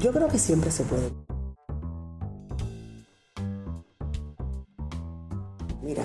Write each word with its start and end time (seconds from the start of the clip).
Yo 0.00 0.12
creo 0.12 0.28
que 0.28 0.38
siempre 0.38 0.70
se 0.70 0.84
puede. 0.84 1.10
Mira, 5.82 6.02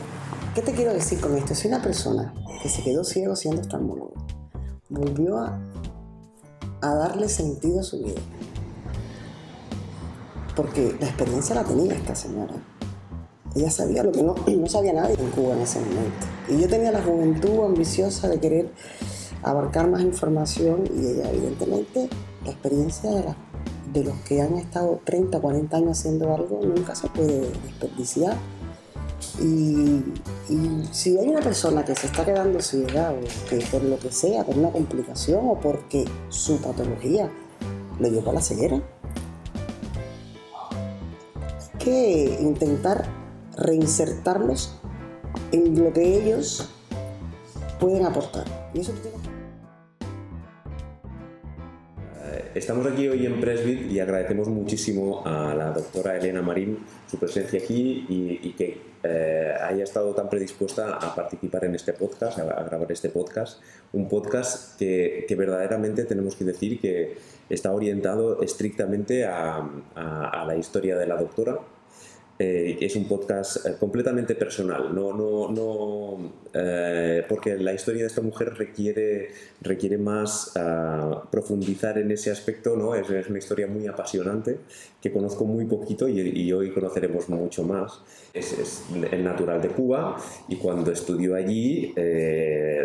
¿qué 0.55 0.61
te 0.61 0.71
quiero 0.73 0.93
decir 0.93 1.19
con 1.19 1.35
esto? 1.35 1.55
Si 1.55 1.67
una 1.67 1.81
persona 1.81 2.33
que 2.61 2.69
se 2.69 2.83
quedó 2.83 3.03
ciego 3.03 3.35
siendo 3.35 3.61
oftalmólogo 3.61 4.13
volvió 4.89 5.39
a, 5.39 5.59
darle 6.81 7.27
sentido 7.27 7.81
a 7.81 7.83
su 7.83 7.97
vida, 7.97 8.21
porque 10.55 10.95
la 10.99 11.07
experiencia 11.07 11.55
la 11.55 11.63
tenía 11.63 11.93
esta 11.93 12.15
señora. 12.15 12.53
Ella 13.55 13.71
sabía 13.71 14.03
lo 14.03 14.11
que 14.11 14.23
no, 14.23 14.35
sabía 14.67 14.93
nadie 14.93 15.15
en 15.19 15.29
Cuba 15.31 15.53
en 15.53 15.61
ese 15.61 15.79
momento. 15.79 16.25
Y 16.47 16.59
yo 16.59 16.69
tenía 16.69 16.91
la 16.91 17.01
juventud 17.01 17.65
ambiciosa 17.65 18.29
de 18.29 18.39
querer 18.39 18.71
abarcar 19.43 19.89
más 19.89 20.01
información 20.01 20.83
y 20.95 21.07
ella 21.07 21.29
evidentemente 21.31 22.09
la 22.45 22.51
experiencia 22.51 23.09
de, 23.11 23.23
de 23.93 24.03
los 24.03 24.15
que 24.21 24.41
han 24.41 24.55
estado 24.57 25.01
30, 25.03 25.39
40 25.39 25.77
años 25.77 25.99
haciendo 25.99 26.33
algo 26.33 26.61
nunca 26.63 26.95
se 26.95 27.07
puede 27.09 27.41
desperdiciar. 27.65 28.35
Y, 29.39 30.03
si 30.91 31.17
hay 31.17 31.29
una 31.29 31.39
persona 31.39 31.85
que 31.85 31.95
se 31.95 32.07
está 32.07 32.25
quedando 32.25 32.59
ciega 32.61 33.11
o 33.11 33.49
que 33.49 33.63
por 33.71 33.83
lo 33.83 33.97
que 33.97 34.11
sea, 34.11 34.43
por 34.43 34.57
una 34.57 34.71
complicación 34.71 35.47
o 35.47 35.59
porque 35.59 36.05
su 36.29 36.57
patología 36.57 37.31
lo 37.99 38.07
llevó 38.09 38.31
a 38.31 38.33
la 38.35 38.41
ceguera, 38.41 38.81
hay 41.45 41.79
que 41.79 42.37
intentar 42.41 43.05
reinsertarlos 43.57 44.75
en 45.51 45.83
lo 45.83 45.93
que 45.93 46.21
ellos 46.21 46.69
pueden 47.79 48.05
aportar. 48.05 48.45
Y 48.73 48.81
eso 48.81 48.93
Estamos 52.53 52.85
aquí 52.85 53.07
hoy 53.07 53.25
en 53.25 53.39
Presbit 53.39 53.89
y 53.89 54.01
agradecemos 54.01 54.49
muchísimo 54.49 55.25
a 55.25 55.55
la 55.55 55.71
doctora 55.71 56.17
Elena 56.17 56.41
Marín 56.41 56.79
su 57.09 57.17
presencia 57.17 57.57
aquí 57.57 58.05
y, 58.09 58.51
que 58.57 58.77
eh, 59.03 59.53
haya 59.61 59.85
estado 59.85 60.13
tan 60.13 60.29
predispuesta 60.29 60.97
a 60.97 61.15
participar 61.15 61.63
en 61.63 61.75
este 61.75 61.93
podcast, 61.93 62.39
a, 62.39 62.63
grabar 62.63 62.91
este 62.91 63.07
podcast. 63.07 63.61
Un 63.93 64.09
podcast 64.09 64.77
que, 64.77 65.33
verdaderamente 65.37 66.03
tenemos 66.03 66.35
que 66.35 66.43
decir 66.43 66.81
que 66.81 67.17
está 67.49 67.71
orientado 67.71 68.41
estrictamente 68.41 69.23
a 69.25 70.43
la 70.45 70.55
historia 70.57 70.97
de 70.97 71.07
la 71.07 71.15
doctora, 71.15 71.57
eh, 72.39 72.77
es 72.81 72.95
un 72.95 73.07
podcast 73.07 73.65
eh, 73.65 73.75
completamente 73.79 74.33
personal, 74.33 74.95
no, 74.95 75.13
no, 75.13 75.51
no 75.51 76.33
eh, 76.53 77.23
porque 77.29 77.55
la 77.55 77.73
historia 77.73 78.01
de 78.01 78.07
esta 78.07 78.21
mujer 78.21 78.55
requiere, 78.55 79.29
requiere 79.61 79.97
más 79.97 80.53
ah, 80.55 81.23
profundizar 81.31 81.99
en 81.99 82.09
ese 82.09 82.31
aspecto, 82.31 82.75
¿no? 82.75 82.95
Es, 82.95 83.09
es, 83.11 83.29
una 83.29 83.37
historia 83.37 83.67
muy 83.67 83.85
apasionante 83.85 84.57
que 84.99 85.11
conozco 85.11 85.45
muy 85.45 85.65
poquito 85.65 86.09
y, 86.09 86.51
hoy 86.51 86.71
conoceremos 86.71 87.29
mucho 87.29 87.63
más. 87.63 88.01
Es, 88.33 88.57
es, 88.57 88.85
el 89.11 89.23
natural 89.23 89.61
de 89.61 89.69
Cuba 89.69 90.17
y 90.47 90.55
cuando 90.55 90.91
estudió 90.91 91.35
allí 91.35 91.93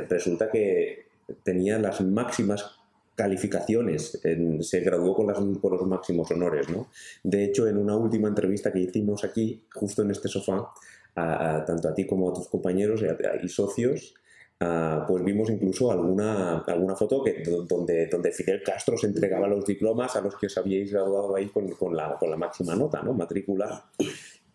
resulta 0.08 0.50
que 0.50 1.06
tenía 1.42 1.78
las 1.78 2.00
máximas 2.00 2.75
calificaciones, 3.16 4.20
se 4.60 4.80
graduó 4.80 5.14
con, 5.14 5.26
las, 5.26 5.40
los 5.40 5.86
máximos 5.86 6.30
honores. 6.30 6.68
¿no? 6.68 6.88
De 7.24 7.44
hecho, 7.44 7.66
en 7.66 7.78
una 7.78 7.96
última 7.96 8.28
entrevista 8.28 8.72
que 8.72 8.80
hicimos 8.80 9.24
aquí, 9.24 9.64
justo 9.74 10.02
en 10.02 10.10
este 10.10 10.28
sofá, 10.28 10.68
tanto 11.14 11.88
a 11.88 11.94
ti 11.94 12.06
como 12.06 12.30
a 12.30 12.34
tus 12.34 12.46
compañeros 12.48 13.02
y, 13.42 13.48
socios, 13.48 14.14
pues 14.58 15.24
vimos 15.24 15.48
incluso 15.48 15.90
alguna, 15.90 16.58
alguna 16.58 16.94
foto 16.94 17.24
que, 17.24 17.42
donde, 17.66 18.06
donde 18.06 18.32
Fidel 18.32 18.62
Castro 18.62 18.98
se 18.98 19.06
entregaba 19.06 19.48
los 19.48 19.64
diplomas 19.64 20.14
a 20.14 20.20
los 20.20 20.36
que 20.36 20.46
os 20.46 20.58
habíais 20.58 20.92
graduado 20.92 21.34
ahí 21.34 21.46
con, 21.46 21.68
con, 21.70 21.96
la, 21.96 22.16
con 22.18 22.30
la, 22.30 22.36
máxima 22.36 22.76
nota, 22.76 23.02
¿no? 23.02 23.14
matrícula. 23.14 23.90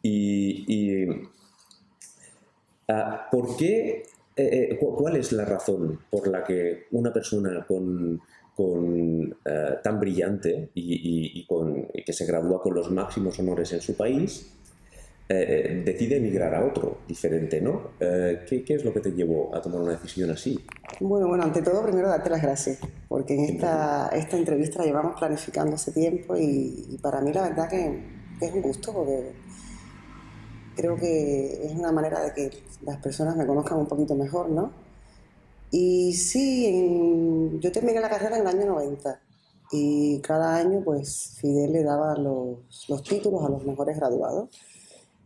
Y, 0.04 1.08
¿por 3.32 3.58
qué, 3.58 4.04
eh, 4.36 4.70
eh, 4.72 4.80
cuál 4.80 5.16
es 5.16 5.32
la 5.32 5.46
razón 5.46 6.00
por 6.10 6.28
la 6.28 6.44
que 6.44 6.86
una 6.92 7.12
persona 7.12 7.66
con 7.68 8.22
con, 8.62 9.36
eh, 9.46 9.78
tan 9.84 10.00
brillante 10.00 10.70
y, 10.76 11.46
con, 11.48 11.88
que 12.06 12.14
se 12.14 12.26
gradúa 12.26 12.62
con 12.62 12.76
los 12.76 12.92
máximos 12.92 13.40
honores 13.40 13.74
en 13.74 13.82
su 13.82 13.96
país, 13.96 14.52
eh, 15.28 15.46
eh, 15.66 15.84
decide 15.84 16.18
emigrar 16.18 16.54
a 16.54 16.66
otro 16.66 17.00
diferente, 17.08 17.60
¿no? 17.60 17.92
¿qué, 18.00 18.64
¿qué, 18.66 18.76
es 18.76 18.86
lo 18.86 18.94
que 18.94 19.00
te 19.00 19.12
llevó 19.12 19.56
a 19.56 19.62
tomar 19.62 19.82
una 19.82 19.92
decisión 19.94 20.30
así? 20.30 20.60
Bueno, 21.00 21.28
bueno, 21.28 21.44
ante 21.44 21.62
todo, 21.62 21.82
primero 21.82 22.08
darte 22.08 22.30
las 22.30 22.42
gracias, 22.42 22.80
porque 23.08 23.34
en 23.34 23.46
esta, 23.46 24.10
esta 24.10 24.38
entrevista 24.38 24.80
la 24.80 24.86
llevamos 24.86 25.18
planificando 25.18 25.76
hace 25.76 25.92
tiempo 25.92 26.36
y, 26.38 27.00
para 27.02 27.22
mí 27.22 27.34
la 27.34 27.44
verdad 27.44 27.70
que 27.70 28.00
es 28.42 28.54
un 28.54 28.62
gusto, 28.62 28.94
porque 28.94 29.32
creo 30.76 30.96
que 30.98 31.66
es 31.66 31.72
una 31.72 31.92
manera 31.92 32.22
de 32.22 32.34
que 32.34 32.58
las 32.84 32.98
personas 32.98 33.36
me 33.36 33.46
conozcan 33.46 33.80
un 33.80 33.88
poquito 33.88 34.16
mejor, 34.16 34.50
¿no? 34.50 34.72
Y 35.72 36.14
sí, 36.14 37.60
yo 37.60 37.72
terminé 37.72 38.02
la 38.02 38.10
carrera 38.10 38.36
en 38.36 38.42
el 38.42 38.48
año 38.48 38.66
90 38.68 39.22
y 39.72 40.20
cada 40.20 40.58
año 40.58 40.82
pues 40.84 41.38
Fidel 41.40 41.72
le 41.72 41.84
daba 41.84 42.16
los, 42.18 42.90
los, 42.90 43.04
títulos 43.04 43.44
a 43.46 43.50
los 43.50 43.64
mejores 43.66 43.98
graduados. 43.98 44.50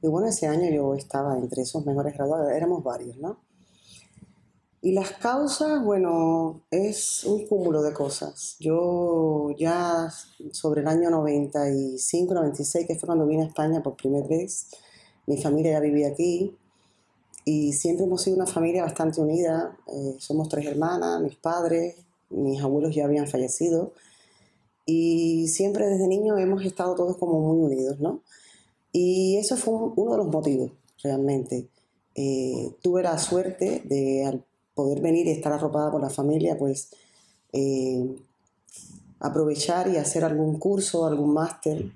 Y 0.04 0.08
bueno, 0.08 0.28
ese 0.28 0.46
año 0.46 0.70
yo 0.70 0.94
estaba 0.94 1.36
entre 1.36 1.64
esos 1.64 1.84
mejores 1.86 2.14
graduados, 2.14 2.52
éramos 2.52 2.84
varios, 2.84 3.18
¿no? 3.18 3.40
Y 4.86 4.92
las 4.92 5.14
causas, 5.14 5.84
bueno, 5.84 6.62
es 6.70 7.24
un 7.24 7.48
cúmulo 7.48 7.82
de 7.82 7.92
cosas. 7.92 8.56
Yo 8.60 9.50
ya 9.58 10.14
sobre 10.52 10.82
el 10.82 10.88
año 10.88 11.10
95, 11.10 12.36
96, 12.36 12.86
que 12.86 12.94
fue 12.94 13.08
cuando 13.08 13.26
vine 13.26 13.46
a 13.46 13.48
España 13.48 13.82
por 13.82 13.96
primera 13.96 14.28
vez, 14.28 14.68
mi 15.26 15.42
familia 15.42 15.72
ya 15.72 15.80
vivía 15.80 16.10
aquí, 16.10 16.56
y 17.46 17.74
siempre 17.74 18.06
hemos 18.06 18.24
sido 18.24 18.38
una 18.38 18.48
familia 18.48 18.84
bastante 18.84 19.22
unida. 19.22 19.78
Eh, 19.88 20.16
somos 20.18 20.50
tres 20.50 20.66
hermanas, 20.66 21.22
mis 21.22 21.36
padres, 21.36 21.96
mis 22.30 22.60
abuelos 22.62 22.96
ya 22.96 23.06
habían 23.06 23.28
fallecido. 23.28 23.94
Y 24.88 25.48
siempre 25.48 25.88
desde 25.88 26.08
niño 26.08 26.38
hemos 26.40 26.66
estado 26.66 26.96
todos 26.96 27.18
como 27.18 27.40
muy 27.40 27.66
unidos, 27.66 28.00
¿no? 28.00 28.22
Y 28.92 29.38
eso 29.38 29.58
fue 29.58 29.74
uno 29.96 30.12
de 30.12 30.18
los 30.18 30.28
motivos, 30.28 30.72
realmente. 31.04 31.68
Eh, 32.16 32.72
tuve 32.82 33.04
la 33.04 33.18
suerte 33.20 33.82
de, 33.86 34.42
poder 34.74 35.02
venir 35.02 35.28
y 35.28 35.32
estar 35.32 35.54
arropada 35.54 35.92
por 35.92 36.02
la 36.02 36.10
familia, 36.10 36.58
pues 36.58 36.90
eh, 37.54 38.16
aprovechar 39.20 39.88
y 39.88 39.98
hacer 39.98 40.24
algún 40.24 40.60
curso, 40.60 41.06
algún 41.06 41.34
máster 41.34 41.92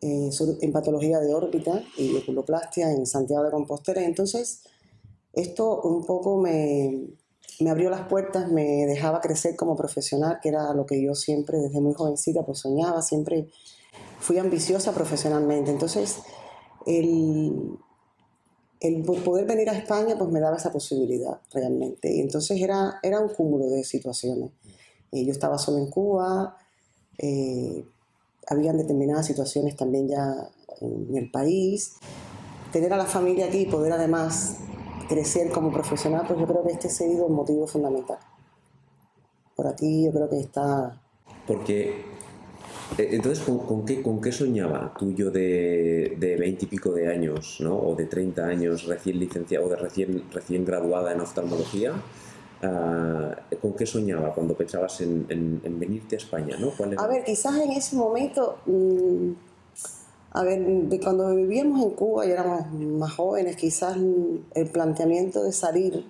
eh, 0.00 0.30
en 0.60 0.72
patología 0.72 1.20
de 1.20 1.34
órbita 1.34 1.82
y 1.96 2.16
oculoplastia 2.16 2.90
en 2.92 3.06
Santiago 3.06 3.44
de 3.44 3.50
Compostela. 3.50 4.02
Entonces, 4.02 4.62
esto 5.32 5.80
un 5.82 6.04
poco 6.04 6.38
me, 6.38 7.08
me, 7.60 7.70
abrió 7.70 7.90
las 7.90 8.08
puertas, 8.08 8.50
me 8.50 8.86
dejaba 8.86 9.20
crecer 9.20 9.56
como 9.56 9.76
profesional, 9.76 10.38
que 10.42 10.48
era 10.50 10.72
lo 10.74 10.86
que 10.86 11.02
yo 11.02 11.14
siempre 11.14 11.58
desde 11.58 11.80
muy 11.80 11.94
jovencita 11.94 12.44
pues 12.44 12.58
soñaba, 12.58 13.02
siempre 13.02 13.48
fui 14.18 14.38
ambiciosa 14.38 14.92
profesionalmente. 14.92 15.70
Entonces, 15.70 16.18
el, 16.86 17.78
el 18.80 19.02
poder 19.02 19.46
venir 19.46 19.70
a 19.70 19.76
España 19.76 20.16
pues 20.18 20.30
me 20.30 20.40
daba 20.40 20.56
esa 20.56 20.72
posibilidad 20.72 21.40
realmente. 21.52 22.14
Y 22.14 22.20
entonces 22.20 22.60
era, 22.60 22.98
era 23.02 23.20
un 23.20 23.28
cúmulo 23.28 23.66
de 23.68 23.84
situaciones. 23.84 24.52
Eh, 25.12 25.24
yo 25.24 25.32
estaba 25.32 25.58
solo 25.58 25.78
en 25.78 25.90
Cuba, 25.90 26.56
eh, 27.18 27.84
habían 28.48 28.76
determinadas 28.76 29.26
situaciones 29.26 29.76
también 29.76 30.08
ya 30.08 30.48
en 30.80 31.16
el 31.16 31.30
país. 31.30 31.96
Tener 32.72 32.92
a 32.92 32.96
la 32.96 33.06
familia 33.06 33.46
aquí 33.46 33.58
y 33.58 33.66
poder 33.66 33.92
además 33.92 34.58
crecer 35.08 35.50
como 35.50 35.72
profesional, 35.72 36.24
pues 36.26 36.38
yo 36.38 36.46
creo 36.46 36.62
que 36.64 36.72
este 36.72 36.88
ha 36.88 36.90
sido 36.90 37.26
un 37.26 37.34
motivo 37.34 37.66
fundamental. 37.66 38.18
Por 39.54 39.66
aquí 39.66 40.04
yo 40.04 40.12
creo 40.12 40.28
que 40.28 40.40
está... 40.40 41.00
Porque, 41.46 42.04
eh, 42.98 43.08
entonces, 43.12 43.44
¿con, 43.44 43.84
qué, 43.84 44.02
¿con 44.02 44.20
qué 44.20 44.32
soñaba 44.32 44.92
tuyo 44.98 45.30
de, 45.30 46.16
de 46.18 46.36
20 46.36 46.64
y 46.64 46.68
pico 46.68 46.92
de 46.92 47.08
años, 47.08 47.58
¿no? 47.60 47.76
o 47.76 47.94
de 47.94 48.06
30 48.06 48.44
años 48.44 48.84
recién 48.86 49.18
licenciado, 49.18 49.66
o 49.66 49.68
de 49.68 49.76
recién, 49.76 50.24
recién 50.32 50.64
graduada 50.64 51.12
en 51.12 51.20
oftalmología? 51.20 51.92
Ah, 52.62 53.36
¿Con 53.60 53.74
qué 53.74 53.84
soñaba 53.84 54.32
cuando 54.32 54.54
pensabas 54.54 55.00
en, 55.02 55.60
venirte 55.78 56.16
a 56.16 56.18
España? 56.18 56.56
¿no? 56.58 56.72
A 56.98 57.06
ver, 57.06 57.24
quizás 57.24 57.56
en 57.56 57.72
ese 57.72 57.96
momento, 57.96 58.58
mm, 58.66 59.32
a 60.32 60.42
ver, 60.42 60.64
cuando 61.02 61.34
vivíamos 61.34 61.82
en 61.82 61.90
Cuba 61.90 62.26
y 62.26 62.30
éramos 62.30 62.72
más 62.72 63.12
jóvenes, 63.12 63.56
quizás 63.56 63.96
el 63.96 64.70
planteamiento 64.70 65.42
de 65.42 65.52
salir 65.52 66.04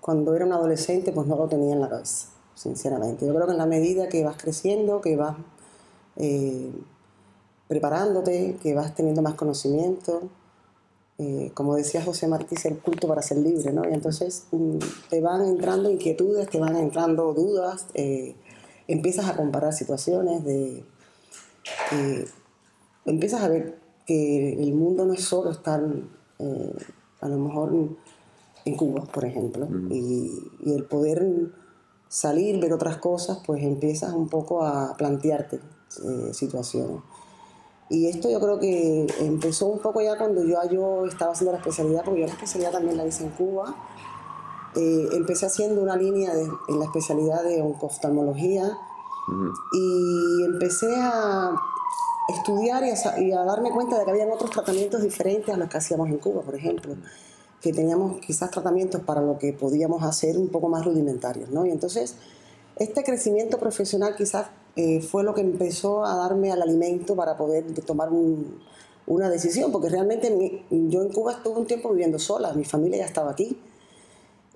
cuando 0.00 0.34
era 0.34 0.46
un 0.46 0.52
adolescente, 0.52 1.12
pues 1.12 1.26
no 1.26 1.36
lo 1.36 1.48
tenía 1.48 1.74
en 1.74 1.80
la 1.80 1.88
cabeza, 1.88 2.28
sinceramente. 2.54 3.26
Yo 3.26 3.34
creo 3.34 3.46
que 3.46 3.52
en 3.52 3.58
la 3.58 3.66
medida 3.66 4.08
que 4.08 4.24
vas 4.24 4.36
creciendo, 4.36 5.00
que 5.00 5.16
vas 5.16 5.36
eh, 6.16 6.70
preparándote, 7.68 8.56
que 8.62 8.74
vas 8.74 8.94
teniendo 8.94 9.22
más 9.22 9.34
conocimiento, 9.34 10.22
eh, 11.18 11.50
como 11.54 11.76
decía 11.76 12.02
José 12.02 12.28
Martí, 12.28 12.56
el 12.64 12.78
culto 12.78 13.08
para 13.08 13.22
ser 13.22 13.38
libre, 13.38 13.72
¿no? 13.72 13.88
Y 13.88 13.94
entonces 13.94 14.46
mm, 14.52 14.78
te 15.08 15.20
van 15.20 15.42
entrando 15.42 15.90
inquietudes, 15.90 16.48
te 16.48 16.58
van 16.58 16.76
entrando 16.76 17.32
dudas, 17.32 17.86
eh, 17.94 18.36
empiezas 18.86 19.28
a 19.28 19.36
comparar 19.36 19.72
situaciones 19.72 20.44
de, 20.44 20.84
empiezas 23.06 23.42
a 23.42 23.48
ver 23.48 23.78
que 24.06 24.62
el 24.62 24.74
mundo 24.74 25.04
no 25.06 25.14
es 25.14 25.24
solo 25.24 25.50
estar 25.50 25.82
eh, 26.38 26.72
a 27.20 27.28
lo 27.28 27.38
mejor 27.38 27.72
en 28.64 28.76
Cuba, 28.76 29.04
por 29.04 29.24
ejemplo, 29.24 29.68
y, 29.90 30.30
el 30.66 30.84
poder 30.84 31.50
salir, 32.08 32.60
ver 32.60 32.72
otras 32.72 32.98
cosas, 32.98 33.38
pues 33.46 33.62
empiezas 33.62 34.12
un 34.12 34.28
poco 34.28 34.64
a 34.64 34.96
plantearte 34.96 35.60
eh, 36.04 36.34
situaciones. 36.34 37.00
Y 37.88 38.08
esto 38.08 38.28
yo 38.28 38.40
creo 38.40 38.58
que 38.58 39.06
empezó 39.20 39.66
un 39.66 39.78
poco 39.78 40.00
ya 40.00 40.18
cuando 40.18 40.44
yo, 40.44 40.58
yo 40.70 41.06
estaba 41.06 41.32
haciendo 41.32 41.52
la 41.52 41.58
especialidad, 41.58 42.04
porque 42.04 42.20
yo 42.20 42.26
la 42.26 42.32
especialidad 42.32 42.72
también 42.72 42.96
la 42.96 43.06
hice 43.06 43.24
en 43.24 43.30
Cuba. 43.30 43.74
Eh, 44.74 45.08
empecé 45.12 45.46
haciendo 45.46 45.80
una 45.82 45.96
línea 45.96 46.32
en 46.32 46.78
la 46.78 46.84
especialidad 46.84 47.44
de 47.44 47.62
oncooftalmología 47.62 48.76
y 49.72 50.44
empecé 50.44 50.94
a 50.96 51.54
estudiar 52.28 52.84
y 53.18 53.32
a, 53.32 53.44
darme 53.44 53.70
cuenta 53.70 53.98
de 53.98 54.04
que 54.04 54.10
había 54.10 54.26
otros 54.26 54.50
tratamientos 54.50 55.02
diferentes 55.02 55.54
a 55.54 55.56
los 55.56 55.68
que 55.68 55.78
hacíamos 55.78 56.08
en 56.08 56.18
Cuba, 56.18 56.42
por 56.42 56.54
ejemplo, 56.54 56.94
que 57.60 57.72
teníamos 57.72 58.20
quizás 58.20 58.50
tratamientos 58.50 59.00
para 59.02 59.20
lo 59.20 59.38
que 59.38 59.52
podíamos 59.52 60.02
hacer 60.02 60.36
un 60.36 60.48
poco 60.48 60.68
más 60.68 60.84
rudimentarios, 60.84 61.50
¿no? 61.50 61.64
Y 61.64 61.70
entonces 61.70 62.16
este 62.76 63.02
crecimiento 63.04 63.58
profesional 63.58 64.14
quizás 64.16 64.48
eh, 64.76 65.00
fue 65.00 65.24
lo 65.24 65.34
que 65.34 65.40
empezó 65.40 66.04
a 66.04 66.16
darme 66.16 66.52
al 66.52 66.62
alimento 66.62 67.16
para 67.16 67.36
poder 67.36 67.64
tomar 67.86 68.10
una 69.06 69.30
decisión, 69.30 69.72
porque 69.72 69.88
realmente 69.88 70.64
yo 70.70 71.02
en 71.02 71.08
Cuba 71.10 71.32
estuve 71.32 71.58
un 71.58 71.66
tiempo 71.66 71.90
viviendo 71.90 72.18
sola, 72.18 72.52
mi 72.52 72.64
familia 72.64 72.98
ya 72.98 73.06
estaba 73.06 73.30
aquí, 73.30 73.58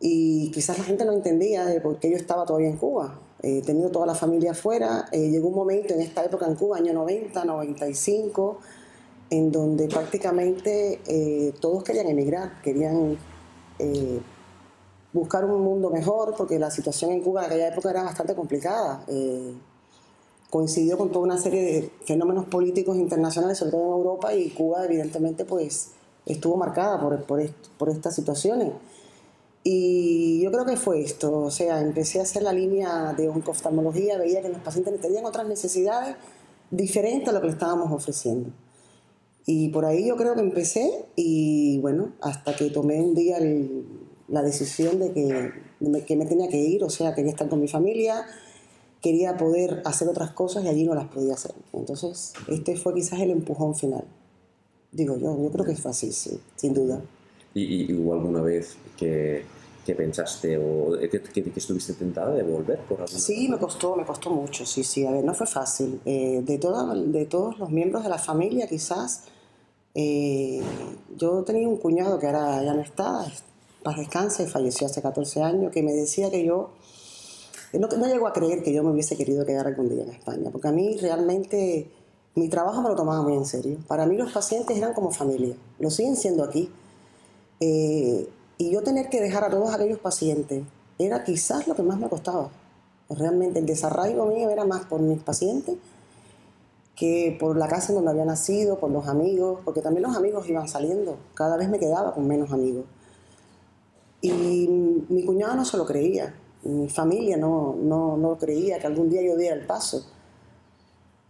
y 0.01 0.51
quizás 0.51 0.79
la 0.79 0.85
gente 0.85 1.05
no 1.05 1.13
entendía 1.13 1.67
de 1.67 1.81
por 1.81 1.99
qué 1.99 2.11
yo 2.11 2.17
estaba 2.17 2.47
todavía 2.47 2.69
en 2.69 2.79
Cuba. 2.79 3.19
He 3.43 3.61
tenido 3.63 3.91
toda 3.91 4.07
la 4.07 4.15
familia 4.15 4.53
afuera. 4.53 5.07
Eh, 5.13 5.29
llegó 5.29 5.49
un 5.49 5.55
momento 5.55 5.93
en 5.93 6.01
esta 6.01 6.25
época 6.25 6.47
en 6.47 6.55
Cuba, 6.55 6.79
año 6.79 6.95
90, 6.95 7.45
95, 7.45 8.59
en 9.29 9.53
donde 9.53 9.89
prácticamente 9.89 11.01
eh, 11.07 11.53
todos 11.61 11.85
querían 11.85 12.09
emigrar, 12.09 12.61
querían 12.63 13.19
eh, 13.79 14.21
buscar 15.13 15.45
un 15.45 15.63
mundo 15.63 15.91
mejor, 15.91 16.35
porque 16.37 16.59
la 16.59 16.71
situación 16.71 17.11
en 17.13 17.21
Cuba 17.23 17.43
en 17.43 17.47
aquella 17.47 17.69
época 17.69 17.91
era 17.91 18.03
bastante 18.03 18.35
complicada. 18.35 19.05
Coincidió 20.51 20.99
con 20.99 21.11
toda 21.11 21.25
una 21.25 21.39
serie 21.39 21.63
de 21.63 21.91
fenómenos 22.05 22.47
políticos 22.47 22.97
internacionales, 22.97 23.59
sobre 23.59 23.71
todo 23.71 23.83
en 23.83 23.93
Europa, 23.93 24.35
y 24.35 24.51
Cuba 24.51 24.85
evidentemente 24.85 25.45
pues 25.45 25.93
estuvo 26.27 26.57
marcada 26.57 27.01
por, 27.01 27.23
por, 27.25 27.41
por 27.79 27.89
estas 27.89 28.15
situaciones. 28.15 28.73
Y 29.63 30.41
yo 30.43 30.51
creo 30.51 30.65
que 30.65 30.77
fue 30.77 31.03
esto, 31.03 31.39
o 31.39 31.51
sea, 31.51 31.81
empecé 31.81 32.19
a 32.19 32.23
hacer 32.23 32.43
la 32.43 32.53
línea 32.53 33.13
de 33.13 33.29
oncooftalmología, 33.29 34.19
veía 34.19 34.43
que 34.43 34.49
los 34.49 34.61
pacientes 34.61 34.99
tenían 35.01 35.25
otras 35.27 35.47
necesidades 35.47 36.17
diferentes 36.71 37.29
a 37.29 37.33
lo 37.33 37.41
que 37.41 37.49
le 37.49 37.53
estábamos 37.53 37.93
ofreciendo. 37.93 38.51
Y 39.47 39.69
por 39.69 39.85
ahí 39.85 40.07
yo 40.07 40.17
creo 40.17 40.35
que 40.35 40.41
empecé 40.41 41.07
y 41.15 41.79
bueno, 41.81 42.13
hasta 42.21 42.57
que 42.57 42.71
tomé 42.71 43.01
un 43.01 43.15
día 43.15 43.39
la 44.29 44.43
decisión 44.43 44.99
de 44.99 45.13
que, 45.13 46.05
que 46.07 46.17
me 46.17 46.25
tenía 46.25 46.49
que 46.49 46.59
ir, 46.59 46.83
o 46.85 46.91
sea, 46.91 47.15
quería 47.15 47.33
estar 47.33 47.49
con 47.49 47.61
mi 47.61 47.69
familia, 47.69 48.25
quería 49.01 49.37
poder 49.37 49.83
hacer 49.85 50.09
otras 50.09 50.31
cosas 50.33 50.65
y 50.65 50.69
allí 50.69 50.85
no 50.85 50.95
las 50.95 51.09
podía 51.09 51.35
hacer. 51.35 51.55
Entonces, 51.73 52.33
este 52.49 52.77
fue 52.77 52.95
quizás 52.95 53.21
el 53.21 53.31
empujón 53.31 53.75
final. 53.75 54.05
Digo 54.93 55.17
yo, 55.17 55.41
yo 55.43 55.51
creo 55.51 55.65
que 55.65 55.73
es 55.73 55.81
fácil, 55.81 56.13
sí, 56.13 56.41
sin 56.57 56.75
duda. 56.75 57.01
¿Y, 57.55 57.93
hubo 57.95 58.15
alguna 58.15 58.43
vez 58.43 58.77
que, 58.97 59.45
que 59.85 59.95
pensaste 59.95 60.59
o 60.59 60.99
que, 60.99 61.21
que, 61.21 61.53
estuviste 61.57 61.95
tentada 61.95 62.35
de 62.35 62.43
volver 62.43 62.79
por 62.81 63.09
Sí, 63.09 63.49
me 63.49 63.59
costó, 63.59 63.97
me 63.97 64.05
costó 64.05 64.31
mucho, 64.31 64.67
sí, 64.67 64.85
sí, 64.85 65.07
a 65.07 65.13
ver, 65.13 65.25
no 65.25 65.35
fue 65.35 65.47
fácil. 65.47 66.01
Eh, 66.05 66.43
de, 66.45 66.59
toda, 66.59 66.95
de 66.95 67.27
todos 67.27 67.59
los 67.59 67.71
miembros 67.71 68.03
de 68.03 68.09
la 68.09 68.19
familia, 68.19 68.67
quizás, 68.67 69.25
eh, 69.95 70.61
yo 71.17 71.43
tenía 71.43 71.69
un 71.69 71.77
cuñado 71.77 72.19
que 72.19 72.27
ahora 72.27 72.63
ya 72.63 72.75
no 72.75 72.83
está, 72.83 73.25
paz 73.83 73.97
descanse, 73.97 74.47
falleció 74.47 74.87
hace 74.87 75.03
14 75.03 75.43
años, 75.43 75.73
que 75.73 75.83
me 75.83 75.93
decía 75.93 76.31
que 76.31 76.45
yo, 76.45 76.71
no, 77.79 77.89
no 77.89 78.07
llegó 78.07 78.27
a 78.27 78.33
creer 78.33 78.63
que 78.63 78.73
yo 78.73 78.83
me 78.83 78.91
hubiese 78.91 79.17
querido 79.17 79.47
quedar 79.47 79.67
algún 79.67 79.89
día 79.89 80.03
en 80.03 80.11
España, 80.11 80.51
porque 80.51 80.69
a 80.69 80.73
mí 80.73 80.97
realmente 80.97 81.91
mi 82.35 82.49
trabajo 82.49 82.83
me 82.83 82.89
lo 82.89 82.97
tomaba 82.97 83.23
muy 83.23 83.35
en 83.35 83.45
serio. 83.45 83.79
Para 83.87 84.07
mí 84.07 84.17
los 84.17 84.33
pacientes 84.33 84.77
eran 84.77 84.95
como 84.95 85.11
familia, 85.11 85.55
lo 85.79 85.91
siguen 85.91 86.17
siendo 86.17 86.45
aquí 86.45 86.71
eh, 87.61 88.29
y 88.59 88.71
yo 88.71 88.83
tener 88.83 89.09
que 89.11 89.21
dejar 89.21 89.45
a 89.45 89.51
todos 89.51 89.73
aquellos 89.73 89.99
pacientes 89.99 90.65
era 90.99 91.25
quizás 91.25 91.69
lo 91.69 91.75
que 91.75 91.83
más 91.83 91.99
me 91.99 92.09
costaba. 92.09 92.51
Realmente 93.09 93.59
el 93.59 93.67
desarraigo 93.67 94.27
mío 94.27 94.51
era 94.51 94.65
más 94.65 94.85
por 94.87 95.01
mis 95.01 95.21
pacientes 95.21 95.77
que 96.97 97.37
por 97.41 97.57
la 97.57 97.67
casa 97.67 97.89
en 97.89 97.97
donde 97.97 98.11
había 98.11 98.25
nacido, 98.25 98.79
por 98.79 98.91
los 98.91 99.07
amigos, 99.09 99.61
porque 99.65 99.81
también 99.81 100.07
los 100.07 100.17
amigos 100.17 100.49
iban 100.49 100.69
saliendo. 100.69 101.17
Cada 101.35 101.57
vez 101.57 101.69
me 101.69 101.79
quedaba 101.79 102.15
con 102.15 102.27
menos 102.29 102.53
amigos. 102.53 102.85
Y 104.21 104.69
mi 105.09 105.25
cuñado 105.25 105.55
no 105.55 105.65
se 105.65 105.79
lo 105.79 105.87
creía, 105.87 106.35
mi 106.63 106.89
familia 106.89 107.37
no, 107.37 107.77
no, 107.81 108.17
no 108.17 108.37
creía 108.39 108.79
que 108.79 108.87
algún 108.87 109.09
día 109.09 109.23
yo 109.23 109.37
diera 109.37 109.57
el 109.57 109.67
paso. 109.67 110.05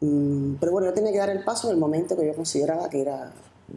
Mm, 0.00 0.54
pero 0.54 0.72
bueno, 0.72 0.88
yo 0.88 0.94
tenía 0.94 1.12
que 1.12 1.18
dar 1.18 1.30
el 1.30 1.44
paso 1.44 1.68
en 1.68 1.74
el 1.74 1.80
momento 1.80 2.16
que 2.16 2.26
yo 2.26 2.34
consideraba 2.34 2.88
que 2.88 3.02
era 3.02 3.32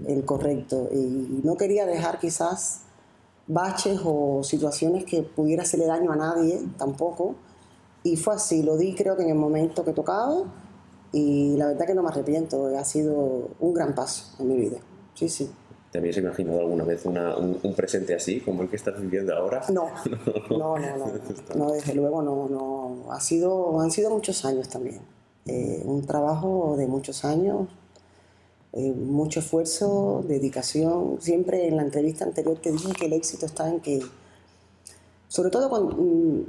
el 0.07 0.25
correcto. 0.25 0.89
Y 0.91 1.41
no 1.43 1.55
quería 1.55 1.85
dejar 1.85 2.19
quizás 2.19 2.81
baches 3.47 3.99
o 4.03 4.41
situaciones 4.43 5.05
que 5.05 5.21
pudiera 5.21 5.63
hacerle 5.63 5.85
daño 5.85 6.11
a 6.11 6.15
nadie 6.15 6.61
tampoco. 6.77 7.35
Y 8.03 8.17
fue 8.17 8.35
así, 8.35 8.63
lo 8.63 8.77
di 8.77 8.95
creo 8.95 9.15
que 9.15 9.23
en 9.23 9.29
el 9.29 9.35
momento 9.35 9.85
que 9.85 9.93
tocaba 9.93 10.43
y 11.11 11.55
la 11.57 11.67
verdad 11.67 11.85
que 11.85 11.93
no 11.93 12.01
me 12.01 12.09
arrepiento, 12.09 12.67
ha 12.77 12.83
sido 12.83 13.49
un 13.59 13.73
gran 13.73 13.93
paso 13.93 14.35
en 14.39 14.47
mi 14.47 14.57
vida. 14.57 14.79
Sí, 15.13 15.29
sí. 15.29 15.49
¿Te 15.93 15.99
habías 15.99 16.17
imaginado 16.17 16.59
alguna 16.59 16.85
vez 16.85 17.05
una, 17.05 17.37
un, 17.37 17.75
presente 17.75 18.15
así, 18.15 18.39
como 18.39 18.63
el 18.63 18.67
que 18.67 18.77
estás 18.77 18.99
viviendo 18.99 19.31
ahora? 19.35 19.61
No, 19.71 19.91
no, 20.49 20.79
no, 20.79 20.97
no, 20.97 21.11
no, 21.55 21.71
desde 21.71 21.93
luego 21.93 22.23
no, 22.23 22.49
no. 22.49 23.11
Ha 23.11 23.19
sido, 23.19 23.79
han 23.79 23.91
sido 23.91 24.09
muchos 24.09 24.43
años 24.43 24.67
también. 24.69 25.01
Eh, 25.45 25.83
un 25.85 26.03
trabajo 26.03 26.73
de 26.79 26.87
muchos 26.87 27.23
años, 27.25 27.67
eh, 28.71 28.91
mucho 28.91 29.41
esfuerzo, 29.41 30.25
dedicación. 30.27 31.17
Siempre 31.21 31.67
en 31.67 31.77
la 31.77 31.83
entrevista 31.83 32.25
anterior 32.25 32.57
te 32.57 32.71
dije 32.71 32.91
que 32.93 33.05
el 33.05 33.13
éxito 33.13 33.45
está 33.45 33.69
en 33.69 33.79
que, 33.79 34.01
sobre 35.27 35.51
todo 35.51 35.69
cuando 35.69 35.95
mm, 35.95 36.43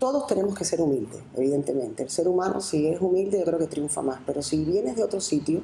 todos 0.00 0.26
tenemos 0.26 0.58
que 0.58 0.64
ser 0.64 0.80
humildes, 0.80 1.22
evidentemente. 1.36 2.02
El 2.02 2.10
ser 2.10 2.26
humano, 2.26 2.60
si 2.60 2.88
es 2.88 3.00
humilde, 3.00 3.38
yo 3.38 3.44
creo 3.44 3.58
que 3.60 3.68
triunfa 3.68 4.02
más. 4.02 4.20
Pero 4.26 4.42
si 4.42 4.64
vienes 4.64 4.96
de 4.96 5.04
otro 5.04 5.20
sitio 5.20 5.62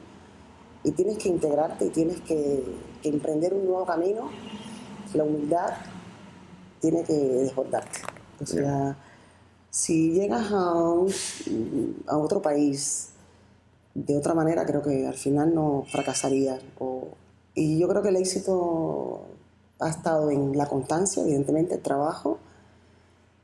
y 0.84 0.92
tienes 0.92 1.18
que 1.18 1.28
integrarte 1.28 1.86
y 1.86 1.90
tienes 1.90 2.20
que, 2.22 2.64
emprender 3.02 3.54
un 3.54 3.64
nuevo 3.64 3.86
camino, 3.86 4.30
la 5.14 5.24
humildad 5.24 5.70
tiene 6.80 7.02
que 7.02 7.14
desbordarte. 7.14 8.00
O 8.42 8.46
sea, 8.46 8.96
si 9.70 10.12
llegas 10.12 10.52
a, 10.52 10.82
a 12.06 12.18
otro 12.18 12.42
país, 12.42 13.10
de 13.94 14.16
otra 14.16 14.34
manera 14.34 14.66
creo 14.66 14.82
que 14.82 15.06
al 15.06 15.14
final 15.14 15.54
no 15.54 15.84
fracasaría. 15.90 16.58
y 17.54 17.78
yo 17.78 17.88
creo 17.88 18.02
que 18.02 18.10
el 18.10 18.16
éxito 18.16 19.22
ha 19.78 19.88
estado 19.88 20.30
en 20.30 20.56
la 20.56 20.66
constancia, 20.66 21.22
evidentemente, 21.22 21.74
el 21.74 21.80
trabajo 21.80 22.38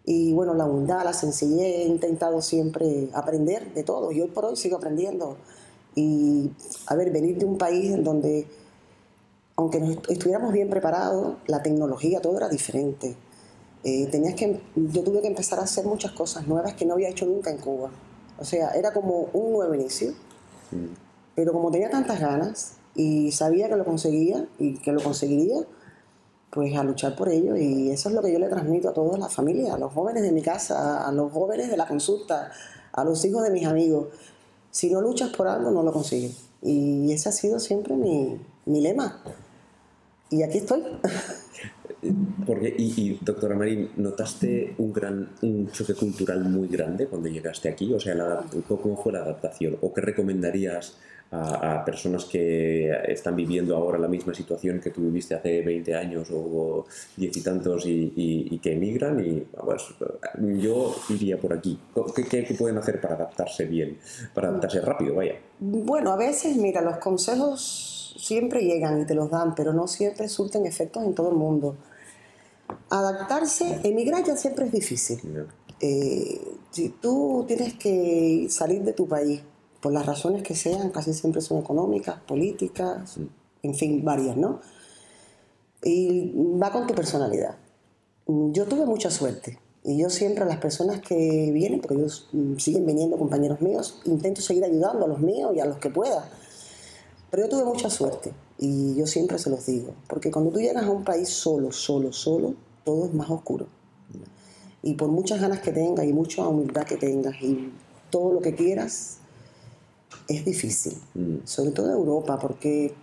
y 0.05 0.33
bueno, 0.33 0.55
la 0.55 0.66
humildad, 0.66 1.05
la 1.05 1.12
sencillez. 1.12 1.81
He 1.81 1.85
intentado 1.85 2.40
siempre 2.40 3.11
aprender 3.12 3.75
de 3.75 3.83
todo 3.83 4.12
y 4.12 4.21
hoy 4.21 4.28
por 4.28 4.45
hoy 4.45 4.57
sigo 4.57 4.76
aprendiendo. 4.76 5.37
Y 5.97 6.53
a 6.87 6.95
ver, 6.95 7.11
venir 7.11 7.38
de 7.38 7.45
un 7.45 7.59
país 7.59 7.91
en 7.91 8.05
donde, 8.05 8.47
aunque 9.57 9.81
nos 9.81 10.09
estuviéramos 10.09 10.53
bien 10.53 10.71
preparados, 10.71 11.38
la 11.49 11.61
tecnología, 11.62 12.21
todo 12.21 12.37
era 12.37 12.49
diferente. 12.49 13.17
Eh, 13.83 14.07
tenías 14.12 14.35
que, 14.35 14.61
yo 14.76 15.03
tuve 15.03 15.23
que 15.23 15.29
empezar 15.29 15.59
a 15.59 15.62
hacer 15.62 15.85
muchas 15.85 16.12
cosas 16.12 16.47
nuevas 16.47 16.75
que 16.75 16.85
no 16.85 16.95
había 16.95 17.09
hecho 17.09 17.26
nunca 17.26 17.50
en 17.50 17.59
Cuba. 17.59 17.91
O 18.38 18.45
sea, 18.45 18.71
era 18.71 18.93
como 18.93 19.29
un 19.33 19.53
nuevo 19.53 19.75
inicio 19.75 20.15
pero 21.37 21.53
como 21.53 21.71
tenía 21.71 21.91
tantas 21.91 22.19
ganas 22.19 22.73
y 22.95 23.31
sabía 23.31 23.69
que 23.69 23.76
lo 23.76 23.85
conseguía 23.85 24.49
y 24.59 24.79
que 24.79 24.91
lo 24.91 25.03
conseguiría, 25.03 25.59
pues 26.50 26.75
a 26.76 26.83
luchar 26.83 27.15
por 27.15 27.29
ello. 27.29 27.57
Y 27.57 27.91
eso 27.91 28.09
es 28.09 28.15
lo 28.15 28.23
que 28.23 28.33
yo 28.33 28.38
le 28.38 28.49
transmito 28.49 28.88
a 28.88 28.95
toda 28.95 29.19
la 29.19 29.29
familia, 29.29 29.75
a 29.75 29.79
los 29.79 29.93
jóvenes 29.93 30.23
de 30.23 30.33
mi 30.33 30.41
casa, 30.41 31.07
a 31.07 31.12
los 31.12 31.31
jóvenes 31.31 31.71
de 31.71 31.76
la 31.76 31.87
consulta, 31.87 32.50
a 32.93 33.05
los 33.05 33.23
hijos 33.25 33.43
de 33.43 33.50
mis 33.50 33.67
amigos. 33.67 34.09
Si 34.76 34.90
no 34.90 35.00
luchas 35.00 35.30
por 35.30 35.49
algo, 35.49 35.71
no 35.71 35.83
lo 35.83 35.90
consigues. 35.90 36.37
Y 36.61 37.11
ese 37.11 37.30
ha 37.30 37.33
sido 37.33 37.59
siempre 37.59 37.97
mi, 37.97 38.38
mi 38.66 38.83
lema. 38.83 39.23
Y 40.28 40.42
aquí 40.42 40.59
estoy. 40.59 40.83
Porque, 42.47 42.75
y, 42.76 43.18
doctora 43.23 43.56
Marín, 43.56 43.92
¿notaste 43.97 44.75
un 44.76 44.92
gran 44.92 45.30
un 45.40 45.71
choque 45.73 45.95
cultural 45.95 46.45
muy 46.45 46.68
grande 46.68 47.06
cuando 47.06 47.26
llegaste 47.26 47.71
aquí? 47.71 47.90
O 47.95 47.99
sea, 47.99 48.45
¿cómo 48.68 49.02
fue 49.02 49.14
la 49.14 49.21
adaptación? 49.21 49.78
¿O 49.80 49.95
qué 49.95 50.02
recomendarías 50.02 50.99
a, 51.30 51.85
personas 51.85 52.25
que 52.25 52.90
están 53.09 53.35
viviendo 53.37 53.76
ahora 53.76 53.99
la 53.99 54.09
misma 54.09 54.35
situación 54.35 54.80
que 54.80 54.90
tú 54.90 55.02
viviste 55.02 55.35
hace 55.35 55.62
20 55.62 55.95
años 55.95 56.28
o 56.33 56.87
diez 57.16 57.37
y 57.37 57.42
tantos 57.42 57.85
y, 57.87 58.59
que 58.62 58.73
emigran 58.73 59.25
y 59.25 59.40
pues, 59.40 59.83
yo 60.59 60.95
iría 61.11 61.38
por 61.38 61.52
aquí. 61.52 61.78
¿Qué, 62.14 62.25
¿Qué, 62.25 62.54
pueden 62.54 62.78
hacer 62.78 63.00
para 63.00 63.14
adaptarse 63.14 63.64
bien, 63.64 63.99
para 64.35 64.49
adaptarse 64.49 64.80
rápido, 64.80 65.16
vaya? 65.16 65.35
Bueno, 65.59 66.12
a 66.12 66.16
veces, 66.16 66.56
mira, 66.56 66.80
los 66.80 66.99
consejos 66.99 68.14
siempre 68.18 68.62
llegan 68.62 69.02
y 69.02 69.04
te 69.04 69.14
los 69.14 69.30
dan, 69.30 69.54
pero 69.54 69.73
no 69.73 69.87
siempre 69.87 70.28
surten 70.28 70.66
efectos 70.66 71.04
en 71.04 71.14
todo 71.14 71.30
el 71.30 71.37
mundo. 71.37 71.76
Adaptarse, 72.90 73.80
emigrar 73.85 74.25
ya 74.25 74.37
siempre 74.37 74.66
es 74.66 74.73
difícil. 74.73 75.21
Eh, 75.80 76.40
si 76.71 76.88
tú 76.88 77.45
tienes 77.47 77.75
que 77.75 78.47
salir 78.49 78.83
de 78.83 78.92
tu 78.92 79.06
país, 79.06 79.42
por 79.87 79.93
las 79.93 80.05
razones 80.05 80.43
que 80.43 80.57
sean, 80.57 80.90
casi 80.90 81.14
siempre 81.14 81.40
son 81.40 81.59
económicas, 81.59 82.19
políticas, 82.26 83.19
en 83.62 83.73
fin, 83.73 84.05
varias, 84.05 84.37
¿no? 84.37 84.61
Y 85.81 86.33
va 86.61 86.73
con 86.73 86.88
tu 86.88 86.95
personalidad. 86.97 87.55
Yo 88.26 88.66
tuve 88.66 88.85
mucha 88.85 89.12
suerte. 89.12 89.61
Y 89.85 89.99
yo 89.99 90.11
siempre 90.11 90.43
a 90.43 90.47
las 90.49 90.57
personas 90.59 91.00
que 91.02 91.52
vienen, 91.52 91.81
porque 91.81 91.95
ellos 91.95 92.28
mm, 92.33 92.57
siguen 92.57 92.85
viniendo 92.85 93.16
compañeros 93.16 93.61
míos, 93.61 94.00
intento 94.07 94.40
seguir 94.40 94.64
ayudando 94.64 95.05
a 95.05 95.09
los 95.09 95.21
míos 95.21 95.52
y 95.55 95.61
a 95.61 95.66
los 95.66 95.78
que 95.78 95.88
pueda. 95.88 96.28
Pero 97.31 97.45
yo 97.45 97.49
tuve 97.49 97.64
mucha 97.64 97.88
suerte 97.88 98.33
y 98.59 98.97
yo 98.97 99.07
siempre 99.07 99.38
se 99.38 99.50
los 99.50 99.66
digo, 99.66 99.95
porque 100.09 100.33
cuando 100.33 100.50
tú 100.50 100.59
llegas 100.59 100.83
a 100.83 100.90
un 100.90 101.05
país 101.05 101.28
solo, 101.28 101.71
solo, 101.71 102.12
solo, 102.12 102.55
todo 102.83 103.05
es 103.05 103.14
más 103.14 103.31
oscuro. 103.31 103.69
Y 104.83 104.95
por 104.95 105.11
muchas 105.11 105.40
ganas 105.40 105.61
que 105.61 105.71
tengas 105.71 106.05
y 106.07 106.12
mucha 106.12 106.49
humildad 106.49 106.83
que 106.83 106.97
tengas 106.97 107.40
y 107.40 107.73
todo 108.11 108.33
lo 108.33 108.40
que 108.40 108.57
quieras, 108.57 109.21
es 110.28 110.44
difícil, 110.44 110.99
mm. 111.14 111.38
sobre 111.44 111.70
todo 111.70 111.87
en 111.87 111.92
Europa, 111.92 112.38
porque 112.38 112.94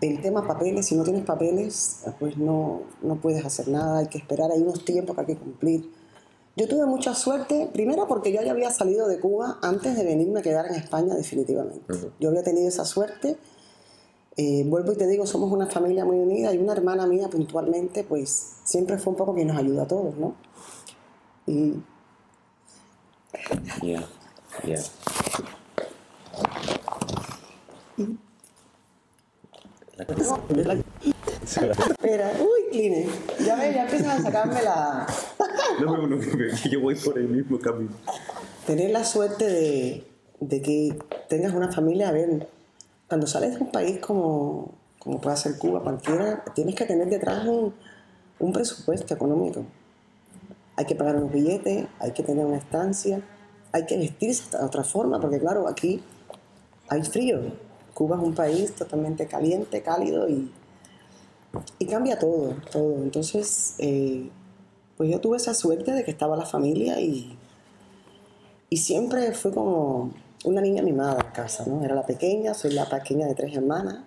el 0.00 0.20
tema 0.20 0.46
papeles, 0.46 0.86
si 0.86 0.94
no 0.94 1.04
tienes 1.04 1.24
papeles, 1.24 2.02
pues 2.18 2.36
no, 2.36 2.82
no 3.02 3.16
puedes 3.16 3.44
hacer 3.44 3.68
nada, 3.68 3.98
hay 3.98 4.08
que 4.08 4.18
esperar, 4.18 4.50
hay 4.50 4.62
unos 4.62 4.84
tiempos 4.84 5.14
que 5.14 5.20
hay 5.22 5.26
que 5.26 5.36
cumplir. 5.36 5.90
Yo 6.56 6.66
tuve 6.68 6.86
mucha 6.86 7.14
suerte, 7.14 7.68
primero 7.72 8.06
porque 8.08 8.32
yo 8.32 8.40
ya 8.42 8.52
había 8.52 8.70
salido 8.70 9.08
de 9.08 9.20
Cuba 9.20 9.58
antes 9.62 9.94
de 9.94 10.04
venirme 10.04 10.40
a 10.40 10.42
quedar 10.42 10.66
en 10.66 10.74
España 10.74 11.14
definitivamente. 11.14 11.82
Yo 12.18 12.30
había 12.30 12.42
tenido 12.42 12.66
esa 12.66 12.86
suerte. 12.86 13.36
Eh, 14.38 14.64
vuelvo 14.66 14.92
y 14.92 14.96
te 14.96 15.06
digo, 15.06 15.26
somos 15.26 15.52
una 15.52 15.66
familia 15.66 16.04
muy 16.04 16.18
unida 16.18 16.54
y 16.54 16.58
una 16.58 16.72
hermana 16.72 17.06
mía 17.06 17.28
puntualmente, 17.28 18.04
pues 18.04 18.54
siempre 18.64 18.98
fue 18.98 19.12
un 19.12 19.16
poco 19.16 19.34
quien 19.34 19.48
nos 19.48 19.58
ayuda 19.58 19.82
a 19.82 19.86
todos, 19.86 20.16
¿no? 20.16 20.34
Y... 21.46 21.74
Yeah, 23.82 24.08
yeah. 24.64 24.82
Espera, 31.42 32.32
uy, 32.40 32.70
Cline, 32.70 33.08
ya 33.44 33.56
ves, 33.56 33.74
ya 33.74 33.84
empiezan 33.84 34.10
a 34.10 34.22
sacarme 34.22 34.62
la. 34.62 35.06
no, 35.80 35.96
no, 35.96 36.06
no, 36.06 36.16
yo 36.70 36.80
voy 36.80 36.94
por 36.96 37.18
el 37.18 37.28
mismo 37.28 37.58
camino. 37.58 37.92
Tener 38.66 38.90
la 38.90 39.04
suerte 39.04 39.46
de, 39.46 40.04
de 40.40 40.62
que 40.62 40.98
tengas 41.28 41.54
una 41.54 41.72
familia, 41.72 42.08
a 42.08 42.12
ver, 42.12 42.48
cuando 43.08 43.26
sales 43.26 43.54
de 43.54 43.64
un 43.64 43.70
país 43.70 43.98
como, 44.00 44.74
como 44.98 45.20
puede 45.20 45.36
ser 45.36 45.56
Cuba, 45.56 45.82
cualquiera, 45.82 46.44
tienes 46.54 46.74
que 46.74 46.84
tener 46.84 47.08
detrás 47.08 47.46
un, 47.46 47.72
un 48.38 48.52
presupuesto 48.52 49.14
económico. 49.14 49.64
Hay 50.76 50.84
que 50.84 50.94
pagar 50.94 51.16
unos 51.16 51.32
billetes, 51.32 51.86
hay 52.00 52.12
que 52.12 52.22
tener 52.22 52.44
una 52.44 52.58
estancia, 52.58 53.22
hay 53.72 53.86
que 53.86 53.96
vestirse 53.96 54.56
de 54.56 54.64
otra 54.64 54.84
forma, 54.84 55.20
porque 55.20 55.38
claro, 55.38 55.68
aquí 55.68 56.02
hay 56.88 57.02
frío. 57.02 57.65
Cuba 57.96 58.16
es 58.16 58.22
un 58.22 58.34
país 58.34 58.74
totalmente 58.74 59.26
caliente, 59.26 59.80
cálido 59.80 60.28
y, 60.28 60.52
y 61.78 61.86
cambia 61.86 62.18
todo, 62.18 62.54
todo. 62.70 62.96
Entonces, 62.96 63.74
eh, 63.78 64.28
pues 64.98 65.10
yo 65.10 65.18
tuve 65.18 65.38
esa 65.38 65.54
suerte 65.54 65.92
de 65.92 66.04
que 66.04 66.10
estaba 66.10 66.36
la 66.36 66.44
familia 66.44 67.00
y, 67.00 67.38
y 68.68 68.76
siempre 68.76 69.32
fue 69.32 69.50
como 69.50 70.10
una 70.44 70.60
niña 70.60 70.82
mimada 70.82 71.22
en 71.24 71.32
casa, 71.32 71.64
¿no? 71.66 71.82
Era 71.82 71.94
la 71.94 72.04
pequeña, 72.04 72.52
soy 72.52 72.74
la 72.74 72.86
pequeña 72.86 73.26
de 73.26 73.34
tres 73.34 73.56
hermanas. 73.56 74.00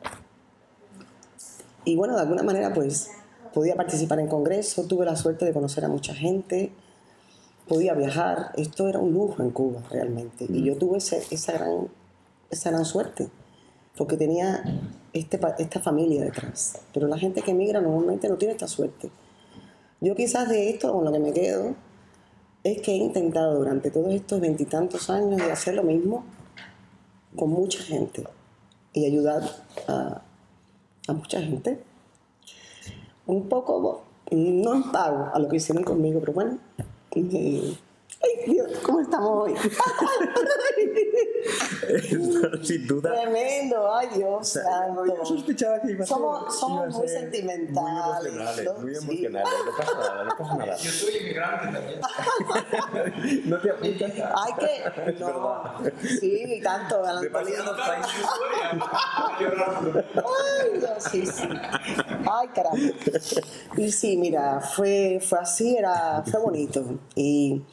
Y 1.83 1.95
bueno, 1.95 2.13
de 2.13 2.21
alguna 2.21 2.43
manera 2.43 2.71
pues 2.71 3.09
podía 3.55 3.75
participar 3.75 4.19
en 4.19 4.27
congresos, 4.27 4.87
tuve 4.87 5.03
la 5.03 5.15
suerte 5.15 5.45
de 5.45 5.51
conocer 5.51 5.83
a 5.83 5.87
mucha 5.87 6.13
gente, 6.13 6.71
podía 7.67 7.95
viajar, 7.95 8.51
esto 8.55 8.87
era 8.87 8.99
un 8.99 9.13
lujo 9.13 9.41
en 9.41 9.49
Cuba 9.49 9.81
realmente. 9.89 10.45
Y 10.47 10.63
yo 10.63 10.77
tuve 10.77 10.99
esa 10.99 11.53
gran 11.53 11.87
esa 12.51 12.71
gran 12.71 12.85
suerte, 12.85 13.29
porque 13.99 14.15
tenía 14.15 14.63
este, 15.11 15.37
esta 15.57 15.81
familia 15.81 16.23
detrás. 16.23 16.79
Pero 16.93 17.09
la 17.09 17.17
gente 17.17 17.41
que 17.41 17.51
emigra 17.51 17.81
normalmente 17.81 18.29
no 18.29 18.37
tiene 18.37 18.53
esta 18.53 18.69
suerte. 18.69 19.11
Yo 19.99 20.15
quizás 20.15 20.47
de 20.47 20.69
esto, 20.69 20.93
con 20.93 21.03
lo 21.03 21.11
que 21.11 21.19
me 21.19 21.33
quedo, 21.33 21.75
es 22.63 22.81
que 22.81 22.93
he 22.93 22.95
intentado 22.95 23.57
durante 23.57 23.91
todos 23.91 24.13
estos 24.13 24.39
veintitantos 24.39 25.09
años 25.09 25.35
de 25.35 25.51
hacer 25.51 25.75
lo 25.75 25.83
mismo 25.83 26.23
con 27.35 27.49
mucha 27.49 27.83
gente 27.83 28.23
y 28.93 29.05
ayudar 29.05 29.43
a, 29.89 30.21
a 31.05 31.13
mucha 31.13 31.41
gente. 31.41 31.83
Un 33.27 33.49
poco, 33.49 34.03
no 34.31 34.75
en 34.75 34.91
pago 34.93 35.29
a 35.33 35.39
lo 35.39 35.49
que 35.49 35.57
hicieron 35.57 35.83
conmigo, 35.83 36.21
pero 36.21 36.31
bueno, 36.31 36.57
Ay, 38.21 38.51
Dios, 38.51 38.69
¿cómo 38.83 38.99
estamos 38.99 39.29
hoy? 39.43 39.55
Sin 42.63 42.85
duda. 42.85 43.13
Tremendo, 43.13 43.95
ay 43.95 44.09
Dios. 44.13 44.49
santo. 44.49 45.05
Yo 45.05 45.25
sospechaba 45.25 45.79
que 45.79 45.91
iba 45.91 46.03
a 46.03 46.07
ser. 46.07 46.17
Somos, 46.17 46.59
somos 46.59 46.95
muy 46.95 47.07
sentimentales. 47.07 48.33
Muy 48.33 48.41
emocionales, 48.41 48.81
muy 48.81 48.95
emocionales. 48.95 49.53
No 49.65 49.77
pasa 49.77 49.93
nada, 49.97 50.23
no 50.25 50.37
pasa 50.37 50.55
nada. 50.57 50.75
Yo 50.75 50.91
soy 50.91 51.15
inmigrante 51.15 51.79
también. 51.79 52.01
no 53.49 53.61
te 53.61 53.71
apuntas. 53.71 54.11
Ay, 54.35 54.53
que. 54.59 55.13
No. 55.19 55.75
Sí, 56.19 56.43
y 56.57 56.61
tanto. 56.61 57.21
De 57.21 57.29
paso, 57.29 57.49
Ay, 60.15 60.77
Dios, 60.77 61.03
sí, 61.09 61.25
sí. 61.25 61.47
Ay, 62.29 62.47
caramba. 62.49 62.79
Y 63.77 63.91
sí, 63.91 64.17
mira, 64.17 64.59
fue, 64.59 65.19
fue 65.21 65.39
así, 65.39 65.77
era, 65.77 66.21
fue 66.29 66.41
bonito. 66.41 66.83
Y 67.15 67.63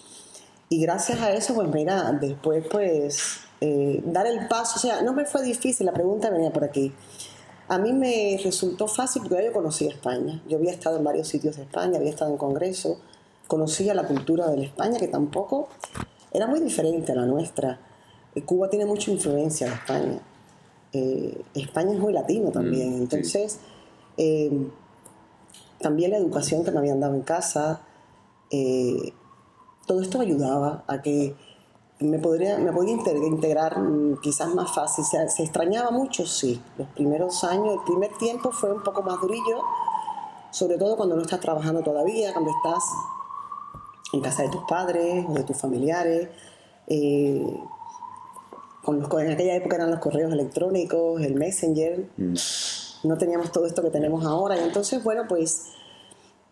y 0.69 0.81
gracias 0.81 1.21
a 1.21 1.33
eso, 1.33 1.55
pues 1.55 1.69
mira, 1.69 2.11
después 2.13 2.65
pues 2.71 3.41
eh, 3.61 4.03
dar 4.05 4.27
el 4.27 4.49
paso, 4.49 4.77
o 4.77 4.81
sea, 4.81 5.03
no 5.03 5.13
me 5.13 5.25
fue 5.25 5.43
difícil, 5.43 5.87
la 5.87 5.93
pregunta 5.93 6.29
venía 6.31 6.53
por 6.53 6.65
aquí. 6.65 6.93
A 7.69 7.79
mí 7.79 7.93
me 7.93 8.39
resultó 8.43 8.87
fácil 8.87 9.23
porque 9.23 9.45
yo 9.45 9.53
conocía 9.53 9.91
España. 9.91 10.43
Yo 10.49 10.57
había 10.57 10.73
estado 10.73 10.99
en 10.99 11.05
varios 11.05 11.29
sitios 11.29 11.57
de 11.57 11.63
España, 11.63 11.99
había 11.99 12.11
estado 12.11 12.31
en 12.31 12.37
congreso, 12.37 12.99
conocía 13.49 13.95
la 13.95 14.07
cultura 14.07 14.49
de 14.49 14.57
la 14.57 14.65
España, 14.65 14.99
que 14.99 15.09
tampoco 15.09 15.69
era 16.33 16.47
muy 16.47 16.61
diferente 16.61 17.13
a 17.13 17.17
la 17.17 17.27
nuestra. 17.27 17.81
Eh, 18.35 18.43
Cuba 18.43 18.69
tiene 18.69 18.87
mucha 18.87 19.11
influencia 19.11 19.69
de 19.69 19.75
España. 19.75 20.21
Eh, 20.93 21.43
España 21.55 21.93
es 21.93 21.99
muy 21.99 22.13
latino 22.13 22.51
también. 22.51 22.99
Mm, 22.99 23.03
Entonces, 23.03 23.59
también 25.81 26.11
la 26.11 26.19
educación 26.19 26.65
que 26.65 26.71
me 26.71 26.79
habían 26.79 27.01
dado 27.01 27.15
en 27.15 27.23
casa, 27.23 27.83
todo 29.87 30.01
esto 30.01 30.19
me 30.19 30.25
ayudaba 30.25 30.85
a 30.87 31.01
que 31.01 31.35
me, 32.01 32.19
podría, 32.19 32.59
me 32.59 32.73
podía 32.73 32.95
integrar 32.95 33.79
mm, 33.79 34.21
quizás 34.21 34.55
más 34.55 34.75
fácil. 34.75 35.05
Se, 35.05 35.29
se, 35.29 35.43
extrañaba 35.43 35.91
mucho, 35.91 36.27
sí. 36.27 36.61
Los 36.77 36.89
primeros 36.89 37.43
años, 37.45 37.75
el 37.75 37.85
primer 37.85 38.13
tiempo 38.19 38.51
fue 38.51 38.73
un 38.73 38.83
poco 38.83 39.03
más 39.03 39.21
durillo, 39.21 39.63
sobre 40.51 40.77
todo 40.77 40.97
cuando 40.97 41.17
no 41.17 41.23
estás 41.23 41.41
trabajando 41.41 41.83
todavía, 41.83 42.33
cuando 42.33 42.51
estás 42.51 42.85
en 44.13 44.21
casa 44.21 44.43
de 44.43 44.51
tus 44.51 44.63
padres 44.65 45.25
o 45.29 45.33
de 45.33 45.45
tus 45.45 45.57
familiares. 45.57 46.29
Eh, 46.87 47.61
con 48.85 49.01
los, 49.01 49.11
en 49.21 49.33
aquella 49.33 49.57
época 49.57 49.77
eran 49.77 49.91
los 49.91 50.01
correos 50.01 50.33
electrónicos, 50.33 51.21
el 51.23 51.35
Messenger. 51.35 52.09
Mm. 52.17 52.35
No 53.05 53.19
teníamos 53.19 53.53
todo 53.53 53.67
esto 53.67 53.83
que 53.83 53.91
tenemos 53.91 54.25
ahora. 54.25 54.57
Y 54.57 54.61
entonces, 54.65 55.03
bueno, 55.03 55.25
pues 55.29 55.73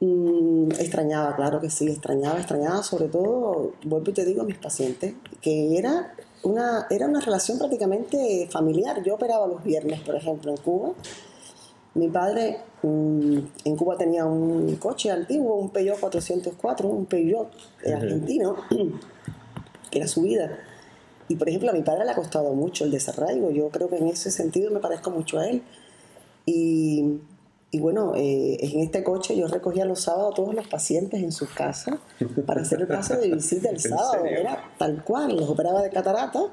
Mm, 0.01 0.73
extrañaba, 0.73 1.37
claro 1.37 1.61
que 1.61 1.71
sí, 1.71 1.89
extrañaba, 1.89 2.39
extrañaba 2.39 2.83
sobre 2.83 3.09
todo, 3.09 3.73
vuelvo 3.85 4.11
y 4.11 4.13
te 4.13 4.25
digo 4.25 4.43
a 4.43 4.45
mis 4.45 4.59
pacientes, 4.59 5.15
que 5.41 5.79
era 5.79 6.15
una, 6.43 6.87
era 6.91 7.07
una 7.07 7.21
relación 7.21 7.59
prácticamente 7.59 8.49
familiar. 8.51 9.03
Yo 9.03 9.15
operaba 9.15 9.47
los 9.47 9.63
viernes, 9.65 10.01
por 10.01 10.17
ejemplo, 10.17 10.51
en 10.51 10.57
Cuba. 10.59 10.93
Mi 11.95 12.09
padre 12.09 12.59
mm, 12.83 13.39
en 13.65 13.77
Cuba 13.77 13.97
tenía 13.97 14.25
un 14.27 14.77
coche 14.77 15.11
antiguo, 15.11 15.57
un 15.57 15.71
Peugeot 15.71 15.99
404, 16.01 16.89
un 16.89 17.07
Peugeot 17.07 17.49
argentino, 17.87 18.57
que 19.91 19.99
era 19.99 20.09
su 20.09 20.23
vida. 20.23 20.59
Y 21.29 21.37
por 21.37 21.49
ejemplo, 21.49 21.71
a 21.71 21.73
mi 21.73 21.83
padre 21.83 22.05
le 22.05 22.11
ha 22.11 22.15
costado 22.15 22.53
mucho 22.53 22.85
el 22.85 22.91
desarraigo. 22.91 23.51
Yo 23.51 23.71
creo 23.71 23.89
que 23.89 23.97
en 23.97 24.09
ese 24.09 24.31
sentido 24.31 24.71
me 24.71 24.81
parezco 24.81 25.11
mucho 25.11 25.39
a 25.39 25.49
él. 25.49 25.63
Y 26.45 27.21
y 27.75 27.81
bueno, 27.81 28.13
eh, 28.15 28.57
en 28.61 28.79
este 28.83 29.03
coche 29.03 29.37
yo 29.37 29.49
recogía 29.49 29.85
los 29.85 30.03
sábados 30.03 30.31
a 30.31 30.37
todos 30.37 30.55
los 30.55 30.69
pacientes 30.69 31.21
en 31.21 31.33
sus 31.33 31.51
casas 31.51 31.97
para 32.47 32.63
hacer 32.63 32.81
el 32.81 32.87
paso 32.87 33.17
de 33.17 33.35
visita 33.35 33.69
el 33.69 33.81
sábado. 33.81 34.25
Era 34.27 34.71
tal 34.79 35.03
cual, 35.03 35.37
los 35.37 35.49
operaba 35.51 35.83
de 35.83 35.91
catarata 35.91 36.53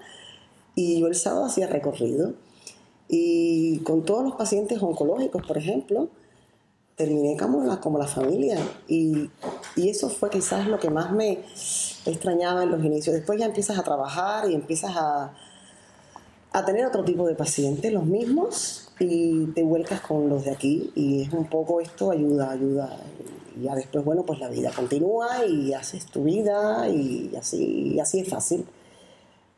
y 0.73 0.99
yo 0.99 1.05
el 1.05 1.13
sábado 1.13 1.45
hacía 1.45 1.67
recorrido. 1.67 2.33
Y 3.07 3.81
con 3.83 4.03
todos 4.03 4.23
los 4.23 4.33
pacientes 4.33 4.81
oncológicos, 4.81 5.45
por 5.45 5.59
ejemplo, 5.59 6.09
terminé 6.95 7.37
como 7.37 7.63
la, 7.65 7.79
como 7.79 7.99
la 7.99 8.07
familia. 8.07 8.57
Y, 8.87 9.29
y, 9.75 9.89
eso 9.89 10.09
fue 10.09 10.31
quizás 10.31 10.65
lo 10.65 10.79
que 10.79 10.89
más 10.89 11.11
me 11.11 11.43
extrañaba 12.07 12.63
en 12.63 12.71
los 12.71 12.83
inicios. 12.83 13.13
Después 13.13 13.39
ya 13.39 13.45
empiezas 13.45 13.77
a 13.77 13.83
trabajar 13.83 14.49
y 14.49 14.55
empiezas 14.55 14.95
a, 14.95 15.35
a 16.51 16.65
tener 16.65 16.83
otro 16.83 17.03
tipo 17.03 17.27
de 17.27 17.35
pacientes, 17.35 17.93
los 17.93 18.05
mismos, 18.05 18.90
y 19.01 19.47
te 19.53 19.63
vuelcas 19.63 20.01
con 20.01 20.29
los 20.29 20.45
de 20.45 20.51
aquí. 20.51 20.91
Y 20.95 21.23
es 21.23 21.33
un 21.33 21.45
poco 21.45 21.81
esto, 21.81 22.11
ayuda, 22.11 22.51
ayuda. 22.51 22.97
Y 23.57 23.63
ya 23.63 23.75
después, 23.75 24.05
bueno, 24.05 24.23
pues 24.23 24.39
la 24.39 24.49
vida 24.49 24.71
continúa 24.75 25.45
y 25.45 25.73
haces 25.73 26.05
tu 26.05 26.23
vida 26.23 26.87
y 26.89 27.35
así, 27.35 27.93
y 27.95 27.99
así 27.99 28.19
es 28.19 28.29
fácil 28.29 28.65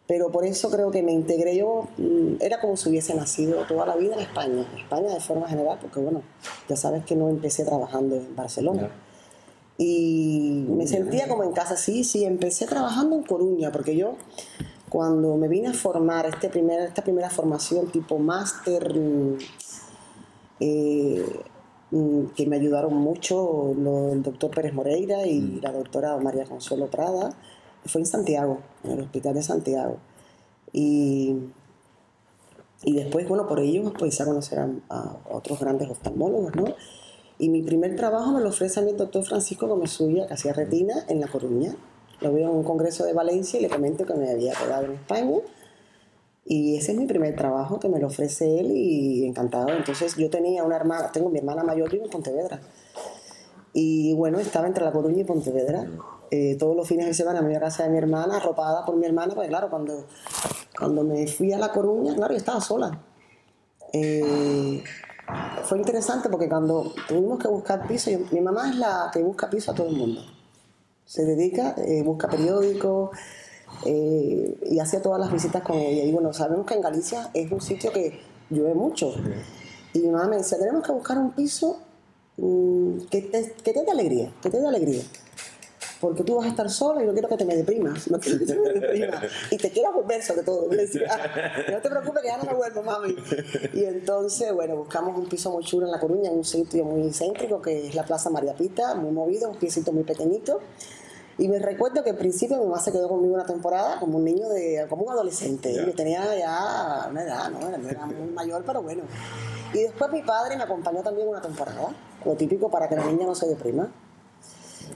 pero 0.08 0.32
por 0.32 0.46
eso 0.46 0.70
creo 0.70 0.92
que 0.92 1.02
me 1.02 1.14
integré 1.14 1.56
yo, 1.56 1.88
mm, 1.98 2.36
era 2.42 2.60
como 2.60 2.76
si 2.76 2.90
hubiese 2.90 3.16
nacido 3.16 3.66
toda 3.68 3.86
la 3.86 3.96
vida 3.96 4.16
en 4.16 4.22
España, 4.22 4.68
España 4.78 5.14
de 5.14 5.20
forma 5.20 5.48
general, 5.48 5.78
porque 5.82 6.00
bueno, 6.00 6.22
ya 6.68 6.76
sabes 6.76 7.06
que 7.06 7.16
no 7.16 7.30
empecé 7.30 7.64
trabajando 7.64 8.16
en 8.18 8.36
Barcelona. 8.36 8.92
Y 9.78 10.66
me 10.70 10.86
sentía 10.88 11.28
como 11.28 11.44
en 11.44 11.52
casa, 11.52 11.78
sí, 11.78 12.04
sí, 12.04 12.26
empecé 12.26 12.68
trabajando 12.68 13.16
en 13.16 13.24
Coruña, 13.24 13.72
porque 13.72 13.96
yo 13.96 14.16
cuando 14.94 15.36
me 15.38 15.48
vine 15.48 15.70
a 15.70 15.74
formar 15.74 16.28
este 16.28 16.50
primer, 16.50 16.82
esta 16.82 17.02
primera 17.02 17.28
formación 17.28 17.88
tipo 17.88 18.20
máster, 18.20 18.96
mm, 18.96 19.38
eh, 20.60 21.26
mm, 21.90 22.26
que 22.36 22.46
me 22.46 22.58
ayudaron 22.58 22.94
mucho 22.94 23.72
el 23.72 24.22
doctor 24.22 24.52
Pérez 24.52 24.72
Moreira 24.72 25.26
y 25.26 25.60
la 25.62 25.72
doctora 25.72 26.16
María 26.18 26.46
Consuelo 26.46 26.92
Prada, 26.92 27.32
fue 27.88 28.02
en 28.02 28.06
Santiago, 28.06 28.60
en 28.84 28.92
el 28.92 29.00
hospital 29.00 29.34
de 29.34 29.42
Santiago. 29.42 29.98
Y, 30.72 31.38
y 32.84 32.94
después, 32.94 33.28
bueno, 33.28 33.48
por 33.48 33.62
ello 33.62 33.92
pues 33.98 34.22
a 34.22 34.26
conocer 34.26 34.60
a, 34.60 35.18
otros 35.32 35.60
grandes 35.60 35.90
oftalmólogos, 35.90 36.56
¿no? 36.56 36.66
Y 37.40 37.50
mi 37.50 37.64
primer 37.64 37.96
trabajo 37.96 38.32
me 38.32 38.42
lo 38.42 38.50
ofrece 38.50 38.80
a 38.80 38.84
mi 38.84 38.94
doctor 38.94 39.24
Francisco 39.26 39.66
Gómez 39.68 39.90
Suya, 39.90 40.28
que 40.28 40.36
hacía 40.36 40.54
retina 40.54 40.94
en 41.10 41.20
La 41.20 41.28
Coruña. 41.28 41.76
Lo 42.24 42.32
veo 42.32 42.50
en 42.50 42.56
un 42.56 42.64
congreso 42.64 43.04
de 43.04 43.12
Valencia 43.12 43.60
y 43.60 43.64
le 43.64 43.70
comento 43.70 44.06
que 44.06 44.14
me 44.14 44.32
había 44.32 44.54
quedado 44.54 44.86
en 44.86 44.94
España. 44.94 45.40
Y 46.46 46.78
ese 46.78 46.94
es 46.94 46.98
mi 46.98 47.06
primer 47.06 47.36
trabajo 47.36 47.80
que 47.80 47.90
me 47.90 48.00
lo 48.00 48.08
ofrece 48.08 48.60
él 48.60 48.72
y 48.72 49.26
encantado. 49.26 49.70
Entonces 49.70 50.16
yo 50.16 50.30
tenía 50.30 50.64
una 50.64 50.78
hermana, 50.78 51.12
tengo 51.12 51.30
mi 51.30 51.40
hermana 51.40 51.64
mayor 51.64 51.94
en 51.94 52.10
Pontevedra. 52.10 52.62
Y 53.74 54.14
bueno, 54.14 54.40
estaba 54.40 54.68
entre 54.68 54.86
La 54.86 54.94
Coruña 54.94 55.22
y 55.22 55.24
Pontevedra. 55.26 55.86
Eh, 56.32 56.56
todos 56.58 56.76
los 56.78 56.88
fines 56.88 57.08
de 57.08 57.14
semana 57.14 57.42
me 57.42 57.50
iba 57.50 57.58
a 57.58 57.64
casa 57.64 57.84
de 57.84 57.90
mi 57.90 57.98
hermana, 57.98 58.38
arropada 58.38 58.86
por 58.86 58.96
mi 58.96 59.06
hermana, 59.06 59.36
porque 59.36 59.50
claro, 59.50 59.70
cuando, 59.70 60.06
cuando 60.78 61.04
me 61.04 61.28
fui 61.28 61.52
a 61.52 61.58
La 61.58 61.72
Coruña, 61.72 62.16
claro, 62.16 62.34
yo 62.34 62.38
estaba 62.38 62.62
sola. 62.62 63.04
Eh, 63.92 64.82
fue 65.64 65.78
interesante 65.78 66.30
porque 66.30 66.48
cuando 66.48 66.94
tuvimos 67.08 67.38
que 67.40 67.48
buscar 67.48 67.86
piso, 67.86 68.12
mi 68.32 68.42
mamá 68.42 68.70
es 68.70 68.78
la 68.78 69.10
que 69.12 69.22
busca 69.22 69.50
piso 69.50 69.72
a 69.72 69.76
todo 69.76 69.88
el 69.90 69.96
mundo. 69.96 70.22
Se 71.14 71.26
dedica, 71.26 71.76
eh, 71.78 72.02
busca 72.02 72.28
periódicos 72.28 73.12
y 73.86 74.80
hacía 74.80 75.00
todas 75.00 75.20
las 75.20 75.32
visitas 75.32 75.62
con 75.62 75.78
ella. 75.78 76.04
Y 76.06 76.12
bueno, 76.12 76.34
sabemos 76.34 76.66
que 76.66 76.74
en 76.74 76.82
Galicia 76.82 77.30
es 77.36 77.52
un 77.52 77.62
sitio 77.62 77.92
que 77.92 78.20
llueve 78.50 78.74
mucho. 78.74 79.14
Y 79.94 80.00
mi 80.00 80.10
mamá 80.10 80.28
me 80.28 80.38
dice, 80.38 80.58
tenemos 80.58 80.84
que 80.84 80.92
buscar 80.92 81.20
un 81.20 81.34
piso 81.34 81.78
mm, 82.38 83.02
que, 83.12 83.22
te, 83.22 83.54
que 83.64 83.74
te 83.74 83.84
dé 83.84 83.92
alegría, 83.92 84.34
que 84.42 84.50
te 84.50 84.60
dé 84.60 84.66
alegría 84.66 85.04
porque 86.04 86.26
tú 86.26 86.36
vas 86.36 86.48
a 86.48 86.50
estar 86.50 86.70
sola 86.70 87.02
y 87.02 87.06
no 87.06 87.14
quiero 87.14 87.30
que 87.30 87.38
te 87.38 87.46
me 87.46 87.56
deprimas, 87.56 88.12
no 88.12 88.20
quiero 88.20 88.40
que 88.40 88.46
te 88.46 88.56
me 88.56 88.74
deprimas. 88.74 89.24
Y 89.52 89.56
te 89.56 89.72
quiero 89.72 89.94
volver 89.94 90.22
sobre 90.22 90.44
todo. 90.44 90.64
no 91.72 91.82
te 91.82 91.90
preocupes 91.90 92.22
que 92.22 92.28
ya 92.28 92.38
no 92.40 92.44
me 92.44 92.54
vuelvo, 92.56 92.84
mami. 92.84 93.16
Y 93.74 93.86
entonces, 93.86 94.52
bueno, 94.52 94.76
buscamos 94.76 95.18
un 95.18 95.30
piso 95.30 95.50
muy 95.50 95.64
chulo 95.64 95.86
en 95.86 95.94
La 95.94 96.02
Coruña, 96.02 96.30
en 96.30 96.40
un 96.40 96.44
sitio 96.44 96.84
muy 96.84 97.10
céntrico 97.14 97.62
que 97.62 97.88
es 97.88 97.96
la 97.96 98.04
Plaza 98.04 98.30
María 98.30 98.54
Pita, 98.54 98.96
muy 98.96 99.12
movido, 99.12 99.50
un 99.50 99.56
piecito 99.56 99.94
muy 99.94 100.04
pequeñito. 100.04 100.60
Y 101.38 101.48
me 101.48 101.58
recuerdo 101.60 102.04
que 102.04 102.12
al 102.12 102.18
principio 102.18 102.58
mi 102.58 102.66
mamá 102.66 102.80
se 102.80 102.92
quedó 102.92 103.10
conmigo 103.10 103.34
una 103.34 103.46
temporada 103.46 104.00
como 104.00 104.18
un 104.18 104.26
niño, 104.26 104.50
de, 104.50 104.86
como 104.90 105.04
un 105.04 105.12
adolescente. 105.12 105.74
Yo 105.74 105.94
tenía 105.94 106.24
ya 106.38 107.08
una 107.10 107.24
edad, 107.24 107.50
¿no? 107.50 107.68
Era, 107.68 107.78
era 107.90 108.06
muy 108.06 108.30
mayor, 108.32 108.64
pero 108.66 108.84
bueno. 108.84 109.04
Y 109.74 109.80
después 109.80 110.12
mi 110.12 110.22
padre 110.22 110.56
me 110.56 110.64
acompañó 110.64 111.02
también 111.02 111.28
una 111.28 111.42
temporada, 111.42 111.90
lo 112.24 112.36
típico 112.36 112.70
para 112.70 112.88
que 112.88 112.96
la 112.96 113.06
niña 113.06 113.26
no 113.26 113.34
se 113.34 113.48
deprima. 113.48 113.92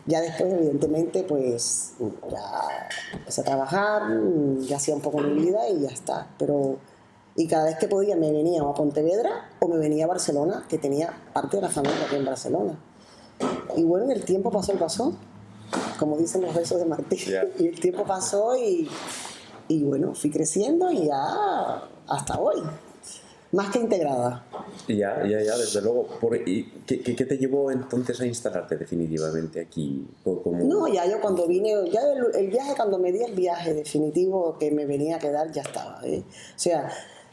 Ya 0.06 0.22
después, 0.22 0.54
evidentemente, 0.54 1.24
pues 1.24 1.94
ya 2.30 2.88
empecé 3.14 3.42
a 3.42 3.44
trabajar, 3.44 4.04
ya 4.60 4.78
hacía 4.78 4.96
un 4.96 5.02
poco 5.02 5.20
mi 5.20 5.34
vida 5.42 5.68
y 5.70 5.82
ya 5.82 5.90
está. 5.90 6.28
Pero, 6.38 6.78
y 7.36 7.48
cada 7.48 7.66
vez 7.66 7.78
que 7.78 7.88
podía 7.88 8.16
me 8.16 8.32
venía 8.32 8.62
a 8.62 8.74
Pontevedra 8.74 9.50
o 9.60 9.68
me 9.68 9.78
venía 9.78 10.06
a 10.06 10.08
Barcelona, 10.08 10.66
que 10.70 10.78
tenía 10.78 11.14
parte 11.34 11.58
de 11.58 11.64
la 11.64 11.70
familia 11.70 12.06
aquí 12.06 12.16
en 12.16 12.26
Barcelona. 12.26 12.80
Y 13.76 13.84
bueno, 13.84 14.12
el 14.12 14.24
tiempo 14.24 14.52
pasó 14.52 14.74
y 14.74 14.78
pasó, 14.78 15.14
como 16.00 16.18
dicen 16.18 16.42
los 16.42 16.54
besos 16.54 16.80
de 16.80 16.86
Martín. 16.86 17.20
Y 17.60 17.68
el 17.68 17.80
tiempo 17.80 18.04
pasó 18.04 18.56
y, 18.58 18.90
y 19.68 19.84
bueno, 19.84 20.14
fui 20.14 20.30
creciendo 20.30 20.92
y 20.92 21.08
ya 21.08 21.84
hasta 22.08 22.40
hoy 22.40 22.62
más 23.52 23.70
que 23.72 23.80
integrada. 23.80 24.46
Ya, 24.88 25.26
ya, 25.26 25.42
ya, 25.42 25.58
desde 25.58 25.82
luego. 25.82 26.08
¿y 26.46 26.64
qué, 26.86 27.02
qué, 27.02 27.26
te 27.26 27.38
llevó 27.38 27.72
entonces 27.72 28.20
a 28.20 28.26
instalarte 28.26 28.78
definitivamente 28.78 29.62
aquí? 29.62 30.06
Como... 30.24 30.64
No, 30.64 30.88
ya 30.88 31.06
yo 31.06 31.20
cuando 31.22 31.48
vine, 31.48 31.74
ya 31.92 32.02
el, 32.34 32.50
viaje, 32.50 32.74
cuando 32.76 33.00
me 33.00 33.12
di 33.12 33.24
el 33.24 33.34
viaje 33.34 33.74
definitivo 33.74 34.58
que 34.60 34.72
me 34.72 34.86
venía 34.86 35.18
a 35.18 35.20
quedar, 35.20 35.52
ya 35.52 35.62
estaba. 35.62 36.02
¿eh? 36.04 36.24
O 36.28 36.60
sea, 36.60 36.90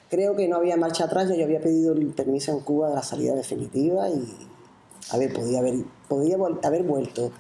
creo 0.09 0.37
que 0.37 0.47
no 0.49 0.57
había 0.57 0.77
marcha 0.77 1.05
atrás, 1.05 1.29
yo, 1.29 1.45
había 1.45 1.61
pedido 1.61 1.93
el 1.93 2.07
permiso 2.09 2.53
en 2.53 2.61
Cuba 2.61 2.91
de 2.91 2.95
la 2.95 3.03
salida 3.03 3.35
definitiva 3.35 4.09
y, 4.09 4.25
a 5.11 5.19
ver, 5.19 5.33
podía 5.33 5.59
haber, 5.59 5.85
podía 6.09 6.37
haber 6.63 6.83
vuelto, 6.85 7.33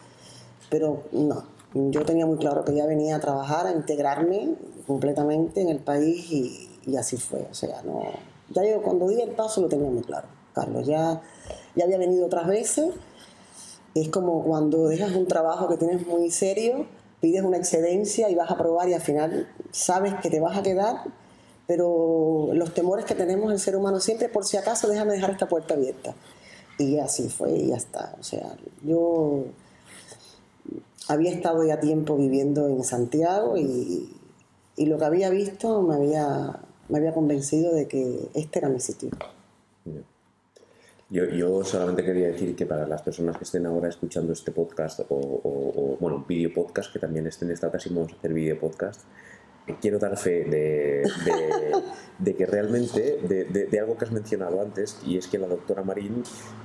pero 0.74 1.04
no. 1.12 1.44
Yo 1.72 2.04
tenía 2.04 2.26
muy 2.26 2.36
claro 2.36 2.64
que 2.64 2.74
ya 2.74 2.84
venía 2.84 3.14
a 3.14 3.20
trabajar, 3.20 3.68
a 3.68 3.70
integrarme 3.70 4.56
completamente 4.88 5.60
en 5.60 5.68
el 5.68 5.78
país 5.78 6.28
y, 6.32 6.96
así 6.96 7.16
fue. 7.16 7.46
O 7.48 7.54
sea, 7.54 7.80
no 7.84 8.02
ya 8.50 8.64
yo 8.64 8.82
cuando 8.82 9.06
di 9.06 9.20
el 9.20 9.30
paso 9.30 9.60
lo 9.60 9.68
tenía 9.68 9.88
muy 9.88 10.02
claro, 10.02 10.26
Carlos. 10.52 10.84
Ya, 10.84 11.22
ya 11.76 11.84
había 11.84 11.96
venido 11.96 12.26
otras 12.26 12.48
veces. 12.48 12.86
Es 13.94 14.08
como 14.08 14.42
cuando 14.42 14.88
dejas 14.88 15.14
un 15.14 15.28
trabajo 15.28 15.68
que 15.68 15.76
tienes 15.76 16.04
muy 16.08 16.28
serio, 16.32 16.86
pides 17.20 17.44
una 17.44 17.56
excedencia 17.56 18.28
y 18.28 18.34
vas 18.34 18.50
a 18.50 18.58
probar 18.58 18.88
y 18.88 18.94
al 18.94 19.00
final 19.00 19.48
sabes 19.70 20.14
que 20.20 20.28
te 20.28 20.40
vas 20.40 20.58
a 20.58 20.64
quedar, 20.64 21.04
pero 21.68 22.48
los 22.52 22.74
temores 22.74 23.04
que 23.04 23.14
tenemos 23.14 23.52
el 23.52 23.60
ser 23.60 23.76
humano 23.76 24.00
siempre, 24.00 24.28
por 24.28 24.44
si 24.44 24.56
acaso, 24.56 24.88
déjame 24.88 25.12
dejar 25.12 25.30
esta 25.30 25.46
puerta 25.46 25.74
abierta. 25.74 26.16
Y 26.80 26.98
así 26.98 27.28
fue 27.28 27.52
y 27.52 27.68
ya 27.68 27.76
está. 27.76 28.16
O 28.18 28.24
sea, 28.24 28.56
yo 28.82 29.44
había 31.08 31.32
estado 31.32 31.64
ya 31.64 31.80
tiempo 31.80 32.16
viviendo 32.16 32.68
en 32.68 32.84
Santiago 32.84 33.56
y, 33.56 34.12
y 34.76 34.86
lo 34.86 34.98
que 34.98 35.04
había 35.04 35.30
visto 35.30 35.82
me 35.82 35.94
había 35.94 36.60
me 36.88 36.98
había 36.98 37.12
convencido 37.12 37.74
de 37.74 37.88
que 37.88 38.28
este 38.34 38.58
era 38.58 38.68
mi 38.68 38.80
sitio. 38.80 39.10
Yo, 41.10 41.26
yo, 41.26 41.64
solamente 41.64 42.04
quería 42.04 42.28
decir 42.28 42.56
que 42.56 42.66
para 42.66 42.86
las 42.86 43.02
personas 43.02 43.36
que 43.36 43.44
estén 43.44 43.66
ahora 43.66 43.88
escuchando 43.88 44.32
este 44.32 44.50
podcast 44.50 45.00
o, 45.08 45.96
bueno, 46.00 46.24
video 46.26 46.52
podcast, 46.52 46.92
que 46.92 46.98
también 46.98 47.26
estén 47.26 47.50
esta 47.50 47.68
ocasión 47.68 47.94
vamos 47.94 48.12
a 48.12 48.16
hacer 48.16 48.32
video 48.32 48.58
podcast, 48.58 49.02
quiero 49.80 49.98
dar 49.98 50.16
fe 50.16 50.44
de, 50.44 51.02
de, 52.18 52.36
que 52.36 52.46
realmente, 52.46 53.18
de, 53.22 53.80
algo 53.80 53.96
que 53.96 54.04
has 54.04 54.12
mencionado 54.12 54.60
antes, 54.60 54.98
y 55.06 55.16
es 55.16 55.26
que 55.26 55.38
la 55.38 55.46
doctora 55.46 55.82
Marín 55.82 56.22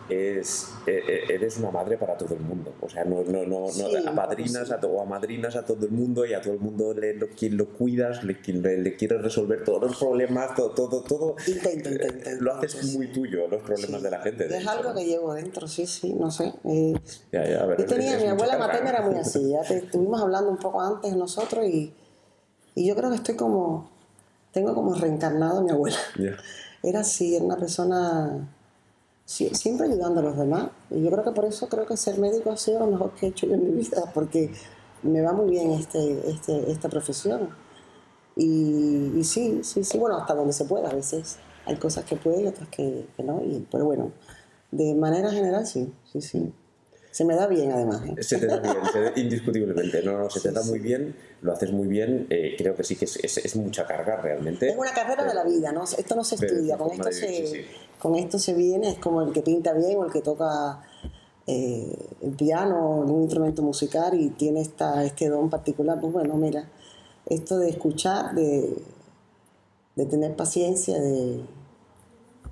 es, 0.10 0.74
e, 0.86 0.92
e, 0.92 1.34
eres 1.34 1.58
una 1.58 1.72
madre 1.72 1.98
para 1.98 2.18
todo 2.18 2.36
el 2.36 2.42
mundo. 2.42 2.74
O 2.82 2.90
sea, 2.90 3.06
no, 3.06 3.24
no, 3.24 3.46
no, 3.46 3.68
no 3.72 4.10
apadrinas 4.10 4.72
a 4.72 4.80
o 4.86 5.02
amadrinas 5.02 5.56
a 5.56 5.64
todo 5.66 5.86
el 5.86 5.92
mundo 5.92 6.26
y 6.26 6.34
a 6.34 6.42
todo 6.42 6.54
el 6.54 6.60
mundo 6.60 6.94
le, 6.94 7.16
lo, 7.16 7.30
quien 7.30 7.58
lo 7.58 7.70
cuidas, 7.70 8.24
le, 8.24 8.38
le, 8.44 8.96
quieres 8.96 9.22
resolver 9.22 9.64
todos 9.64 9.82
los 9.82 9.98
problemas, 9.98 10.56
todo, 10.56 10.72
todo, 10.72 11.02
todo. 11.02 11.36
Intento, 11.48 11.90
intento, 11.90 12.30
Lo 12.40 12.56
haces 12.56 12.96
muy 12.96 13.12
tuyo, 13.12 13.48
los 13.48 13.62
problemas 13.62 14.02
de 14.02 14.12
la 14.12 14.22
gente. 14.22 14.46
es 14.46 14.68
algo 14.68 14.94
que 14.94 15.06
llevo 15.06 15.34
dentro, 15.34 15.68
sí, 15.68 15.86
sí, 15.86 16.14
no 16.14 16.32
sé. 16.32 16.54
Eh, 16.66 16.94
ya, 17.32 17.48
ya, 17.48 17.66
ver, 17.66 17.80
yo 17.80 17.86
tenía, 17.86 18.18
mi 18.18 18.28
abuela 18.28 18.58
materna 18.58 18.90
era 18.90 19.02
muy 19.02 19.16
así, 19.16 19.52
ya 19.52 19.62
te, 19.68 19.78
estuvimos 19.78 20.22
hablando 20.22 20.50
un 20.50 20.58
poco 20.58 20.82
antes 20.82 21.16
nosotros 21.16 21.66
y 21.66 21.94
y 22.80 22.86
yo 22.86 22.96
creo 22.96 23.10
que 23.10 23.18
estoy 23.18 23.36
como, 23.36 23.90
tengo 24.54 24.74
como 24.74 24.94
reencarnado 24.94 25.60
a 25.60 25.62
mi 25.62 25.70
abuela. 25.70 25.98
Era 26.82 27.02
así, 27.02 27.36
era 27.36 27.44
una 27.44 27.58
persona 27.58 28.48
siempre 29.26 29.86
ayudando 29.86 30.22
a 30.22 30.24
los 30.24 30.38
demás. 30.38 30.70
Y 30.90 31.02
yo 31.02 31.12
creo 31.12 31.26
que 31.26 31.32
por 31.32 31.44
eso 31.44 31.68
creo 31.68 31.86
que 31.86 31.98
ser 31.98 32.18
médico 32.20 32.52
ha 32.52 32.56
sido 32.56 32.80
lo 32.80 32.88
mejor 32.88 33.12
que 33.16 33.26
he 33.26 33.30
hecho 33.30 33.48
yo 33.48 33.56
en 33.56 33.66
mi 33.66 33.82
vida, 33.82 34.10
porque 34.14 34.54
me 35.04 35.22
va 35.22 35.34
muy 35.34 35.50
bien 35.50 35.72
este, 35.72 36.30
este, 36.30 36.72
esta 36.72 36.88
profesión. 36.88 37.50
Y, 38.38 39.26
sí, 39.26 39.60
sí, 39.62 39.84
sí, 39.84 39.98
bueno, 39.98 40.16
hasta 40.16 40.34
donde 40.34 40.54
se 40.54 40.64
pueda 40.64 40.90
a 40.90 40.94
veces. 40.94 41.36
Hay 41.66 41.76
cosas 41.76 42.06
que 42.06 42.16
puedo 42.16 42.40
y 42.40 42.48
otras 42.48 42.70
que, 42.70 43.08
no, 43.18 43.42
y, 43.44 43.68
pero 43.70 43.84
bueno, 43.84 44.14
de 44.72 44.96
manera 44.96 45.30
general 45.32 45.68
sí, 45.68 45.94
sí, 46.14 46.22
sí. 46.22 46.54
Se 47.12 47.26
me 47.26 47.36
da 47.36 47.48
bien, 47.48 47.72
además. 47.72 48.02
¿eh? 48.06 48.24
Se 48.24 48.38
te 48.38 48.46
da 48.46 48.60
bien, 48.60 48.76
indiscutiblemente. 49.16 50.04
No, 50.04 50.18
no, 50.18 50.30
se 50.30 50.42
te 50.42 50.52
da 50.52 50.62
muy 50.64 50.80
bien, 50.80 51.16
lo 51.42 51.54
haces 51.54 51.72
muy 51.72 51.88
bien. 51.88 52.28
Eh, 52.30 52.56
creo 52.58 52.76
que 52.76 52.84
sí 52.84 52.96
que 52.96 53.06
es, 53.06 53.18
es, 53.18 53.56
mucha 53.56 53.88
carga 53.88 54.18
realmente. 54.18 54.70
Es 54.70 54.78
una 54.78 54.94
carrera 54.94 55.24
de 55.26 55.34
la 55.34 55.44
vida, 55.44 55.72
¿no? 55.72 55.84
Esto 55.84 56.16
no 56.16 56.24
se 56.24 56.36
estudia, 56.36 56.78
con 56.78 56.92
esto 56.92 57.12
se, 57.12 57.66
con 57.98 58.16
esto 58.16 58.38
se 58.38 58.54
viene, 58.54 58.92
es 58.92 59.00
como 59.00 59.22
el 59.24 59.34
que 59.34 59.42
pinta 59.42 59.74
bien 59.74 59.98
o 59.98 60.06
el 60.06 60.12
que 60.12 60.22
toca 60.22 60.82
eh, 61.48 61.98
el 62.22 62.32
piano 62.34 62.78
o 62.78 63.02
un 63.02 63.24
instrumento 63.24 63.64
musical 63.64 64.20
y 64.20 64.30
tiene 64.30 64.62
esta, 64.62 65.04
este 65.04 65.30
don 65.30 65.50
particular. 65.50 66.00
Pues 66.00 66.14
bueno, 66.14 66.36
mira, 66.36 66.70
esto 67.26 67.58
de 67.58 67.70
escuchar, 67.70 68.36
de, 68.36 68.76
de 69.96 70.06
tener 70.06 70.36
paciencia, 70.36 71.00
de... 71.00 71.42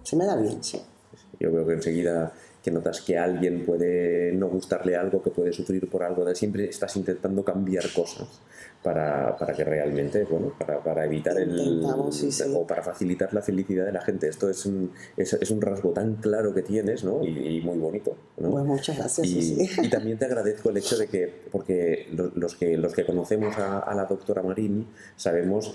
se 0.02 0.16
me 0.16 0.26
da 0.26 0.36
bien, 0.36 0.64
sí. 0.64 0.82
Yo 1.40 1.52
creo 1.52 1.68
que 1.68 1.74
enseguida 1.74 2.34
que 2.68 2.72
notas 2.72 3.00
que 3.00 3.18
alguien 3.18 3.66
puede 3.66 4.34
no 4.34 4.50
gustarle 4.50 4.98
algo, 4.98 5.24
que 5.24 5.32
puede 5.32 5.54
sufrir 5.54 5.90
por 5.90 6.04
algo, 6.04 6.26
de 6.26 6.36
siempre 6.36 6.66
estás 6.66 6.98
intentando 6.98 7.42
cambiar 7.42 7.86
cosas 7.94 8.42
para, 8.84 9.38
para 9.38 9.54
que 9.54 9.64
realmente, 9.64 10.26
bueno, 10.26 10.52
para, 10.60 10.84
para 10.84 11.06
evitar 11.06 11.40
el... 11.40 11.82
o 11.86 12.68
para 12.68 12.84
facilitar 12.84 13.34
la 13.34 13.42
felicidad 13.42 13.86
de 13.86 13.94
la 13.94 14.02
gente. 14.02 14.28
Esto 14.28 14.50
es 14.50 14.66
un, 14.66 14.92
es, 15.16 15.32
es 15.32 15.50
un 15.50 15.62
rasgo 15.62 15.92
tan 15.92 16.16
claro 16.16 16.54
que 16.54 16.62
tienes, 16.62 17.06
¿no? 17.06 17.24
Y, 17.24 17.62
muy 17.62 17.78
bonito. 17.78 18.18
¿no? 18.36 18.52
Pues 18.52 18.66
muchas 18.66 18.98
gracias. 18.98 19.26
Y, 19.26 19.70
y, 19.84 19.90
también 19.90 20.18
te 20.18 20.26
agradezco 20.26 20.70
el 20.70 20.76
hecho 20.76 20.98
de 20.98 21.08
que, 21.08 21.34
porque 21.50 22.08
los 22.36 22.56
que, 22.56 22.76
los 22.76 22.94
que 22.94 23.06
conocemos 23.06 23.58
a, 23.58 23.80
a 23.80 23.96
la 23.96 24.04
doctora 24.08 24.44
Marín, 24.44 24.88
sabemos 25.16 25.74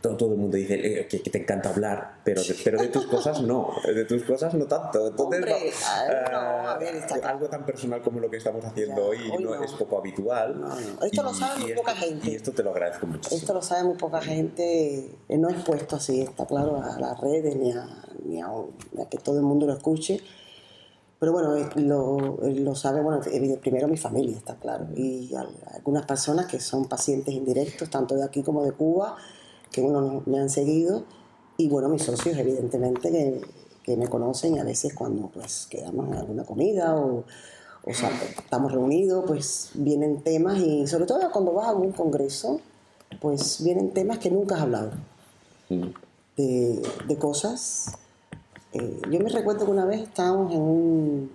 todo, 0.00 0.16
todo, 0.16 0.32
el 0.32 0.38
mundo 0.38 0.56
dice 0.56 1.00
eh, 1.00 1.06
que, 1.06 1.18
te 1.18 1.38
encanta 1.38 1.70
hablar, 1.70 2.20
pero 2.24 2.42
de, 2.42 2.56
pero 2.64 2.80
de 2.80 2.88
tus 2.88 3.06
cosas 3.06 3.42
no, 3.42 3.72
de 3.84 4.04
tus 4.04 4.24
cosas 4.24 4.52
no 4.54 4.66
tanto. 4.66 5.08
Entonces, 5.08 5.44
eh, 5.46 7.22
algo 7.22 7.48
tan 7.48 7.64
personal 7.64 8.02
como 8.02 8.18
lo 8.18 8.28
que 8.28 8.38
estamos 8.38 8.64
haciendo 8.64 9.06
hoy, 9.06 9.18
no, 9.38 9.54
es 9.62 9.72
poco 9.72 9.98
habitual. 9.98 10.64
Esto 11.00 11.22
lo 11.22 11.32
sabe 11.32 11.60
muy 11.60 11.72
poca 11.74 11.94
gente. 11.94 12.30
Y 12.30 12.34
esto 12.34 12.52
te 12.52 12.62
lo 12.64 12.70
agradezco 12.70 13.06
mucho. 13.06 13.34
Esto 13.34 13.54
lo 13.54 13.62
sabe 13.62 13.84
muy 13.84 13.96
poca 13.96 14.20
gente, 14.20 15.16
eh, 15.28 15.38
no 15.38 15.48
es 15.48 15.62
puesto 15.62 15.96
así, 15.96 16.22
está 16.22 16.44
claro, 16.46 16.82
a 16.82 16.98
las 16.98 17.20
redes 17.20 17.54
ni 17.54 17.72
a, 17.72 17.86
ni 18.24 18.42
a, 18.42 18.48
que 19.08 19.18
todo 19.18 19.36
el 19.36 19.44
mundo 19.44 19.66
lo 19.66 19.74
escuche. 19.74 20.20
Pero 21.20 21.32
bueno, 21.32 21.56
lo, 21.76 22.38
lo, 22.42 22.74
sabe, 22.76 23.00
bueno, 23.00 23.20
primero 23.60 23.88
mi 23.88 23.96
familia, 23.96 24.36
está 24.36 24.54
claro, 24.54 24.86
y 24.94 25.34
algunas 25.74 26.06
personas 26.06 26.46
que 26.46 26.60
son 26.60 26.86
pacientes 26.86 27.34
indirectos, 27.34 27.90
tanto 27.90 28.14
de 28.14 28.24
aquí 28.24 28.44
como 28.44 28.64
de 28.64 28.70
Cuba, 28.70 29.16
que 29.70 29.80
uno 29.80 30.22
me 30.26 30.38
han 30.38 30.50
seguido 30.50 31.04
y 31.56 31.68
bueno, 31.68 31.88
mis 31.88 32.02
socios 32.02 32.36
evidentemente 32.38 33.10
que, 33.10 33.40
que 33.82 33.96
me 33.96 34.08
conocen 34.08 34.56
y 34.56 34.58
a 34.58 34.64
veces 34.64 34.94
cuando 34.94 35.28
pues 35.28 35.66
quedamos 35.70 36.08
en 36.08 36.14
alguna 36.14 36.44
comida 36.44 36.94
o, 36.94 37.24
o 37.84 37.94
sea, 37.94 38.10
estamos 38.36 38.72
reunidos, 38.72 39.24
pues 39.26 39.70
vienen 39.74 40.20
temas 40.22 40.58
y 40.58 40.86
sobre 40.86 41.06
todo 41.06 41.30
cuando 41.30 41.52
vas 41.54 41.68
a 41.68 41.70
algún 41.70 41.92
congreso, 41.92 42.60
pues 43.20 43.62
vienen 43.64 43.92
temas 43.94 44.18
que 44.18 44.30
nunca 44.30 44.56
has 44.56 44.62
hablado. 44.62 44.90
Mm. 45.70 45.88
De, 46.36 46.82
de 47.08 47.16
cosas. 47.16 47.92
Eh, 48.72 49.00
yo 49.10 49.18
me 49.18 49.28
recuerdo 49.28 49.64
que 49.64 49.70
una 49.72 49.86
vez 49.86 50.02
estábamos 50.02 50.54
en 50.54 50.60
un, 50.60 51.30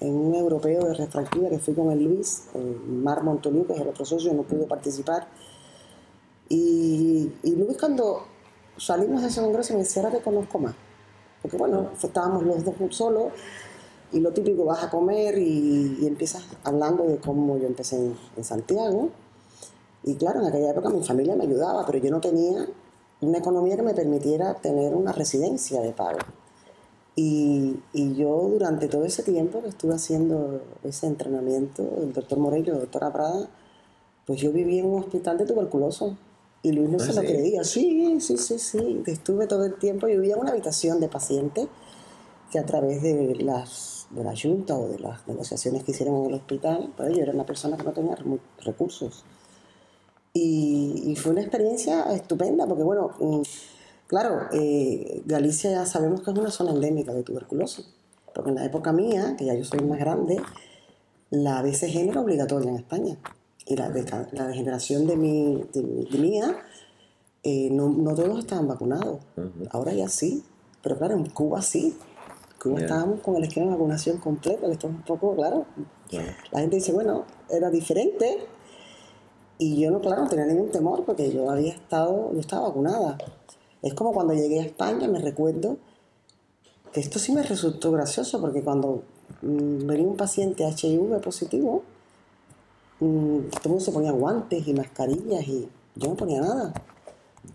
en 0.00 0.14
un 0.14 0.34
europeo 0.34 0.86
de 0.86 0.94
refractiva 0.94 1.50
que 1.50 1.58
fui 1.58 1.74
con 1.74 1.90
el 1.90 2.02
Luis, 2.02 2.44
el 2.54 2.76
Mar 2.88 3.22
Montoliu, 3.22 3.66
que 3.66 3.74
es 3.74 3.80
el 3.80 3.88
otro 3.88 4.04
socio, 4.04 4.32
no 4.32 4.44
pudo 4.44 4.66
participar 4.66 5.26
y, 6.48 7.32
y 7.42 7.56
Luis 7.56 7.76
cuando 7.78 8.24
salimos 8.76 9.22
de 9.22 9.28
ese 9.28 9.40
congreso 9.40 9.72
me 9.74 9.80
decía, 9.80 10.02
ahora 10.02 10.16
te 10.16 10.22
conozco 10.22 10.58
más. 10.58 10.74
Porque 11.42 11.56
bueno, 11.56 11.90
estábamos 12.02 12.44
los 12.44 12.64
dos 12.64 12.74
solos 12.90 13.32
y 14.12 14.20
lo 14.20 14.32
típico, 14.32 14.64
vas 14.64 14.84
a 14.84 14.90
comer 14.90 15.38
y, 15.38 16.06
empiezas 16.06 16.44
hablando 16.64 17.04
de 17.04 17.18
cómo 17.18 17.58
yo 17.58 17.66
empecé 17.66 17.96
en, 17.96 18.44
Santiago. 18.44 19.10
Y 20.04 20.14
claro, 20.14 20.40
en 20.40 20.46
aquella 20.46 20.70
época 20.70 20.88
mi 20.90 21.02
familia 21.02 21.34
me 21.34 21.44
ayudaba, 21.44 21.84
pero 21.86 21.98
yo 21.98 22.10
no 22.10 22.20
tenía 22.20 22.66
una 23.20 23.38
economía 23.38 23.76
que 23.76 23.82
me 23.82 23.94
permitiera 23.94 24.54
tener 24.54 24.94
una 24.94 25.12
residencia 25.12 25.80
de 25.80 25.92
pago. 25.92 26.18
Y, 27.16 27.80
yo 27.92 28.48
durante 28.50 28.88
todo 28.88 29.04
ese 29.04 29.22
tiempo 29.22 29.62
que 29.62 29.68
estuve 29.68 29.94
haciendo 29.94 30.62
ese 30.84 31.06
entrenamiento, 31.06 31.82
el 31.98 32.12
doctor 32.12 32.38
Morello, 32.38 32.78
doctora 32.78 33.12
Prada, 33.12 33.48
pues 34.26 34.40
yo 34.40 34.52
viví 34.52 34.78
en 34.78 34.86
un 34.86 35.00
hospital 35.00 35.38
de 35.38 35.46
tuberculoso 35.46 36.16
y 36.66 36.72
Luis 36.72 36.90
no 36.90 36.96
ah, 37.00 37.06
se 37.06 37.12
lo 37.12 37.20
creía. 37.20 37.62
Sí, 37.62 38.18
sí, 38.20 38.36
sí, 38.36 38.58
sí. 38.58 39.02
Estuve 39.06 39.46
todo 39.46 39.64
el 39.64 39.78
tiempo, 39.78 40.08
yo 40.08 40.20
vivía 40.20 40.34
en 40.34 40.40
una 40.40 40.50
habitación 40.50 40.98
de 40.98 41.08
paciente 41.08 41.68
que 42.50 42.58
a 42.58 42.66
través 42.66 43.02
de 43.02 43.36
las 43.36 44.08
de 44.10 44.24
la 44.24 44.34
Junta 44.36 44.76
o 44.76 44.88
de 44.88 44.98
las 44.98 45.26
negociaciones 45.28 45.84
que 45.84 45.92
hicieron 45.92 46.16
en 46.16 46.26
el 46.26 46.34
hospital, 46.34 46.92
pues 46.96 47.14
yo 47.14 47.22
era 47.22 47.32
una 47.32 47.46
persona 47.46 47.76
que 47.76 47.84
no 47.84 47.92
tenía 47.92 48.16
recursos. 48.64 49.24
Y, 50.32 51.14
fue 51.16 51.32
una 51.32 51.40
experiencia 51.40 52.02
estupenda, 52.12 52.66
porque 52.66 52.82
bueno, 52.82 53.10
mm, 53.18 53.42
claro, 54.08 54.48
eh, 54.52 55.22
Galicia 55.24 55.70
ya 55.70 55.86
sabemos 55.86 56.22
que 56.22 56.30
es 56.30 56.36
una 56.36 56.50
zona 56.50 56.72
endémica 56.72 57.14
de 57.14 57.22
tuberculosis, 57.22 57.86
porque 58.34 58.50
en 58.50 58.56
la 58.56 58.64
época 58.64 58.92
mía, 58.92 59.36
que 59.38 59.44
ya 59.44 59.54
yo 59.54 59.64
soy 59.64 59.80
más 59.80 59.98
grande, 59.98 60.40
la 61.30 61.62
BCG 61.62 62.10
era 62.10 62.20
obligatoria 62.20 62.70
en 62.70 62.76
España 62.76 63.18
y 63.66 63.74
la, 63.74 63.88
la 64.32 64.46
degeneración 64.46 65.06
de, 65.06 65.16
mi, 65.16 65.64
de, 65.72 66.18
mía, 66.18 66.56
eh, 67.42 67.68
no, 67.70 67.88
no, 67.88 68.14
todos 68.14 68.38
estaban 68.38 68.68
vacunados. 68.68 69.18
Ahora 69.70 69.92
ya 69.92 70.08
sí, 70.08 70.44
pero 70.82 70.96
claro, 70.96 71.16
en 71.16 71.26
Cuba 71.26 71.60
sí. 71.62 71.96
Cuba 72.62 72.80
estábamos 72.80 73.20
con 73.20 73.36
el 73.36 73.44
esquema 73.44 73.66
de 73.66 73.72
vacunación 73.72 74.18
completo, 74.18 74.70
esto 74.70 74.86
es 74.86 74.94
un 74.94 75.02
poco, 75.02 75.34
claro. 75.34 75.66
La 76.52 76.60
gente 76.60 76.76
dice, 76.76 76.92
bueno, 76.92 77.24
era 77.50 77.70
diferente. 77.70 78.38
Y 79.58 79.80
yo 79.80 79.90
no, 79.90 80.00
claro, 80.00 80.22
no 80.22 80.28
tenía 80.28 80.46
ningún 80.46 80.70
temor 80.70 81.04
porque 81.04 81.32
yo 81.32 81.50
había 81.50 81.72
estado, 81.72 82.32
yo 82.32 82.40
estaba 82.40 82.68
vacunada. 82.68 83.18
Es 83.82 83.94
como 83.94 84.12
cuando 84.12 84.34
llegué 84.34 84.60
a 84.60 84.64
España, 84.64 85.08
me 85.08 85.18
recuerdo 85.18 85.78
que 86.92 87.00
esto 87.00 87.18
sí 87.18 87.32
me 87.32 87.42
resultó 87.42 87.90
gracioso 87.90 88.40
porque 88.40 88.62
cuando 88.62 89.02
mm, 89.42 89.86
venía 89.86 90.06
un 90.06 90.16
paciente 90.16 90.64
HIV 90.64 91.20
positivo, 91.20 91.82
Todo 92.98 93.08
el 93.08 93.68
mundo 93.68 93.80
se 93.80 93.92
ponía 93.92 94.12
guantes 94.12 94.66
y 94.66 94.72
mascarillas 94.72 95.46
y 95.46 95.68
yo 95.94 96.08
no 96.08 96.16
ponía 96.16 96.40
nada. 96.40 96.72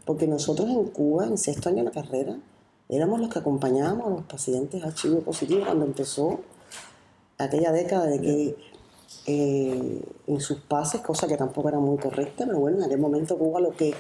Porque 0.06 0.28
nosotros 0.28 0.70
en 0.70 0.86
Cuba, 0.86 1.26
en 1.26 1.38
sexto 1.38 1.70
año 1.70 1.80
de 1.80 1.86
la 1.86 1.92
carrera, 1.92 2.38
éramos 2.90 3.20
los 3.20 3.30
que 3.30 3.40
acompañábamos 3.40 4.08
a 4.08 4.10
los 4.10 4.24
pacientes 4.24 4.84
HIV 4.84 5.24
positivo 5.24 5.66
cuando 5.66 5.86
empezó 5.86 6.40
aquella 7.38 7.72
década 7.72 8.06
de 8.06 8.22
que 8.22 8.56
eh, 9.28 10.02
en 10.28 10.42
sus 10.42 10.60
pases, 10.60 11.02
cosa 11.02 11.28
que 11.28 11.38
tampoco 11.38 11.70
era 11.70 11.80
muy 11.80 11.98
correcta, 11.98 12.46
pero 12.46 12.60
bueno, 12.60 12.78
en 12.78 12.84
aquel 12.84 13.00
momento 13.00 13.38
Cuba 13.38 13.60
lo 13.60 13.72
que 13.72 13.94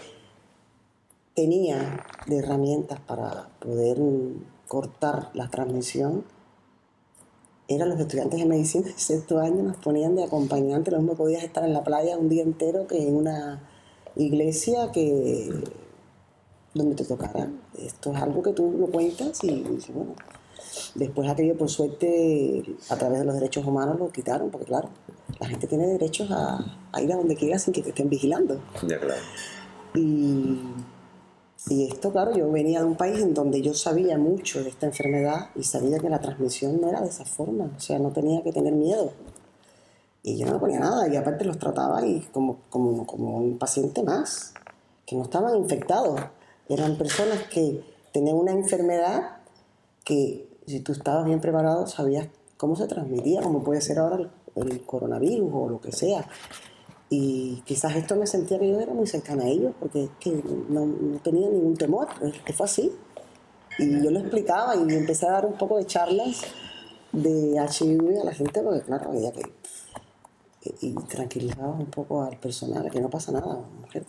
tenía 1.35 2.05
de 2.27 2.37
herramientas 2.37 2.99
para 2.99 3.49
poder 3.59 3.97
cortar 4.67 5.29
la 5.33 5.49
transmisión 5.49 6.23
eran 7.75 7.89
los 7.89 7.99
estudiantes 7.99 8.39
de 8.39 8.45
medicina 8.45 8.87
de 8.87 8.97
sexto 8.97 9.39
año, 9.39 9.63
nos 9.63 9.77
ponían 9.77 10.15
de 10.15 10.23
acompañante, 10.23 10.91
lo 10.91 10.99
mismo 10.99 11.15
podías 11.15 11.43
estar 11.43 11.63
en 11.63 11.73
la 11.73 11.83
playa 11.83 12.17
un 12.17 12.29
día 12.29 12.43
entero 12.43 12.87
que 12.87 13.07
en 13.07 13.15
una 13.15 13.61
iglesia 14.15 14.91
que 14.91 15.49
donde 16.73 16.95
te 16.95 17.05
tocara. 17.05 17.49
Esto 17.77 18.13
es 18.13 18.21
algo 18.21 18.41
que 18.41 18.53
tú 18.53 18.75
lo 18.79 18.87
cuentas 18.87 19.43
y, 19.43 19.63
bueno, 19.93 20.15
después 20.95 21.29
aquello 21.29 21.57
por 21.57 21.69
suerte 21.69 22.63
a 22.89 22.95
través 22.95 23.19
de 23.19 23.25
los 23.25 23.35
derechos 23.35 23.65
humanos 23.65 23.99
lo 23.99 24.09
quitaron, 24.09 24.49
porque 24.49 24.67
claro, 24.67 24.89
la 25.39 25.47
gente 25.47 25.67
tiene 25.67 25.87
derechos 25.87 26.29
a, 26.31 26.77
a 26.91 27.01
ir 27.01 27.11
a 27.11 27.17
donde 27.17 27.35
quiera 27.35 27.59
sin 27.59 27.73
que 27.73 27.81
te 27.81 27.89
estén 27.89 28.09
vigilando. 28.09 28.61
Ya, 28.87 28.99
claro. 28.99 29.21
Y 29.95 30.59
y 31.69 31.87
esto, 31.87 32.11
claro, 32.11 32.35
yo 32.35 32.51
venía 32.51 32.79
de 32.79 32.85
un 32.85 32.95
país 32.95 33.19
en 33.19 33.33
donde 33.33 33.61
yo 33.61 33.73
sabía 33.73 34.17
mucho 34.17 34.63
de 34.63 34.69
esta 34.69 34.87
enfermedad 34.87 35.49
y 35.55 35.63
sabía 35.63 35.99
que 35.99 36.09
la 36.09 36.19
transmisión 36.19 36.81
no 36.81 36.89
era 36.89 37.01
de 37.01 37.09
esa 37.09 37.23
forma, 37.23 37.71
o 37.75 37.79
sea, 37.79 37.99
no 37.99 38.11
tenía 38.11 38.41
que 38.41 38.51
tener 38.51 38.73
miedo. 38.73 39.11
Y 40.23 40.37
yo 40.37 40.47
no 40.47 40.59
ponía 40.59 40.79
nada, 40.79 41.07
y 41.07 41.15
aparte 41.15 41.45
los 41.45 41.57
trataba 41.57 42.05
y 42.05 42.21
como, 42.31 42.59
como, 42.69 43.05
como 43.05 43.37
un 43.37 43.57
paciente 43.57 44.03
más, 44.03 44.53
que 45.05 45.15
no 45.15 45.23
estaban 45.23 45.55
infectados. 45.55 46.19
Eran 46.67 46.97
personas 46.97 47.43
que 47.43 47.83
tenían 48.11 48.37
una 48.37 48.51
enfermedad 48.51 49.37
que 50.03 50.47
si 50.65 50.79
tú 50.79 50.91
estabas 50.93 51.25
bien 51.25 51.41
preparado 51.41 51.85
sabías 51.87 52.27
cómo 52.57 52.75
se 52.75 52.87
transmitía, 52.87 53.41
como 53.41 53.63
puede 53.63 53.81
ser 53.81 53.99
ahora 53.99 54.31
el 54.55 54.85
coronavirus 54.85 55.49
o 55.53 55.69
lo 55.69 55.81
que 55.81 55.91
sea. 55.91 56.27
Y 57.13 57.61
quizás 57.65 57.93
esto 57.97 58.15
me 58.15 58.25
sentía 58.25 58.57
que 58.57 58.69
yo 58.69 58.79
era 58.79 58.93
muy 58.93 59.05
cercana 59.05 59.43
a 59.43 59.47
ellos, 59.49 59.73
porque 59.77 60.05
es 60.05 60.09
que 60.17 60.31
no, 60.69 61.19
tenía 61.21 61.49
ningún 61.49 61.75
temor, 61.75 62.07
que 62.45 62.53
fue 62.53 62.65
así. 62.65 62.89
Y 63.77 64.01
yo 64.01 64.11
lo 64.11 64.19
explicaba 64.19 64.77
y 64.77 64.95
empecé 64.95 65.27
a 65.27 65.31
dar 65.31 65.45
un 65.45 65.57
poco 65.57 65.77
de 65.77 65.85
charlas 65.85 66.43
de 67.11 67.57
HIV 67.57 68.21
a 68.21 68.23
la 68.23 68.33
gente, 68.33 68.61
porque 68.61 68.81
claro, 68.83 69.11
veía 69.11 69.33
que. 69.33 69.41
Y 70.79 70.93
tranquilizaba 70.93 71.73
un 71.73 71.87
poco 71.87 72.23
al 72.23 72.37
personal, 72.37 72.89
que 72.89 73.01
no 73.01 73.09
pasa 73.09 73.33
nada, 73.33 73.59
mujer. 73.81 74.05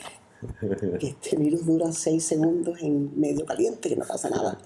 Que 1.01 1.09
este 1.09 1.35
virus 1.35 1.67
dura 1.67 1.91
seis 1.91 2.25
segundos 2.25 2.81
en 2.83 3.19
medio 3.19 3.45
caliente, 3.45 3.88
que 3.88 3.97
no 3.97 4.05
pasa 4.05 4.31
nada. 4.31 4.59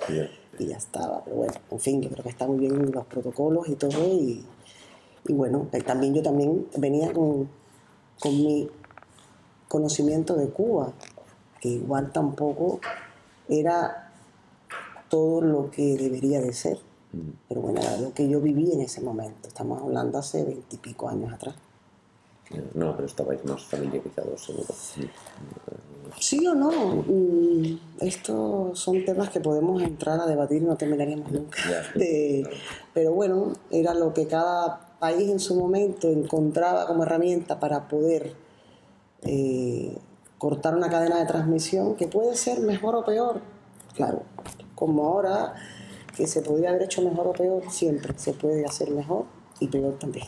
Y 0.59 0.67
ya 0.67 0.77
estaba, 0.77 1.25
pero 1.25 1.37
bueno, 1.37 1.55
en 1.71 1.81
fin, 1.81 2.03
yo 2.03 2.11
creo 2.11 2.23
que 2.23 2.31
están 2.31 2.51
muy 2.51 2.59
bien 2.59 2.93
los 2.93 3.07
protocolos 3.07 3.67
y 3.67 3.77
todo. 3.77 4.07
Y, 4.07 4.45
y 5.27 5.33
bueno, 5.33 5.69
eh, 5.73 5.81
también 5.81 6.13
yo 6.13 6.23
también 6.23 6.67
venía 6.77 7.13
con, 7.15 7.49
con 8.21 8.37
mi 8.37 8.69
conocimiento 9.69 10.35
de 10.35 10.49
Cuba, 10.49 10.93
que 11.61 11.69
igual 11.69 12.13
tampoco 12.13 12.81
era 13.49 14.13
todo 15.09 15.41
lo 15.41 15.71
que 15.71 15.97
debería 15.97 16.41
de 16.41 16.53
ser. 16.53 16.79
Mm. 17.13 17.31
Pero 17.49 17.61
bueno, 17.61 17.81
era 17.81 17.97
lo 17.99 18.13
que 18.13 18.29
yo 18.29 18.41
viví 18.41 18.73
en 18.73 18.81
ese 18.81 19.01
momento. 19.01 19.49
Estamos 19.49 19.83
hablando 19.83 20.19
hace 20.19 20.45
veintipico 20.45 21.09
años 21.09 21.33
atrás. 21.33 21.55
No, 22.75 22.95
pero 22.95 23.07
estabais 23.07 23.45
más 23.45 23.63
familiarizados, 23.65 24.41
seguro. 24.45 24.73
Sí 26.19 26.47
o 26.47 26.55
no. 26.55 26.71
Mm, 27.07 27.79
estos 28.01 28.79
son 28.79 29.05
temas 29.05 29.31
que 29.31 29.41
podemos 29.41 29.83
entrar 29.83 30.21
a 30.21 30.27
debatir 30.27 30.63
y 30.63 30.65
no 30.65 30.77
terminaríamos 30.77 31.31
nunca. 31.33 31.59
Pero 32.95 33.13
bueno, 33.13 33.53
era 33.71 33.95
lo 33.95 34.15
que 34.15 34.29
cada 34.29 34.86
país 34.99 35.31
en 35.31 35.41
su 35.41 35.55
momento 35.55 36.09
encontraba 36.09 36.87
como 36.87 37.05
herramienta 37.05 37.61
para 37.61 37.89
poder 37.89 38.35
eh, 39.23 39.97
cortar 40.39 40.75
una 40.75 40.89
cadena 40.89 41.19
de 41.19 41.27
transmisión 41.27 41.97
que 41.97 42.09
puede 42.09 42.37
ser 42.37 42.61
mejor 42.61 42.95
o 42.95 43.05
peor. 43.05 43.41
Claro, 43.95 44.23
como 44.75 45.07
ahora 45.07 45.55
que 46.17 46.27
se 46.27 46.43
podría 46.43 46.71
haber 46.71 46.83
hecho 46.83 47.03
mejor 47.03 47.29
o 47.29 47.33
peor, 47.33 47.71
siempre 47.71 48.15
se 48.17 48.33
puede 48.33 48.65
hacer 48.65 48.91
mejor 48.91 49.25
y 49.61 49.69
peor 49.69 49.99
también. 49.99 50.27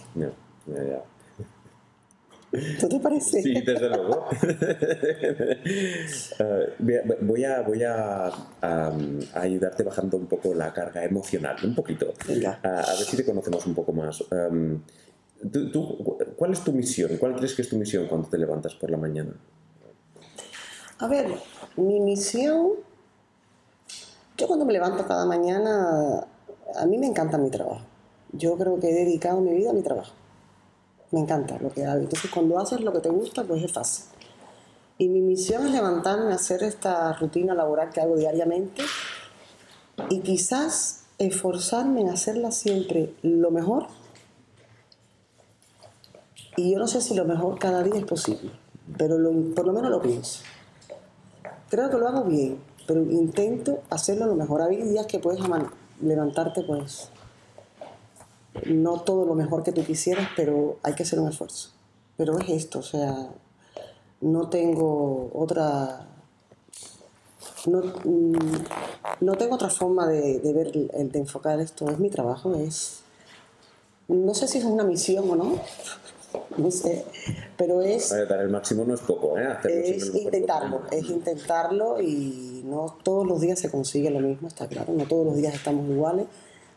¿No 2.50 2.88
te 2.88 2.98
parece? 3.00 3.42
Sí, 3.42 3.52
desde 3.60 3.90
luego. 3.90 4.26
Voy 7.20 7.44
a, 7.44 7.60
voy 7.62 7.82
a, 7.84 8.32
ayudarte 9.34 9.82
bajando 9.82 10.16
un 10.16 10.26
poco 10.26 10.54
la 10.54 10.72
carga 10.72 11.04
emocional, 11.04 11.56
un 11.62 11.74
poquito. 11.74 12.14
A, 12.62 12.70
ver 12.72 13.06
si 13.06 13.16
te 13.16 13.24
conocemos 13.24 13.66
un 13.66 13.74
poco 13.74 13.92
más. 13.92 14.24
Em, 14.30 14.80
cuál 16.36 16.52
es 16.52 16.64
tu 16.64 16.72
misión? 16.72 17.16
¿Cuál 17.18 17.36
crees 17.36 17.54
que 17.54 17.62
es 17.62 17.68
tu 17.68 17.76
misión 17.76 18.06
cuando 18.06 18.28
te 18.28 18.38
levantas 18.38 18.74
por 18.74 18.90
la 18.90 18.96
mañana? 18.96 19.34
A 21.00 21.06
ver, 21.06 21.26
mi 21.76 22.00
misión, 22.00 22.70
yo 24.38 24.46
cuando 24.46 24.64
me 24.64 24.72
levanto 24.72 25.06
cada 25.06 25.26
mañana, 25.26 26.26
a 26.74 26.86
mí 26.86 26.96
me 26.96 27.06
encanta 27.06 27.36
mi 27.36 27.50
trabajo. 27.50 27.84
Yo 28.32 28.56
creo 28.56 28.80
que 28.80 28.88
he 28.88 28.94
dedicado 28.94 29.40
mi 29.40 29.52
vida 29.52 29.70
a 29.70 29.74
mi 29.74 29.82
trabajo 29.82 30.12
me 31.10 31.20
encanta 31.20 31.58
lo 31.58 31.70
que 31.70 31.84
hago. 31.84 32.00
Entonces, 32.00 32.30
cuando 32.30 32.58
haces 32.58 32.80
lo 32.80 32.92
que 32.92 33.00
te 33.00 33.08
gusta, 33.08 33.44
pues 33.44 33.62
es 33.62 33.72
fácil. 33.72 34.04
Y 34.98 35.08
mi 35.08 35.20
misión 35.20 35.66
es 35.66 35.72
levantarme 35.72 36.32
a 36.32 36.34
hacer 36.34 36.62
esta 36.62 37.12
rutina 37.12 37.54
laboral 37.54 37.90
que 37.90 38.00
hago 38.00 38.16
diariamente 38.16 38.82
y 40.10 40.20
quizás 40.20 41.04
esforzarme 41.18 42.00
en 42.00 42.10
hacerla 42.10 42.50
siempre 42.50 43.14
lo 43.22 43.50
mejor. 43.50 43.86
Y 46.56 46.72
yo 46.72 46.78
no 46.80 46.88
sé 46.88 47.00
si 47.00 47.14
lo 47.14 47.24
mejor 47.24 47.58
cada 47.58 47.84
día 47.84 47.94
es 47.94 48.04
posible, 48.04 48.50
pero 48.96 49.16
por 49.54 49.66
lo 49.66 49.72
menos 49.72 49.90
lo 49.90 50.02
pienso. 50.02 50.40
Creo 51.68 51.88
que 51.90 51.98
lo 51.98 52.08
hago 52.08 52.24
bien, 52.24 52.58
pero 52.86 53.00
intento 53.02 53.82
hacerlo 53.90 54.26
lo 54.26 54.34
mejor. 54.34 54.62
Hay 54.62 54.82
días 54.82 55.06
que 55.06 55.20
puedes 55.20 55.40
levantarte 56.00 56.62
pues 56.62 57.10
no 58.66 59.00
todo 59.00 59.24
lo 59.24 59.34
mejor 59.34 59.62
que 59.62 59.72
tú 59.72 59.84
quisieras, 59.84 60.28
pero 60.36 60.78
hay 60.82 60.94
que 60.94 61.02
hacer 61.02 61.18
un 61.18 61.28
esfuerzo. 61.28 61.70
Pero 62.16 62.38
es 62.38 62.48
esto, 62.48 62.80
o 62.80 62.82
sea, 62.82 63.28
no 64.20 64.48
tengo 64.48 65.30
otra 65.34 66.08
no, 67.66 67.82
mm, 68.04 69.36
tengo 69.38 69.54
otra 69.54 69.68
forma 69.68 70.06
de, 70.06 70.40
ver, 70.52 70.72
de 70.72 71.18
enfocar 71.18 71.60
esto. 71.60 71.88
Es 71.88 71.98
mi 71.98 72.10
trabajo, 72.10 72.54
es. 72.54 73.00
No 74.08 74.32
sé 74.34 74.48
si 74.48 74.58
es 74.58 74.64
una 74.64 74.84
misión 74.84 75.28
o 75.28 75.36
no, 75.36 75.60
no 76.56 76.70
sé, 76.70 77.04
pero 77.56 77.82
es. 77.82 78.08
Dar 78.10 78.40
el 78.40 78.48
máximo 78.48 78.84
no 78.84 78.94
es 78.94 79.00
poco, 79.00 79.38
¿eh? 79.38 79.54
es 79.64 80.14
intentarlo, 80.14 80.82
es 80.90 81.10
intentarlo 81.10 82.00
y 82.00 82.62
no 82.64 82.96
todos 83.02 83.26
los 83.26 83.40
días 83.40 83.58
se 83.58 83.70
consigue 83.70 84.08
lo 84.10 84.20
mismo, 84.20 84.48
está 84.48 84.66
claro, 84.66 84.94
no 84.94 85.04
todos 85.04 85.26
los 85.26 85.36
días 85.36 85.54
estamos 85.54 85.88
iguales 85.90 86.26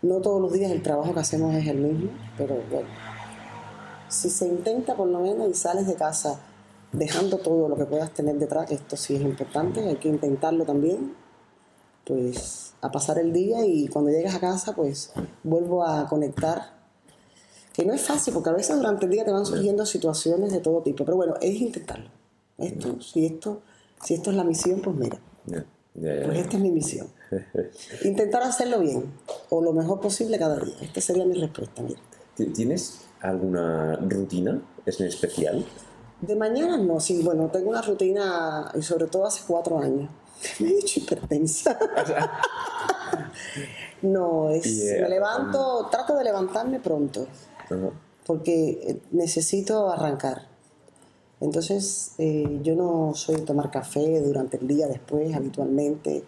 no 0.01 0.19
todos 0.21 0.41
los 0.41 0.51
días 0.51 0.71
el 0.71 0.81
trabajo 0.81 1.13
que 1.13 1.19
hacemos 1.19 1.53
es 1.55 1.67
el 1.67 1.77
mismo, 1.77 2.11
pero 2.37 2.55
bueno, 2.71 2.89
si 4.09 4.29
se 4.29 4.47
intenta 4.47 4.95
por 4.95 5.07
lo 5.07 5.19
menos 5.19 5.49
y 5.49 5.53
sales 5.53 5.87
de 5.87 5.95
casa 5.95 6.39
dejando 6.91 7.37
todo 7.37 7.69
lo 7.69 7.75
que 7.75 7.85
puedas 7.85 8.11
tener 8.13 8.37
detrás, 8.37 8.71
esto 8.71 8.97
sí 8.97 9.15
es 9.15 9.21
importante, 9.21 9.87
hay 9.87 9.95
que 9.95 10.09
intentarlo 10.09 10.65
también, 10.65 11.13
pues 12.05 12.73
a 12.81 12.91
pasar 12.91 13.19
el 13.19 13.31
día 13.31 13.65
y 13.65 13.87
cuando 13.87 14.11
llegas 14.11 14.35
a 14.35 14.39
casa 14.39 14.73
pues 14.75 15.13
vuelvo 15.43 15.85
a 15.85 16.07
conectar, 16.07 16.73
que 17.73 17.85
no 17.85 17.93
es 17.93 18.01
fácil 18.01 18.33
porque 18.33 18.49
a 18.49 18.53
veces 18.53 18.75
durante 18.75 19.05
el 19.05 19.11
día 19.11 19.23
te 19.23 19.31
van 19.31 19.45
surgiendo 19.45 19.85
situaciones 19.85 20.51
de 20.51 20.59
todo 20.59 20.81
tipo, 20.81 21.05
pero 21.05 21.15
bueno, 21.15 21.35
es 21.39 21.61
intentarlo. 21.61 22.09
Esto, 22.57 23.01
si 23.01 23.25
esto, 23.25 23.61
si 24.03 24.15
esto 24.15 24.29
es 24.29 24.35
la 24.35 24.43
misión, 24.43 24.81
pues 24.81 24.95
mira. 24.95 25.19
Pues 25.93 26.37
esta 26.37 26.57
es 26.57 26.61
mi 26.61 26.71
misión. 26.71 27.07
Intentar 28.03 28.43
hacerlo 28.43 28.79
bien 28.79 29.11
o 29.49 29.61
lo 29.61 29.73
mejor 29.73 29.99
posible 29.99 30.37
cada 30.37 30.59
día. 30.59 30.75
Esta 30.81 31.01
sería 31.01 31.25
mi 31.25 31.35
respuesta. 31.35 31.83
¿Tienes 32.53 33.01
alguna 33.21 33.97
rutina 33.97 34.61
en 34.85 35.05
especial? 35.05 35.65
De 36.21 36.35
mañana 36.35 36.77
no, 36.77 36.99
sí, 36.99 37.21
bueno, 37.23 37.49
tengo 37.49 37.69
una 37.69 37.81
rutina 37.81 38.71
y 38.75 38.81
sobre 38.81 39.07
todo 39.07 39.25
hace 39.25 39.43
cuatro 39.47 39.79
años. 39.79 40.09
Me 40.59 40.69
he 40.69 40.79
hecho 40.79 40.99
hipertensa. 40.99 41.77
no, 44.01 44.49
es, 44.49 44.65
me 44.99 45.09
levanto, 45.09 45.87
trato 45.91 46.15
de 46.15 46.23
levantarme 46.23 46.79
pronto, 46.79 47.27
porque 48.25 48.99
necesito 49.11 49.91
arrancar. 49.91 50.47
Entonces, 51.41 52.13
eh, 52.17 52.59
yo 52.63 52.75
no 52.75 53.13
soy 53.15 53.35
de 53.35 53.41
tomar 53.41 53.71
café 53.71 54.21
durante 54.21 54.57
el 54.57 54.67
día 54.67 54.87
después, 54.87 55.35
habitualmente. 55.35 56.23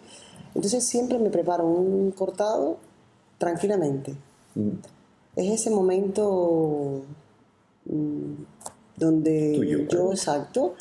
Entonces, 0.54 0.84
siempre 0.84 1.18
me 1.18 1.30
preparo 1.30 1.66
un 1.66 2.10
cortado 2.12 2.78
tranquilamente. 3.38 4.14
Mm. 4.54 4.70
Es 5.36 5.60
ese 5.60 5.70
momento 5.70 7.02
mm, 7.86 8.34
donde 8.96 9.86
yo, 9.90 10.12
exacto, 10.12 10.74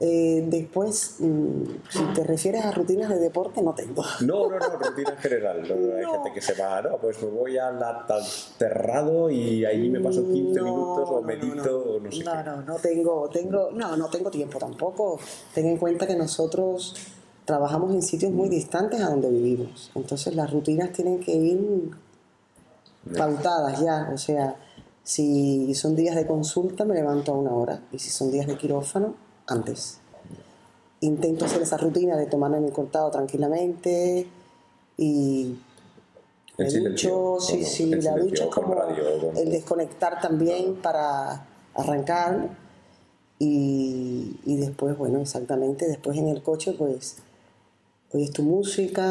eh, 0.00 0.44
después, 0.46 1.16
mm, 1.18 1.62
si 1.90 2.04
te 2.14 2.22
refieres 2.22 2.64
a 2.64 2.70
rutinas 2.70 3.08
de 3.08 3.18
deporte, 3.18 3.62
no 3.62 3.74
tengo. 3.74 4.04
No, 4.20 4.48
no, 4.48 4.58
no, 4.58 4.68
rutina 4.68 5.10
en 5.10 5.16
general. 5.16 5.60
Hay 5.62 6.04
gente 6.04 6.32
que 6.32 6.40
se 6.40 6.54
va, 6.54 6.80
no, 6.82 6.98
pues 6.98 7.20
me 7.20 7.28
voy 7.28 7.58
al 7.58 7.78
terrado 8.58 9.28
y 9.28 9.64
ahí 9.64 9.88
me 9.90 10.00
paso 10.00 10.22
15 10.22 10.62
minutos 10.62 11.08
o 11.10 11.22
medito 11.22 11.78
o 11.78 12.00
no 12.00 12.12
sé. 12.12 12.22
No, 12.22 12.42
no, 12.44 12.62
no 12.62 12.76
tengo, 12.76 13.28
tengo, 13.28 13.70
no, 13.72 13.96
no 13.96 14.08
tengo 14.08 14.30
tiempo 14.30 14.58
tampoco. 14.58 15.18
Ten 15.52 15.66
en 15.66 15.76
cuenta 15.76 16.06
que 16.06 16.14
nosotros 16.14 16.94
trabajamos 17.48 17.94
en 17.94 18.02
sitios 18.02 18.30
muy 18.30 18.50
distantes 18.50 19.00
a 19.00 19.08
donde 19.08 19.30
vivimos. 19.30 19.90
Entonces 19.94 20.36
las 20.36 20.52
rutinas 20.52 20.92
tienen 20.92 21.18
que 21.18 21.34
ir 21.34 21.90
pautadas 23.16 23.80
ya. 23.80 24.10
O 24.12 24.18
sea, 24.18 24.56
si 25.02 25.74
son 25.74 25.96
días 25.96 26.14
de 26.14 26.26
consulta, 26.26 26.84
me 26.84 26.94
levanto 26.94 27.32
a 27.32 27.36
una 27.36 27.52
hora. 27.52 27.80
Y 27.90 27.98
si 28.00 28.10
son 28.10 28.30
días 28.30 28.46
de 28.46 28.58
quirófano, 28.58 29.14
antes. 29.46 29.98
Intento 31.00 31.46
hacer 31.46 31.62
esa 31.62 31.78
rutina 31.78 32.18
de 32.18 32.26
tomarme 32.26 32.60
mi 32.60 32.70
cortado 32.70 33.10
tranquilamente 33.10 34.28
y 34.98 35.56
me 36.58 36.70
ducho, 36.70 37.38
sí, 37.40 37.64
sí, 37.64 37.86
la 37.94 38.14
ducha 38.14 38.44
es 38.44 38.50
como 38.50 38.76
el 39.36 39.50
desconectar 39.50 40.20
también 40.20 40.74
para 40.82 41.46
arrancar 41.74 42.50
y, 43.38 44.38
y 44.44 44.56
después, 44.56 44.98
bueno, 44.98 45.20
exactamente, 45.20 45.86
después 45.86 46.18
en 46.18 46.28
el 46.28 46.42
coche 46.42 46.74
pues 46.76 47.22
oyes 48.12 48.30
tu 48.30 48.42
música 48.42 49.04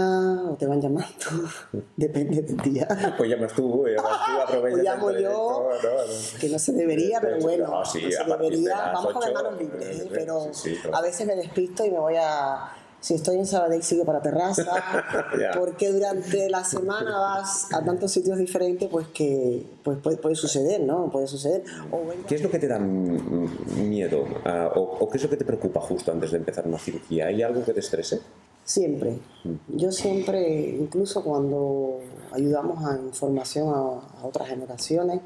o 0.49 0.55
te 0.55 0.65
van 0.65 0.81
llamando, 0.81 1.07
depende 1.95 2.41
del 2.41 2.57
día. 2.57 2.87
Pues 3.17 3.29
llamas 3.29 3.53
tú, 3.53 3.85
llamas 3.85 4.25
tú, 4.25 4.41
aprovechas. 4.41 4.79
O 4.79 4.83
llamo 4.83 5.11
yo, 5.11 5.69
que 6.39 6.49
no 6.49 6.59
se 6.59 6.73
debería, 6.73 7.19
pero 7.21 7.39
bueno, 7.39 7.67
no, 7.67 7.85
se 7.85 7.99
debería, 7.99 8.91
vamos 8.93 9.13
con 9.13 9.21
las 9.21 9.33
manos 9.33 9.59
libres, 9.59 9.99
¿eh? 9.99 10.09
pero 10.11 10.51
a 10.93 11.01
veces 11.01 11.27
me 11.27 11.35
despisto 11.35 11.85
y 11.85 11.91
me 11.91 11.99
voy 11.99 12.15
a, 12.17 12.71
si 12.99 13.13
estoy 13.13 13.37
en 13.37 13.45
Sabadell 13.45 13.83
sigo 13.83 14.03
para 14.03 14.21
terraza, 14.21 14.65
porque 15.57 15.91
durante 15.91 16.49
la 16.49 16.63
semana 16.63 17.19
vas 17.19 17.71
a 17.73 17.83
tantos 17.83 18.11
sitios 18.11 18.37
diferentes, 18.39 18.89
pues 18.89 19.07
que 19.09 19.63
pues 19.83 19.99
puede, 19.99 20.35
suceder, 20.35 20.81
¿no? 20.81 21.11
Puede 21.11 21.27
suceder. 21.27 21.63
¿Qué 22.27 22.35
es 22.35 22.41
lo 22.41 22.49
que 22.49 22.59
te 22.59 22.67
da 22.67 22.79
miedo 22.79 24.25
ah, 24.43 24.71
o, 24.75 24.81
o 24.81 25.09
qué 25.09 25.17
es 25.17 25.23
lo 25.23 25.29
que 25.29 25.37
te 25.37 25.45
preocupa 25.45 25.79
justo 25.81 26.11
antes 26.11 26.31
de 26.31 26.37
empezar 26.37 26.67
una 26.67 26.79
cirugía? 26.79 27.27
¿Hay 27.27 27.43
algo 27.43 27.63
que 27.63 27.73
te 27.73 27.79
estrese? 27.79 28.21
Siempre. 28.67 29.17
Yo 29.69 29.93
siempre, 29.93 30.75
incluso 30.77 31.23
cuando 31.23 32.01
ayudamos 32.33 32.83
a 32.83 32.97
información 32.97 33.69
a, 33.73 34.25
otras 34.25 34.49
generaciones, 34.49 35.21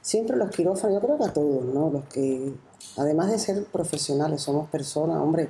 siempre 0.00 0.36
los 0.36 0.52
quirófanos, 0.52 0.94
yo 0.94 1.04
creo 1.04 1.18
que 1.18 1.24
a 1.24 1.32
todos, 1.32 1.64
¿no? 1.64 1.90
Los 1.90 2.04
que, 2.04 2.54
además 2.96 3.32
de 3.32 3.40
ser 3.40 3.64
profesionales, 3.64 4.42
somos 4.42 4.68
personas, 4.68 5.20
hombre, 5.20 5.48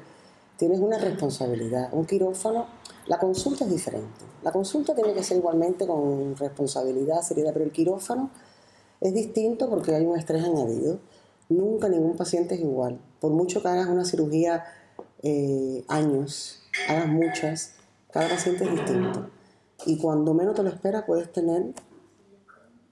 tienes 0.56 0.80
una 0.80 0.96
responsabilidad. 0.96 1.90
Un 1.92 2.06
quirófano, 2.06 2.64
la 3.08 3.18
consulta 3.18 3.64
es 3.64 3.70
diferente. 3.70 4.24
La 4.42 4.50
consulta 4.50 4.94
tiene 4.94 5.12
que 5.12 5.22
ser 5.22 5.36
igualmente 5.36 5.86
con 5.86 6.34
responsabilidad, 6.36 7.20
seriedad, 7.20 7.52
pero 7.52 7.66
el 7.66 7.72
quirófano 7.72 8.30
Es 9.02 9.12
distinto 9.12 9.68
porque 9.68 9.94
hay 9.94 10.06
un 10.06 10.18
estrés 10.18 10.42
añadido. 10.44 10.98
Nunca 11.50 11.90
ningún 11.90 12.16
paciente 12.16 12.54
es 12.54 12.62
igual. 12.62 12.98
Por 13.20 13.32
mucho 13.32 13.60
que 13.60 13.68
hagas 13.68 13.88
una 13.88 14.06
cirugía 14.06 14.64
eh, 15.22 15.84
años, 15.88 16.63
hagas 16.88 17.08
muchas, 17.08 17.74
cada 18.12 18.28
paciente 18.28 18.64
es 18.64 18.70
distinto. 18.70 19.30
Y 19.86 19.98
cuando 19.98 20.34
menos 20.34 20.54
te 20.54 20.62
lo 20.62 20.70
esperas 20.70 21.04
puedes 21.04 21.30
tener 21.32 21.74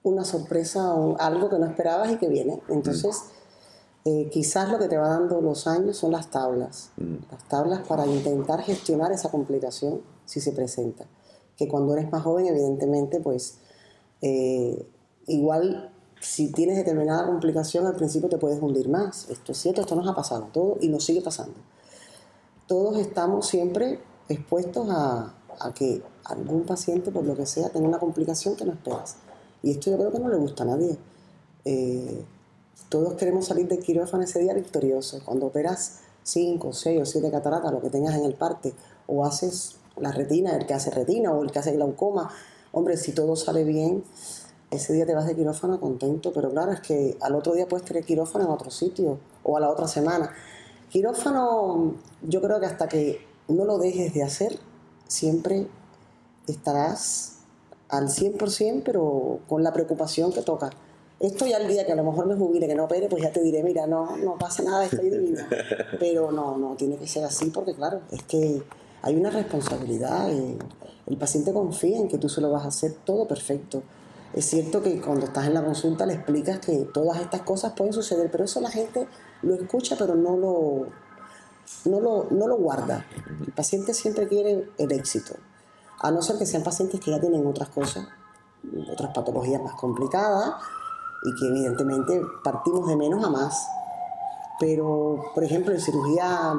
una 0.03 0.25
sorpresa 0.25 0.93
o 0.93 1.17
algo 1.17 1.49
que 1.49 1.57
no 1.57 1.65
esperabas 1.65 2.11
y 2.11 2.17
que 2.17 2.27
viene. 2.27 2.61
Entonces, 2.67 3.23
eh, 4.05 4.29
quizás 4.31 4.69
lo 4.69 4.77
que 4.77 4.87
te 4.87 4.97
va 4.97 5.07
dando 5.07 5.41
los 5.41 5.65
años 5.65 5.97
son 5.97 6.11
las 6.11 6.29
tablas. 6.29 6.91
Mm. 6.97 7.15
Las 7.31 7.47
tablas 7.47 7.87
para 7.87 8.05
intentar 8.05 8.61
gestionar 8.61 9.11
esa 9.11 9.31
complicación 9.31 10.01
si 10.25 10.41
se 10.41 10.51
presenta. 10.51 11.05
Que 11.57 11.67
cuando 11.67 11.93
eres 11.93 12.11
más 12.11 12.23
joven, 12.23 12.47
evidentemente, 12.47 13.19
pues 13.21 13.59
eh, 14.21 14.85
igual 15.27 15.91
si 16.19 16.51
tienes 16.51 16.77
determinada 16.77 17.25
complicación 17.25 17.85
al 17.85 17.95
principio 17.95 18.29
te 18.29 18.37
puedes 18.37 18.61
hundir 18.61 18.89
más. 18.89 19.29
Esto 19.29 19.51
es 19.51 19.57
cierto, 19.57 19.81
esto 19.81 19.95
nos 19.95 20.07
ha 20.07 20.15
pasado 20.15 20.49
todo 20.51 20.77
y 20.81 20.89
nos 20.89 21.03
sigue 21.03 21.21
pasando. 21.21 21.55
Todos 22.67 22.97
estamos 22.97 23.47
siempre 23.47 23.99
expuestos 24.29 24.87
a, 24.89 25.33
que 25.75 26.01
algún 26.25 26.63
paciente, 26.63 27.11
por 27.11 27.25
lo 27.25 27.35
que 27.35 27.45
sea, 27.45 27.69
tenga 27.69 27.87
una 27.87 27.99
complicación 27.99 28.55
que 28.55 28.65
no 28.65 28.73
esperas. 28.73 29.17
Y 29.61 29.71
esto 29.71 29.91
yo 29.91 29.97
creo 29.97 30.11
que 30.11 30.19
no 30.19 30.29
le 30.29 30.37
gusta 30.37 30.63
a 30.63 30.67
nadie. 30.67 30.97
Eh, 31.65 32.23
todos 32.89 33.13
queremos 33.13 33.45
salir 33.45 33.67
del 33.67 33.79
quirófano 33.79 34.23
ese 34.23 34.39
día 34.39 34.53
victorioso. 34.53 35.21
Cuando 35.23 35.47
operas 35.47 35.99
5, 36.23 36.73
6 36.73 37.01
o 37.01 37.05
7 37.05 37.31
cataratas, 37.31 37.71
lo 37.71 37.81
que 37.81 37.89
tengas 37.89 38.15
en 38.15 38.25
el 38.25 38.33
parte, 38.33 38.73
o 39.07 39.25
haces 39.25 39.75
la 39.97 40.11
retina, 40.11 40.55
el 40.55 40.65
que 40.65 40.73
hace 40.73 40.89
retina 40.89 41.31
o 41.31 41.43
el 41.43 41.51
que 41.51 41.59
hace 41.59 41.73
glaucoma, 41.73 42.31
hombre, 42.71 42.97
si 42.97 43.11
todo 43.11 43.35
sale 43.35 43.63
bien, 43.63 44.03
ese 44.71 44.93
día 44.93 45.05
te 45.05 45.13
vas 45.13 45.27
de 45.27 45.35
quirófano 45.35 45.79
contento, 45.79 46.31
pero 46.33 46.49
claro, 46.49 46.71
es 46.71 46.81
que 46.81 47.17
al 47.21 47.35
otro 47.35 47.53
día 47.53 47.67
puedes 47.67 47.85
tener 47.85 48.03
quirófano 48.03 48.45
en 48.45 48.51
otro 48.51 48.71
sitio 48.71 49.19
o 49.43 49.57
a 49.57 49.59
la 49.59 49.69
otra 49.69 49.87
semana. 49.87 50.31
Quirófano, 50.93 51.95
yo 52.21 52.39
creo 52.39 52.59
que 52.59 52.67
hasta 52.67 52.87
que 52.87 53.25
no 53.47 53.65
lo 53.65 53.79
dejes 53.79 54.13
de 54.13 54.21
hacer, 54.21 54.59
siempre 55.07 55.65
estarás 56.45 57.39
al 57.89 58.09
100%, 58.09 58.83
pero 58.85 59.39
con 59.49 59.63
la 59.63 59.73
preocupación 59.73 60.31
que 60.31 60.43
toca. 60.43 60.69
Esto 61.19 61.47
ya 61.47 61.57
el 61.57 61.67
día 61.67 61.83
que 61.87 61.93
a 61.93 61.95
lo 61.95 62.03
mejor 62.03 62.27
me 62.27 62.35
jubile, 62.35 62.67
que 62.67 62.75
no 62.75 62.83
opere, 62.83 63.09
pues 63.09 63.23
ya 63.23 63.31
te 63.31 63.41
diré, 63.41 63.63
mira, 63.63 63.87
no, 63.87 64.17
no 64.17 64.37
pasa 64.37 64.61
nada, 64.61 64.85
estoy 64.85 65.09
divina. 65.09 65.49
Pero 65.99 66.31
no, 66.31 66.59
no, 66.59 66.75
tiene 66.75 66.97
que 66.97 67.07
ser 67.07 67.25
así 67.25 67.49
porque 67.49 67.73
claro, 67.73 68.01
es 68.11 68.21
que 68.21 68.61
hay 69.01 69.15
una 69.15 69.31
responsabilidad. 69.31 70.31
Eh, 70.31 70.59
el 71.07 71.17
paciente 71.17 71.53
confía 71.53 71.97
en 71.97 72.07
que 72.07 72.19
tú 72.19 72.29
se 72.29 72.39
lo 72.39 72.51
vas 72.51 72.65
a 72.65 72.67
hacer 72.67 72.93
todo 73.03 73.27
perfecto. 73.27 73.81
Es 74.35 74.45
cierto 74.45 74.83
que 74.83 75.01
cuando 75.01 75.25
estás 75.25 75.47
en 75.47 75.55
la 75.55 75.65
consulta 75.65 76.05
le 76.05 76.13
explicas 76.13 76.59
que 76.59 76.87
todas 76.93 77.19
estas 77.19 77.41
cosas 77.41 77.73
pueden 77.75 77.93
suceder, 77.93 78.29
pero 78.29 78.43
eso 78.43 78.61
la 78.61 78.69
gente 78.69 79.07
lo 79.43 79.55
escucha, 79.55 79.95
pero 79.97 80.15
no 80.15 80.37
lo, 80.37 80.87
no 81.85 81.99
lo, 81.99 82.27
no 82.31 82.47
lo 82.47 82.57
guarda. 82.57 83.05
El 83.45 83.51
paciente 83.53 83.93
siempre 83.93 84.27
quiere 84.27 84.69
el 84.77 84.91
éxito, 84.91 85.35
a 85.99 86.11
no 86.11 86.21
ser 86.21 86.37
que 86.37 86.45
sean 86.45 86.63
pacientes 86.63 86.99
que 86.99 87.11
ya 87.11 87.19
tienen 87.19 87.45
otras 87.45 87.69
cosas, 87.69 88.07
otras 88.91 89.13
patologías 89.13 89.61
más 89.61 89.75
complicadas 89.75 90.55
y 91.23 91.35
que 91.39 91.47
evidentemente 91.47 92.21
partimos 92.43 92.87
de 92.87 92.95
menos 92.95 93.23
a 93.23 93.29
más. 93.29 93.67
Pero, 94.59 95.31
por 95.33 95.43
ejemplo, 95.43 95.73
en 95.73 95.79
cirugía 95.79 96.53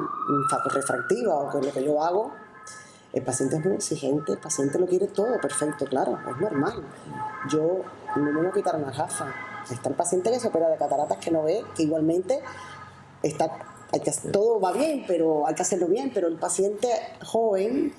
refractiva 0.65 1.35
o 1.35 1.49
con 1.49 1.65
lo 1.65 1.71
que 1.71 1.83
yo 1.83 2.03
hago, 2.03 2.31
el 3.13 3.23
paciente 3.23 3.55
es 3.55 3.65
muy 3.65 3.75
exigente, 3.75 4.33
el 4.33 4.39
paciente 4.39 4.77
lo 4.77 4.85
quiere 4.85 5.07
todo 5.07 5.39
perfecto, 5.39 5.85
claro, 5.85 6.19
es 6.29 6.37
normal. 6.37 6.83
Yo 7.49 7.81
no 8.17 8.23
me 8.23 8.33
voy 8.33 8.47
a 8.47 8.51
quitar 8.51 8.75
una 8.75 8.91
gafa. 8.91 9.33
Está 9.71 9.89
el 9.89 9.95
paciente 9.95 10.29
que 10.31 10.39
se 10.39 10.49
opera 10.49 10.67
de 10.69 10.77
cataratas 10.77 11.17
que 11.17 11.31
no 11.31 11.43
ve, 11.43 11.63
que 11.75 11.83
igualmente 11.83 12.41
está, 13.27 13.51
hay 13.91 13.99
que, 13.99 14.11
todo 14.31 14.59
va 14.59 14.71
bien, 14.73 15.03
pero 15.07 15.47
hay 15.47 15.55
que 15.55 15.61
hacerlo 15.61 15.87
bien, 15.87 16.11
pero 16.13 16.27
el 16.27 16.37
paciente 16.37 16.87
joven 17.23 17.93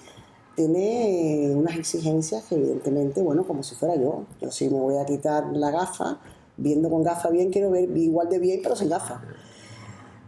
tiene 0.57 1.53
unas 1.55 1.77
exigencias 1.77 2.45
que 2.45 2.55
evidentemente, 2.55 3.23
bueno, 3.23 3.47
como 3.47 3.63
si 3.63 3.75
fuera 3.75 3.95
yo. 3.97 4.25
Yo 4.41 4.51
sí 4.51 4.69
me 4.71 4.81
voy 4.81 4.97
a 4.97 5.05
quitar 5.05 5.45
la 5.53 5.71
gafa, 5.71 6.19
viendo 6.57 6.91
con 6.91 7.03
gafa 7.03 7.29
bien, 7.29 7.51
quiero 7.51 7.71
ver 7.71 7.95
igual 7.97 8.29
de 8.31 8.39
bien, 8.39 8.61
pero 8.63 8.75
sin 8.75 8.89
gafa. 8.89 9.23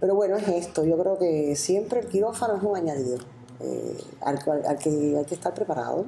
Pero 0.00 0.14
bueno, 0.14 0.36
es 0.36 0.46
esto. 0.48 0.84
Yo 0.84 0.98
creo 0.98 1.18
que 1.18 1.56
siempre 1.56 2.00
el 2.00 2.06
quirófano 2.06 2.56
es 2.56 2.62
un 2.62 2.76
añadido 2.76 3.18
eh, 3.60 3.96
al, 4.20 4.38
que 4.78 5.16
hay 5.16 5.24
que 5.24 5.34
estar 5.34 5.54
preparado. 5.54 6.04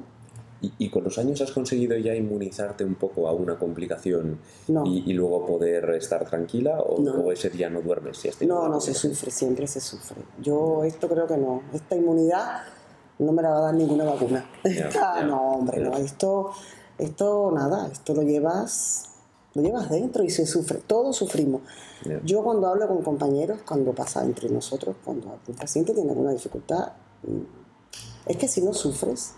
¿Y, 0.61 0.89
con 0.91 1.03
los 1.03 1.17
años 1.17 1.41
has 1.41 1.51
conseguido 1.51 1.97
ya 1.97 2.13
inmunizarte 2.13 2.85
un 2.85 2.93
poco 2.93 3.27
a 3.27 3.33
una 3.33 3.57
complicación 3.57 4.39
y, 4.85 5.11
luego 5.13 5.45
poder 5.45 5.89
estar 5.91 6.23
tranquila 6.29 6.79
o, 6.79 7.31
ese 7.31 7.49
día 7.49 7.69
no 7.69 7.81
duermes? 7.81 8.17
Si 8.17 8.45
no, 8.45 8.69
no 8.69 8.79
se 8.79 8.93
sufre, 8.93 9.31
siempre 9.31 9.65
se 9.65 9.81
sufre. 9.81 10.21
Yo 10.39 10.83
esto 10.83 11.07
creo 11.07 11.25
que 11.25 11.37
no. 11.37 11.63
Esta 11.73 11.95
inmunidad 11.95 12.61
no 13.17 13.31
me 13.31 13.41
la 13.41 13.49
va 13.49 13.57
a 13.57 13.61
dar 13.61 13.73
ninguna 13.73 14.03
vacuna. 14.03 14.45
no, 15.25 15.53
hombre, 15.53 15.79
no. 15.79 15.97
Esto, 15.97 16.51
esto 16.99 17.51
nada, 17.51 17.89
esto 17.91 18.13
lo 18.13 18.21
llevas 18.21 19.07
lo 19.53 19.61
llevas 19.61 19.89
dentro 19.89 20.23
y 20.23 20.29
se 20.29 20.45
sufre, 20.45 20.79
todos 20.85 21.17
sufrimos. 21.17 21.61
Yo 22.23 22.43
cuando 22.43 22.67
hablo 22.67 22.87
con 22.87 23.01
compañeros, 23.03 23.59
cuando 23.67 23.93
pasa 23.93 24.23
entre 24.23 24.49
nosotros, 24.49 24.95
cuando 25.03 25.39
un 25.45 25.55
paciente 25.55 25.93
tiene 25.93 26.11
alguna 26.11 26.31
dificultad, 26.31 26.93
mm, 27.23 27.41
es 28.27 28.37
que 28.37 28.47
si 28.47 28.61
no 28.61 28.73
sufres, 28.73 29.33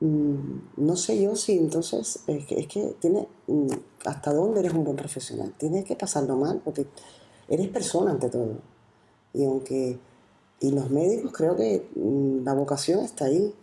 no 0.00 0.96
sé 0.96 1.22
yo 1.22 1.36
si 1.36 1.56
entonces 1.56 2.20
es 2.26 2.46
que, 2.46 2.60
es 2.60 2.68
tiene 3.00 3.26
mm, 3.46 3.68
hasta 4.04 4.32
dónde 4.32 4.60
eres 4.60 4.72
un 4.72 4.84
buen 4.84 4.96
profesional. 4.96 5.54
Tienes 5.58 5.84
que 5.84 5.96
pasarlo 5.96 6.36
mal 6.36 6.60
porque 6.64 6.86
eres 7.48 7.68
persona 7.68 8.10
ante 8.10 8.28
todo. 8.28 8.58
Y 9.32 9.44
aunque 9.44 9.98
y 10.60 10.70
los 10.70 10.90
médicos 10.90 11.32
creo 11.32 11.56
que 11.56 11.88
la 12.44 12.54
vocación 12.54 13.00
está 13.00 13.26
ahí. 13.26 13.54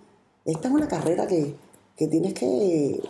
Esta 0.46 0.68
es 0.68 0.74
una 0.74 0.88
carrera 0.88 1.26
que, 1.28 1.56
que 1.96 2.08
tienes 2.08 2.34
que 2.34 3.02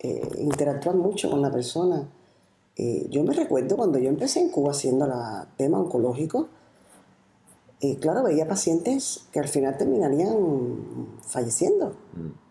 eh, 0.00 0.28
interactuar 0.38 0.96
mucho 0.96 1.30
con 1.30 1.40
la 1.40 1.50
persona. 1.50 2.08
Eh, 2.76 3.06
yo 3.10 3.22
me 3.22 3.32
recuerdo 3.32 3.76
cuando 3.76 3.98
yo 3.98 4.08
empecé 4.08 4.40
en 4.40 4.50
Cuba 4.50 4.72
haciendo 4.72 5.06
la 5.06 5.48
tema 5.56 5.78
oncológico, 5.78 6.48
eh, 7.80 7.98
claro, 7.98 8.22
veía 8.22 8.48
pacientes 8.48 9.26
que 9.32 9.40
al 9.40 9.48
final 9.48 9.76
terminarían 9.76 10.36
falleciendo. 11.26 11.96
Mm. 12.14 12.44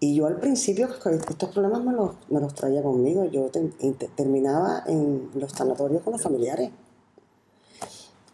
Y 0.00 0.16
yo 0.16 0.26
al 0.26 0.40
principio 0.40 0.88
estos 0.88 1.50
problemas 1.50 1.84
me 1.84 1.92
los, 1.92 2.16
me 2.28 2.40
los 2.40 2.54
traía 2.54 2.82
conmigo. 2.82 3.24
Yo 3.26 3.50
terminaba 4.16 4.82
en 4.86 5.30
los 5.32 5.52
sanatorios 5.52 6.02
con 6.02 6.14
los 6.14 6.20
familiares. 6.20 6.72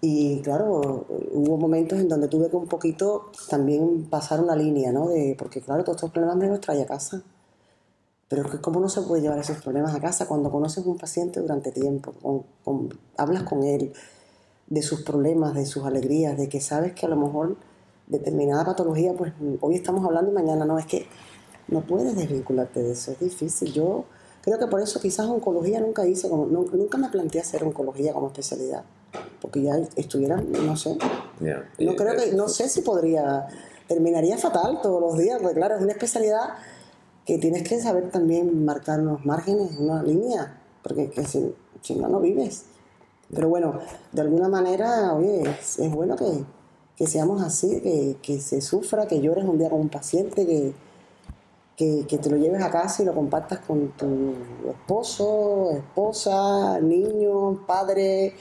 Y 0.00 0.40
claro, 0.40 1.07
hubo 1.33 1.59
momentos 1.59 1.98
en 1.98 2.09
donde 2.09 2.28
tuve 2.28 2.48
que 2.48 2.57
un 2.57 2.68
poquito 2.68 3.33
también 3.50 4.07
pasar 4.09 4.40
una 4.40 4.57
línea, 4.57 4.92
¿no? 4.92 5.09
De, 5.09 5.37
porque 5.38 5.61
claro, 5.61 5.85
todos 5.85 5.96
estos 5.96 6.11
problemas 6.11 6.38
me 6.38 6.48
los 6.48 6.61
traía 6.61 6.85
a 6.85 6.87
casa. 6.87 7.22
Pero 8.28 8.42
es 8.46 8.50
que 8.50 8.61
cómo 8.62 8.81
no 8.81 8.88
se 8.88 9.02
puede 9.02 9.20
llevar 9.20 9.38
esos 9.38 9.61
problemas 9.61 9.94
a 9.94 10.00
casa 10.00 10.26
cuando 10.26 10.50
conoces 10.50 10.87
a 10.87 10.88
un 10.88 10.96
paciente 10.96 11.40
durante 11.40 11.70
tiempo, 11.70 12.14
hablas 13.18 13.42
con 13.42 13.62
él 13.62 13.92
de 14.70 14.83
sus 14.83 15.02
problemas, 15.02 15.54
de 15.54 15.66
sus 15.66 15.85
alegrías, 15.85 16.37
de 16.37 16.48
que 16.48 16.61
sabes 16.61 16.92
que 16.92 17.07
a 17.07 17.09
lo 17.09 17.16
mejor 17.16 17.57
determinada 18.07 18.64
patología, 18.64 19.12
pues 19.14 19.33
hoy 19.61 19.74
estamos 19.74 20.04
hablando 20.04 20.31
y 20.31 20.35
mañana 20.35 20.64
no, 20.64 20.78
es 20.78 20.87
que 20.87 21.07
no 21.68 21.83
puedes 21.83 22.16
desvincularte 22.16 22.83
de 22.83 22.92
eso, 22.92 23.12
es 23.12 23.20
difícil. 23.20 23.72
Yo 23.72 24.04
creo 24.42 24.59
que 24.59 24.66
por 24.66 24.81
eso 24.81 25.00
quizás 25.00 25.26
oncología 25.26 25.81
nunca 25.81 26.07
hice, 26.07 26.28
como, 26.28 26.46
nunca 26.46 26.98
me 26.98 27.09
planteé 27.09 27.40
hacer 27.40 27.62
oncología 27.64 28.12
como 28.12 28.28
especialidad, 28.28 28.85
porque 29.40 29.62
ya 29.62 29.76
estuviera, 29.96 30.40
no 30.40 30.76
sé, 30.76 30.96
no 31.78 31.96
creo 31.96 32.16
que, 32.16 32.33
no 32.33 32.48
sé 32.48 32.68
si 32.68 32.81
podría, 32.83 33.46
terminaría 33.87 34.38
fatal 34.38 34.81
todos 34.83 35.00
los 35.00 35.18
días, 35.18 35.38
porque 35.40 35.57
claro, 35.57 35.76
es 35.76 35.83
una 35.83 35.92
especialidad 35.92 36.54
que 37.26 37.38
tienes 37.38 37.62
que 37.62 37.78
saber 37.78 38.11
también 38.11 38.64
marcar 38.64 39.00
unos 39.00 39.26
márgenes, 39.26 39.76
una 39.78 40.02
línea, 40.02 40.59
porque 40.83 41.12
si, 41.26 41.54
si, 41.83 41.94
no, 41.94 42.09
no 42.09 42.20
vives. 42.20 42.64
Pero 43.35 43.49
bueno, 43.49 43.79
de 44.12 44.21
alguna 44.23 44.49
manera, 44.49 45.14
oye, 45.14 45.43
es, 45.43 45.79
bueno 45.91 46.17
que, 46.17 46.45
que, 46.97 47.07
seamos 47.07 47.43
así, 47.43 47.81
que, 47.81 48.17
que, 48.23 48.41
se 48.41 48.61
sufra, 48.61 49.07
que 49.07 49.21
llores 49.21 49.45
un 49.45 49.59
día 49.59 49.69
con 49.69 49.81
un 49.81 49.88
paciente, 49.91 50.47
que, 50.47 50.73
que, 51.79 52.19
te 52.19 52.31
lo 52.31 52.37
lleves 52.37 52.62
a 52.62 52.71
casa 52.71 53.03
y 53.03 53.07
lo 53.07 53.14
compartas 53.14 53.61
con 53.61 53.93
tu 53.93 54.35
esposo, 54.69 55.71
esposa, 55.73 56.81
niño, 56.81 57.65
padre, 57.67 58.35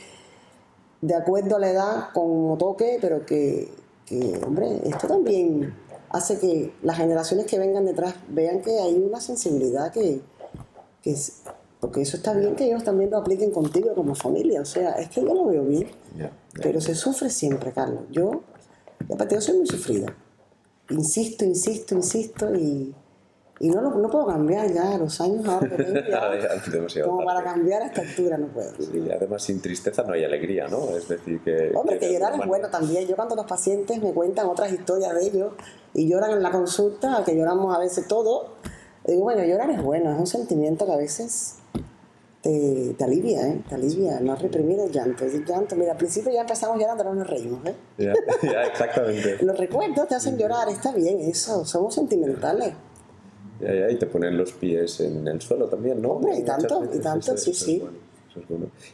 de 1.02 1.16
acuerdo 1.16 1.58
a 1.58 1.60
la 1.60 1.70
edad, 1.70 2.10
como 2.14 2.58
toque, 2.58 2.98
pero 3.00 3.26
que, 3.26 3.72
que 4.06 4.42
hombre, 4.44 4.82
esto 4.86 5.08
también 5.08 5.76
hace 6.10 6.40
que 6.40 6.74
las 6.82 6.98
generaciones 6.98 7.46
que 7.46 7.60
vengan 7.60 7.86
detrás 7.86 8.16
vean 8.30 8.62
que 8.62 8.80
hay 8.80 8.96
una 8.96 9.22
sensibilidad 9.22 9.92
que, 9.92 10.22
que 11.04 11.16
porque 11.88 12.02
eso 12.02 12.18
está 12.18 12.34
bien 12.34 12.54
que 12.54 12.66
ellos 12.66 12.84
también 12.84 13.10
lo 13.10 13.18
apliquen 13.18 13.50
contigo 13.50 13.96
como 13.96 14.14
familia, 14.14 14.60
o 14.60 14.66
sea, 14.66 14.92
es 14.96 15.08
que 15.08 15.22
yo 15.22 15.34
lo 15.34 15.46
veo 15.46 15.64
bien, 15.64 15.88
pero 16.62 16.82
se 16.82 16.94
sufre 16.96 17.30
siempre, 17.30 17.72
Carlos. 17.72 18.04
Yo, 18.12 18.42
aparte 19.10 19.36
yo 19.36 19.42
soy 19.42 19.60
muy 19.60 19.68
sufrida, 19.68 20.14
insisto, 20.90 21.46
insisto, 21.46 21.96
insisto 21.96 22.54
y, 22.54 22.94
Y 23.62 23.70
no, 23.70 23.80
no 23.82 24.10
puedo 24.10 24.28
cambiar 24.28 24.70
ya, 24.74 24.98
los 24.98 25.22
años 25.22 25.48
ahora 25.48 25.78
que 25.78 25.82
tengo 26.70 26.88
ya, 26.88 27.06
como 27.06 27.24
para 27.24 27.42
cambiar 27.42 27.84
a 27.84 27.86
esta 27.86 28.02
altura 28.02 28.38
no 28.38 28.48
puedo. 28.48 28.74
Sí, 28.76 29.10
además 29.10 29.42
sin 29.44 29.62
tristeza 29.62 30.04
no 30.04 30.12
hay 30.12 30.26
alegría, 30.26 30.68
¿no? 30.68 30.90
Es 30.90 31.08
decir, 31.08 31.40
que... 31.40 31.72
Hombre, 31.74 32.00
que, 32.00 32.12
llorar 32.12 32.38
es 32.38 32.46
bueno 32.46 32.68
también. 32.68 33.08
Yo 33.08 33.16
cuando 33.16 33.34
los 33.38 33.46
pacientes 33.46 34.04
me 34.04 34.12
cuentan 34.12 34.48
otras 34.48 34.74
historias 34.74 35.16
de 35.16 35.26
ellos 35.26 35.54
y 35.94 36.10
lloran 36.10 36.32
en 36.32 36.44
la 36.44 36.52
consulta, 36.52 37.24
que 37.26 37.34
lloramos 37.34 37.74
a 37.74 37.80
veces 37.80 38.10
todo, 38.10 38.56
digo, 39.06 39.22
bueno, 39.22 39.42
llorar 39.46 39.70
es 39.70 39.82
bueno, 39.82 40.12
es 40.12 40.20
un 40.20 40.28
sentimiento 40.28 40.86
que 40.86 40.92
a 40.92 40.98
veces 40.98 41.57
te, 42.42 42.96
te, 42.98 43.04
alivia, 43.04 43.48
¿eh? 43.48 43.62
Te 43.68 43.76
alivia, 43.76 44.20
no 44.20 44.36
reprimir 44.36 44.80
el 44.80 44.92
llanto. 44.92 45.26
El 45.26 45.46
llanto, 45.46 45.76
mira, 45.76 45.94
al 45.94 45.98
principio 45.98 46.32
ya 46.32 46.42
empezamos 46.42 46.80
llorando, 46.80 47.04
ahora 47.04 47.16
nos 47.16 47.28
reímos, 47.28 47.60
¿eh? 47.66 47.76
Ya, 48.44 48.64
exactamente. 48.64 49.38
los 49.44 49.58
recuerdos 49.58 50.08
te 50.08 50.16
hacen 50.16 50.38
llorar, 50.38 50.70
está 50.70 50.94
bien 50.94 51.20
eso, 51.20 51.66
somos 51.66 51.94
sentimentales. 51.96 52.74
Ya, 53.60 53.74
ya, 53.74 53.90
y 53.90 53.96
te 53.98 54.06
ponen 54.06 54.38
los 54.38 54.52
pies 54.54 55.00
en 55.00 55.28
el 55.28 55.42
suelo 55.42 55.68
también, 55.68 56.02
¿no? 56.02 56.12
Hombre, 56.12 56.38
y 56.38 56.44
tanto, 56.44 56.84
y 56.94 57.00
tanto, 57.00 57.36
sí, 57.38 57.54
sí. 57.54 57.84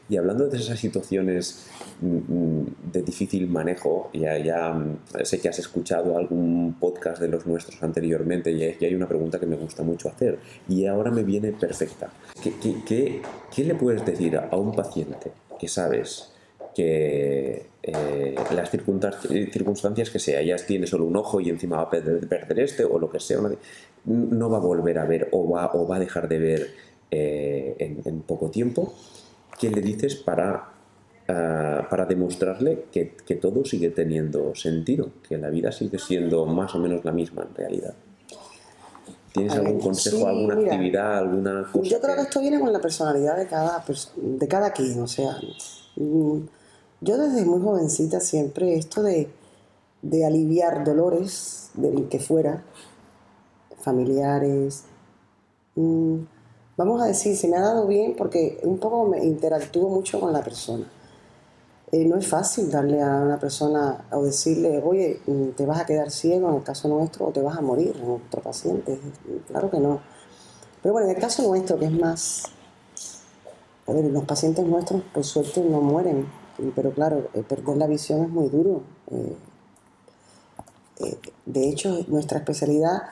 Y 0.09 0.17
hablando 0.17 0.47
de 0.47 0.57
esas 0.57 0.79
situaciones 0.79 1.67
mm, 2.01 2.07
mm, 2.07 2.75
de 2.91 3.01
difícil 3.01 3.47
manejo, 3.47 4.09
ya, 4.13 4.37
ya 4.37 4.73
mm, 4.73 4.97
sé 5.23 5.39
que 5.39 5.49
has 5.49 5.59
escuchado 5.59 6.17
algún 6.17 6.75
podcast 6.79 7.21
de 7.21 7.27
los 7.27 7.45
nuestros 7.45 7.81
anteriormente 7.83 8.51
y 8.51 8.63
hay 8.83 8.95
una 8.95 9.07
pregunta 9.07 9.39
que 9.39 9.45
me 9.45 9.55
gusta 9.55 9.83
mucho 9.83 10.09
hacer 10.09 10.39
y 10.67 10.85
ahora 10.85 11.11
me 11.11 11.23
viene 11.23 11.51
perfecta. 11.51 12.11
¿Qué, 12.41 12.53
qué, 12.85 13.21
qué, 13.53 13.63
le 13.63 13.75
puedes 13.75 14.05
decir 14.05 14.37
a 14.37 14.55
un 14.55 14.73
paciente 14.73 15.31
que 15.59 15.67
sabes 15.67 16.29
que 16.75 17.67
eh, 17.83 18.35
las 18.55 18.69
circunstancias 18.71 20.09
que 20.09 20.19
sea, 20.19 20.41
ya 20.41 20.55
tiene 20.55 20.87
solo 20.87 21.05
un 21.05 21.15
ojo 21.15 21.39
y 21.39 21.49
encima 21.49 21.77
va 21.77 21.83
a 21.83 21.89
perder 21.89 22.59
este 22.59 22.83
o 22.83 22.97
lo 22.99 23.09
que 23.09 23.19
sea, 23.19 23.37
no 24.05 24.49
va 24.49 24.57
a 24.57 24.61
volver 24.61 24.97
a 24.97 25.05
ver 25.05 25.29
o 25.31 25.49
va, 25.49 25.71
o 25.73 25.87
va 25.87 25.97
a 25.97 25.99
dejar 25.99 26.27
de 26.27 26.39
ver 26.39 26.69
eh, 27.11 27.75
en 28.05 28.21
poco 28.21 28.49
tiempo? 28.49 28.93
¿Qué 29.63 29.69
le 29.69 29.81
dices 29.81 30.15
para, 30.15 30.73
ah, 31.29 31.87
para 31.89 32.05
demostrarle 32.05 32.85
que, 32.91 33.35
todo 33.41 33.63
sigue 33.63 33.91
teniendo 33.91 34.53
sentido, 34.55 35.09
que 35.27 35.37
la 35.37 35.49
vida 35.49 35.71
sigue 35.71 35.97
siendo 35.99 36.45
más 36.45 36.75
o 36.75 36.79
menos 36.79 37.05
la 37.05 37.13
misma 37.13 37.43
en 37.43 37.55
realidad? 37.55 37.93
¿Tienes 39.31 39.53
algún 39.53 39.79
consejo, 39.79 40.27
alguna 40.27 40.55
actividad, 40.55 41.17
alguna 41.19 41.67
cosa? 41.71 41.89
Yo 41.89 42.01
creo 42.01 42.15
que... 42.15 42.21
esto 42.23 42.41
viene 42.41 42.59
con 42.59 42.73
la 42.73 42.81
personalidad 42.81 43.37
de 43.37 43.47
cada, 43.47 43.83
de 44.15 44.47
cada 44.49 44.71
quien, 44.71 45.01
o 45.01 45.07
sea, 45.07 45.37
mm, 45.95 46.39
yo 46.99 47.17
desde 47.17 47.45
muy 47.45 47.61
jovencita 47.61 48.19
siempre 48.19 48.75
esto 48.75 49.01
de, 49.01 49.29
de 50.01 50.25
aliviar 50.25 50.83
dolores 50.83 51.71
del 51.73 52.09
que 52.09 52.19
fuera, 52.19 52.63
familiares, 53.79 54.83
mm, 55.75 56.17
vamos 56.77 57.01
a 57.01 57.05
decir, 57.05 57.35
se 57.35 57.47
me 57.47 57.57
ha 57.57 57.61
dado 57.61 57.87
bien 57.87 58.15
porque 58.15 58.59
un 58.63 58.77
poco 58.77 59.05
me 59.05 59.23
interactúo 59.23 59.89
mucho 59.89 60.19
con 60.19 60.33
la 60.33 60.43
persona. 60.43 60.85
Eh, 61.91 62.05
no 62.05 62.17
es 62.17 62.27
fácil 62.27 62.71
darle 62.71 63.01
a 63.03 63.17
una 63.17 63.39
persona 63.39 64.05
o 64.11 64.23
decirle, 64.23 64.81
oye, 64.83 65.21
mm, 65.27 65.49
te 65.49 65.65
vas 65.67 65.79
a 65.79 65.85
quedar 65.85 66.09
ciego 66.09 66.49
en 66.49 66.55
el 66.55 66.63
caso 66.63 66.87
nuestro 66.87 67.27
o 67.27 67.31
te 67.31 67.41
vas 67.41 67.55
a 67.55 67.61
morir 67.61 67.95
en 68.01 68.09
otro 68.09 68.41
paciente. 68.41 68.99
Claro 69.47 69.69
que 69.69 69.79
no. 69.79 69.99
Pero 70.81 70.93
bueno, 70.93 71.07
en 71.07 71.15
el 71.15 71.21
caso 71.21 71.43
nuestro, 71.43 71.77
que 71.77 71.85
es 71.85 71.91
más... 71.91 72.45
A 73.85 73.91
ver, 73.91 74.05
los 74.05 74.23
pacientes 74.23 74.65
nuestros, 74.65 75.03
por 75.13 75.23
suerte, 75.23 75.61
no 75.61 75.81
mueren. 75.81 76.27
Pero 76.75 76.91
claro, 76.91 77.27
eh, 77.35 77.43
perder 77.47 77.77
la 77.77 77.85
visión 77.85 78.23
es 78.23 78.29
muy 78.29 78.49
duro. 78.49 78.81
Eh, 79.11 79.35
de 81.45 81.69
hecho, 81.69 82.05
nuestra 82.07 82.39
especialidad 82.39 83.03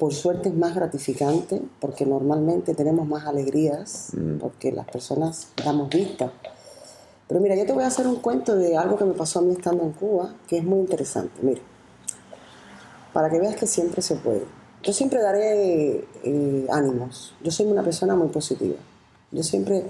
por 0.00 0.14
suerte 0.14 0.48
es 0.48 0.54
más 0.54 0.74
gratificante 0.74 1.60
porque 1.78 2.06
normalmente 2.06 2.74
tenemos 2.74 3.06
más 3.06 3.26
alegrías 3.26 4.08
mm. 4.14 4.38
porque 4.38 4.72
las 4.72 4.86
personas 4.86 5.48
damos 5.62 5.90
vista. 5.90 6.32
Pero 7.28 7.38
mira, 7.38 7.54
yo 7.54 7.66
te 7.66 7.74
voy 7.74 7.84
a 7.84 7.88
hacer 7.88 8.06
un 8.06 8.16
cuento 8.16 8.56
de 8.56 8.78
algo 8.78 8.96
que 8.96 9.04
me 9.04 9.12
pasó 9.12 9.40
a 9.40 9.42
mí 9.42 9.52
estando 9.52 9.82
en 9.82 9.92
Cuba, 9.92 10.34
que 10.48 10.56
es 10.56 10.64
muy 10.64 10.78
interesante. 10.78 11.34
Mira, 11.42 11.60
para 13.12 13.28
que 13.28 13.40
veas 13.40 13.56
que 13.56 13.66
siempre 13.66 14.00
se 14.00 14.16
puede. 14.16 14.46
Yo 14.82 14.94
siempre 14.94 15.20
daré 15.20 16.02
eh, 16.24 16.66
ánimos. 16.70 17.34
Yo 17.44 17.50
soy 17.50 17.66
una 17.66 17.82
persona 17.82 18.16
muy 18.16 18.28
positiva. 18.28 18.76
Yo 19.30 19.42
siempre, 19.42 19.84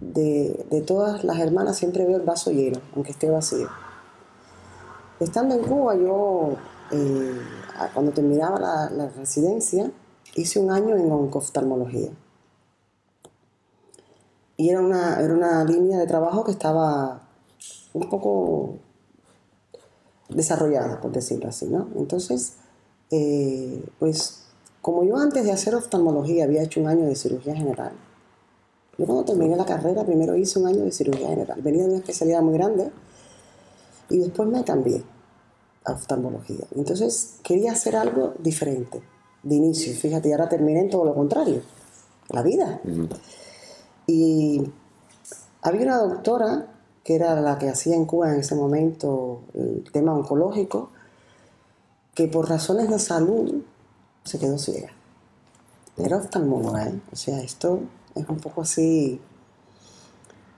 de, 0.00 0.64
de 0.70 0.80
todas 0.82 1.24
las 1.24 1.40
hermanas, 1.40 1.76
siempre 1.76 2.06
veo 2.06 2.18
el 2.18 2.22
vaso 2.22 2.52
lleno, 2.52 2.80
aunque 2.94 3.10
esté 3.10 3.28
vacío. 3.28 3.68
Estando 5.18 5.56
en 5.56 5.62
Cuba, 5.62 5.96
yo 5.96 6.56
eh, 6.92 7.40
cuando 7.92 8.12
terminaba 8.12 8.58
la, 8.90 9.08
residencia, 9.16 9.90
hice 10.34 10.60
un 10.60 10.70
año 10.70 10.96
en 10.96 11.10
oncoftalmología. 11.10 12.10
Y 14.56 14.70
era 14.70 14.80
una, 14.80 15.20
era 15.20 15.34
una 15.34 15.64
línea 15.64 15.98
de 15.98 16.06
trabajo 16.06 16.44
que 16.44 16.52
estaba 16.52 17.22
un 17.92 18.08
poco 18.08 18.76
desarrollada, 20.28 21.00
por 21.00 21.12
decirlo 21.12 21.48
así, 21.48 21.66
¿no? 21.66 21.88
Entonces, 21.96 22.54
eh, 23.10 23.84
pues 23.98 24.44
como 24.80 25.04
yo 25.04 25.16
antes 25.16 25.44
de 25.44 25.52
hacer 25.52 25.74
oftalmología 25.74 26.44
había 26.44 26.62
hecho 26.62 26.80
un 26.80 26.88
año 26.88 27.06
de 27.06 27.16
cirugía 27.16 27.54
general, 27.54 27.92
yo 28.96 29.06
cuando 29.06 29.24
terminé 29.24 29.56
la 29.56 29.64
carrera 29.64 30.04
primero 30.04 30.36
hice 30.36 30.58
un 30.58 30.68
año 30.68 30.84
de 30.84 30.92
cirugía 30.92 31.28
general. 31.28 31.60
Venía 31.62 31.82
de 31.82 31.88
una 31.88 31.98
especialidad 31.98 32.42
muy 32.42 32.54
grande 32.54 32.90
y 34.10 34.18
después 34.18 34.48
me 34.48 34.62
cambié 34.62 35.02
oftalmología. 35.86 36.64
Entonces 36.74 37.36
quería 37.42 37.72
hacer 37.72 37.96
algo 37.96 38.34
diferente 38.38 39.02
de 39.42 39.54
inicio. 39.54 39.94
Fíjate, 39.94 40.28
y 40.28 40.32
ahora 40.32 40.48
terminé 40.48 40.80
en 40.80 40.90
todo 40.90 41.04
lo 41.04 41.14
contrario, 41.14 41.62
la 42.30 42.42
vida. 42.42 42.80
Y 44.06 44.62
había 45.62 45.82
una 45.82 45.98
doctora 45.98 46.66
que 47.04 47.14
era 47.14 47.40
la 47.40 47.58
que 47.58 47.68
hacía 47.68 47.94
en 47.94 48.06
Cuba 48.06 48.32
en 48.32 48.40
ese 48.40 48.54
momento 48.54 49.42
el 49.52 49.84
tema 49.92 50.14
oncológico, 50.14 50.90
que 52.14 52.28
por 52.28 52.48
razones 52.48 52.88
de 52.88 52.98
salud 52.98 53.62
se 54.24 54.38
quedó 54.38 54.58
ciega. 54.58 54.90
Era 55.98 56.16
oftalmóloga, 56.16 56.88
¿eh? 56.88 57.00
o 57.12 57.16
sea, 57.16 57.40
esto 57.40 57.80
es 58.14 58.28
un 58.28 58.38
poco 58.38 58.62
así 58.62 59.20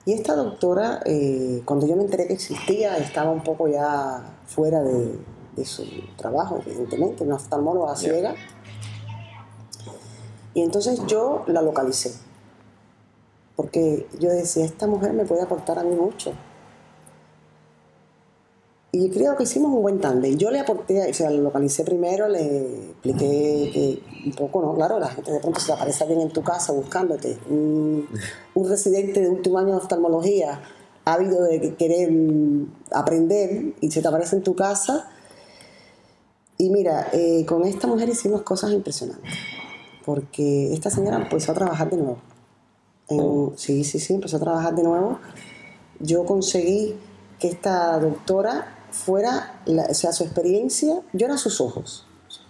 y 0.07 0.13
esta 0.13 0.37
doctora, 0.37 1.01
eh, 1.03 1.61
cuando 1.65 1.85
yo 1.85 1.97
me 1.97 2.03
enteré 2.03 2.27
que 2.27 2.33
existía, 2.33 2.95
estaba 2.95 3.29
un 3.29 3.43
poco 3.43 3.67
ya 3.67 4.37
fuera 4.45 4.81
de, 4.81 5.19
su 5.65 5.83
trabajo, 6.15 6.61
evidentemente, 6.65 7.25
una 7.25 7.35
oftalmóloga 7.35 7.93
ciega. 7.97 8.33
Y 10.53 10.61
entonces 10.61 11.05
yo 11.07 11.43
la 11.47 11.61
localicé, 11.61 12.13
porque 13.57 14.07
yo 14.17 14.29
decía, 14.29 14.63
esta 14.63 14.87
mujer 14.87 15.11
me 15.11 15.25
puede 15.25 15.41
aportar 15.41 15.77
a 15.77 15.83
mí 15.83 15.93
mucho. 15.93 16.31
Y 18.91 19.09
creo 19.09 19.35
que 19.35 19.43
hicimos 19.43 19.71
un 19.71 19.81
buen 19.81 19.99
tándem. 19.99 20.37
Yo 20.37 20.49
le 20.49 20.59
aporté, 20.59 21.09
o 21.09 21.13
sea, 21.13 21.29
lo 21.29 21.41
localicé 21.43 21.83
primero, 21.83 22.29
le 22.29 22.91
expliqué 22.91 23.69
que 23.73 24.03
un 24.25 24.31
poco, 24.31 24.61
¿no? 24.61 24.73
Claro, 24.75 24.97
la 24.97 25.09
gente 25.09 25.31
de 25.31 25.39
pronto 25.39 25.59
se 25.59 25.73
aparece 25.73 26.03
alguien 26.03 26.21
en 26.21 26.29
tu 26.29 26.41
casa 26.41 26.71
buscándote. 26.71 27.37
Un, 27.49 28.07
residente 28.55 29.21
de 29.21 29.29
último 29.29 29.59
año 29.59 29.71
de 29.71 29.77
oftalmología 29.77 30.61
habido 31.03 31.43
de 31.43 31.75
querer 31.75 32.11
aprender 32.91 33.73
y 33.81 33.91
se 33.91 34.01
te 34.01 34.07
aparece 34.07 34.37
en 34.37 34.43
tu 34.43 34.55
casa. 34.55 35.09
Y 36.57 36.69
mira, 36.69 37.09
eh, 37.11 37.45
con 37.45 37.65
esta 37.65 37.87
mujer 37.87 38.09
hicimos 38.09 38.41
cosas 38.41 38.71
impresionantes. 38.71 39.31
Porque 40.05 40.73
esta 40.73 40.89
señora 40.89 41.17
empezó 41.17 41.51
a 41.51 41.55
trabajar 41.55 41.89
de 41.89 41.97
nuevo. 41.97 42.17
Sí, 43.57 43.83
sí, 43.83 43.99
sí, 43.99 44.13
empezó 44.13 44.37
a 44.37 44.39
trabajar 44.39 44.75
de 44.75 44.83
nuevo. 44.83 45.19
Yo 45.99 46.25
conseguí 46.25 46.95
que 47.39 47.47
esta 47.49 47.99
doctora 47.99 48.76
fuera, 48.91 49.61
sea, 49.91 50.11
su 50.11 50.23
experiencia, 50.23 51.01
yo 51.13 51.25
era 51.25 51.37
sus 51.37 51.61
ojos. 51.61 52.05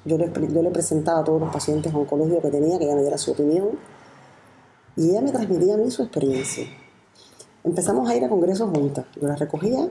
Yo 0.06 0.18
le, 0.18 0.32
yo 0.32 0.62
le 0.62 0.72
presentaba 0.72 1.20
a 1.20 1.24
todos 1.24 1.42
los 1.42 1.52
pacientes 1.52 1.94
oncológicos 1.94 2.42
que 2.42 2.52
tenía, 2.52 2.78
que 2.78 2.86
ella 2.86 2.96
me 2.96 3.02
diera 3.02 3.18
su 3.18 3.32
opinión, 3.32 3.72
y 4.96 5.12
ella 5.12 5.22
me 5.22 5.32
transmitía 5.32 5.76
a 5.76 5.78
mí 5.78 5.92
su 5.92 6.04
experiencia. 6.04 6.68
Empezamos 7.64 8.10
a 8.10 8.16
ir 8.16 8.24
a 8.24 8.30
congresos 8.30 8.70
juntas. 8.70 9.06
Yo 9.20 9.28
las 9.28 9.40
recogía, 9.40 9.90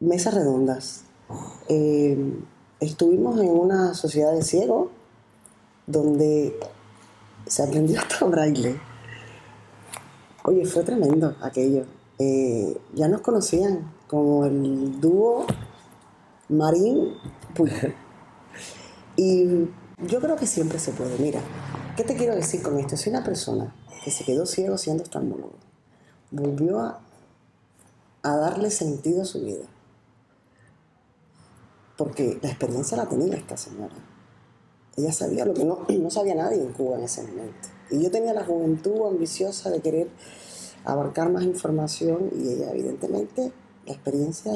mesas 0.00 0.34
redondas. 0.34 1.02
Eh, 1.68 2.40
estuvimos 2.80 3.38
en 3.40 3.50
una 3.50 3.94
sociedad 3.94 4.32
de 4.32 4.42
ciegos 4.42 4.88
donde 5.86 6.58
se 7.46 7.62
aprendió 7.62 8.00
hasta 8.00 8.24
braille. 8.24 8.80
Oye, 10.44 10.64
fue 10.64 10.82
tremendo 10.82 11.36
aquello. 11.42 11.84
Eh, 12.18 12.76
ya 12.94 13.08
nos 13.08 13.20
conocían, 13.20 13.92
como 14.08 14.44
el 14.44 15.00
dúo 15.00 15.46
Marín 16.48 17.14
Puy. 17.54 17.70
Y 19.16 19.44
yo 20.06 20.20
creo 20.20 20.36
que 20.36 20.46
siempre 20.46 20.78
se 20.78 20.92
puede. 20.92 21.18
Mira, 21.18 21.40
¿qué 21.96 22.04
te 22.04 22.14
quiero 22.14 22.36
decir 22.36 22.62
con 22.62 22.78
esto? 22.78 22.96
Si 22.96 23.10
una 23.10 23.24
persona 23.24 23.74
que 24.04 24.12
se 24.12 24.24
quedó 24.24 24.46
ciego 24.46 24.78
siendo 24.78 25.02
oftalmólogo 25.02 25.54
volvió 26.30 26.78
a, 26.78 27.00
a 28.22 28.36
darle 28.36 28.70
sentido 28.70 29.22
a 29.22 29.24
su 29.24 29.40
vida, 29.40 29.64
porque 31.96 32.38
la 32.40 32.48
experiencia 32.48 32.96
la 32.96 33.08
tenía 33.08 33.34
esta 33.34 33.56
señora. 33.56 33.94
ella 34.96 35.12
sabía 35.12 35.44
lo 35.44 35.52
que 35.52 35.64
no, 35.64 35.84
no 35.88 36.10
sabía 36.10 36.36
nadie 36.36 36.62
en 36.62 36.72
Cuba 36.72 36.96
en 36.98 37.04
ese 37.04 37.22
momento. 37.22 37.68
Y 37.90 38.00
yo 38.00 38.12
tenía 38.12 38.32
la 38.32 38.44
juventud 38.44 39.04
ambiciosa 39.08 39.68
de 39.70 39.80
querer 39.80 40.08
abarcar 40.84 41.28
más 41.30 41.42
información 41.42 42.30
y 42.32 42.52
ella 42.52 42.70
evidentemente 42.70 43.52
la 43.88 43.94
experiencia 43.94 44.52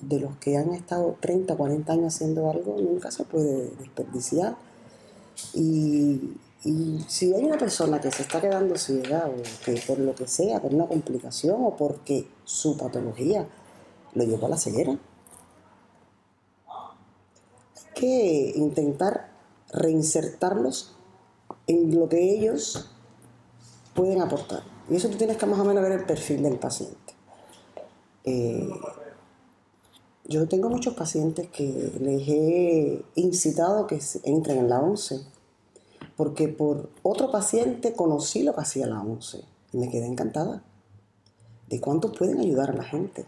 de, 0.00 0.20
los 0.20 0.36
que 0.36 0.56
han 0.56 0.72
estado 0.72 1.16
30, 1.20 1.56
40 1.56 1.92
años 1.92 2.14
haciendo 2.14 2.50
algo 2.50 2.76
nunca 2.80 3.10
se 3.10 3.24
puede 3.24 3.70
desperdiciar. 3.76 4.56
Y, 5.54 6.36
y 6.64 7.04
si 7.08 7.34
hay 7.34 7.44
una 7.44 7.58
persona 7.58 8.00
que 8.00 8.10
se 8.10 8.22
está 8.22 8.40
quedando 8.40 8.76
ciega 8.76 9.26
o 9.28 9.42
que 9.64 9.80
por 9.86 9.98
lo 9.98 10.14
que 10.14 10.26
sea, 10.28 10.60
por 10.60 10.74
una 10.74 10.86
complicación 10.86 11.56
o 11.64 11.76
porque 11.76 12.26
su 12.44 12.76
patología 12.76 13.48
lo 14.14 14.24
llevó 14.24 14.46
a 14.46 14.50
la 14.50 14.56
ceguera, 14.56 14.92
hay 17.76 17.94
que 17.94 18.52
intentar 18.56 19.32
reinsertarlos 19.72 20.94
en 21.66 21.98
lo 21.98 22.08
que 22.08 22.34
ellos 22.34 22.90
pueden 23.94 24.20
aportar. 24.20 24.62
Y 24.88 24.96
eso 24.96 25.08
tú 25.08 25.16
tienes 25.16 25.36
que 25.36 25.46
más 25.46 25.58
o 25.58 25.64
menos 25.64 25.82
ver 25.82 25.92
el 25.92 26.04
perfil 26.04 26.42
del 26.42 26.58
paciente. 26.58 27.01
Eh, 28.24 28.68
yo 30.24 30.46
tengo 30.48 30.68
muchos 30.68 30.94
pacientes 30.94 31.48
que 31.48 31.92
les 32.00 32.28
he 32.28 33.04
incitado 33.16 33.86
que 33.86 34.00
entren 34.24 34.58
en 34.58 34.68
la 34.68 34.80
11, 34.80 35.20
porque 36.16 36.48
por 36.48 36.90
otro 37.02 37.30
paciente 37.30 37.94
conocí 37.94 38.42
lo 38.42 38.54
que 38.54 38.60
hacía 38.60 38.86
la 38.86 39.00
11 39.00 39.42
y 39.72 39.78
me 39.78 39.90
quedé 39.90 40.06
encantada 40.06 40.62
de 41.68 41.80
cuánto 41.80 42.12
pueden 42.12 42.38
ayudar 42.38 42.70
a 42.70 42.74
la 42.74 42.84
gente. 42.84 43.26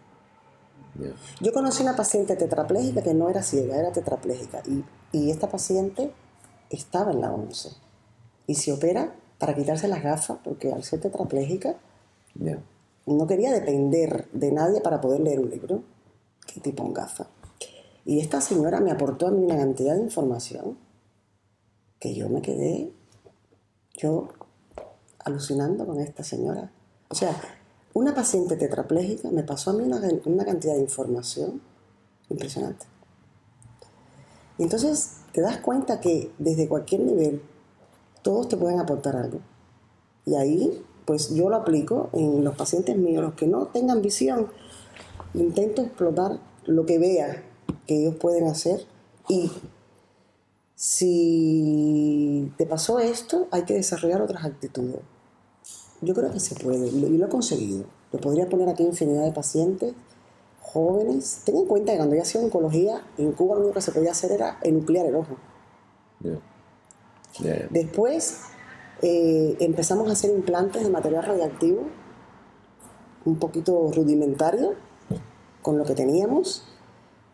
Yo 1.41 1.53
conocí 1.53 1.83
una 1.83 1.97
paciente 1.97 2.37
tetrapléjica 2.37 3.03
que 3.03 3.15
no 3.15 3.29
era 3.29 3.43
ciega, 3.43 3.77
era 3.77 3.91
tetrapléjica, 3.91 4.63
y, 4.67 4.85
y 5.11 5.31
esta 5.31 5.49
paciente 5.49 6.13
estaba 6.71 7.11
en 7.11 7.21
la 7.21 7.33
11 7.33 7.71
y 8.47 8.55
se 8.55 8.73
opera 8.73 9.17
para 9.39 9.55
quitarse 9.55 9.89
las 9.89 10.03
gafas, 10.03 10.39
porque 10.45 10.73
al 10.73 10.85
ser 10.85 11.01
tetrapléjica 11.01 11.77
no 13.07 13.27
quería 13.27 13.53
depender 13.53 14.29
de 14.33 14.53
nadie 14.53 14.81
para 14.81 15.01
poder 15.01 15.21
leer 15.21 15.41
un 15.41 15.51
libro, 15.51 15.83
que 16.47 16.61
tipo 16.61 16.83
un 16.83 16.95
gafa. 16.95 17.27
Y 18.05 18.21
esta 18.21 18.41
señora 18.41 18.81
me 18.81 18.91
aportó 18.91 19.27
a 19.27 19.31
mí 19.31 19.45
una 19.45 19.57
cantidad 19.57 19.95
de 19.95 20.03
información 20.03 20.79
que 21.99 22.15
yo 22.15 22.29
me 22.29 22.43
quedé, 22.43 22.93
yo 23.95 24.29
alucinando 25.19 25.87
con 25.87 26.01
esta 26.01 26.23
señora. 26.23 26.71
O 27.09 27.15
sea, 27.15 27.35
una 27.95 28.15
paciente 28.15 28.57
tetrapléjica 28.57 29.31
me 29.31 29.43
pasó 29.43 29.71
a 29.71 29.75
mí 29.75 29.85
una, 29.85 30.01
una 30.27 30.45
cantidad 30.45 30.75
de 30.75 30.81
información 30.81 31.63
impresionante. 32.29 32.87
Y 34.59 34.65
entonces 34.65 35.19
te 35.33 35.41
das 35.41 35.59
cuenta 35.59 36.01
que 36.01 36.33
desde 36.39 36.69
cualquier 36.69 37.03
nivel 37.03 37.43
todos 38.23 38.49
te 38.49 38.57
pueden 38.57 38.81
aportar 38.81 39.17
algo. 39.17 39.41
Y 40.27 40.35
ahí, 40.35 40.83
pues 41.05 41.35
yo 41.35 41.49
lo 41.49 41.57
aplico 41.57 42.11
en 42.13 42.45
los 42.45 42.57
pacientes 42.57 42.97
míos, 42.97 43.23
los 43.23 43.35
que 43.35 43.47
no 43.47 43.67
tengan 43.67 44.03
visión, 44.03 44.49
intento 45.35 45.83
explotar 45.83 46.41
lo 46.67 46.87
que 46.87 46.99
vea 46.99 47.43
que 47.87 48.01
ellos 48.01 48.15
pueden 48.17 48.47
hacer 48.47 48.87
y 49.29 49.51
si 50.75 52.53
te 52.57 52.67
pasó 52.67 52.99
esto, 52.99 53.49
hay 53.51 53.63
que 53.63 53.75
desarrollar 53.75 54.23
otras 54.23 54.45
actitudes. 54.45 55.01
Yo 56.01 56.15
creo 56.15 56.31
que 56.31 56.41
se 56.41 56.55
puede 56.57 56.89
y 56.89 57.17
lo 57.17 57.27
he 57.27 57.29
conseguido. 57.29 57.85
Lo 58.13 58.21
podría 58.21 58.49
poner 58.49 58.69
aquí 58.69 58.83
infinidad 58.83 59.25
de 59.25 59.33
pacientes 59.33 59.95
jóvenes. 60.61 61.43
Ten 61.45 61.57
en 61.57 61.67
cuenta 61.67 61.93
que 61.93 61.99
cuando 61.99 62.17
yo 62.17 62.23
hacía 62.23 62.41
oncología, 62.41 63.03
en 63.17 63.33
Cuba 63.33 63.55
lo 63.55 63.63
único 63.63 63.75
que 63.75 63.81
se 63.81 63.93
podía 63.93 64.11
hacer 64.11 64.33
era 64.33 64.59
enuclear 64.63 65.07
el 65.07 65.15
ojo. 65.15 65.37
Después 67.71 68.41
eh, 69.03 69.57
empezamos 69.61 70.09
a 70.09 70.13
hacer 70.13 70.31
implantes 70.31 70.83
de 70.83 70.91
material 70.91 71.25
radiactivo, 71.25 71.83
un 73.25 73.37
poquito 73.39 73.91
rudimentario, 73.93 74.75
con 75.63 75.79
lo 75.79 75.85
que 75.85 75.95
teníamos. 75.95 76.65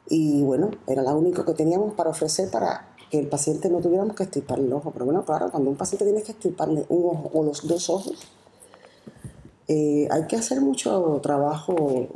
Y 0.08 0.42
bueno, 0.42 0.70
era 0.86 1.02
lo 1.02 1.16
único 1.16 1.44
que 1.44 1.54
teníamos 1.54 1.94
para 1.94 2.10
ofrecer 2.10 2.50
para 2.50 2.94
que 3.10 3.18
el 3.18 3.28
paciente 3.28 3.68
no 3.68 3.80
tuviéramos 3.80 4.16
que 4.16 4.22
estirparle 4.22 4.66
el 4.66 4.72
ojo. 4.72 4.90
Pero 4.92 5.04
bueno, 5.04 5.24
claro, 5.24 5.50
cuando 5.50 5.70
un 5.70 5.76
paciente 5.76 6.04
tiene 6.04 6.22
que 6.22 6.32
estirparle 6.32 6.86
un 6.88 7.06
ojo 7.06 7.30
o 7.34 7.44
los 7.44 7.66
dos 7.66 7.90
ojos, 7.90 8.28
eh, 9.68 10.08
hay 10.10 10.26
que 10.26 10.36
hacer 10.36 10.60
mucho 10.60 11.20
trabajo 11.22 12.08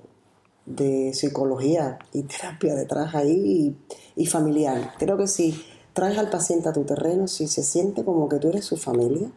de 0.66 1.12
psicología 1.12 1.99
y 2.12 2.22
terapia 2.22 2.74
detrás 2.74 3.14
ahí 3.14 3.76
y, 4.16 4.22
y 4.22 4.26
familiar. 4.26 4.95
Creo 4.99 5.16
que 5.16 5.26
sí 5.26 5.55
traes 5.95 6.18
al 6.18 6.28
paciente 6.28 6.68
a 6.68 6.72
tu 6.72 6.84
terreno, 6.84 7.26
si 7.28 7.47
se 7.47 7.62
siente 7.62 8.05
como 8.05 8.28
que 8.28 8.38
tú 8.38 8.49
eres 8.49 8.64
su 8.64 8.76
familia, 8.76 9.30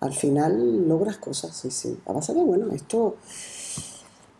al 0.00 0.12
final 0.12 0.86
logras 0.86 1.16
cosas, 1.16 1.56
sí, 1.56 1.70
sí. 1.70 1.98
A 2.06 2.12
base 2.12 2.34
que, 2.34 2.40
bueno, 2.40 2.70
esto, 2.72 3.16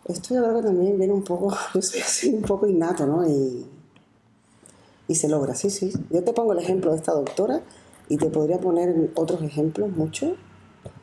esto 0.05 0.35
yo 0.35 0.43
creo 0.43 0.55
que 0.57 0.67
también 0.67 0.97
viene 0.97 1.11
un 1.11 1.23
poco, 1.23 1.51
así, 1.73 2.33
un 2.33 2.43
poco 2.43 2.67
innato, 2.67 3.05
¿no? 3.07 3.27
Y, 3.27 3.65
y 5.07 5.15
se 5.15 5.27
logra, 5.27 5.55
sí, 5.55 5.71
sí. 5.71 5.91
Yo 6.11 6.23
te 6.23 6.31
pongo 6.31 6.53
el 6.53 6.59
ejemplo 6.59 6.91
de 6.91 6.97
esta 6.97 7.13
doctora 7.13 7.61
y 8.07 8.17
te 8.17 8.29
podría 8.29 8.59
poner 8.59 9.11
otros 9.15 9.41
ejemplos, 9.41 9.89
muchos. 9.89 10.37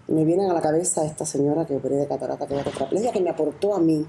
Me 0.07 0.24
vienen 0.24 0.48
a 0.48 0.54
la 0.54 0.62
cabeza 0.62 1.04
esta 1.04 1.26
señora 1.26 1.66
que 1.66 1.76
operé 1.76 1.96
de 1.96 2.07
catarata, 2.07 2.46
que 2.46 2.54
era 2.54 2.62
tetraplegia, 2.62 3.11
que 3.11 3.20
me 3.20 3.30
aportó 3.30 3.74
a 3.74 3.80
mí. 3.80 4.07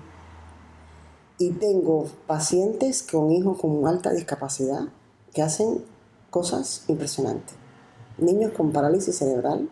Y 1.39 1.51
tengo 1.53 2.05
pacientes 2.27 3.01
con 3.01 3.31
hijos 3.31 3.59
con 3.59 3.87
alta 3.87 4.11
discapacidad 4.11 4.89
que 5.33 5.41
hacen 5.41 5.83
cosas 6.29 6.83
impresionantes. 6.87 7.55
Niños 8.17 8.51
con 8.53 8.71
parálisis 8.71 9.17
cerebral, 9.17 9.69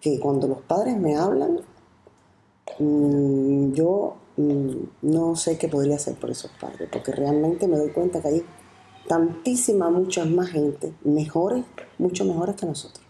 que 0.00 0.18
cuando 0.18 0.48
los 0.48 0.62
padres 0.62 0.96
me 0.96 1.16
hablan, 1.16 1.60
mm, 2.78 3.72
yo 3.72 4.16
mm, 4.36 4.70
no 5.02 5.36
sé 5.36 5.58
qué 5.58 5.68
podría 5.68 5.96
hacer 5.96 6.14
por 6.14 6.30
esos 6.30 6.50
padres, 6.60 6.88
porque 6.92 7.12
realmente 7.12 7.66
me 7.66 7.76
doy 7.76 7.90
cuenta 7.90 8.20
que 8.20 8.28
hay 8.28 8.44
tantísima, 9.08 9.90
mucha 9.90 10.24
más 10.24 10.50
gente, 10.50 10.92
mejores, 11.02 11.64
mucho 11.98 12.24
mejores 12.24 12.56
que 12.56 12.66
nosotros. 12.66 13.04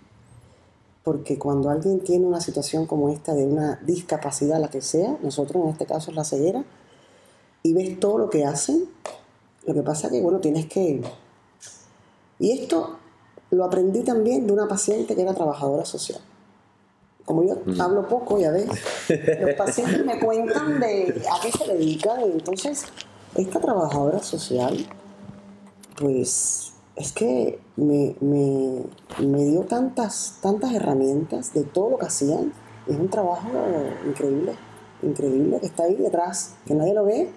Porque 1.04 1.38
cuando 1.38 1.70
alguien 1.70 2.00
tiene 2.00 2.26
una 2.26 2.40
situación 2.40 2.86
como 2.86 3.10
esta 3.10 3.34
de 3.34 3.46
una 3.46 3.80
discapacidad, 3.84 4.60
la 4.60 4.70
que 4.70 4.80
sea, 4.80 5.18
nosotros 5.22 5.62
en 5.62 5.70
este 5.70 5.86
caso 5.86 6.10
es 6.10 6.16
la 6.16 6.24
ceguera, 6.24 6.64
y 7.62 7.72
ves 7.74 7.98
todo 7.98 8.18
lo 8.18 8.30
que 8.30 8.44
hacen, 8.44 8.88
lo 9.66 9.74
que 9.74 9.82
pasa 9.82 10.06
es 10.06 10.12
que, 10.14 10.22
bueno, 10.22 10.38
tienes 10.38 10.66
que 10.66 11.02
y 12.38 12.52
esto 12.52 12.98
lo 13.50 13.64
aprendí 13.64 14.02
también 14.02 14.46
de 14.46 14.52
una 14.52 14.68
paciente 14.68 15.14
que 15.14 15.22
era 15.22 15.34
trabajadora 15.34 15.84
social. 15.84 16.20
Como 17.24 17.44
yo 17.44 17.56
mm. 17.64 17.80
hablo 17.80 18.08
poco, 18.08 18.38
ya 18.38 18.50
ves, 18.50 18.68
los 19.40 19.54
pacientes 19.54 20.04
me 20.04 20.18
cuentan 20.18 20.80
de 20.80 21.22
a 21.30 21.40
qué 21.42 21.52
se 21.52 21.72
dedican 21.72 22.20
y 22.20 22.32
entonces 22.32 22.84
esta 23.34 23.60
trabajadora 23.60 24.22
social, 24.22 24.76
pues 25.98 26.72
es 26.96 27.12
que 27.12 27.60
me, 27.76 28.16
dio 29.44 29.60
tantas, 29.62 30.38
tantas 30.42 30.72
herramientas 30.74 31.54
de 31.54 31.64
todo 31.64 31.90
lo 31.90 31.98
que 31.98 32.06
hacían. 32.06 32.52
Es 32.88 32.96
un 32.96 33.08
trabajo 33.08 33.48
increíble, 34.06 34.54
increíble 35.02 35.60
que 35.60 35.66
está 35.66 35.84
ahí 35.84 35.94
detrás, 35.94 36.54
que 36.66 36.74
nadie 36.74 36.94
lo 36.94 37.04
ve. 37.04 37.30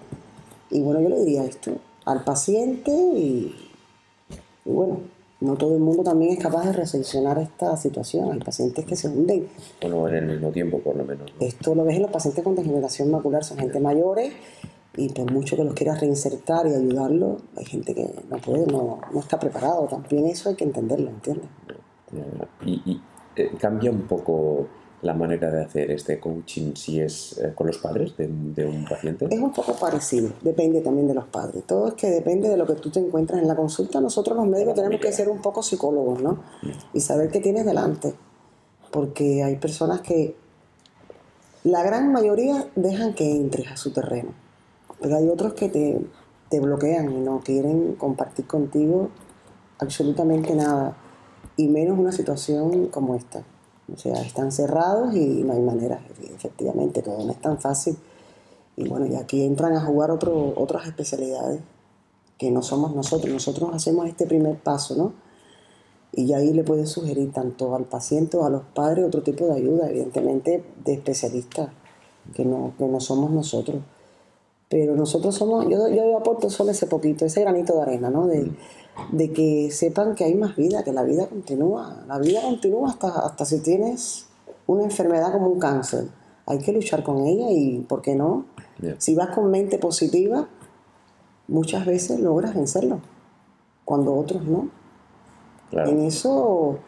Y 0.70 0.80
bueno, 0.80 1.00
yo 1.00 1.10
le 1.10 1.18
diría 1.20 1.44
esto 1.44 1.72
al 2.04 2.24
paciente 2.24 2.90
y 2.90 3.71
y 4.64 4.70
bueno, 4.70 5.00
no 5.40 5.56
todo 5.56 5.74
el 5.74 5.80
mundo 5.80 6.04
también 6.04 6.32
es 6.32 6.38
capaz 6.38 6.66
de 6.66 6.72
recepcionar 6.72 7.38
esta 7.38 7.76
situación. 7.76 8.30
Hay 8.32 8.38
pacientes 8.38 8.84
que 8.84 8.94
se 8.94 9.08
hunden. 9.08 9.48
O 9.84 9.88
no 9.88 10.08
en 10.08 10.14
el 10.14 10.26
mismo 10.26 10.50
tiempo, 10.50 10.78
por 10.78 10.96
lo 10.96 11.04
menos. 11.04 11.32
Esto 11.40 11.74
lo 11.74 11.84
ves 11.84 11.96
en 11.96 12.02
los 12.02 12.10
pacientes 12.10 12.44
con 12.44 12.54
degeneración 12.54 13.10
macular, 13.10 13.42
son 13.42 13.58
gente 13.58 13.80
mayores 13.80 14.32
y 14.96 15.08
por 15.08 15.32
mucho 15.32 15.56
que 15.56 15.64
los 15.64 15.74
quieras 15.74 16.00
reinsertar 16.00 16.66
y 16.66 16.74
ayudarlo, 16.74 17.38
hay 17.56 17.64
gente 17.64 17.94
que 17.94 18.08
no 18.28 18.36
puede, 18.38 18.66
no, 18.66 19.00
no 19.12 19.20
está 19.20 19.38
preparado. 19.38 19.86
También 19.86 20.26
eso 20.26 20.50
hay 20.50 20.54
que 20.54 20.64
entenderlo, 20.64 21.10
¿entiendes? 21.10 21.48
Y, 22.64 22.72
y 22.84 23.02
eh, 23.36 23.50
cambia 23.58 23.90
un 23.90 24.02
poco 24.02 24.68
la 25.02 25.14
manera 25.14 25.50
de 25.50 25.64
hacer 25.64 25.90
este 25.90 26.20
coaching 26.20 26.74
si 26.74 27.00
es 27.00 27.36
eh, 27.38 27.52
con 27.54 27.66
los 27.66 27.78
padres 27.78 28.16
de, 28.16 28.26
un 28.26 28.86
paciente? 28.88 29.26
Es 29.28 29.40
un 29.40 29.52
poco 29.52 29.74
parecido, 29.74 30.30
depende 30.40 30.80
también 30.80 31.08
de 31.08 31.14
los 31.14 31.26
padres. 31.26 31.64
Todo 31.66 31.88
es 31.88 31.94
que 31.94 32.08
depende 32.08 32.48
de 32.48 32.56
lo 32.56 32.66
que 32.66 32.74
tú 32.74 32.90
te 32.90 33.00
encuentras 33.00 33.42
en 33.42 33.48
la 33.48 33.56
consulta. 33.56 34.00
Nosotros 34.00 34.36
los 34.36 34.46
médicos 34.46 34.74
tenemos 34.74 35.00
que 35.00 35.12
ser 35.12 35.28
un 35.28 35.42
poco 35.42 35.62
psicólogos, 35.62 36.22
¿no? 36.22 36.38
Y 36.94 37.00
saber 37.00 37.30
qué 37.30 37.40
tienes 37.40 37.66
delante. 37.66 38.14
Porque 38.90 39.42
hay 39.42 39.56
personas 39.56 40.00
que, 40.02 40.36
la 41.64 41.82
gran 41.82 42.12
mayoría 42.12 42.66
dejan 42.76 43.14
que 43.14 43.30
entres 43.30 43.70
a 43.70 43.76
su 43.76 43.92
terreno. 43.92 44.30
Pero 45.00 45.16
hay 45.16 45.28
otros 45.28 45.54
que 45.54 45.68
te, 45.68 46.00
te 46.48 46.60
bloquean 46.60 47.10
y 47.12 47.20
no 47.20 47.40
quieren 47.40 47.94
compartir 47.94 48.46
contigo 48.46 49.10
absolutamente 49.78 50.54
nada. 50.54 50.96
Y 51.56 51.68
menos 51.68 51.98
una 51.98 52.12
situación 52.12 52.86
como 52.86 53.16
esta. 53.16 53.44
O 53.92 53.98
sea, 53.98 54.14
están 54.22 54.52
cerrados 54.52 55.14
y 55.14 55.42
no 55.44 55.52
hay 55.52 55.60
manera, 55.60 56.00
efectivamente, 56.34 57.02
todo 57.02 57.24
no 57.24 57.32
es 57.32 57.40
tan 57.40 57.60
fácil. 57.60 57.96
Y 58.76 58.88
bueno, 58.88 59.06
y 59.06 59.16
aquí 59.16 59.42
entran 59.44 59.74
a 59.74 59.84
jugar 59.84 60.10
otro, 60.10 60.54
otras 60.56 60.86
especialidades 60.86 61.60
que 62.38 62.50
no 62.50 62.62
somos 62.62 62.94
nosotros. 62.94 63.32
Nosotros 63.32 63.70
hacemos 63.74 64.08
este 64.08 64.26
primer 64.26 64.56
paso, 64.56 64.96
¿no? 64.96 65.12
Y 66.14 66.32
ahí 66.32 66.52
le 66.52 66.64
puedes 66.64 66.90
sugerir 66.90 67.32
tanto 67.32 67.74
al 67.74 67.84
paciente 67.84 68.36
o 68.36 68.44
a 68.44 68.50
los 68.50 68.62
padres 68.74 69.06
otro 69.06 69.22
tipo 69.22 69.46
de 69.46 69.54
ayuda, 69.54 69.88
evidentemente 69.88 70.64
de 70.84 70.92
especialistas, 70.94 71.70
que 72.34 72.44
no, 72.44 72.74
que 72.78 72.86
no 72.86 73.00
somos 73.00 73.30
nosotros. 73.30 73.82
Pero 74.68 74.96
nosotros 74.96 75.34
somos, 75.34 75.66
yo, 75.68 75.88
yo 75.88 76.16
aporto 76.16 76.48
solo 76.50 76.70
ese 76.70 76.86
poquito, 76.86 77.24
ese 77.24 77.42
granito 77.42 77.74
de 77.76 77.82
arena, 77.82 78.10
¿no? 78.10 78.26
De, 78.26 78.50
de 79.10 79.32
que 79.32 79.70
sepan 79.70 80.14
que 80.14 80.24
hay 80.24 80.34
más 80.34 80.56
vida, 80.56 80.84
que 80.84 80.92
la 80.92 81.02
vida 81.02 81.26
continúa. 81.26 82.04
La 82.06 82.18
vida 82.18 82.42
continúa 82.42 82.90
hasta, 82.90 83.08
hasta 83.26 83.44
si 83.44 83.60
tienes 83.60 84.26
una 84.66 84.84
enfermedad 84.84 85.32
como 85.32 85.48
un 85.48 85.58
cáncer. 85.58 86.08
Hay 86.46 86.58
que 86.58 86.72
luchar 86.72 87.02
con 87.02 87.24
ella 87.24 87.46
y, 87.50 87.78
¿por 87.80 88.02
qué 88.02 88.14
no? 88.14 88.46
Si 88.98 89.14
vas 89.14 89.28
con 89.30 89.50
mente 89.50 89.78
positiva, 89.78 90.48
muchas 91.46 91.86
veces 91.86 92.18
logras 92.20 92.54
vencerlo, 92.54 93.00
cuando 93.84 94.14
otros 94.14 94.44
no. 94.44 94.68
En 95.70 96.00
eso, 96.00 96.78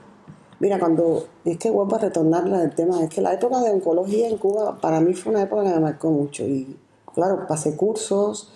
mira, 0.60 0.78
cuando, 0.78 1.26
es 1.44 1.56
que 1.58 1.70
vuelvo 1.70 1.96
a 1.96 2.00
retornarle 2.00 2.56
al 2.56 2.74
tema, 2.74 3.02
es 3.02 3.10
que 3.10 3.20
la 3.20 3.32
época 3.32 3.60
de 3.60 3.70
oncología 3.70 4.28
en 4.28 4.36
Cuba 4.38 4.78
para 4.80 5.00
mí 5.00 5.14
fue 5.14 5.32
una 5.32 5.42
época 5.42 5.62
que 5.62 5.70
me 5.70 5.80
marcó 5.80 6.10
mucho 6.10 6.44
y 6.44 6.76
claro, 7.14 7.46
pasé 7.46 7.76
cursos, 7.76 8.52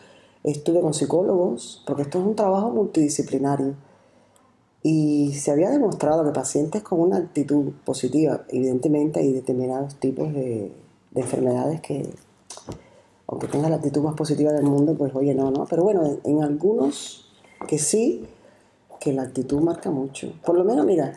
estuve 0.51 0.81
con 0.81 0.95
psicólogos, 0.95 1.83
porque 1.87 2.03
esto 2.03 2.19
es 2.19 2.25
un 2.25 2.37
trabajo 2.37 2.71
multidisciplinario. 2.71 3.75
Y 4.83 5.35
se 5.35 5.51
había 5.51 5.71
demostrado 5.71 6.25
que 6.25 6.31
pacientes 6.31 6.83
con 6.83 7.01
una 7.01 7.19
actitud 7.19 7.73
positiva, 7.85 8.45
evidentemente 8.49 9.21
hay 9.21 9.33
determinados 9.33 9.97
tipos 9.97 10.33
de, 10.33 10.73
enfermedades 11.15 11.81
que, 11.81 12.09
aunque 13.27 13.49
tenga 13.49 13.69
la 13.69 13.77
actitud 13.77 14.03
más 14.03 14.15
positiva 14.15 14.53
del 14.53 14.65
mundo, 14.65 14.95
pues 14.97 15.15
oye, 15.15 15.35
no, 15.35 15.51
no. 15.51 15.67
Pero 15.67 15.83
bueno, 15.83 16.19
en, 16.23 16.43
algunos 16.43 17.29
que 17.67 17.79
sí, 17.79 18.25
que 19.01 19.13
la 19.13 19.23
actitud 19.23 19.61
marca 19.61 19.91
mucho. 19.91 20.33
Por 20.45 20.57
lo 20.57 20.65
menos, 20.65 20.87
mira, 20.87 21.15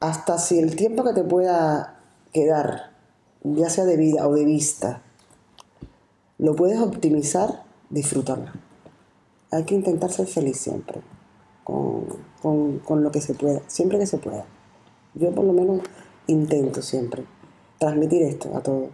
hasta 0.00 0.38
si 0.38 0.58
el 0.58 0.74
tiempo 0.74 1.04
que 1.04 1.12
te 1.12 1.22
pueda 1.22 2.00
quedar, 2.32 2.92
ya 3.42 3.68
sea 3.68 3.84
de 3.84 3.98
vida 3.98 4.26
o 4.26 4.34
de 4.34 4.44
vista, 4.46 5.02
lo 6.38 6.56
puedes 6.56 6.80
optimizar, 6.80 7.63
disfrutarlo. 7.94 8.50
Hay 9.50 9.64
que 9.64 9.74
intentar 9.74 10.10
ser 10.10 10.26
feliz 10.26 10.58
siempre 10.58 11.00
con, 11.62 13.02
lo 13.02 13.10
que 13.10 13.20
se 13.20 13.34
pueda, 13.34 13.62
siempre 13.68 13.98
que 13.98 14.06
se 14.06 14.18
pueda. 14.18 14.44
Yo 15.14 15.30
por 15.30 15.44
lo 15.44 15.52
menos 15.52 15.80
intento 16.26 16.82
siempre 16.82 17.24
transmitir 17.78 18.22
esto 18.22 18.54
a 18.56 18.60
todos. 18.60 18.88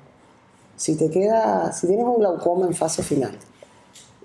Si 0.76 0.96
te 0.96 1.10
queda, 1.10 1.72
si 1.72 1.86
tienes 1.86 2.06
un 2.06 2.18
glaucoma 2.18 2.66
en 2.66 2.74
fase 2.74 3.02
final 3.02 3.32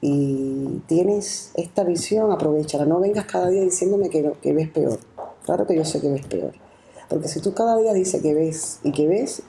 y 0.01 0.81
tienes 0.87 1.51
esta 1.55 1.83
visión, 1.83 2.31
aprovechala. 2.31 2.85
No 2.85 2.99
vengas 2.99 3.25
cada 3.25 3.49
día 3.49 3.61
diciéndome 3.61 4.09
que, 4.09 4.33
que 4.41 4.53
ves 4.53 4.69
peor. 4.69 4.99
Claro 5.45 5.65
que 5.65 5.75
yo 5.75 5.85
sé 5.85 6.01
que 6.01 6.09
ves 6.09 6.25
peor. 6.25 6.53
Porque 7.09 7.27
si 7.27 7.39
tú 7.39 7.53
cada 7.53 7.77
día 7.77 7.93
dices 7.93 8.21
que 8.21 8.33
ves 8.33 8.79
y 8.83 8.91
que 8.91 9.07
ves, 9.07 9.43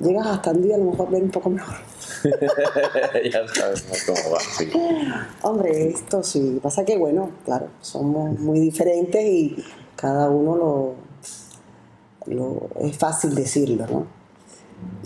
llegas 0.00 0.26
hasta 0.26 0.50
un 0.50 0.62
día 0.62 0.76
a 0.76 0.78
lo 0.78 0.86
mejor 0.86 1.10
ver 1.10 1.22
un 1.22 1.30
poco 1.30 1.50
mejor. 1.50 1.76
ya 3.32 3.48
sabemos 3.48 4.04
cómo 4.06 4.34
va, 4.34 4.40
sí. 4.40 4.70
Hombre, 5.42 5.88
esto 5.88 6.22
sí. 6.22 6.58
Pasa 6.62 6.84
que, 6.84 6.96
bueno, 6.98 7.30
claro, 7.44 7.68
somos 7.80 8.38
muy 8.38 8.60
diferentes 8.60 9.22
y 9.24 9.64
cada 9.96 10.30
uno 10.30 10.56
lo, 10.56 10.94
lo 12.34 12.68
es 12.80 12.96
fácil 12.96 13.34
decirlo, 13.34 13.86
¿no? 13.86 14.06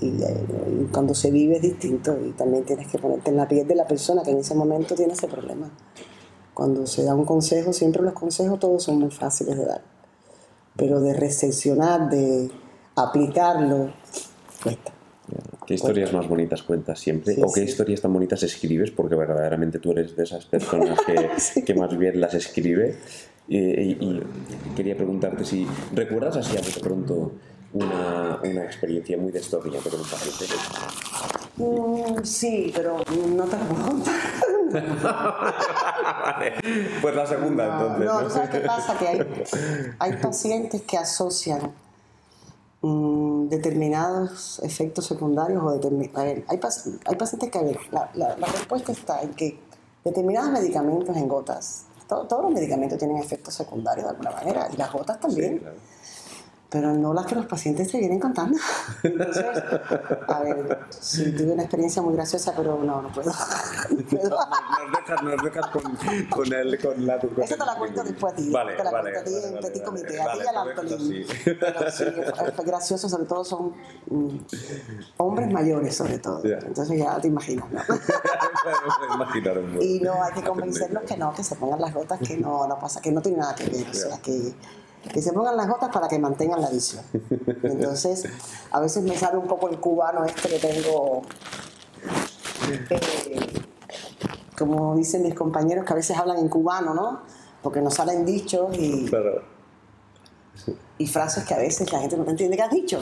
Y, 0.01 0.07
y, 0.07 0.88
cuando 0.92 1.14
se 1.14 1.30
vive 1.32 1.57
es 1.57 1.62
distinto 1.62 2.16
y 2.24 2.30
también 2.32 2.64
tienes 2.64 2.86
que 2.86 2.99
ponerte 2.99 3.30
en 3.30 3.36
la 3.36 3.49
piel 3.49 3.66
de 3.66 3.74
la 3.74 3.86
persona 3.86 4.22
que 4.22 4.30
en 4.30 4.38
ese 4.38 4.55
momento 4.55 4.95
tiene 4.95 5.14
ese 5.14 5.26
problema. 5.26 5.70
Cuando 6.53 6.86
se 6.86 7.03
da 7.03 7.16
un 7.16 7.24
consejo, 7.24 7.72
siempre 7.72 8.03
los 8.03 8.12
consejos 8.12 8.61
todos 8.61 8.84
son 8.84 9.01
muy 9.01 9.11
fáciles 9.11 9.59
de 9.59 9.64
dar, 9.64 9.82
pero 10.76 11.01
de 11.01 11.12
recepcionar, 11.12 12.09
de 12.09 12.49
aplicarlo, 12.95 13.92
cuesta. 14.64 14.92
¿Qué 15.66 15.74
historias 15.74 16.12
más 16.12 16.28
bonitas 16.28 16.62
cuentas 16.62 16.98
siempre? 16.98 17.34
¿O 17.42 17.50
qué 17.52 17.62
historias 17.62 18.00
tan 18.02 18.12
bonitas 18.12 18.42
escribes? 18.42 18.90
Porque 18.90 19.14
verdaderamente 19.14 19.78
tú 19.78 19.92
eres 19.92 20.14
de 20.14 20.24
esas 20.24 20.44
personas 20.44 20.98
que, 21.06 21.62
que 21.62 21.74
más 21.74 21.96
bien 21.96 22.20
las 22.20 22.34
escribe. 22.34 22.96
Y, 23.46 24.20
quería 24.74 24.96
preguntarte 24.96 25.44
si 25.44 25.66
recuerdas 25.94 26.36
así 26.36 26.56
de 26.56 26.80
pronto 26.80 27.32
una, 27.74 28.40
una 28.42 28.64
experiencia 28.64 29.16
muy 29.18 29.32
de 29.32 29.40
historia 29.40 29.80
con 29.80 29.94
un 29.94 30.06
paciente. 30.06 30.54
Mm, 31.56 32.24
sí, 32.24 32.72
pero 32.74 32.98
no 33.36 33.44
te 33.44 33.56
lo 33.56 33.64
puedo 33.64 33.84
contar. 33.86 34.14
Pues 37.00 37.14
la 37.14 37.26
segunda 37.26 37.64
entonces. 37.64 38.04
No, 38.06 38.30
¿sabes 38.30 38.50
qué 38.50 38.60
pasa? 38.60 38.98
Que 38.98 39.06
hay, 39.06 39.20
hay 40.00 40.12
pacientes 40.14 40.82
que 40.82 40.96
asocian 40.96 41.70
Mm, 42.87 43.49
determinados 43.49 44.59
efectos 44.62 45.07
secundarios 45.07 45.62
o 45.64 45.72
determinados... 45.72 46.18
A 46.18 46.24
ver, 46.24 46.45
hay, 46.49 46.61
hay, 47.07 47.16
pacientes 47.16 47.51
que, 47.51 47.59
a 47.59 47.62
ver, 47.62 47.78
la, 47.91 48.11
la, 48.14 48.47
respuesta 48.47 48.93
está 48.93 49.22
en 49.22 49.32
que 49.32 49.59
determinados 50.05 50.51
medicamentos 50.51 51.16
en 51.16 51.26
gotas, 51.26 51.87
todos 52.07 52.43
los 52.43 52.53
medicamentos 52.53 52.99
tienen 52.99 53.16
efectos 53.16 53.55
secundarios 53.55 54.05
de 54.05 54.11
alguna 54.11 54.32
manera, 54.32 54.68
y 54.70 54.76
las 54.76 54.93
gotas 54.93 55.18
también 55.18 55.62
pero 56.75 56.93
no 56.93 57.14
las 57.14 57.25
que 57.27 57.37
los 57.37 57.47
pacientes 57.47 57.89
se 57.89 57.99
vienen 57.99 58.18
contando. 58.18 58.59
Entonces, 59.05 59.45
a 60.27 60.41
ver, 60.41 60.81
sí, 60.91 61.31
tuve 61.31 61.53
una 61.53 61.62
experiencia 61.62 62.03
muy 62.03 62.14
graciosa, 62.14 62.53
pero 62.57 62.83
no, 62.83 63.01
no 63.01 63.12
puedo. 63.12 63.31
No 63.91 64.03
puedo. 64.03 64.31
Nos 64.31 64.93
dejas, 64.93 65.22
nos 65.22 65.43
dejas 65.43 65.66
con, 65.68 65.83
con, 66.31 66.53
el, 66.53 66.81
con 66.81 67.07
la... 67.07 67.18
Con 67.20 67.43
Eso 67.43 67.55
te 67.57 67.64
la 67.64 67.77
cuento 67.77 68.03
después 68.03 68.33
a 68.33 68.37
ti. 68.37 68.51
Vale, 68.51 68.75
te 68.75 68.83
la 68.83 68.91
vale, 68.91 69.12
cuento 69.12 69.31
a 69.31 69.41
ti 69.41 69.47
en 69.47 69.61
Petit 69.61 69.85
Comité, 69.85 70.20
a 70.20 70.33
ti 70.33 70.39
y 70.43 70.49
al 70.49 70.57
Antolín. 70.57 71.27
Pero 71.45 71.91
sí, 71.91 72.05
fue 72.57 72.64
gracioso, 72.64 73.09
sobre 73.09 73.27
todo 73.27 73.45
son 73.45 73.72
mm, 74.11 74.39
hombres 75.18 75.53
mayores, 75.53 75.95
sobre 75.95 76.18
todo. 76.18 76.43
Entonces 76.45 76.99
ya 76.99 77.20
te 77.20 77.29
imaginas, 77.29 77.70
¿no? 77.70 77.81
y 79.81 80.01
no, 80.01 80.25
hay 80.25 80.33
que 80.33 80.43
convencerlos 80.43 81.05
que 81.05 81.16
no, 81.16 81.33
que 81.35 81.45
se 81.45 81.55
pongan 81.55 81.81
las 81.81 81.95
gotas, 81.95 82.18
que 82.18 82.37
no, 82.37 82.66
no 82.66 82.79
pasa, 82.81 83.01
que 83.01 83.12
no 83.12 83.22
tiene 83.22 83.39
nada 83.39 83.55
que 83.55 83.68
ver, 83.68 83.87
o 83.89 83.95
sea, 83.95 84.18
que 84.18 84.55
que 85.12 85.22
se 85.22 85.32
pongan 85.32 85.57
las 85.57 85.68
gotas 85.68 85.90
para 85.92 86.09
que 86.09 86.18
mantengan 86.18 86.61
la 86.61 86.70
visión. 86.70 87.05
Entonces, 87.62 88.24
a 88.70 88.80
veces 88.80 89.02
me 89.02 89.16
sale 89.16 89.38
un 89.38 89.46
poco 89.46 89.68
el 89.68 89.78
cubano 89.78 90.24
este 90.24 90.48
que 90.48 90.59
tengo, 90.59 91.22
eh, 92.90 93.62
como 94.59 94.96
dicen 94.96 95.22
mis 95.22 95.34
compañeros 95.34 95.84
que 95.84 95.92
a 95.92 95.96
veces 95.96 96.16
hablan 96.16 96.38
en 96.38 96.48
cubano, 96.48 96.94
¿no? 96.94 97.22
Porque 97.62 97.80
nos 97.80 97.94
salen 97.94 98.24
dichos 98.24 98.76
y, 98.76 99.11
y 100.98 101.07
frases 101.07 101.44
que 101.44 101.55
a 101.55 101.59
veces 101.59 101.92
la 101.92 102.00
gente 102.00 102.16
no 102.16 102.28
entiende 102.28 102.57
que 102.57 102.62
has 102.62 102.70
dicho. 102.70 103.00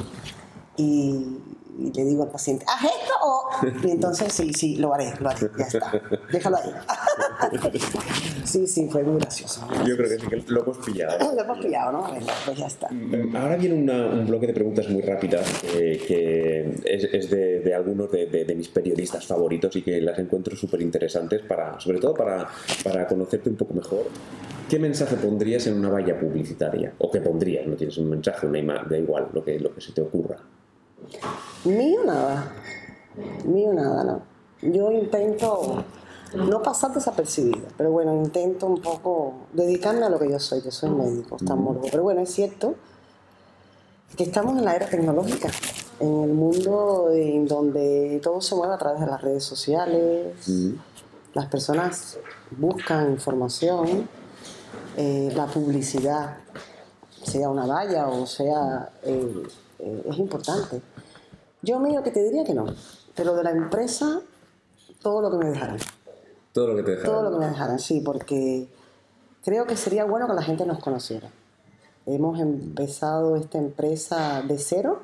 Y, 0.77 1.39
y 1.79 1.93
le 1.93 2.05
digo 2.05 2.23
al 2.25 2.31
paciente, 2.31 2.65
¿haz 2.69 2.85
esto 2.85 3.15
o...? 3.23 3.87
Y 3.87 3.91
entonces, 3.91 4.33
sí, 4.33 4.53
sí, 4.53 4.77
lo 4.77 4.93
haré, 4.93 5.13
lo 5.21 5.31
haré, 5.31 5.51
ya 5.59 5.65
está. 5.65 6.03
Déjalo 6.31 6.57
ahí. 6.57 6.71
sí, 8.45 8.67
sí, 8.67 8.89
fue 8.91 9.03
muy 9.03 9.21
gracioso. 9.21 9.67
Yo 9.87 9.97
creo 9.97 10.09
que 10.09 10.19
sí, 10.19 10.27
que 10.27 10.45
lo 10.49 10.63
hemos 10.63 10.79
pillado. 10.79 11.33
lo 11.35 11.43
hemos 11.43 11.59
pillado, 11.59 11.93
¿no? 11.93 12.07
pues 12.45 12.59
ya 12.59 12.67
está. 12.67 12.89
Mm, 12.91 13.37
ahora 13.37 13.57
viene 13.57 13.75
un 13.93 14.27
bloque 14.27 14.47
de 14.47 14.55
preguntas 14.55 14.89
muy 14.89 15.03
rápidas 15.03 15.47
que 15.73 16.81
es, 16.85 17.31
de, 17.31 17.61
de, 17.61 17.75
algunos 17.75 18.11
de, 18.11 18.27
de, 18.27 18.55
mis 18.55 18.69
periodistas 18.69 19.27
favoritos 19.27 19.75
y 19.77 19.83
que 19.83 20.01
las 20.01 20.19
encuentro 20.19 20.55
súper 20.57 20.83
interesantes, 20.83 21.43
para, 21.43 21.81
sobre 21.81 21.99
todo 21.99 22.15
para, 22.15 22.49
para 22.85 23.07
conocerte 23.07 23.49
un 23.49 23.57
poco 23.57 23.75
mejor. 23.75 24.07
¿Qué 24.69 24.79
mensaje 24.79 25.17
pondrías 25.17 25.67
en 25.67 25.75
una 25.75 25.91
valla 25.91 26.19
publicitaria? 26.19 26.95
¿O 26.99 27.11
qué 27.11 27.21
pondrías? 27.21 27.67
No 27.67 27.77
tienes 27.77 27.99
un 27.99 28.09
mensaje, 28.09 28.47
una 28.47 28.59
imagen, 28.59 28.89
da 28.89 28.99
igual, 28.99 29.29
lo 29.33 29.45
que, 29.45 29.59
lo 29.59 29.75
que 29.75 29.81
se 29.81 29.93
te 29.93 30.01
ocurra. 30.01 30.39
Mío 31.65 32.01
nada. 32.05 32.53
Mío 33.45 33.73
nada, 33.73 34.05
no. 34.05 34.23
Yo 34.63 34.93
intento 34.93 35.85
no 36.35 36.63
pasar 36.63 36.93
desapercibida, 36.93 37.69
pero 37.77 37.91
bueno, 37.91 38.15
intento 38.15 38.67
un 38.67 38.81
poco 38.81 39.35
dedicarme 39.53 40.07
a 40.07 40.09
lo 40.09 40.19
que 40.19 40.31
yo 40.31 40.39
soy, 40.39 40.63
que 40.63 40.71
soy 40.71 40.91
médico, 40.91 41.35
oftalmólogo. 41.35 41.87
Pero 41.91 42.03
bueno, 42.03 42.21
es 42.21 42.33
cierto 42.33 42.75
que 44.17 44.25
estamos 44.25 44.59
en 44.59 44.65
la 44.65 44.77
era 44.77 44.89
tecnológica, 44.89 45.51
en 46.01 46.23
el 46.23 46.33
mundo 46.33 47.11
en 47.13 47.47
donde 47.47 48.21
todo 48.23 48.41
se 48.41 48.55
mueve 48.55 48.75
a 48.75 48.79
través 48.79 49.01
de 49.01 49.07
las 49.07 49.21
redes 49.21 49.45
sociales, 49.45 50.35
las 51.35 51.47
personas 51.47 52.19
buscan 52.51 53.11
información, 53.11 54.09
eh, 54.97 55.33
la 55.35 55.47
publicidad, 55.47 56.39
sea 57.25 57.49
una 57.49 57.67
valla 57.67 58.09
o 58.09 58.27
sea, 58.27 58.91
eh, 59.03 59.43
eh, 59.79 60.03
es 60.11 60.19
importante. 60.19 60.83
Yo 61.63 61.79
medio 61.79 62.03
que 62.03 62.11
te 62.11 62.23
diría 62.23 62.45
que 62.45 62.55
no, 62.55 62.67
pero 63.15 63.35
de 63.35 63.45
la 63.45 63.51
empresa, 63.51 64.21
todo 65.01 65.23
lo 65.23 65.31
que 65.31 65.39
me 65.39 65.51
dejaran. 65.51 65.79
Todo 66.53 66.69
lo 66.69 66.77
que 66.77 66.83
te 66.83 66.91
dejaran. 66.93 67.13
Todo 67.13 67.23
lo 67.23 67.31
que 67.31 67.45
me 67.45 67.51
dejaran, 67.51 67.79
sí, 67.79 68.01
porque 68.01 68.69
creo 69.45 69.67
que 69.67 69.77
sería 69.77 70.05
bueno 70.05 70.27
que 70.27 70.35
la 70.35 70.43
gente 70.43 70.67
nos 70.67 70.81
conociera. 70.81 71.31
Hemos 72.05 72.41
empezado 72.41 73.37
esta 73.37 73.59
empresa 73.59 74.43
de 74.43 74.59
cero 74.59 75.03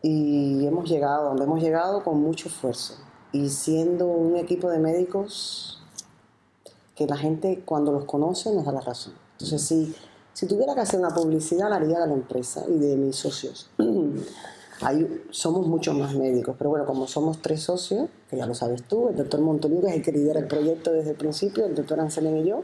y 0.00 0.66
hemos 0.66 0.88
llegado 0.88 1.28
donde 1.28 1.44
hemos 1.44 1.60
llegado 1.60 2.02
con 2.02 2.18
mucho 2.20 2.48
esfuerzo 2.48 2.94
y 3.32 3.50
siendo 3.50 4.06
un 4.06 4.36
equipo 4.36 4.70
de 4.70 4.78
médicos 4.78 5.82
que 6.94 7.06
la 7.06 7.18
gente 7.18 7.62
cuando 7.64 7.92
los 7.92 8.04
conoce 8.06 8.54
nos 8.54 8.64
da 8.64 8.72
la 8.72 8.80
razón. 8.80 9.12
Entonces, 9.32 9.62
si, 9.62 9.94
Si 10.32 10.46
tuviera 10.46 10.74
que 10.74 10.80
hacer 10.80 10.98
una 10.98 11.10
publicidad, 11.10 11.68
la 11.68 11.76
haría 11.76 12.00
de 12.00 12.06
la 12.06 12.14
empresa 12.14 12.64
y 12.66 12.78
de 12.78 12.96
mis 12.96 13.16
socios. 13.16 13.68
Somos 15.30 15.66
muchos 15.66 15.94
más 15.94 16.14
médicos, 16.14 16.54
pero 16.56 16.70
bueno, 16.70 16.86
como 16.86 17.06
somos 17.06 17.42
tres 17.42 17.62
socios, 17.62 18.08
que 18.30 18.36
ya 18.36 18.46
lo 18.46 18.54
sabes 18.54 18.82
tú, 18.84 19.10
el 19.10 19.16
doctor 19.16 19.40
Montoliu, 19.40 19.82
que 19.82 19.88
es 19.88 19.94
el 19.94 20.02
que 20.02 20.12
lidera 20.12 20.40
el 20.40 20.46
proyecto 20.46 20.92
desde 20.92 21.10
el 21.10 21.16
principio, 21.16 21.66
el 21.66 21.74
doctor 21.74 22.00
Anselén 22.00 22.38
y 22.38 22.48
yo, 22.48 22.62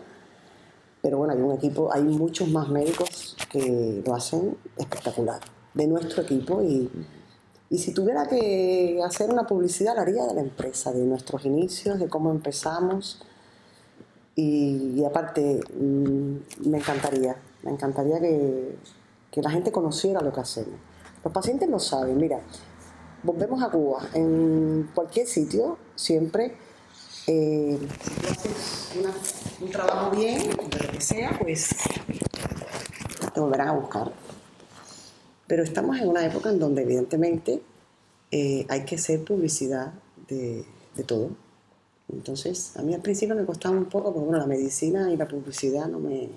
pero 1.03 1.19
bueno, 1.19 1.35
hay 1.35 1.41
un 1.41 1.53
equipo, 1.53 1.93
hay 1.93 2.03
muchos 2.03 2.49
más 2.49 2.69
médicos 2.69 3.37
que 3.51 4.03
lo 4.05 4.15
hacen 4.15 4.57
espectacular, 4.79 5.41
de 5.75 5.87
nuestro 5.87 6.23
equipo, 6.23 6.63
y, 6.63 6.91
y 7.69 7.79
si 7.79 7.93
tuviera 7.93 8.27
que 8.27 8.99
hacer 9.05 9.31
una 9.31 9.47
publicidad, 9.47 9.95
la 9.95 10.03
haría 10.03 10.25
de 10.25 10.35
la 10.35 10.41
empresa, 10.41 10.93
de 10.93 11.05
nuestros 11.05 11.45
inicios, 11.45 11.99
de 11.99 12.09
cómo 12.09 12.31
empezamos, 12.31 13.21
y, 14.35 15.05
aparte, 15.05 15.61
mm, 15.79 16.69
me 16.69 16.79
encantaría, 16.79 17.37
me 17.63 17.71
encantaría 17.71 18.21
que, 18.21 18.77
que 19.31 19.43
la 19.43 19.51
gente 19.51 19.71
conociera 19.71 20.21
lo 20.23 20.33
que 20.33 20.41
hacemos. 20.41 20.79
Los 21.27 21.33
pacientes 21.33 21.69
lo 21.69 21.81
saben, 21.81 22.19
mira, 22.19 22.39
volvemos 23.25 23.61
a 23.61 23.69
Cuba, 23.69 24.09
en 24.15 24.89
cualquier 24.95 25.27
sitio, 25.27 25.77
siempre, 25.97 26.55
eh, 27.27 27.77
si 28.01 28.27
haces 28.31 29.35
un 29.61 29.69
trabajo 29.73 30.13
bien, 30.13 30.39
de 30.39 30.87
lo 30.87 30.93
que 30.93 31.01
sea, 31.01 31.37
pues 31.37 31.71
te 33.35 33.41
volverán 33.41 33.71
a 33.71 33.73
buscar. 33.73 34.13
Pero 35.49 35.65
estamos 35.65 35.99
en 35.99 36.11
una 36.11 36.25
época 36.25 36.51
en 36.51 36.61
donde 36.61 36.83
evidentemente 36.83 37.61
eh, 38.31 38.65
hay 38.69 38.85
que 38.85 38.95
hacer 38.95 39.25
publicidad 39.25 39.95
de, 40.29 40.65
de, 40.95 41.03
todo. 41.03 41.31
Entonces, 42.13 42.77
a 42.77 42.83
mí 42.83 42.95
al 42.95 43.03
principio 43.03 43.35
me 43.35 43.45
costaba 43.45 43.77
un 43.77 43.87
poco, 43.87 44.13
porque 44.15 44.27
bueno, 44.27 44.39
la 44.39 44.47
medicina 44.47 45.11
y 45.11 45.17
la 45.17 45.27
publicidad 45.27 45.89
no 45.89 45.99
me, 45.99 46.29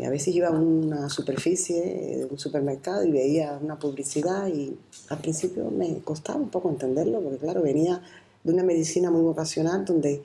a 0.00 0.10
veces 0.10 0.34
iba 0.34 0.48
a 0.48 0.50
una 0.50 1.10
superficie 1.10 2.16
de 2.18 2.24
un 2.24 2.38
supermercado 2.38 3.04
y 3.04 3.10
veía 3.10 3.58
una 3.62 3.78
publicidad 3.78 4.48
y 4.48 4.76
al 5.10 5.18
principio 5.18 5.70
me 5.70 5.98
costaba 5.98 6.38
un 6.38 6.48
poco 6.48 6.70
entenderlo 6.70 7.20
porque 7.20 7.38
claro, 7.38 7.62
venía 7.62 8.00
de 8.42 8.52
una 8.52 8.62
medicina 8.62 9.10
muy 9.10 9.20
vocacional 9.20 9.84
donde 9.84 10.22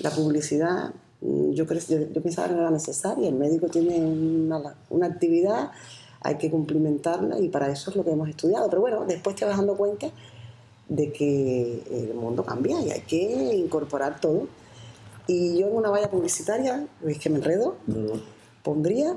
la 0.00 0.10
publicidad 0.10 0.92
mm, 1.20 1.52
yo, 1.52 1.64
yo, 1.64 2.22
pensaba 2.22 2.48
que 2.48 2.54
no 2.54 2.60
era 2.60 2.70
necesaria, 2.70 3.28
el 3.28 3.36
médico 3.36 3.68
tiene 3.68 4.04
una, 4.04 4.74
una, 4.90 5.06
actividad, 5.06 5.70
hay 6.20 6.36
que 6.36 6.50
cumplimentarla 6.50 7.38
y 7.38 7.48
para 7.48 7.70
eso 7.70 7.90
es 7.90 7.96
lo 7.96 8.04
que 8.04 8.10
hemos 8.10 8.28
estudiado. 8.28 8.68
Pero 8.68 8.80
bueno, 8.80 9.04
después 9.06 9.36
te 9.36 9.44
vas 9.44 9.56
dando 9.56 9.76
cuenta 9.76 10.10
de 10.88 11.12
que 11.12 11.82
el 11.90 12.14
mundo 12.14 12.44
cambia 12.44 12.80
y 12.80 12.90
hay 12.90 13.02
que 13.02 13.54
incorporar 13.54 14.20
todo. 14.20 14.48
Y 15.26 15.58
yo 15.58 15.68
en 15.68 15.76
una 15.76 15.90
valla 15.90 16.10
publicitaria, 16.10 16.86
es 17.06 17.18
que 17.18 17.30
me 17.30 17.38
enredo, 17.38 17.76
pondría, 18.64 19.16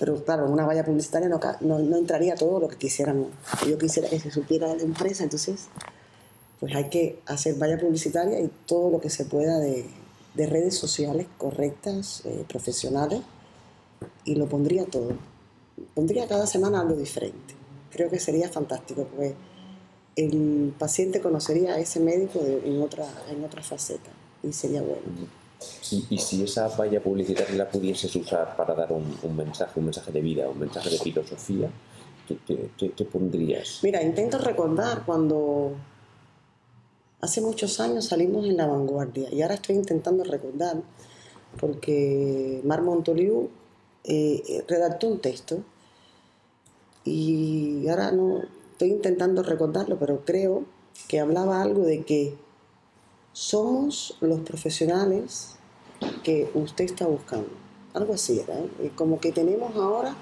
pero 0.00 0.24
claro, 0.24 0.50
una 0.50 0.66
valla 0.66 0.84
publicitaria 0.84 1.28
no, 1.28 1.38
no, 1.60 1.96
entraría 1.96 2.34
todo 2.34 2.58
lo 2.58 2.66
que 2.66 2.76
quisieran. 2.76 3.26
Yo 3.68 3.78
quisiera 3.78 4.08
que 4.08 4.18
se 4.18 4.32
supiera 4.32 4.68
de 4.68 4.78
la 4.78 4.82
empresa, 4.82 5.22
entonces 5.22 5.68
pues 6.58 6.74
hay 6.74 6.88
que 6.88 7.20
hacer 7.26 7.54
valla 7.56 7.78
publicitaria 7.78 8.40
y 8.40 8.50
todo 8.66 8.90
lo 8.90 9.00
que 9.00 9.10
se 9.10 9.26
pueda 9.26 9.58
de, 9.60 9.86
de 10.34 10.46
redes 10.46 10.76
sociales 10.76 11.26
correctas, 11.38 12.22
eh, 12.24 12.44
profesionales, 12.48 13.20
y 14.24 14.34
lo 14.34 14.46
pondría 14.46 14.84
todo. 14.86 15.12
Pondría 15.94 16.26
cada 16.26 16.46
semana 16.46 16.80
algo 16.80 16.96
diferente. 16.96 17.54
Creo 17.90 18.10
que 18.10 18.18
sería 18.18 18.48
fantástico, 18.48 19.04
porque 19.04 19.34
el 20.16 20.74
paciente 20.78 21.20
conocería 21.20 21.74
a 21.74 21.78
ese 21.78 22.00
médico 22.00 22.40
en, 22.42 22.80
otra, 22.80 23.06
en 23.30 23.44
otra 23.44 23.62
faceta 23.62 24.10
y 24.42 24.52
sería 24.52 24.80
bueno. 24.80 25.02
Y, 25.90 26.18
si 26.18 26.42
esa 26.42 26.68
valla 26.68 27.02
publicitaria 27.02 27.54
la 27.56 27.68
pudieses 27.68 28.14
usar 28.16 28.56
para 28.56 28.74
dar 28.74 28.92
un, 28.92 29.36
mensaje, 29.36 29.78
un 29.78 29.86
mensaje 29.86 30.12
de 30.12 30.20
vida, 30.20 30.48
un 30.48 30.58
mensaje 30.58 30.90
de 30.90 30.98
filosofía, 30.98 31.70
¿qué, 32.26 33.04
pondrías? 33.04 33.80
Mira, 33.82 34.02
intento 34.02 34.38
recordar 34.38 35.04
cuando 35.06 35.72
hace 37.20 37.40
muchos 37.40 37.78
años 37.80 38.06
salimos 38.06 38.46
en 38.46 38.56
la 38.56 38.66
vanguardia 38.66 39.32
y 39.32 39.42
ahora 39.42 39.54
estoy 39.54 39.76
intentando 39.76 40.24
recordar 40.24 40.82
porque 41.58 42.60
Mar 42.64 42.82
Montoliu 42.82 43.48
eh, 44.04 44.64
redactó 44.68 45.08
un 45.08 45.20
texto 45.20 45.62
y 47.04 47.88
ahora 47.88 48.10
no 48.10 48.42
estoy 48.72 48.90
intentando 48.90 49.42
recordarlo, 49.42 49.98
pero 49.98 50.24
creo 50.24 50.64
que 51.08 51.20
hablaba 51.20 51.62
algo 51.62 51.82
de 51.82 52.04
que 52.04 52.36
somos 53.32 54.16
los 54.20 54.40
profesionales 54.40 55.55
que 56.22 56.50
usted 56.54 56.84
está 56.84 57.06
buscando. 57.06 57.48
Algo 57.94 58.14
así 58.14 58.40
era, 58.40 58.58
¿eh? 58.58 58.90
como 58.94 59.20
que 59.20 59.32
tenemos 59.32 59.74
ahora 59.76 60.14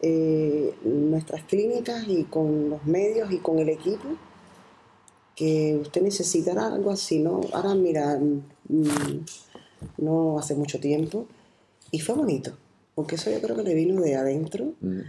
eh, 0.00 0.74
nuestras 0.84 1.44
clínicas 1.44 2.08
y 2.08 2.24
con 2.24 2.70
los 2.70 2.84
medios 2.86 3.30
y 3.30 3.38
con 3.38 3.58
el 3.58 3.68
equipo 3.68 4.08
que 5.36 5.78
usted 5.80 6.02
necesitará 6.02 6.66
algo 6.66 6.90
así, 6.90 7.18
¿no? 7.18 7.40
Ahora 7.52 7.74
mira, 7.74 8.18
mm, 8.18 9.24
no 9.98 10.38
hace 10.38 10.54
mucho 10.54 10.80
tiempo 10.80 11.26
y 11.90 12.00
fue 12.00 12.14
bonito, 12.14 12.52
porque 12.94 13.14
eso 13.14 13.30
yo 13.30 13.40
creo 13.40 13.56
que 13.56 13.62
le 13.62 13.74
vino 13.74 14.00
de 14.00 14.16
adentro 14.16 14.72
mm. 14.80 15.00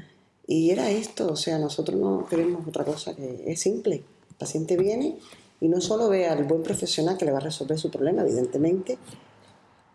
y 0.47 0.69
era 0.69 0.91
esto, 0.91 1.31
o 1.31 1.35
sea, 1.35 1.57
nosotros 1.59 1.99
no 1.99 2.25
queremos 2.27 2.67
otra 2.67 2.85
cosa 2.85 3.15
que 3.15 3.43
es 3.47 3.59
simple, 3.59 3.95
el 4.29 4.35
paciente 4.37 4.77
viene 4.77 5.17
y 5.59 5.67
no 5.69 5.81
solo 5.81 6.09
ve 6.09 6.27
al 6.27 6.43
buen 6.43 6.61
profesional 6.61 7.17
que 7.17 7.25
le 7.25 7.31
va 7.31 7.37
a 7.37 7.41
resolver 7.41 7.79
su 7.79 7.89
problema, 7.89 8.21
evidentemente, 8.21 8.97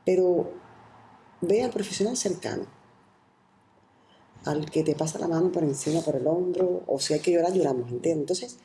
pero 0.08 0.50
ve 1.42 1.62
al 1.62 1.70
profesional 1.70 2.16
cercano, 2.16 2.64
al 4.46 4.70
que 4.70 4.82
te 4.82 4.94
pasa 4.94 5.18
la 5.18 5.28
mano 5.28 5.52
por 5.52 5.64
encima, 5.64 6.00
por 6.00 6.16
el 6.16 6.26
hombro, 6.26 6.82
o 6.86 6.98
si 6.98 7.12
hay 7.12 7.20
que 7.20 7.30
llorar, 7.30 7.52
lloramos, 7.52 7.92
¿entiendes? 7.92 8.22
Entonces, 8.42 8.56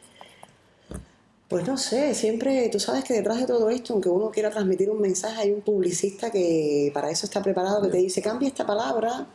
pues 1.49 1.67
no 1.67 1.77
sé, 1.77 2.13
siempre, 2.15 2.69
tú 2.69 2.79
sabes 2.79 3.03
que 3.03 3.15
detrás 3.15 3.41
de 3.41 3.45
todo 3.45 3.69
esto, 3.69 3.91
aunque 3.91 4.07
uno 4.07 4.31
quiera 4.31 4.51
transmitir 4.51 4.89
un 4.89 5.01
mensaje, 5.01 5.41
hay 5.41 5.51
un 5.51 5.59
publicista 5.59 6.31
que 6.31 6.91
para 6.93 7.11
eso 7.11 7.25
está 7.25 7.43
preparado, 7.43 7.81
que 7.81 7.89
te 7.89 7.97
dice, 7.97 8.21
cambia 8.21 8.47
esta 8.47 8.65
palabra, 8.65 9.27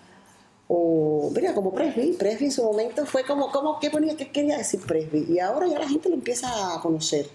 o 0.67 1.31
mira, 1.35 1.53
como 1.53 1.75
Presby, 1.75 2.13
Presby 2.13 2.47
en 2.47 2.53
su 2.53 2.63
momento 2.63 3.05
fue 3.05 3.23
como, 3.25 3.53
como 3.53 3.79
¿qué, 3.81 3.91
ponía, 3.91 4.17
qué 4.17 4.33
quería 4.33 4.57
decir 4.57 4.81
Presby? 4.81 5.27
Y 5.29 5.41
ahora 5.41 5.67
ya 5.67 5.79
la 5.79 5.87
gente 5.87 6.09
lo 6.09 6.15
empieza 6.15 6.75
a 6.75 6.81
conocer. 6.81 7.29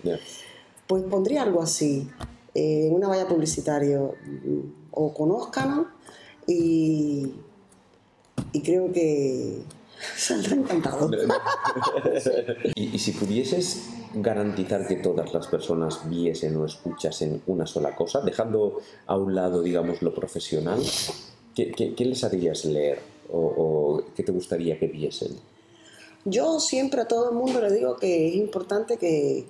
Pues 0.87 1.03
pondría 1.03 1.43
algo 1.43 1.61
así, 1.61 2.09
eh, 2.53 2.87
en 2.87 2.93
una 2.93 3.07
valla 3.07 3.27
publicitaria, 3.27 3.99
mm, 3.99 4.73
o 4.91 5.13
conozcan 5.13 5.87
y, 6.47 7.33
y 8.51 8.61
creo 8.61 8.91
que 8.91 9.61
saldrá 10.17 10.55
encantado. 10.55 11.09
y, 12.75 12.95
y 12.95 12.99
si 12.99 13.11
pudieses 13.11 13.89
garantizar 14.13 14.87
que 14.87 14.97
todas 14.97 15.33
las 15.33 15.47
personas 15.47 16.07
viesen 16.07 16.55
o 16.57 16.65
escuchasen 16.65 17.41
una 17.47 17.65
sola 17.65 17.95
cosa, 17.95 18.21
dejando 18.21 18.79
a 19.07 19.17
un 19.17 19.33
lado, 19.33 19.63
digamos, 19.63 20.01
lo 20.01 20.13
profesional, 20.13 20.81
¿qué, 21.55 21.71
qué 21.71 22.05
les 22.05 22.23
harías 22.23 22.65
leer? 22.65 23.13
o, 23.33 24.03
qué 24.15 24.23
te 24.23 24.31
gustaría 24.31 24.77
que 24.79 24.87
viesen? 24.87 25.37
Yo 26.25 26.59
siempre 26.59 27.01
a 27.01 27.07
todo 27.07 27.29
el 27.29 27.35
mundo 27.35 27.61
le 27.61 27.71
digo 27.71 27.97
que 27.97 28.29
es 28.29 28.35
importante 28.35 28.97
que, 28.97 29.45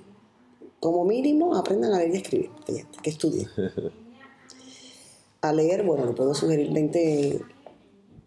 como 0.84 1.06
mínimo, 1.06 1.56
aprendan 1.56 1.94
a 1.94 2.00
leer 2.00 2.14
y 2.14 2.18
escribir, 2.18 2.50
que, 2.66 3.10
estudien. 3.10 3.48
A 5.42 5.54
leer, 5.54 5.84
bueno, 5.84 6.06
le 6.06 6.12
puedo 6.12 6.34
sugerir 6.34 6.70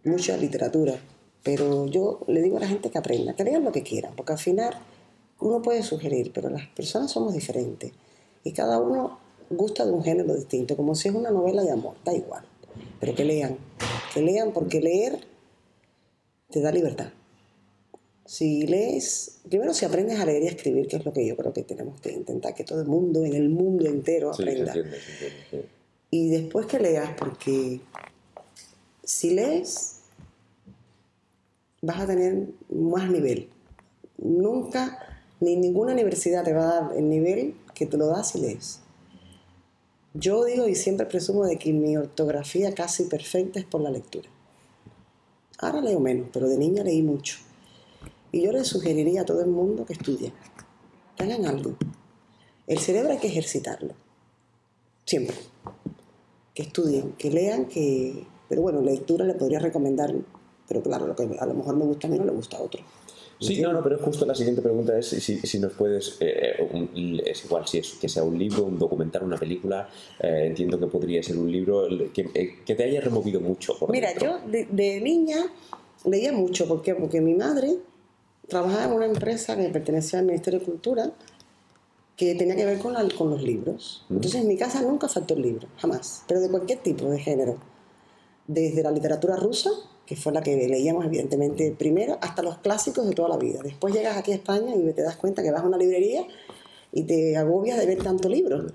mucha 0.04 0.36
literatura, 0.38 0.98
pero 1.42 1.86
yo 1.86 2.20
le 2.28 2.40
digo 2.42 2.56
a 2.56 2.60
la 2.60 2.68
gente 2.68 2.90
que 2.90 2.98
aprenda, 2.98 3.34
que 3.34 3.44
lean 3.44 3.64
lo 3.64 3.72
que 3.72 3.82
quieran, 3.82 4.14
porque 4.16 4.32
al 4.32 4.38
final 4.38 4.74
uno 5.40 5.60
puede 5.62 5.82
sugerir, 5.82 6.30
pero 6.34 6.50
las 6.50 6.66
personas 6.68 7.10
somos 7.10 7.32
diferentes 7.34 7.92
y 8.44 8.52
cada 8.52 8.78
uno 8.78 9.18
gusta 9.48 9.86
de 9.86 9.92
un 9.92 10.02
género 10.02 10.34
distinto, 10.34 10.76
como 10.76 10.94
si 10.94 11.08
es 11.08 11.14
una 11.14 11.30
novela 11.30 11.62
de 11.62 11.72
amor, 11.72 11.96
da 12.04 12.12
igual, 12.14 12.44
pero 13.00 13.14
que 13.14 13.24
lean, 13.24 13.56
que 14.12 14.20
lean 14.20 14.52
porque 14.52 14.80
leer 14.80 15.26
te 16.50 16.60
da 16.60 16.70
libertad. 16.70 17.08
Si 18.26 18.66
lees, 18.66 19.38
primero 19.48 19.72
si 19.72 19.84
aprendes 19.84 20.18
a 20.18 20.26
leer 20.26 20.42
y 20.42 20.46
a 20.48 20.50
escribir, 20.50 20.88
que 20.88 20.96
es 20.96 21.04
lo 21.04 21.12
que 21.12 21.24
yo 21.24 21.36
creo 21.36 21.52
que 21.52 21.62
tenemos 21.62 22.00
que 22.00 22.12
intentar 22.12 22.54
que 22.54 22.64
todo 22.64 22.80
el 22.80 22.88
mundo, 22.88 23.24
en 23.24 23.34
el 23.34 23.48
mundo 23.48 23.86
entero, 23.86 24.32
aprenda. 24.32 24.74
Y 26.10 26.30
después 26.30 26.66
que 26.66 26.80
leas, 26.80 27.10
porque 27.16 27.80
si 29.04 29.30
lees, 29.30 30.00
vas 31.82 32.00
a 32.00 32.06
tener 32.06 32.48
más 32.68 33.08
nivel. 33.10 33.48
Nunca, 34.18 35.22
ni 35.40 35.54
ninguna 35.54 35.92
universidad 35.92 36.42
te 36.42 36.52
va 36.52 36.62
a 36.62 36.80
dar 36.80 36.96
el 36.96 37.08
nivel 37.08 37.54
que 37.74 37.86
te 37.86 37.96
lo 37.96 38.08
das 38.08 38.30
si 38.30 38.40
lees. 38.40 38.80
Yo 40.14 40.44
digo 40.44 40.66
y 40.66 40.74
siempre 40.74 41.06
presumo 41.06 41.44
de 41.44 41.58
que 41.58 41.72
mi 41.72 41.96
ortografía 41.96 42.74
casi 42.74 43.04
perfecta 43.04 43.60
es 43.60 43.66
por 43.66 43.82
la 43.82 43.90
lectura. 43.90 44.28
Ahora 45.58 45.80
leo 45.80 46.00
menos, 46.00 46.28
pero 46.32 46.48
de 46.48 46.58
niña 46.58 46.82
leí 46.82 47.02
mucho. 47.02 47.45
Y 48.36 48.42
yo 48.42 48.52
le 48.52 48.64
sugeriría 48.64 49.22
a 49.22 49.24
todo 49.24 49.40
el 49.40 49.46
mundo 49.46 49.86
que 49.86 49.94
estudien, 49.94 50.30
que 51.16 51.24
hagan 51.24 51.46
algo. 51.46 51.74
El 52.66 52.78
cerebro 52.78 53.12
hay 53.12 53.18
que 53.18 53.28
ejercitarlo, 53.28 53.94
siempre. 55.06 55.36
Que 56.52 56.64
estudien, 56.64 57.12
que 57.12 57.30
lean, 57.30 57.64
que, 57.64 58.26
Pero 58.46 58.60
bueno, 58.60 58.82
lectura 58.82 59.24
le 59.24 59.32
podría 59.32 59.58
recomendar, 59.58 60.14
pero 60.68 60.82
claro, 60.82 61.06
lo 61.06 61.16
que 61.16 61.22
a 61.38 61.46
lo 61.46 61.54
mejor 61.54 61.76
me 61.76 61.86
gusta 61.86 62.08
a 62.08 62.10
mí 62.10 62.18
no 62.18 62.26
le 62.26 62.32
gusta 62.32 62.58
a 62.58 62.60
otro. 62.60 62.82
Sí, 63.40 63.58
no, 63.62 63.72
no, 63.72 63.82
pero 63.82 63.98
justo 64.00 64.26
la 64.26 64.34
siguiente 64.34 64.60
pregunta 64.60 64.98
es 64.98 65.06
si, 65.06 65.38
si 65.38 65.58
nos 65.58 65.72
puedes, 65.72 66.18
eh, 66.20 66.56
eh, 66.58 67.22
es 67.24 67.42
igual 67.46 67.66
si 67.66 67.78
es 67.78 67.94
que 67.94 68.08
sea 68.08 68.22
un 68.22 68.38
libro, 68.38 68.64
un 68.64 68.78
documental, 68.78 69.22
una 69.22 69.38
película, 69.38 69.88
eh, 70.20 70.44
entiendo 70.48 70.78
que 70.78 70.88
podría 70.88 71.22
ser 71.22 71.38
un 71.38 71.50
libro 71.50 71.88
que, 72.12 72.58
que 72.66 72.74
te 72.74 72.84
haya 72.84 73.00
removido 73.00 73.40
mucho. 73.40 73.78
Por 73.78 73.90
Mira, 73.90 74.12
yo 74.18 74.40
de, 74.46 75.00
niña 75.00 75.38
leía 76.04 76.32
mucho, 76.32 76.68
¿por 76.68 76.82
qué? 76.82 76.94
Porque 76.94 77.22
mi 77.22 77.32
madre 77.32 77.76
trabajaba 78.48 78.84
en 78.84 78.92
una 78.92 79.06
empresa 79.06 79.56
que 79.56 79.68
pertenecía 79.68 80.18
al 80.18 80.26
Ministerio 80.26 80.60
de 80.60 80.66
Cultura 80.66 81.12
que 82.16 82.34
tenía 82.34 82.56
que 82.56 82.64
ver 82.64 82.78
con, 82.78 82.94
con 83.10 83.30
los 83.30 83.42
libros. 83.42 84.04
Entonces 84.08 84.40
en 84.40 84.48
mi 84.48 84.56
casa 84.56 84.80
nunca 84.82 85.08
faltó 85.08 85.34
el 85.34 85.42
libro, 85.42 85.68
jamás, 85.76 86.22
pero 86.26 86.40
de 86.40 86.48
cualquier 86.48 86.78
tipo 86.78 87.10
de 87.10 87.18
género. 87.18 87.58
Desde 88.46 88.82
la 88.82 88.90
literatura 88.90 89.36
rusa 89.36 89.70
que 90.06 90.14
fue 90.14 90.32
la 90.32 90.40
que 90.40 90.56
leíamos 90.68 91.04
evidentemente 91.04 91.74
primero, 91.76 92.16
hasta 92.20 92.42
los 92.42 92.58
clásicos 92.58 93.06
de 93.06 93.12
toda 93.12 93.28
la 93.28 93.36
vida. 93.36 93.60
Después 93.62 93.92
llegas 93.92 94.16
aquí 94.16 94.32
a 94.32 94.36
España 94.36 94.74
y 94.74 94.92
te 94.92 95.02
das 95.02 95.16
cuenta 95.16 95.42
que 95.42 95.50
vas 95.50 95.62
a 95.62 95.66
una 95.66 95.76
librería 95.76 96.24
y 96.92 97.02
te 97.02 97.36
agobias 97.36 97.78
de 97.78 97.86
ver 97.86 98.02
tanto 98.02 98.28
libro. 98.28 98.66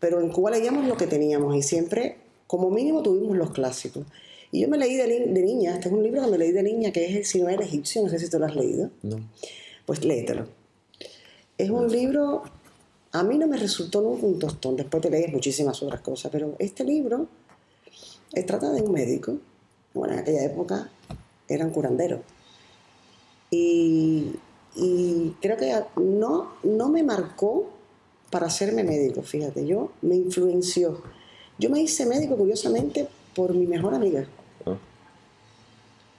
Pero 0.00 0.20
en 0.20 0.30
Cuba 0.30 0.50
leíamos 0.50 0.86
lo 0.86 0.96
que 0.96 1.06
teníamos 1.06 1.54
y 1.54 1.62
siempre, 1.62 2.18
como 2.48 2.70
mínimo, 2.70 3.02
tuvimos 3.02 3.36
los 3.36 3.52
clásicos. 3.52 4.04
Y 4.52 4.60
yo 4.60 4.68
me 4.68 4.78
leí 4.78 4.96
de, 4.96 5.42
niña, 5.42 5.74
este 5.74 5.88
es 5.88 5.94
un 5.94 6.02
libro 6.02 6.22
que 6.24 6.30
me 6.30 6.38
leí 6.38 6.52
de 6.52 6.62
niña, 6.62 6.92
que 6.92 7.04
es 7.06 7.16
El 7.16 7.24
Sinoel 7.24 7.60
Egipcio, 7.60 8.02
no 8.02 8.08
sé 8.08 8.18
si 8.18 8.30
tú 8.30 8.38
lo 8.38 8.46
has 8.46 8.56
leído. 8.56 8.90
No. 9.02 9.18
Pues 9.84 10.04
léetelo. 10.04 10.46
Es 11.58 11.70
un 11.70 11.90
libro, 11.90 12.42
a 13.12 13.22
mí 13.22 13.38
no 13.38 13.46
me 13.46 13.56
resultó 13.56 14.00
nunca 14.00 14.26
un 14.26 14.38
tostón, 14.38 14.76
después 14.76 15.02
te 15.02 15.10
lees 15.10 15.32
muchísimas 15.32 15.82
otras 15.82 16.00
cosas, 16.00 16.30
pero 16.30 16.54
este 16.58 16.84
libro 16.84 17.28
trata 18.46 18.70
de 18.70 18.82
un 18.82 18.92
médico 18.92 19.38
bueno, 19.96 20.12
en 20.12 20.20
aquella 20.20 20.44
época 20.44 20.90
eran 21.48 21.70
curanderos. 21.70 22.20
Y, 23.50 24.32
creo 25.40 25.56
que 25.56 25.74
no, 25.96 26.52
no 26.62 26.88
me 26.90 27.02
marcó 27.02 27.70
para 28.30 28.46
hacerme 28.46 28.84
médico, 28.84 29.22
fíjate, 29.22 29.66
yo 29.66 29.92
me 30.02 30.16
influenció. 30.16 31.00
Yo 31.58 31.70
me 31.70 31.80
hice 31.80 32.04
médico 32.04 32.36
curiosamente 32.36 33.08
por 33.36 33.54
mi 33.54 33.66
mejor 33.66 33.94
amiga. 33.94 34.26
Ah. 34.64 34.76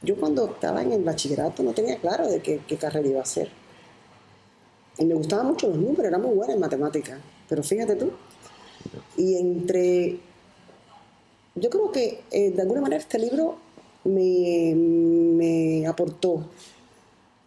Yo 0.04 0.16
cuando 0.16 0.46
estaba 0.46 0.84
en 0.84 0.92
el 0.92 1.04
bachillerato 1.04 1.64
no 1.64 1.74
tenía 1.74 1.98
claro 1.98 2.30
de 2.30 2.40
qué, 2.42 2.78
carrera 2.78 3.08
iba 3.08 3.20
a 3.20 3.24
hacer. 3.24 3.50
Y 5.00 5.06
me 5.06 5.16
gustaban 5.16 5.48
mucho 5.48 5.68
los 5.68 5.78
números, 5.78 6.06
era 6.06 6.20
muy 6.20 6.36
buena 6.36 6.54
en 6.54 6.60
matemáticas. 6.60 7.20
Pero 7.50 7.64
fíjate 7.64 7.96
tú. 7.96 8.12
Y 9.18 9.36
entre... 9.38 10.20
Yo 11.56 11.70
creo 11.72 11.92
que 11.92 12.24
eh, 12.30 12.52
de 12.52 12.62
alguna 12.62 12.82
manera 12.82 13.02
este 13.02 13.18
libro 13.18 13.58
me, 14.04 15.86
aportó, 15.88 16.46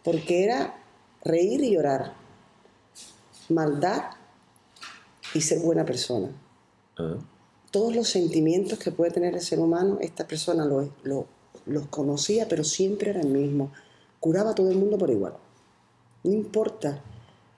porque 0.03 0.43
era 0.43 0.75
reír 1.23 1.63
y 1.63 1.71
llorar, 1.71 2.13
maldad 3.47 4.11
y 5.33 5.39
ser 5.39 5.59
buena 5.59 5.85
persona. 5.85 6.29
Ah. 6.97 7.15
Todos 7.71 7.95
los 7.95 8.09
sentimientos 8.09 8.79
que 8.79 8.91
puede 8.91 9.11
tener 9.11 9.33
el 9.33 9.41
ser 9.41 9.59
humano, 9.59 9.97
esta 10.01 10.27
persona 10.27 10.65
lo, 10.65 11.25
los 11.65 11.87
conocía, 11.87 12.47
pero 12.47 12.63
siempre 12.63 13.11
era 13.11 13.21
el 13.21 13.29
mismo. 13.29 13.71
Curaba 14.19 14.51
a 14.51 14.55
todo 14.55 14.69
el 14.69 14.77
mundo 14.77 14.97
por 14.97 15.09
igual. 15.09 15.33
No 16.23 16.33
importa 16.33 17.01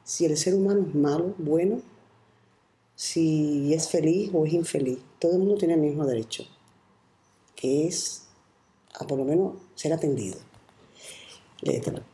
si 0.04 0.26
el 0.26 0.38
ser 0.38 0.54
humano 0.56 0.86
es 0.88 0.96
malo, 0.96 1.34
bueno, 1.38 1.82
si 2.96 3.74
es 3.74 3.90
feliz 3.90 4.30
o 4.34 4.46
es 4.46 4.54
infeliz. 4.54 5.00
Todo 5.20 5.34
el 5.34 5.40
mundo 5.40 5.56
tiene 5.56 5.74
el 5.74 5.82
mismo 5.82 6.06
derecho, 6.06 6.46
que 7.56 7.88
es 7.88 8.28
a 8.94 9.08
por 9.08 9.18
lo 9.18 9.26
menos 9.26 9.56
ser 9.76 9.94
atendido. 9.94 10.38
Léetelo. 11.62 12.13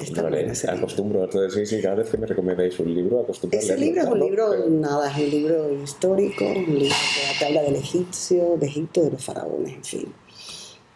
Está 0.00 0.72
acostumbro, 0.72 1.24
entonces 1.24 1.68
sí, 1.68 1.76
sí, 1.76 1.82
cada 1.82 1.96
vez 1.96 2.08
que 2.08 2.16
me 2.16 2.26
recomendáis 2.26 2.78
un 2.80 2.94
libro, 2.94 3.20
acostumbro 3.20 3.58
Ese 3.58 3.76
libro 3.76 4.00
es 4.02 4.08
un 4.08 4.20
libro, 4.20 4.68
nada, 4.70 5.10
es 5.10 5.18
un 5.18 5.30
libro 5.30 5.82
histórico, 5.82 6.44
un 6.46 6.78
libro 6.78 6.96
que 7.38 7.44
habla 7.44 7.62
del 7.62 7.76
egipcio, 7.76 8.56
de 8.58 8.66
Egipto, 8.66 9.02
de 9.02 9.10
los 9.10 9.22
faraones, 9.22 9.74
en 9.74 9.84
fin. 9.84 10.12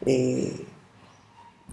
Eh, 0.07 0.53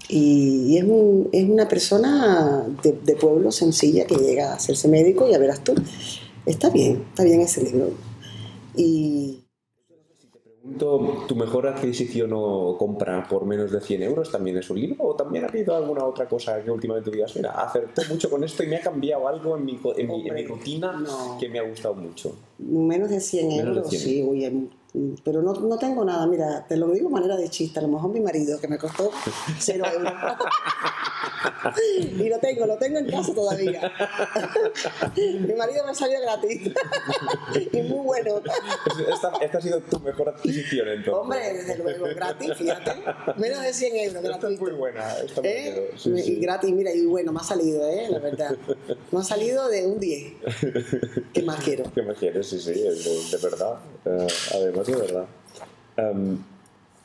y, 0.09 0.77
es, 0.77 0.84
un, 0.84 1.29
es, 1.32 1.49
una 1.49 1.67
persona 1.67 2.65
de, 2.84 2.91
de, 2.91 3.15
pueblo 3.15 3.51
sencilla 3.51 4.05
que 4.05 4.15
llega 4.15 4.51
a 4.51 4.55
hacerse 4.55 4.89
médico, 4.89 5.27
y 5.27 5.32
ya 5.32 5.38
verás 5.38 5.63
tú, 5.63 5.73
está 6.45 6.69
bien, 6.69 7.05
está 7.09 7.23
bien 7.23 7.39
ese 7.41 7.63
libro. 7.63 7.91
Y 8.75 9.41
¿Tu 10.78 11.36
mejor 11.36 11.67
adquisición 11.67 12.32
o 12.34 12.78
compra 12.78 13.28
por 13.28 13.45
menos 13.45 13.72
de 13.72 13.82
100 13.82 14.03
euros 14.03 14.32
también 14.32 14.57
es 14.57 14.69
un 14.69 14.80
libro? 14.80 15.03
¿O 15.03 15.15
también 15.15 15.45
ha 15.45 15.47
habido 15.47 15.76
alguna 15.76 16.05
otra 16.05 16.28
cosa 16.28 16.61
que 16.63 16.72
últimamente 16.72 17.11
digas, 17.11 17.36
mira, 17.36 17.51
acerté 17.51 18.03
mucho 18.09 18.30
con 18.30 18.43
esto 18.43 18.63
y 18.63 18.67
me 18.67 18.78
ha 18.78 18.82
cambiado 18.82 19.28
algo 19.28 19.57
en 19.57 19.65
mi, 19.65 19.80
en 19.97 20.07
mi, 20.07 20.45
rutina 20.45 21.03
que 21.39 21.49
me 21.49 21.59
ha 21.59 21.63
gustado 21.63 21.95
mucho? 21.95 22.36
Menos 22.59 23.09
de 23.09 23.19
100 23.19 23.51
euros, 23.51 23.89
sí, 23.89 24.26
oye, 24.28 24.69
pero 25.24 25.42
no, 25.42 25.54
no, 25.54 25.78
tengo 25.78 26.04
nada, 26.04 26.28
mira, 26.28 26.66
te 26.68 26.76
lo 26.76 26.92
digo 26.92 27.08
de 27.08 27.14
manera 27.14 27.38
de 27.38 27.50
chiste, 27.50 27.80
a 27.80 27.84
lo 27.84 27.88
mejor 27.88 28.12
mi 28.12 28.20
marido, 28.20 28.60
que 28.60 28.68
me 28.68 28.78
costó 28.78 29.10
cero 29.58 29.86
euros. 29.94 30.14
y 31.86 32.30
lo 32.30 32.39
tengo, 32.39 32.66
lo 32.66 32.78
tengo 32.78 33.00
en 33.00 33.10
casa 33.10 33.34
todavía. 33.34 33.82
mi 35.16 35.54
marido 35.54 35.86
me 35.86 35.96
salió 35.96 36.20
gratis. 36.22 36.62
y 37.72 37.82
muy 37.84 38.06
bueno. 38.06 38.42
Esta, 39.10 39.32
esta, 39.42 39.58
ha 39.58 39.62
sido 39.62 39.80
tu 39.82 40.00
mejor 40.00 40.30
adquisición 40.30 40.88
entonces. 40.89 41.14
Hombre, 41.14 41.54
desde 41.54 41.78
luego, 41.78 42.06
gratis, 42.16 42.52
fíjate. 42.58 42.92
Menos 43.38 43.62
de 43.62 43.74
100 43.74 43.96
euros. 43.96 44.24
Esta 44.24 44.50
es 44.50 44.60
muy 44.60 44.72
buena. 44.72 45.18
Esta 45.20 45.42
¿Eh? 45.44 45.92
y 46.06 46.36
gratis, 46.36 46.72
mira, 46.72 46.94
y 46.94 47.06
bueno, 47.06 47.32
me 47.32 47.39
ha 47.39 47.44
salido, 47.44 47.88
¿eh? 47.88 48.08
La 48.10 48.20
verdad. 48.20 48.56
Me 49.12 49.20
ha 49.20 49.24
salido 49.24 49.68
de 49.70 49.86
un 49.86 50.00
10. 50.00 50.34
¿Qué 51.34 51.42
más 51.44 51.64
quiero? 51.64 51.92
¿Qué 51.94 52.02
más 52.02 52.18
quieres? 52.18 52.48
Sí, 52.48 52.60
sí, 52.60 52.74
de, 52.74 52.94
de 52.94 53.38
verdad. 53.42 53.80
Uh, 54.04 54.28
además, 54.56 54.80
de 54.88 54.95
verdad. 54.95 55.25
Um, 55.97 56.38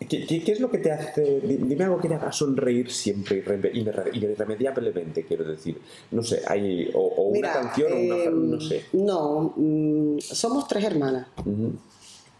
¿qué, 0.08 0.26
qué, 0.26 0.52
es 0.52 0.60
lo 0.60 0.70
que 0.70 0.78
te 0.78 0.92
hace.? 0.92 1.40
Dime 1.40 1.84
algo 1.84 1.98
que 1.98 2.08
te 2.08 2.14
haga 2.14 2.32
sonreír 2.32 2.90
siempre 2.90 3.36
irremediablemente, 3.38 5.24
quiero 5.24 5.44
decir. 5.44 5.80
No 6.10 6.22
sé, 6.22 6.42
hay. 6.46 6.90
O, 6.94 7.30
una 7.30 7.52
canción 7.52 7.92
o 7.92 7.96
una. 7.96 8.24
Em, 8.24 8.50
no 8.50 8.60
sé. 8.60 8.84
No, 8.92 9.54
mm, 9.56 10.18
somos 10.20 10.66
tres 10.68 10.84
hermanas. 10.84 11.28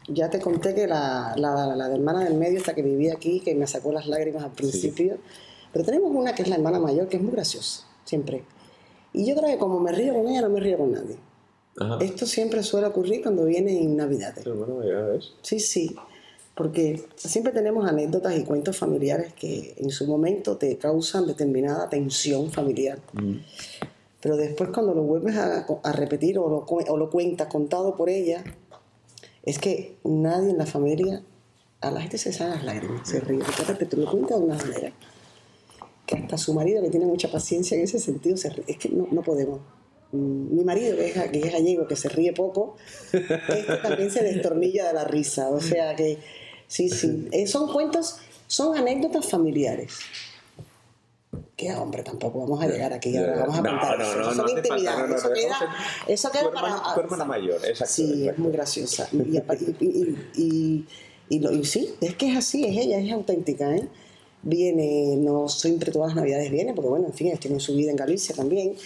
Ya 0.09 0.30
te 0.30 0.41
conté 0.41 0.74
que 0.74 0.87
la, 0.87 1.34
la, 1.37 1.74
la, 1.74 1.93
hermana 1.93 2.24
del 2.24 2.34
medio, 2.34 2.59
esta 2.59 2.74
que 2.74 2.82
vivía 2.82 3.14
aquí, 3.14 3.41
que 3.41 3.55
me 3.55 3.66
sacó 3.66 3.93
las 3.93 4.07
lágrimas 4.07 4.45
al 4.45 4.53
principio. 4.53 5.18
Pero 5.72 5.84
tenemos 5.84 6.11
una 6.14 6.34
que 6.34 6.43
es 6.43 6.49
la 6.49 6.57
hermana 6.57 6.78
mayor, 6.78 7.09
que 7.09 7.16
es 7.16 7.22
muy 7.22 7.32
graciosa, 7.32 7.84
siempre. 8.05 8.45
Y 9.12 9.26
yo 9.26 9.34
creo 9.34 9.49
que 9.49 9.59
como 9.59 9.80
me 9.80 9.93
río 9.93 10.14
con 10.14 10.28
ella, 10.28 10.43
no 10.43 10.51
me 10.51 10.61
río 10.61 10.78
con 10.78 10.93
nadie. 10.93 11.16
Esto 12.01 12.24
siempre 12.27 12.62
suele 12.62 12.87
ocurrir 12.87 13.22
cuando 13.22 13.45
viene 13.45 13.83
en 13.83 13.97
Navidades. 13.97 14.45
bueno, 14.45 14.83
ya 14.83 15.01
ves. 15.03 15.35
Sí, 15.43 15.61
sí, 15.61 15.95
porque 16.55 17.05
siempre 17.16 17.53
tenemos 17.53 17.87
anécdotas 17.87 18.35
y 18.35 18.45
cuentos 18.45 18.79
familiares 18.79 19.35
que 19.35 19.74
en 19.77 19.91
su 19.91 20.07
momento 20.07 20.57
te 20.57 20.79
causan 20.79 21.27
determinada 21.27 21.91
tensión 21.91 22.51
familiar. 22.51 22.99
Mm. 23.12 23.37
Pero 24.22 24.39
después 24.39 24.70
cuando 24.70 24.95
lo 24.95 25.03
vuelves 25.03 25.37
a, 25.37 25.66
repetir 25.93 26.39
o 26.39 26.49
lo, 26.49 26.64
o 26.66 26.97
lo 26.97 27.11
cuentas 27.11 27.49
contado 27.49 27.95
por 27.95 28.09
ella, 28.09 28.43
es 29.43 29.59
que 29.59 29.99
nadie 30.03 30.51
en 30.51 30.59
la 30.59 30.66
familia, 30.66 31.22
a 31.83 31.91
la 31.91 32.01
gente 32.01 32.16
se 32.16 32.33
salen 32.33 32.55
las 32.55 32.64
lágrimas, 32.64 33.07
se 33.07 33.20
ríe. 33.20 33.43
Porque 33.66 33.85
tú 33.85 33.99
lo 33.99 34.11
cuentas 34.11 34.39
de 34.39 34.45
una 34.47 34.57
manera 34.57 34.93
que 36.07 36.16
hasta 36.16 36.39
su 36.39 36.55
marido, 36.55 36.83
que 36.83 36.89
tiene 36.89 37.05
mucha 37.05 37.31
paciencia 37.31 37.77
en 37.77 37.85
ese 37.85 37.99
sentido, 37.99 38.37
se 38.39 38.49
ríe. 38.49 38.64
Es 38.66 38.79
que 38.79 38.89
no, 38.89 39.07
no 39.12 39.22
podemos 39.22 39.61
mi 40.13 40.65
marido, 40.65 40.97
que 40.97 41.07
es, 41.09 41.53
gallego, 41.53 41.87
que 41.87 41.97
se 41.97 42.09
ríe 42.09 42.33
poco, 42.33 42.77
este 43.13 43.77
también 43.83 44.11
se 44.11 44.23
destornilla 44.23 44.87
de 44.89 44.95
la 44.95 45.05
risa. 45.05 45.49
O 45.49 45.61
sea 45.61 45.95
que, 45.97 46.19
sí, 46.67 46.89
sí. 46.89 47.29
Eh, 47.33 47.47
son 47.47 47.73
cuentos, 47.73 48.19
son 48.47 48.77
anécdotas 48.77 49.29
familiares. 49.29 49.99
Que 51.57 51.75
hombre, 51.75 52.03
tampoco 52.03 52.41
vamos 52.41 52.63
a 52.63 52.67
llegar 52.67 52.93
aquí, 52.93 53.17
vamos 53.17 53.59
a 53.59 53.63
contar 53.63 53.99
no, 53.99 54.15
no, 54.15 54.31
eso. 54.31 54.35
son 54.35 54.49
intimidades. 54.51 55.17
eso 55.17 55.33
queda, 55.33 55.77
eso 56.07 56.31
queda 56.31 56.51
para. 56.53 56.95
Tu 56.95 57.01
hermana 57.01 57.25
mayor, 57.25 57.57
exacto. 57.65 57.95
Sí, 57.95 58.29
es 58.29 58.39
muy 58.39 58.53
graciosa. 58.53 59.09
Y, 59.13 59.39
y, 60.37 60.87
y, 61.29 61.65
sí, 61.65 61.95
es 62.01 62.15
que 62.15 62.31
es 62.31 62.37
así, 62.37 62.65
es 62.65 62.77
ella, 62.77 62.99
es 62.99 63.11
auténtica, 63.11 63.75
¿eh? 63.75 63.89
Viene, 64.43 65.17
no 65.17 65.49
siempre 65.49 65.91
todas 65.91 66.09
las 66.09 66.17
navidades 66.17 66.51
viene, 66.51 66.73
porque 66.73 66.89
bueno, 66.89 67.07
en 67.07 67.15
fin, 67.15 67.37
tiene 67.39 67.59
su 67.59 67.75
vida 67.75 67.91
en 67.91 67.97
Galicia 67.97 68.35
también 68.35 68.77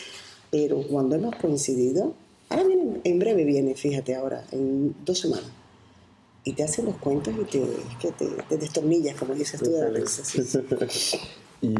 pero 0.50 0.82
cuando 0.82 1.16
hemos 1.16 1.36
coincidido, 1.36 2.14
ahora 2.48 2.64
viene, 2.64 3.00
en 3.04 3.18
breve 3.18 3.44
viene, 3.44 3.74
fíjate 3.74 4.14
ahora, 4.14 4.44
en 4.52 4.94
dos 5.04 5.18
semanas, 5.18 5.50
y 6.44 6.52
te 6.52 6.64
hacen 6.64 6.86
los 6.86 6.96
cuentos 6.96 7.34
y 7.40 7.44
te, 7.44 7.62
que 8.00 8.12
te, 8.12 8.56
destornillas, 8.56 9.16
como 9.16 9.34
dices 9.34 9.60
tú, 9.60 9.70
de 9.70 9.90
la 9.92 10.00
y 11.62 11.74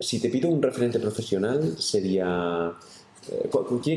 si 0.00 0.20
te 0.20 0.28
pido 0.28 0.48
un 0.48 0.62
referente 0.62 1.00
profesional, 1.00 1.76
sería 1.78 2.72
Eh, 3.30 3.50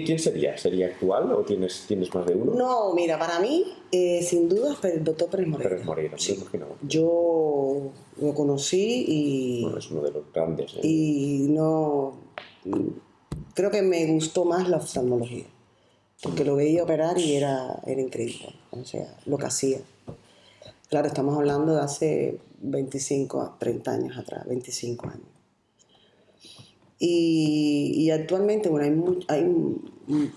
¿Quién, 0.05 0.19
sería? 0.19 0.57
¿Sería 0.57 0.87
actual 0.87 1.31
o 1.33 1.43
tienes, 1.43 1.85
tienes 1.87 2.13
más 2.13 2.25
de 2.25 2.35
uno? 2.35 2.53
No, 2.53 2.93
mira, 2.93 3.17
para 3.17 3.39
mí, 3.39 3.65
eh, 3.91 4.21
sin 4.23 4.49
duda, 4.49 4.77
el 4.83 5.03
doctor 5.03 5.29
Pérez 5.29 5.47
Moreira. 5.47 5.69
Pérez 5.69 5.85
Moreira, 5.85 6.17
sí. 6.17 6.43
Yo 6.81 7.91
lo 8.19 8.33
conocí 8.33 9.05
y... 9.07 9.61
Bueno, 9.63 9.77
es 9.77 9.91
uno 9.91 10.01
de 10.01 10.11
los 10.11 10.33
grandes. 10.33 10.73
¿eh? 10.75 10.79
Y 10.83 11.47
no... 11.49 12.13
Creo 13.53 13.71
que 13.71 13.81
me 13.81 14.05
gustó 14.07 14.45
más 14.45 14.69
la 14.69 14.77
oftalmología, 14.77 15.45
porque 16.21 16.45
lo 16.45 16.55
veía 16.55 16.83
operar 16.83 17.17
y 17.17 17.35
era, 17.35 17.81
era 17.85 18.01
increíble, 18.01 18.55
o 18.71 18.85
sea, 18.85 19.17
lo 19.25 19.37
que 19.37 19.45
hacía. 19.45 19.79
Claro, 20.89 21.07
estamos 21.07 21.35
hablando 21.37 21.75
de 21.75 21.81
hace 21.81 22.39
25 22.59 23.41
a 23.41 23.57
30 23.57 23.91
años 23.91 24.17
atrás, 24.17 24.45
25 24.47 25.07
años. 25.07 25.30
Y, 27.03 28.11
actualmente, 28.11 28.69
bueno, 28.69 28.85
hay 28.85 28.91
muy, 28.91 29.25
hay 29.27 29.43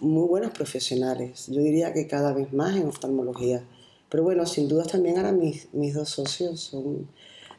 muy 0.00 0.26
buenos 0.26 0.50
profesionales. 0.52 1.46
Yo 1.48 1.60
diría 1.60 1.92
que 1.92 2.06
cada 2.06 2.32
vez 2.32 2.54
más 2.54 2.74
en 2.74 2.86
oftalmología. 2.86 3.62
Pero 4.08 4.22
bueno, 4.22 4.46
sin 4.46 4.66
duda 4.66 4.84
también 4.84 5.18
ahora 5.18 5.32
mis, 5.32 5.68
mis 5.74 5.92
dos 5.92 6.08
socios 6.08 6.60
son... 6.60 7.06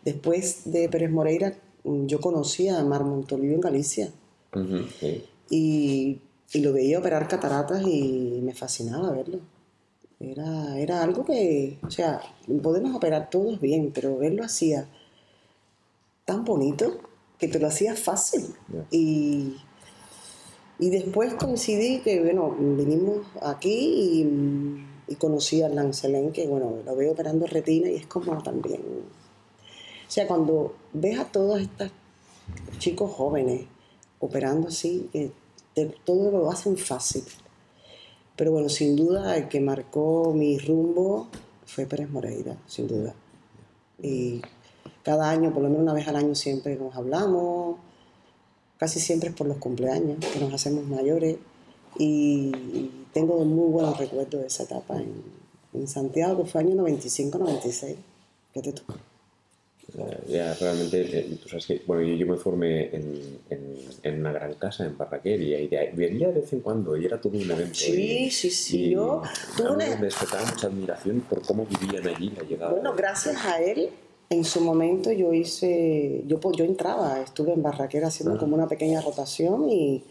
Después 0.04 0.72
de 0.72 0.90
Pérez 0.90 1.12
Moreira, 1.12 1.56
yo 1.84 2.20
conocí 2.20 2.68
a 2.68 2.84
Mar 2.84 3.04
Montolivo 3.04 3.54
en 3.54 3.62
Galicia. 3.62 4.12
y, 5.52 6.20
y, 6.52 6.60
lo 6.62 6.74
veía 6.74 6.98
operar 6.98 7.28
cataratas 7.28 7.84
y 7.86 8.40
me 8.42 8.56
fascinaba 8.56 9.12
verlo. 9.12 9.40
Era, 10.20 10.80
era 10.80 11.04
algo 11.04 11.26
que, 11.26 11.78
o 11.84 11.92
sea, 11.92 12.22
podemos 12.64 12.96
operar 12.96 13.30
todos 13.30 13.62
bien, 13.62 13.92
pero 13.94 14.24
él 14.24 14.36
lo 14.38 14.44
hacía 14.44 14.88
tan 16.26 16.44
bonito 16.44 17.02
que 17.46 17.52
te 17.52 17.60
lo 17.60 17.68
hacía 17.68 17.96
fácil. 17.96 18.56
Y, 18.92 19.56
y 20.80 20.90
después 20.90 21.36
coincidí 21.36 22.00
que, 22.00 22.20
bueno, 22.22 22.56
vinimos 22.60 23.26
aquí 23.42 23.70
y, 23.70 25.12
y 25.12 25.16
conocí 25.16 25.62
a 25.62 25.70
Lancelén, 25.70 26.32
que, 26.32 26.48
bueno, 26.48 26.78
lo 26.84 26.96
veo 26.96 27.12
operando 27.12 27.46
retina 27.46 27.90
y 27.90 27.96
es 27.96 28.08
como 28.08 28.42
también... 28.42 28.82
O 28.82 30.12
sea, 30.12 30.28
cuando 30.28 30.76
ves 30.94 31.20
a 31.20 31.26
todos 31.26 31.62
estos 31.62 31.92
chicos 32.78 33.12
jóvenes 33.12 33.66
operando 34.20 34.68
así, 34.68 35.10
que 35.12 35.32
todo 36.04 36.32
lo 36.32 36.50
hacen 36.52 36.78
fácil. 36.78 37.24
Pero 38.36 38.52
bueno, 38.52 38.70
sin 38.70 38.96
duda 38.96 39.38
el 39.38 39.48
que 39.48 39.60
marcó 39.60 40.34
mi 40.34 40.58
rumbo 40.58 41.28
fue 41.66 41.86
Pérez 41.86 42.10
Moreira, 42.10 42.58
sin 42.68 42.88
duda. 42.88 43.14
Y 44.02 44.42
cada 45.06 45.30
año, 45.30 45.54
por 45.54 45.62
lo 45.62 45.70
menos 45.70 45.84
una 45.84 45.94
vez 45.94 46.08
al 46.08 46.16
año 46.16 46.34
siempre 46.34 46.76
nos 46.76 46.96
hablamos, 46.96 47.78
casi 48.80 49.00
siempre 49.00 49.30
es 49.30 49.36
por 49.36 49.48
los 49.48 49.58
cumpleaños, 49.58 50.18
que 50.18 50.40
nos 50.40 50.52
hacemos 50.52 50.84
mayores, 50.86 51.38
y, 51.98 52.52
tengo 53.14 53.46
muy 53.46 53.72
buenos 53.72 53.98
recuerdos 53.98 54.42
de 54.42 54.48
esa 54.48 54.64
etapa 54.64 54.98
en, 54.98 55.24
en 55.74 55.88
Santiago, 55.88 56.44
que 56.44 56.50
fue 56.50 56.60
año 56.60 56.76
95-96. 56.76 57.96
¿Qué 58.54 58.62
te 58.62 58.74
toca? 58.74 58.96
Ya, 60.28 60.54
realmente, 60.56 61.20
eh, 61.20 61.40
tú 61.42 61.48
sabes 61.48 61.66
que, 61.66 61.82
bueno, 61.88 62.04
yo, 62.04 62.28
me 62.28 62.36
formé 62.36 62.94
en, 62.94 63.40
en, 64.04 64.20
una 64.20 64.34
gran 64.34 64.56
casa 64.56 64.86
en 64.86 64.98
Barraquer 64.98 65.42
y 65.42 65.54
ahí 65.54 65.70
venía 65.94 66.28
de 66.28 66.42
vez 66.42 66.52
en 66.52 66.60
cuando 66.60 66.98
y 66.98 67.06
era 67.06 67.22
todo 67.22 67.38
un 67.38 67.50
evento. 67.50 67.76
Sí, 67.76 68.30
sí, 68.32 68.50
sí. 68.50 68.90
yo 68.90 69.22
me 69.78 69.96
despertaba 69.96 70.46
mucha 70.46 70.68
admiración 70.68 71.22
por 71.22 71.42
cómo 71.44 71.66
vivían 71.66 72.06
allí 72.08 72.32
la 72.32 72.44
llegada. 72.44 72.74
Bueno, 72.74 72.94
gracias 72.94 73.46
a 73.46 73.62
él 73.62 73.92
en 74.30 74.44
su 74.44 74.62
momento 74.62 75.12
yo 75.12 75.34
hice, 75.34 76.24
yo, 76.26 76.40
yo 76.52 76.66
entraba, 76.66 77.22
estuve 77.22 77.54
en 77.54 77.62
Barraquera 77.62 78.08
haciendo 78.08 78.38
como 78.38 78.56
una 78.56 78.68
pequeña 78.68 79.02
rotación 79.02 79.70
y, 79.70 80.04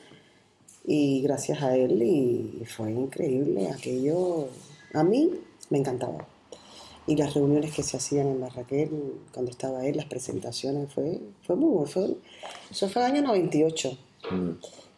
y 0.85 1.23
gracias 1.23 1.63
a 1.63 1.77
él 1.77 2.03
y 2.03 2.65
fue 2.67 2.93
increíble 2.93 3.69
aquello. 3.71 4.49
A 4.93 5.03
mí 5.03 5.31
me 5.71 5.79
encantaba. 5.79 6.27
Y 7.07 7.17
las 7.17 7.35
reuniones 7.35 7.75
que 7.75 7.83
se 7.83 7.97
hacían 7.97 8.29
en 8.29 8.41
Barraquer 8.41 8.89
cuando 9.33 9.51
estaba 9.51 9.85
él, 9.85 9.97
las 9.97 10.07
presentaciones, 10.07 10.93
fue, 10.93 11.21
fue 11.43 11.57
muy 11.57 11.71
bueno. 11.71 11.87
Fue, 11.87 12.17
eso 12.71 12.89
fue 12.89 13.03
el 13.05 13.13
año 13.13 13.23
98 13.23 13.99
mm. 14.31 14.51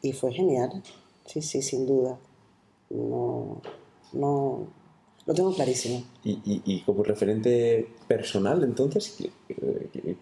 y 0.03 0.13
fue 0.13 0.33
genial. 0.33 0.83
Sí, 1.25 1.43
sí, 1.43 1.63
sin 1.63 1.87
duda. 1.87 2.17
No, 2.91 3.61
no, 4.13 4.69
lo 5.27 5.35
tengo 5.35 5.53
clarísimo. 5.53 6.05
¿Y, 6.25 6.41
y, 6.45 6.81
como 6.83 7.03
referente 7.03 7.89
personal, 8.07 8.63
entonces, 8.63 9.19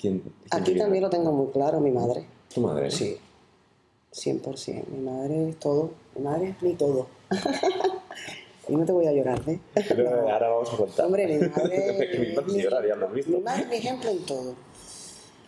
quién? 0.01 0.23
Aquí 0.51 0.77
también 0.77 1.03
lo 1.03 1.11
tengo 1.11 1.31
muy 1.31 1.53
claro, 1.53 1.79
mi 1.79 1.91
madre. 1.91 2.25
¿Tu 2.53 2.61
madre? 2.63 2.91
Sí, 2.91 3.17
100%. 4.15 4.87
Mi 4.87 5.03
madre 5.03 5.51
es 5.51 5.59
todo. 5.59 5.91
Mi 6.17 6.23
madre 6.23 6.49
es 6.51 6.63
mi 6.63 6.73
todo. 6.75 7.07
y 8.69 8.77
no 8.77 8.87
te 8.87 8.93
voy 8.93 9.07
a 9.07 9.13
llorar, 9.13 9.43
¿eh? 9.47 9.61
Ahora 10.31 10.49
vamos 10.49 10.73
a 10.73 10.77
contar. 10.77 11.07
Hombre, 11.07 11.27
mi 11.27 11.49
madre. 11.49 12.45
mi, 12.47 12.55
mi 12.57 13.43
madre 13.43 13.63
es 13.63 13.69
mi 13.69 13.77
ejemplo 13.77 14.11
en 14.11 14.25
todo. 14.25 14.55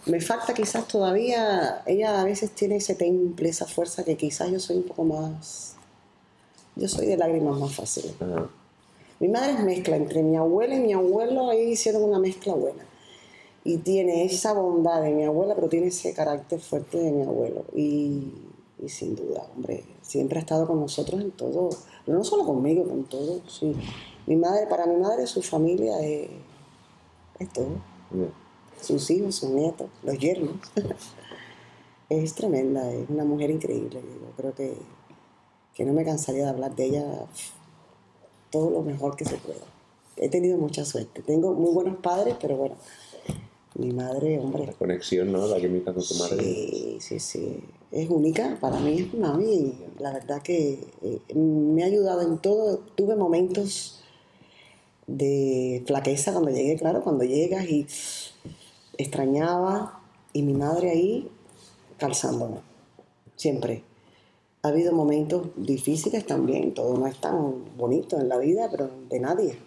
Me 0.04 0.20
falta 0.20 0.54
quizás 0.54 0.86
todavía, 0.86 1.82
ella 1.84 2.20
a 2.20 2.24
veces 2.24 2.52
tiene 2.52 2.76
ese 2.76 2.94
temple, 2.94 3.48
esa 3.48 3.66
fuerza 3.66 4.04
que 4.04 4.16
quizás 4.16 4.52
yo 4.52 4.60
soy 4.60 4.76
un 4.76 4.84
poco 4.84 5.02
más, 5.02 5.74
yo 6.76 6.86
soy 6.86 7.06
de 7.06 7.16
lágrimas 7.16 7.58
más 7.58 7.74
fáciles. 7.74 8.12
Mi 9.18 9.28
madre 9.28 9.52
es 9.52 9.60
mezcla 9.60 9.96
entre 9.96 10.22
mi 10.22 10.36
abuela 10.36 10.74
y 10.74 10.80
mi 10.80 10.92
abuelo, 10.92 11.48
ahí 11.48 11.70
hicieron 11.70 12.04
una 12.04 12.18
mezcla 12.18 12.54
buena. 12.54 12.84
Y 13.64 13.78
tiene 13.78 14.24
esa 14.24 14.52
bondad 14.52 15.02
de 15.02 15.10
mi 15.10 15.24
abuela, 15.24 15.54
pero 15.54 15.68
tiene 15.68 15.86
ese 15.86 16.12
carácter 16.12 16.60
fuerte 16.60 16.98
de 16.98 17.10
mi 17.12 17.22
abuelo. 17.22 17.64
Y, 17.74 18.30
sin 18.86 19.16
duda, 19.16 19.46
hombre, 19.54 19.84
siempre 20.02 20.38
ha 20.38 20.42
estado 20.42 20.66
con 20.66 20.80
nosotros 20.80 21.20
en 21.20 21.30
todo, 21.30 21.70
no 22.06 22.24
solo 22.24 22.44
conmigo, 22.44 22.84
con 22.86 23.04
todo. 23.04 23.40
Sí. 23.48 23.74
Mi 24.26 24.36
madre, 24.36 24.66
para 24.66 24.86
mi 24.86 24.96
madre, 25.00 25.26
su 25.26 25.40
familia 25.40 25.98
es, 26.00 26.28
todo. 27.54 27.68
Sus 28.80 29.10
hijos, 29.10 29.36
sus 29.36 29.48
nietos, 29.48 29.88
los 30.02 30.18
yernos. 30.18 30.56
es 32.10 32.34
tremenda, 32.34 32.92
es 32.92 33.08
una 33.08 33.24
mujer 33.24 33.50
increíble. 33.50 34.00
Yo 34.02 34.30
creo 34.36 34.54
que, 34.54 34.76
que 35.74 35.84
no 35.86 35.94
me 35.94 36.04
cansaría 36.04 36.44
de 36.44 36.50
hablar 36.50 36.76
de 36.76 36.84
ella 36.84 37.26
todo 38.50 38.70
lo 38.70 38.82
mejor 38.82 39.16
que 39.16 39.24
se 39.24 39.36
pueda. 39.36 39.64
He 40.16 40.28
tenido 40.28 40.56
mucha 40.58 40.84
suerte. 40.84 41.22
Tengo 41.22 41.52
muy 41.52 41.72
buenos 41.72 41.96
padres, 41.98 42.36
pero 42.40 42.56
bueno, 42.56 42.76
mi 43.74 43.92
madre, 43.92 44.38
hombre. 44.38 44.66
La 44.66 44.72
conexión, 44.72 45.32
¿no? 45.32 45.46
La 45.46 45.58
química 45.58 45.92
con 45.92 46.02
tu 46.02 46.14
madre. 46.14 46.42
Sí, 46.42 46.96
sí, 47.00 47.20
sí. 47.20 47.60
Es 47.92 48.08
única, 48.10 48.58
para 48.60 48.80
mí 48.80 49.00
es 49.00 49.14
mami 49.14 49.54
y 49.54 49.74
la 49.98 50.12
verdad 50.12 50.42
que 50.42 50.80
eh, 51.02 51.34
me 51.34 51.82
ha 51.82 51.86
ayudado 51.86 52.22
en 52.22 52.38
todo. 52.38 52.78
Tuve 52.94 53.16
momentos 53.16 54.02
de 55.06 55.84
flaqueza 55.86 56.32
cuando 56.32 56.50
llegué, 56.50 56.76
claro, 56.76 57.02
cuando 57.02 57.24
llegas 57.24 57.68
y 57.68 57.86
extrañaba 58.98 60.00
y 60.32 60.42
mi 60.42 60.54
madre 60.54 60.90
ahí 60.90 61.30
calzándome, 61.98 62.58
siempre 63.36 63.82
ha 64.66 64.70
habido 64.70 64.92
momentos 64.92 65.46
difíciles 65.56 66.26
también, 66.26 66.74
todo 66.74 66.96
no 66.96 67.06
es 67.06 67.16
tan 67.20 67.76
bonito 67.76 68.18
en 68.18 68.28
la 68.28 68.38
vida, 68.38 68.68
pero 68.70 68.90
de 69.08 69.20
nadie. 69.20 69.58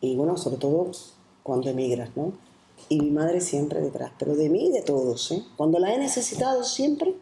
Y 0.00 0.16
bueno, 0.16 0.36
sobre 0.36 0.56
todo 0.56 0.90
cuando 1.42 1.70
emigras, 1.70 2.10
¿no? 2.16 2.32
Y 2.88 3.00
mi 3.00 3.10
madre 3.10 3.40
siempre 3.40 3.80
detrás, 3.80 4.12
pero 4.18 4.34
de 4.34 4.48
mí 4.48 4.68
y 4.68 4.72
de 4.72 4.82
todos, 4.82 5.30
¿eh? 5.32 5.42
Cuando 5.56 5.78
la 5.78 5.94
he 5.94 5.98
necesitado 5.98 6.64
siempre, 6.64 7.14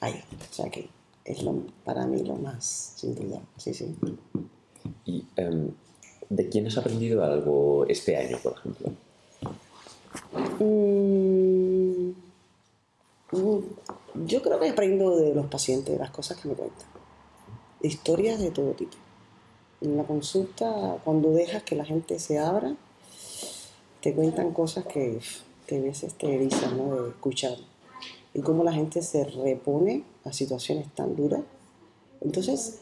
ahí. 0.00 0.22
O 0.50 0.54
sea 0.54 0.70
que 0.70 0.88
es 1.24 1.42
lo, 1.42 1.62
para 1.84 2.06
mí 2.06 2.22
lo 2.22 2.36
más, 2.36 2.94
sin 2.96 3.14
duda, 3.14 3.40
sí, 3.56 3.74
sí. 3.74 3.94
¿Y 5.04 5.24
em, 5.36 5.70
de 6.28 6.48
quién 6.48 6.66
has 6.66 6.76
aprendido 6.76 7.24
algo 7.24 7.86
este 7.86 8.16
año, 8.16 8.38
por 8.42 8.54
ejemplo? 8.54 8.92
Mm, 10.58 11.61
yo 13.32 14.42
creo 14.42 14.60
que 14.60 14.68
aprendo 14.68 15.16
de 15.16 15.34
los 15.34 15.46
pacientes, 15.46 15.94
de 15.94 15.98
las 15.98 16.10
cosas 16.10 16.38
que 16.38 16.48
me 16.48 16.54
cuentan. 16.54 16.86
Historias 17.80 18.38
de 18.38 18.50
todo 18.50 18.72
tipo. 18.72 18.96
En 19.80 19.96
la 19.96 20.04
consulta, 20.04 20.98
cuando 21.02 21.30
dejas 21.30 21.62
que 21.62 21.74
la 21.74 21.84
gente 21.84 22.18
se 22.18 22.38
abra, 22.38 22.76
te 24.00 24.14
cuentan 24.14 24.52
cosas 24.52 24.84
que, 24.86 25.18
que 25.66 25.78
a 25.78 25.80
veces 25.80 26.14
te 26.14 26.34
erizan 26.34 26.76
¿no? 26.76 27.02
de 27.02 27.08
escuchar. 27.10 27.56
Y 28.34 28.40
cómo 28.40 28.64
la 28.64 28.72
gente 28.72 29.02
se 29.02 29.24
repone 29.24 30.04
a 30.24 30.32
situaciones 30.32 30.92
tan 30.94 31.16
duras. 31.16 31.42
Entonces, 32.20 32.80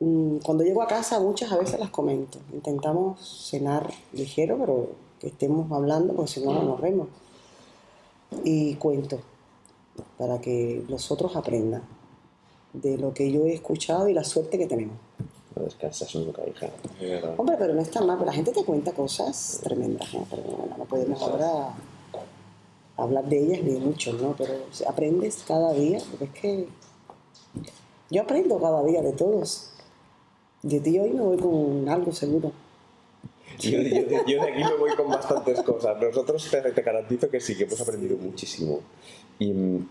mm, 0.00 0.38
cuando 0.38 0.64
llego 0.64 0.82
a 0.82 0.86
casa, 0.86 1.20
muchas 1.20 1.50
a 1.52 1.56
veces 1.56 1.78
las 1.78 1.90
comento. 1.90 2.38
Intentamos 2.52 3.48
cenar 3.50 3.88
ligero, 4.12 4.58
pero 4.58 4.90
que 5.20 5.28
estemos 5.28 5.70
hablando, 5.72 6.14
porque 6.14 6.32
si 6.32 6.40
no, 6.40 6.52
no 6.52 6.62
nos 6.62 6.80
vemos. 6.80 7.08
Y 8.44 8.74
cuento 8.74 9.18
para 10.16 10.40
que 10.40 10.84
los 10.88 11.10
otros 11.10 11.34
aprendan 11.36 11.82
de 12.72 12.98
lo 12.98 13.14
que 13.14 13.30
yo 13.30 13.46
he 13.46 13.54
escuchado 13.54 14.08
y 14.08 14.14
la 14.14 14.24
suerte 14.24 14.58
que 14.58 14.66
tenemos. 14.66 14.96
No 15.56 15.64
descansas 15.64 16.14
nunca, 16.14 16.42
hija. 16.46 16.68
Hombre, 17.36 17.56
pero 17.58 17.74
no 17.74 17.80
está 17.80 18.00
mal, 18.02 18.24
la 18.24 18.32
gente 18.32 18.52
te 18.52 18.64
cuenta 18.64 18.92
cosas 18.92 19.60
tremendas, 19.62 20.12
¿no? 20.14 20.26
Pero 20.30 20.42
bueno, 20.42 20.76
no 20.78 20.84
podemos 20.84 21.20
ahora 21.22 21.74
hablar 22.96 23.24
de 23.24 23.38
ellas 23.38 23.62
ni 23.62 23.72
mucho, 23.80 24.12
¿no? 24.12 24.34
Pero 24.36 24.54
aprendes 24.86 25.44
cada 25.46 25.72
día, 25.72 26.00
porque 26.10 26.24
es 26.24 26.30
que 26.32 26.68
Yo 28.10 28.22
aprendo 28.22 28.58
cada 28.60 28.82
día 28.84 29.02
de 29.02 29.12
todos. 29.12 29.70
De 30.62 30.80
ti 30.80 30.98
hoy 30.98 31.10
me 31.10 31.20
voy 31.20 31.36
con 31.38 31.88
algo 31.88 32.12
seguro. 32.12 32.52
Yo, 33.58 33.82
de 33.82 34.16
aquí 34.18 34.34
me 34.64 34.76
voy 34.78 34.94
con 34.96 35.08
bastantes 35.08 35.60
cosas. 35.62 36.00
Nosotros 36.00 36.48
te, 36.50 36.60
te, 36.60 36.82
garantizo 36.82 37.28
que 37.28 37.40
sí, 37.40 37.56
que 37.56 37.64
hemos 37.64 37.80
aprendido 37.80 38.16
muchísimo. 38.16 38.80
¿Y 39.38 39.52
mm, 39.52 39.88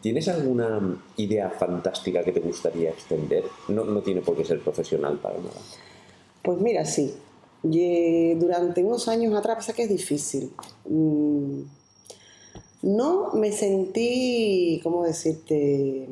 tienes 0.00 0.28
alguna 0.28 1.02
idea 1.16 1.50
fantástica 1.50 2.24
que 2.24 2.32
te 2.32 2.40
gustaría 2.40 2.90
extender? 2.90 3.44
No, 3.68 3.84
no 3.84 4.00
tiene 4.00 4.22
por 4.22 4.36
qué 4.36 4.44
ser 4.44 4.60
profesional 4.60 5.18
para 5.18 5.38
nada. 5.38 5.60
Pues 6.42 6.58
mira, 6.60 6.84
sí. 6.84 7.14
durante 7.62 8.82
unos 8.82 9.08
años 9.08 9.34
atrás, 9.34 9.56
pasa 9.56 9.72
que 9.74 9.82
es 9.82 9.90
difícil. 9.90 10.50
Mm, 10.86 11.62
no 12.82 13.32
me 13.34 13.52
sentí, 13.52 14.80
¿cómo 14.82 15.04
decirte? 15.04 16.08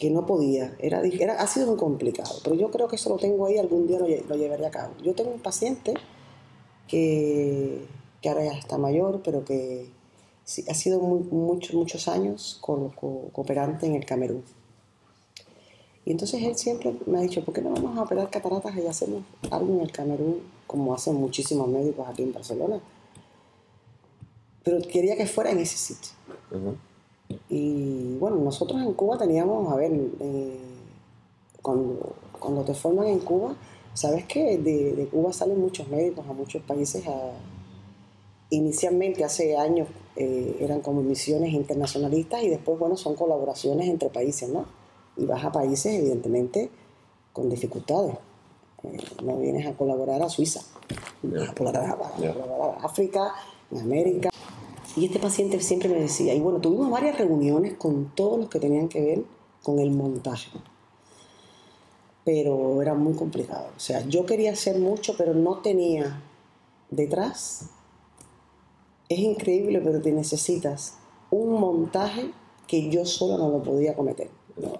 Que 0.00 0.10
no 0.10 0.26
podía. 0.26 0.74
Era, 0.80 1.02
ha 1.38 1.46
sido 1.46 1.68
muy 1.68 1.76
complicado, 1.76 2.40
pero 2.42 2.56
yo 2.56 2.72
creo 2.72 2.88
que 2.88 2.96
eso 2.96 3.10
lo 3.10 3.16
tengo 3.16 3.46
ahí, 3.46 3.58
algún 3.58 3.86
día 3.86 4.00
lo, 4.00 4.08
lo 4.08 4.36
llevaré 4.36 4.66
a 4.66 4.70
cabo. 4.70 4.94
Yo 5.04 5.14
tengo 5.14 5.30
un 5.30 5.40
paciente 5.40 5.94
que, 6.88 7.86
que 8.20 8.28
ahora 8.28 8.44
ya 8.44 8.52
está 8.52 8.78
mayor, 8.78 9.20
pero 9.22 9.44
que 9.44 9.86
ha 10.68 10.74
sido 10.74 11.00
muy, 11.00 11.20
muchos, 11.30 11.74
muchos 11.74 12.08
años 12.08 12.58
cooperante 12.60 13.86
en 13.86 13.94
el 13.94 14.04
Camerún. 14.04 14.42
Y 16.04 16.12
entonces 16.12 16.42
él 16.42 16.56
siempre 16.56 16.94
me 17.06 17.18
ha 17.18 17.20
dicho, 17.20 17.44
¿por 17.44 17.54
qué 17.54 17.60
no 17.60 17.70
vamos 17.70 17.96
a 17.96 18.02
operar 18.02 18.30
cataratas 18.30 18.74
y 18.76 18.86
hacemos 18.86 19.22
algo 19.50 19.74
en 19.74 19.80
el 19.82 19.92
Camerún, 19.92 20.40
como 20.66 20.94
hacen 20.94 21.14
muchísimos 21.14 21.68
médicos 21.68 22.08
aquí 22.08 22.22
en 22.22 22.32
Barcelona? 22.32 22.80
Pero 24.64 24.80
quería 24.88 25.16
que 25.16 25.26
fuera 25.26 25.50
en 25.50 25.58
ese 25.58 25.76
sitio. 25.76 26.10
Y 27.48 28.16
bueno, 28.18 28.36
nosotros 28.36 28.80
en 28.82 28.92
Cuba 28.94 29.18
teníamos, 29.18 29.72
a 29.72 29.76
ver, 29.76 29.92
eh, 29.92 30.58
cuando, 31.62 32.14
cuando, 32.38 32.62
te 32.62 32.74
forman 32.74 33.06
en 33.06 33.20
Cuba, 33.20 33.54
sabes 33.94 34.24
que 34.26 34.58
de, 34.58 34.94
de, 34.94 35.06
Cuba 35.06 35.32
salen 35.32 35.60
muchos 35.60 35.88
médicos 35.88 36.26
a 36.28 36.32
muchos 36.32 36.62
países. 36.62 37.06
A, 37.06 37.32
inicialmente, 38.50 39.24
hace 39.24 39.56
años, 39.56 39.88
eh, 40.16 40.56
eran 40.60 40.80
como 40.80 41.02
misiones 41.02 41.52
internacionalistas 41.52 42.42
y 42.42 42.48
después, 42.48 42.78
bueno, 42.78 42.96
son 42.96 43.14
colaboraciones 43.14 43.88
entre 43.88 44.08
países, 44.08 44.48
¿no? 44.48 44.66
y 45.20 45.26
vas 45.26 45.44
a 45.44 45.52
países 45.52 45.94
evidentemente 45.94 46.70
con 47.32 47.48
dificultades. 47.48 48.14
Eh, 48.84 48.98
no 49.22 49.36
vienes 49.36 49.66
a 49.66 49.74
colaborar 49.74 50.22
a 50.22 50.28
Suiza, 50.28 50.60
a 50.60 51.54
colaborar, 51.54 51.98
a, 52.00 52.84
África, 52.84 53.34
en 53.70 53.78
América. 53.78 54.29
Y 54.96 55.06
este 55.06 55.18
paciente 55.18 55.60
siempre 55.60 55.88
me 55.88 56.00
decía, 56.00 56.34
y 56.34 56.40
bueno, 56.40 56.60
tuvimos 56.60 56.90
varias 56.90 57.18
reuniones 57.18 57.74
con 57.74 58.14
todos 58.14 58.38
los 58.38 58.48
que 58.48 58.58
tenían 58.58 58.88
que 58.88 59.00
ver 59.00 59.24
con 59.62 59.78
el 59.78 59.90
montaje, 59.90 60.50
pero 62.24 62.82
era 62.82 62.94
muy 62.94 63.14
complicado. 63.14 63.68
O 63.76 63.80
sea, 63.80 64.06
yo 64.06 64.26
quería 64.26 64.52
hacer 64.52 64.78
mucho, 64.78 65.14
pero 65.16 65.34
no 65.34 65.58
tenía 65.58 66.22
detrás. 66.90 67.70
Es 69.08 69.18
increíble, 69.18 69.80
pero 69.80 70.00
te 70.00 70.12
necesitas 70.12 70.96
un 71.30 71.60
montaje 71.60 72.30
que 72.66 72.88
yo 72.88 73.04
solo 73.04 73.38
no 73.38 73.50
lo 73.50 73.62
podía 73.62 73.94
cometer 73.94 74.30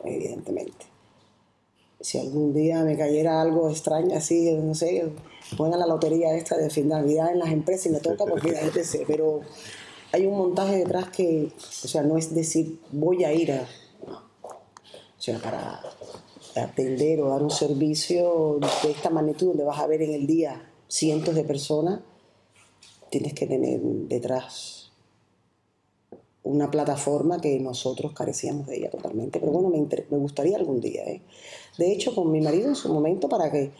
evidentemente. 0.04 0.86
Si 2.00 2.18
algún 2.18 2.54
día 2.54 2.82
me 2.82 2.96
cayera 2.96 3.42
algo 3.42 3.68
extraño 3.68 4.16
así, 4.16 4.50
no 4.52 4.74
sé, 4.74 5.12
pongan 5.56 5.80
la 5.80 5.86
lotería 5.86 6.34
esta 6.34 6.56
de 6.56 6.70
fin 6.70 6.88
de 6.88 6.94
Navidad 6.94 7.32
en 7.32 7.38
las 7.38 7.50
empresas 7.50 7.86
y 7.86 7.90
me 7.90 8.00
toca, 8.00 8.24
porque 8.24 8.52
la 8.52 8.60
gente 8.60 8.84
se. 8.84 9.04
Pero 9.06 9.40
hay 10.12 10.26
un 10.26 10.36
montaje 10.36 10.76
detrás 10.76 11.10
que, 11.10 11.50
o 11.56 11.88
sea, 11.88 12.02
no 12.02 12.16
es 12.16 12.34
decir, 12.34 12.80
voy 12.92 13.24
a 13.24 13.32
ir 13.32 13.52
a. 13.52 13.62
O 13.62 15.22
sea, 15.22 15.38
para 15.38 15.80
atender 16.56 17.20
o 17.20 17.28
dar 17.28 17.42
un 17.42 17.50
servicio 17.50 18.58
de 18.82 18.90
esta 18.90 19.10
magnitud, 19.10 19.48
donde 19.48 19.64
vas 19.64 19.78
a 19.78 19.86
ver 19.86 20.02
en 20.02 20.12
el 20.12 20.26
día 20.26 20.70
cientos 20.88 21.34
de 21.34 21.44
personas, 21.44 22.00
tienes 23.10 23.34
que 23.34 23.46
tener 23.46 23.80
detrás 23.80 24.90
una 26.42 26.70
plataforma 26.70 27.40
que 27.40 27.60
nosotros 27.60 28.12
carecíamos 28.12 28.66
de 28.66 28.78
ella 28.78 28.90
totalmente. 28.90 29.38
Pero 29.40 29.52
bueno, 29.52 29.68
me, 29.68 29.78
me 29.78 30.18
gustaría 30.18 30.56
algún 30.56 30.80
día. 30.80 31.04
¿eh? 31.04 31.22
De 31.76 31.92
hecho, 31.92 32.14
con 32.14 32.32
mi 32.32 32.40
marido 32.40 32.68
en 32.68 32.74
su 32.74 32.92
momento, 32.92 33.28
para, 33.28 33.50
que, 33.52 33.70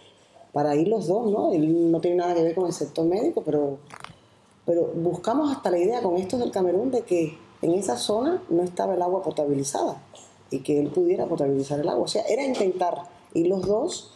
para 0.53 0.76
ir 0.76 0.89
los 0.89 1.07
dos, 1.07 1.31
¿no? 1.31 1.53
Él 1.53 1.91
no 1.91 2.01
tiene 2.01 2.18
nada 2.18 2.35
que 2.35 2.43
ver 2.43 2.55
con 2.55 2.66
el 2.66 2.72
sector 2.72 3.07
médico, 3.07 3.43
pero, 3.45 3.78
pero 4.71 4.87
buscamos 4.95 5.51
hasta 5.51 5.68
la 5.68 5.79
idea 5.79 6.01
con 6.01 6.14
estos 6.14 6.39
del 6.39 6.53
Camerún 6.53 6.93
de 6.93 7.03
que 7.03 7.37
en 7.61 7.73
esa 7.73 7.97
zona 7.97 8.41
no 8.51 8.62
estaba 8.62 8.95
el 8.95 9.03
agua 9.03 9.21
potabilizada 9.21 10.01
y 10.49 10.61
que 10.61 10.79
él 10.79 10.91
pudiera 10.91 11.27
potabilizar 11.27 11.81
el 11.81 11.89
agua. 11.89 12.05
O 12.05 12.07
sea, 12.07 12.23
era 12.23 12.45
intentar 12.45 12.95
ir 13.35 13.49
los 13.49 13.66
dos. 13.66 14.14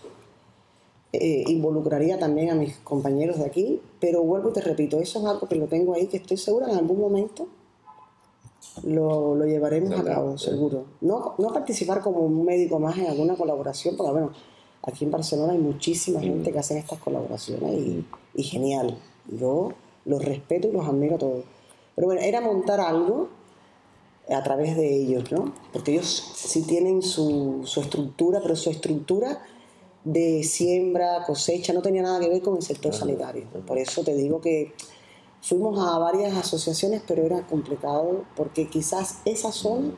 Eh, 1.12 1.42
involucraría 1.48 2.20
también 2.20 2.50
a 2.50 2.54
mis 2.54 2.76
compañeros 2.76 3.38
de 3.38 3.46
aquí, 3.46 3.82
pero 3.98 4.22
vuelvo 4.22 4.50
y 4.50 4.52
te 4.52 4.60
repito, 4.60 5.00
eso 5.00 5.18
es 5.18 5.24
algo 5.24 5.48
que 5.48 5.56
lo 5.56 5.66
tengo 5.66 5.94
ahí, 5.94 6.06
que 6.06 6.18
estoy 6.18 6.36
segura 6.36 6.70
en 6.70 6.76
algún 6.76 7.00
momento 7.00 7.48
lo, 8.84 9.34
lo 9.34 9.44
llevaremos 9.44 9.92
a 9.98 10.04
cabo, 10.04 10.38
seguro. 10.38 10.84
No, 11.00 11.34
no 11.38 11.52
participar 11.52 12.00
como 12.00 12.20
un 12.20 12.44
médico 12.44 12.78
más 12.78 12.96
en 12.96 13.06
alguna 13.06 13.34
colaboración, 13.34 13.96
porque 13.96 14.12
bueno, 14.12 14.30
aquí 14.84 15.04
en 15.04 15.10
Barcelona 15.10 15.52
hay 15.52 15.58
muchísima 15.58 16.20
mm. 16.20 16.22
gente 16.22 16.52
que 16.52 16.58
hace 16.60 16.78
estas 16.78 17.00
colaboraciones 17.00 17.72
y, 17.74 18.06
y 18.36 18.42
genial. 18.44 18.96
Yo 19.26 19.72
los 20.04 20.24
respeto 20.24 20.68
y 20.68 20.72
los 20.72 20.86
admiro 20.86 21.16
a 21.16 21.18
todos. 21.18 21.44
Pero 21.94 22.06
bueno, 22.06 22.20
era 22.20 22.40
montar 22.40 22.80
algo 22.80 23.28
a 24.28 24.42
través 24.42 24.76
de 24.76 24.94
ellos, 24.94 25.30
¿no? 25.30 25.52
Porque 25.72 25.92
ellos 25.92 26.32
sí 26.34 26.62
tienen 26.62 27.02
su, 27.02 27.62
su, 27.64 27.80
estructura, 27.80 28.40
pero 28.42 28.56
su 28.56 28.70
estructura 28.70 29.42
de 30.04 30.42
siembra, 30.44 31.24
cosecha, 31.26 31.72
no 31.72 31.82
tenía 31.82 32.02
nada 32.02 32.20
que 32.20 32.28
ver 32.28 32.42
con 32.42 32.56
el 32.56 32.62
sector 32.62 32.94
sanitario. 32.94 33.44
Por 33.66 33.78
eso 33.78 34.02
te 34.02 34.14
digo 34.14 34.40
que 34.40 34.72
Fuimos 35.44 35.78
a 35.78 35.98
varias 35.98 36.34
asociaciones, 36.34 37.02
pero 37.06 37.22
era 37.22 37.46
complicado 37.46 38.24
porque 38.34 38.66
quizás 38.66 39.18
esa 39.26 39.52
zona 39.52 39.92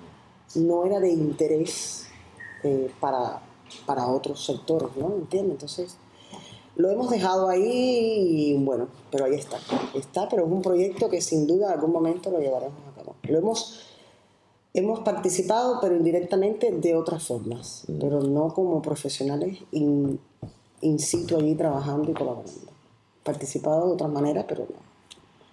no 0.57 0.85
era 0.85 0.99
de 0.99 1.11
interés 1.11 2.09
eh, 2.65 2.91
para, 2.99 3.43
para 3.87 4.09
otros 4.09 4.45
sectores, 4.45 4.89
¿no? 4.97 5.15
¿Entiendes? 5.15 5.53
Entonces, 5.53 5.97
lo 6.77 6.91
hemos 6.91 7.11
dejado 7.11 7.49
ahí 7.49 8.53
y 8.53 8.57
bueno, 8.65 8.89
pero 9.11 9.25
ahí 9.25 9.35
está. 9.35 9.59
Está, 9.95 10.29
pero 10.29 10.47
es 10.47 10.53
un 10.53 10.63
proyecto 10.63 11.09
que 11.09 11.21
sin 11.21 11.47
duda 11.47 11.67
en 11.67 11.73
algún 11.73 11.93
momento 11.93 12.31
lo 12.31 12.39
llevaremos 12.39 12.79
a 12.93 12.99
cabo. 12.99 13.17
Lo 13.23 13.39
hemos, 13.39 13.81
hemos 14.75 15.01
participado, 15.01 15.79
pero 15.81 15.97
indirectamente 15.97 16.71
de 16.71 16.95
otras 16.95 17.27
formas, 17.27 17.85
mm. 17.89 17.99
pero 17.99 18.21
no 18.21 18.53
como 18.55 18.83
profesionales 18.83 19.59
in, 19.73 20.19
in 20.83 20.99
situ 20.99 21.37
allí 21.37 21.55
trabajando 21.55 22.11
y 22.11 22.15
colaborando. 22.15 22.73
Participado 23.25 23.87
de 23.87 23.93
otras 23.93 24.11
maneras, 24.11 24.45
pero 24.47 24.67
no 24.69 24.87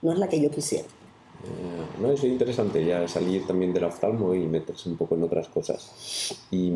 no 0.04 0.12
es 0.12 0.20
la 0.20 0.30
que 0.30 0.40
yo 0.40 0.52
quisiera. 0.52 0.86
Eh, 0.86 2.02
no, 2.02 2.12
es 2.12 2.24
interesante 2.24 2.86
ya 2.86 3.08
salir 3.08 3.48
también 3.48 3.74
del 3.74 3.86
oftalmo 3.86 4.36
y 4.36 4.46
meterse 4.46 4.90
un 4.90 4.98
poco 4.98 5.16
en 5.16 5.24
otras 5.24 5.48
cosas. 5.48 6.36
Y 6.52 6.72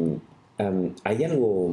em, 0.58 0.96
hay 1.04 1.24
algo 1.24 1.72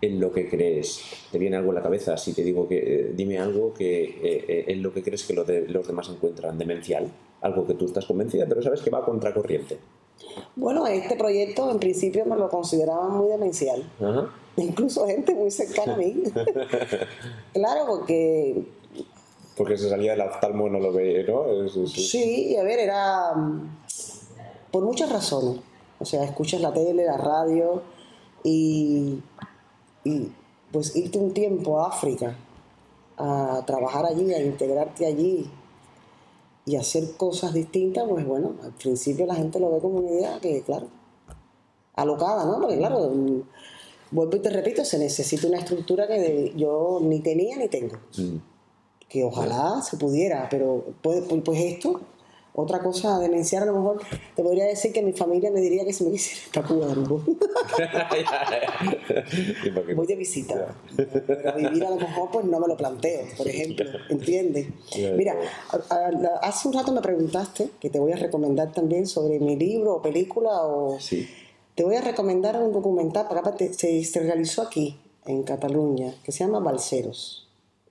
en 0.00 0.20
lo 0.20 0.32
que 0.32 0.48
crees, 0.48 1.02
te 1.32 1.38
viene 1.38 1.56
algo 1.56 1.70
en 1.70 1.76
la 1.76 1.82
cabeza, 1.82 2.16
si 2.16 2.32
te 2.32 2.42
digo 2.42 2.68
que 2.68 2.78
eh, 2.78 3.12
dime 3.14 3.38
algo 3.38 3.74
que 3.74 4.04
eh, 4.22 4.64
en 4.68 4.82
lo 4.82 4.92
que 4.92 5.02
crees 5.02 5.24
que 5.24 5.34
los 5.34 5.86
demás 5.86 6.08
encuentran 6.08 6.56
demencial, 6.56 7.10
algo 7.40 7.66
que 7.66 7.74
tú 7.74 7.86
estás 7.86 8.06
convencida, 8.06 8.46
pero 8.48 8.62
sabes 8.62 8.80
que 8.80 8.90
va 8.90 8.98
a 8.98 9.04
contracorriente. 9.04 9.78
Bueno, 10.56 10.86
este 10.86 11.16
proyecto 11.16 11.70
en 11.70 11.78
principio 11.78 12.24
me 12.26 12.36
lo 12.36 12.48
consideraba 12.48 13.08
muy 13.08 13.28
demencial. 13.28 13.82
Incluso 14.56 15.06
gente 15.06 15.34
muy 15.34 15.50
cercana 15.50 15.94
a 15.94 15.96
mí. 15.96 16.22
claro, 17.52 17.86
porque 17.86 18.64
porque 19.58 19.76
se 19.76 19.88
salía 19.90 20.12
del 20.12 20.20
oftalmo 20.20 20.68
no 20.68 20.78
lo 20.78 20.92
ve, 20.92 21.24
¿no? 21.26 21.68
Sí, 21.88 22.56
a 22.56 22.62
ver, 22.62 22.78
era 22.78 23.34
mm, 23.34 23.78
por 24.70 24.84
muchas 24.84 25.10
razones. 25.10 25.60
O 25.98 26.04
sea, 26.04 26.22
escuchas 26.22 26.60
la 26.60 26.72
tele, 26.72 27.04
la 27.04 27.16
radio 27.16 27.82
y, 28.44 29.18
y 30.08 30.32
pues 30.72 30.94
irte 30.96 31.18
un 31.18 31.32
tiempo 31.32 31.80
a 31.80 31.88
África 31.88 32.36
a 33.16 33.62
trabajar 33.66 34.06
allí, 34.06 34.32
a 34.32 34.40
integrarte 34.40 35.06
allí 35.06 35.50
y 36.66 36.76
hacer 36.76 37.16
cosas 37.16 37.52
distintas, 37.54 38.04
pues 38.08 38.26
bueno, 38.26 38.54
al 38.62 38.72
principio 38.72 39.26
la 39.26 39.34
gente 39.34 39.58
lo 39.58 39.72
ve 39.72 39.80
como 39.80 39.98
una 39.98 40.10
idea 40.10 40.38
que, 40.40 40.62
claro, 40.62 40.88
alocada, 41.94 42.44
¿no? 42.44 42.60
Porque 42.60 42.76
claro, 42.76 43.10
mm, 43.10 43.42
vuelvo 44.12 44.36
y 44.36 44.40
te 44.40 44.50
repito, 44.50 44.84
se 44.84 44.98
necesita 44.98 45.46
una 45.46 45.58
estructura 45.58 46.06
que 46.06 46.52
yo 46.56 47.00
ni 47.02 47.20
tenía 47.20 47.56
ni 47.56 47.68
tengo. 47.68 47.96
Mm 48.16 48.36
que 49.08 49.24
ojalá 49.24 49.82
se 49.82 49.96
pudiera, 49.96 50.48
pero 50.50 50.84
pues, 51.02 51.24
pues, 51.28 51.42
pues 51.44 51.60
esto, 51.60 52.00
Otra 52.60 52.80
cosa 52.80 53.20
demencial, 53.20 53.62
a 53.62 53.66
lo 53.66 53.74
mejor 53.74 54.00
te 54.34 54.42
podría 54.42 54.64
decir 54.64 54.92
que 54.92 55.00
mi 55.00 55.12
familia 55.12 55.48
me 55.52 55.60
diría 55.60 55.84
que 55.84 55.92
se 55.92 56.02
me 56.02 56.10
quisiera 56.10 56.40
esta 56.44 56.64
Cuba 56.64 56.88
de 56.88 56.96
nuevo. 56.96 57.22
Voy 59.94 60.06
de 60.08 60.16
visita. 60.16 60.74
Pero 60.96 61.54
vivir 61.54 61.84
a 61.84 61.90
lo 61.90 61.94
mejor 61.94 62.30
pues 62.32 62.46
no 62.46 62.58
me 62.58 62.66
lo 62.66 62.76
planteo, 62.76 63.26
por 63.36 63.46
ejemplo. 63.46 63.88
¿Entiendes? 64.10 64.66
Mira, 65.16 65.36
hace 66.42 66.66
un 66.66 66.74
rato 66.74 66.90
me 66.90 67.00
preguntaste, 67.00 67.70
que 67.78 67.90
te 67.90 68.00
voy 68.00 68.10
a 68.10 68.16
recomendar 68.16 68.72
también 68.72 69.06
sobre 69.06 69.38
mi 69.38 69.54
libro 69.54 69.94
o 69.94 70.02
película 70.02 70.50
o... 70.66 70.98
Sí. 70.98 71.28
Te 71.76 71.84
voy 71.84 71.94
a 71.94 72.00
recomendar 72.00 72.60
un 72.60 72.72
documental, 72.72 73.28
para 73.28 73.56
se, 73.56 74.02
se 74.02 74.20
realizó 74.20 74.62
aquí, 74.62 74.98
en 75.26 75.44
Cataluña, 75.44 76.12
que 76.24 76.32
se 76.32 76.42
llama 76.42 76.58
Balseros. 76.58 77.48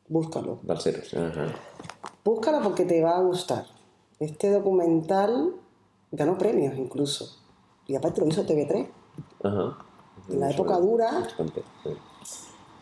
Búscalo. 0.09 0.59
Balseros, 0.63 1.13
ajá. 1.13 1.55
Búscalo 2.25 2.61
porque 2.61 2.83
te 2.83 3.01
va 3.01 3.15
a 3.15 3.21
gustar. 3.21 3.76
Este 4.19 4.51
documental 4.51 5.55
ganó 6.11 6.37
premios 6.37 6.77
incluso. 6.77 7.37
Y 7.87 7.95
aparte 7.95 8.21
lo 8.21 8.27
hizo 8.27 8.45
TV3. 8.45 8.89
Ajá. 9.43 9.77
En 10.29 10.39
la 10.39 10.51
época 10.51 10.77
dura, 10.79 11.27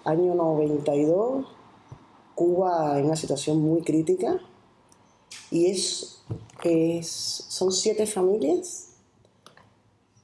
año 0.03 0.36
92, 0.36 1.45
Cuba 2.34 2.99
en 2.99 3.06
una 3.06 3.16
situación 3.16 3.62
muy 3.62 3.82
crítica. 3.82 4.40
Y 5.52 5.68
es, 5.68 6.24
es 6.64 7.07
son 7.07 7.72
siete 7.72 8.07
familias 8.07 8.90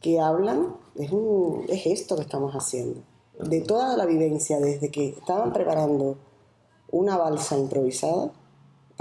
que 0.02 0.20
hablan, 0.20 0.76
es, 0.96 1.12
un, 1.12 1.66
es 1.70 1.86
esto 1.86 2.16
que 2.16 2.24
estamos 2.24 2.54
haciendo. 2.54 3.02
De 3.40 3.62
toda 3.62 3.96
la 3.96 4.06
vivencia, 4.06 4.60
desde 4.60 4.90
que 4.90 5.10
estaban 5.10 5.54
preparando 5.54 6.18
una 6.92 7.18
balsa 7.18 7.58
improvisada, 7.58 8.32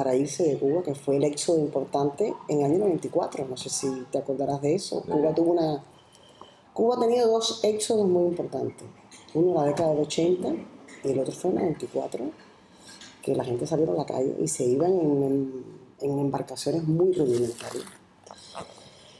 para 0.01 0.17
irse 0.17 0.45
de 0.45 0.59
Cuba, 0.59 0.83
que 0.83 0.95
fue 0.95 1.19
el 1.19 1.25
éxodo 1.25 1.59
importante 1.59 2.35
en 2.49 2.61
el 2.61 2.65
año 2.65 2.79
94. 2.79 3.47
No 3.47 3.59
sé 3.59 3.69
si 3.69 3.87
te 4.11 4.17
acordarás 4.17 4.63
de 4.63 4.75
eso. 4.75 5.03
Cuba 5.03 5.35
tuvo 5.35 5.53
una. 5.53 5.85
Cuba 6.73 6.97
ha 6.97 7.01
tenido 7.01 7.31
dos 7.31 7.61
éxodos 7.63 8.09
muy 8.09 8.25
importantes. 8.29 8.89
Uno 9.35 9.49
en 9.49 9.55
la 9.57 9.65
década 9.65 9.91
del 9.91 9.99
80 9.99 10.55
y 11.05 11.11
el 11.11 11.19
otro 11.19 11.35
fue 11.35 11.51
en 11.51 11.59
el 11.59 11.65
94, 11.65 12.31
que 13.21 13.35
la 13.35 13.45
gente 13.45 13.67
salió 13.67 13.93
a 13.93 13.95
la 13.95 14.07
calle 14.07 14.35
y 14.41 14.49
se 14.49 14.65
iban 14.65 14.91
en, 14.91 15.65
embarcaciones 16.01 16.85
muy 16.85 17.13
rudimentarias. 17.13 17.85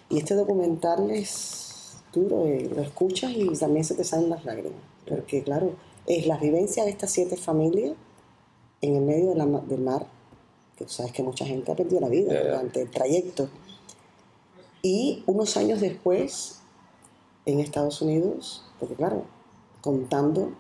Y 0.09 0.17
este 0.17 0.35
documental 0.35 1.11
es 1.11 1.99
duro, 2.11 2.47
eh, 2.47 2.71
lo 2.75 2.81
escuchas 2.81 3.33
y 3.33 3.49
también 3.51 3.85
se 3.85 3.97
te 3.97 4.05
salen 4.05 4.31
las 4.31 4.47
lágrimas. 4.47 4.81
Porque, 5.07 5.43
claro, 5.43 5.75
es 6.07 6.27
la 6.27 6.39
vivencia 6.39 6.85
de 6.85 6.91
estas 6.91 7.11
siete 7.11 7.37
familias 7.37 7.97
en 8.81 8.97
el 8.97 9.03
medio 9.03 9.35
del 9.35 9.81
mar 9.83 10.20
sabes 10.87 11.13
que 11.13 11.23
mucha 11.23 11.45
gente 11.45 11.71
ha 11.71 11.77
perdido 11.77 12.01
la 12.01 12.09
vida 12.09 12.43
durante 12.43 12.83
el 12.83 12.91
trayecto. 12.91 13.49
Y 14.83 15.23
unos 15.27 15.57
años 15.57 15.81
después, 15.81 16.61
en 17.47 17.61
Estados 17.61 18.01
Unidos, 18.01 18.65
porque 18.79 18.95
claro, 18.95 19.25
contando 19.81 20.53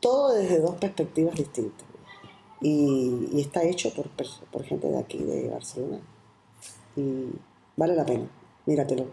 todo 0.00 0.34
desde 0.34 0.60
dos 0.60 0.76
perspectivas 0.76 1.34
distintas. 1.34 1.86
Y, 2.60 3.40
está 3.40 3.62
hecho 3.62 3.92
por, 3.94 4.08
por 4.50 4.64
gente 4.64 4.88
de 4.88 4.98
aquí, 4.98 5.18
de 5.18 5.48
Barcelona. 5.48 6.00
Y 6.96 7.26
vale 7.76 7.94
la 7.94 8.04
pena, 8.04 8.28
míratelo. 8.66 9.06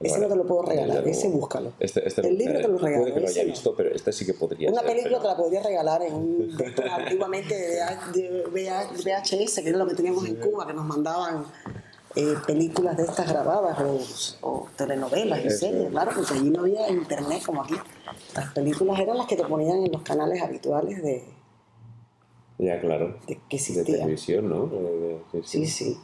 Ese 0.00 0.18
no 0.18 0.28
te 0.28 0.36
lo 0.36 0.44
puedo 0.44 0.62
regalar, 0.62 1.06
ese 1.06 1.28
búscalo. 1.28 1.72
Este, 1.78 2.06
este, 2.06 2.26
el 2.26 2.36
libro 2.36 2.60
te 2.60 2.68
lo 2.68 2.78
regalo. 2.78 3.02
Puede 3.02 3.14
que 3.14 3.20
lo 3.20 3.28
haya 3.28 3.44
visto, 3.44 3.74
pero 3.76 3.94
este 3.94 4.12
sí 4.12 4.26
que 4.26 4.34
podría 4.34 4.70
Una 4.70 4.80
ser, 4.80 4.90
película 4.90 5.20
te 5.20 5.26
la 5.28 5.36
podría 5.36 5.62
regalar 5.62 6.02
en 6.02 6.14
un, 6.14 6.58
antiguamente 6.90 7.54
de, 7.54 8.44
VHS, 8.50 9.60
que 9.60 9.68
era 9.68 9.78
lo 9.78 9.86
que 9.86 9.94
teníamos 9.94 10.26
en 10.26 10.36
Cuba, 10.36 10.66
que 10.66 10.74
nos 10.74 10.84
mandaban 10.84 11.44
eh, 12.16 12.34
películas 12.46 12.96
de 12.96 13.04
estas 13.04 13.28
grabadas 13.28 14.38
o, 14.40 14.68
telenovelas 14.76 15.44
y 15.44 15.50
series, 15.50 15.90
claro, 15.90 16.10
porque 16.14 16.34
allí 16.34 16.50
no 16.50 16.60
había 16.60 16.88
internet 16.90 17.42
como 17.46 17.62
aquí. 17.62 17.74
Las 18.34 18.52
películas 18.52 18.98
eran 18.98 19.16
las 19.16 19.26
que 19.26 19.36
te 19.36 19.44
ponían 19.44 19.84
en 19.84 19.92
los 19.92 20.02
canales 20.02 20.42
habituales 20.42 21.02
de. 21.02 21.24
Ya, 22.58 22.80
claro. 22.80 23.18
De, 23.26 23.40
que 23.48 23.58
De 23.58 23.84
televisión, 23.84 24.48
¿no? 24.48 24.70
sí. 25.44 25.66
sí. 25.66 25.98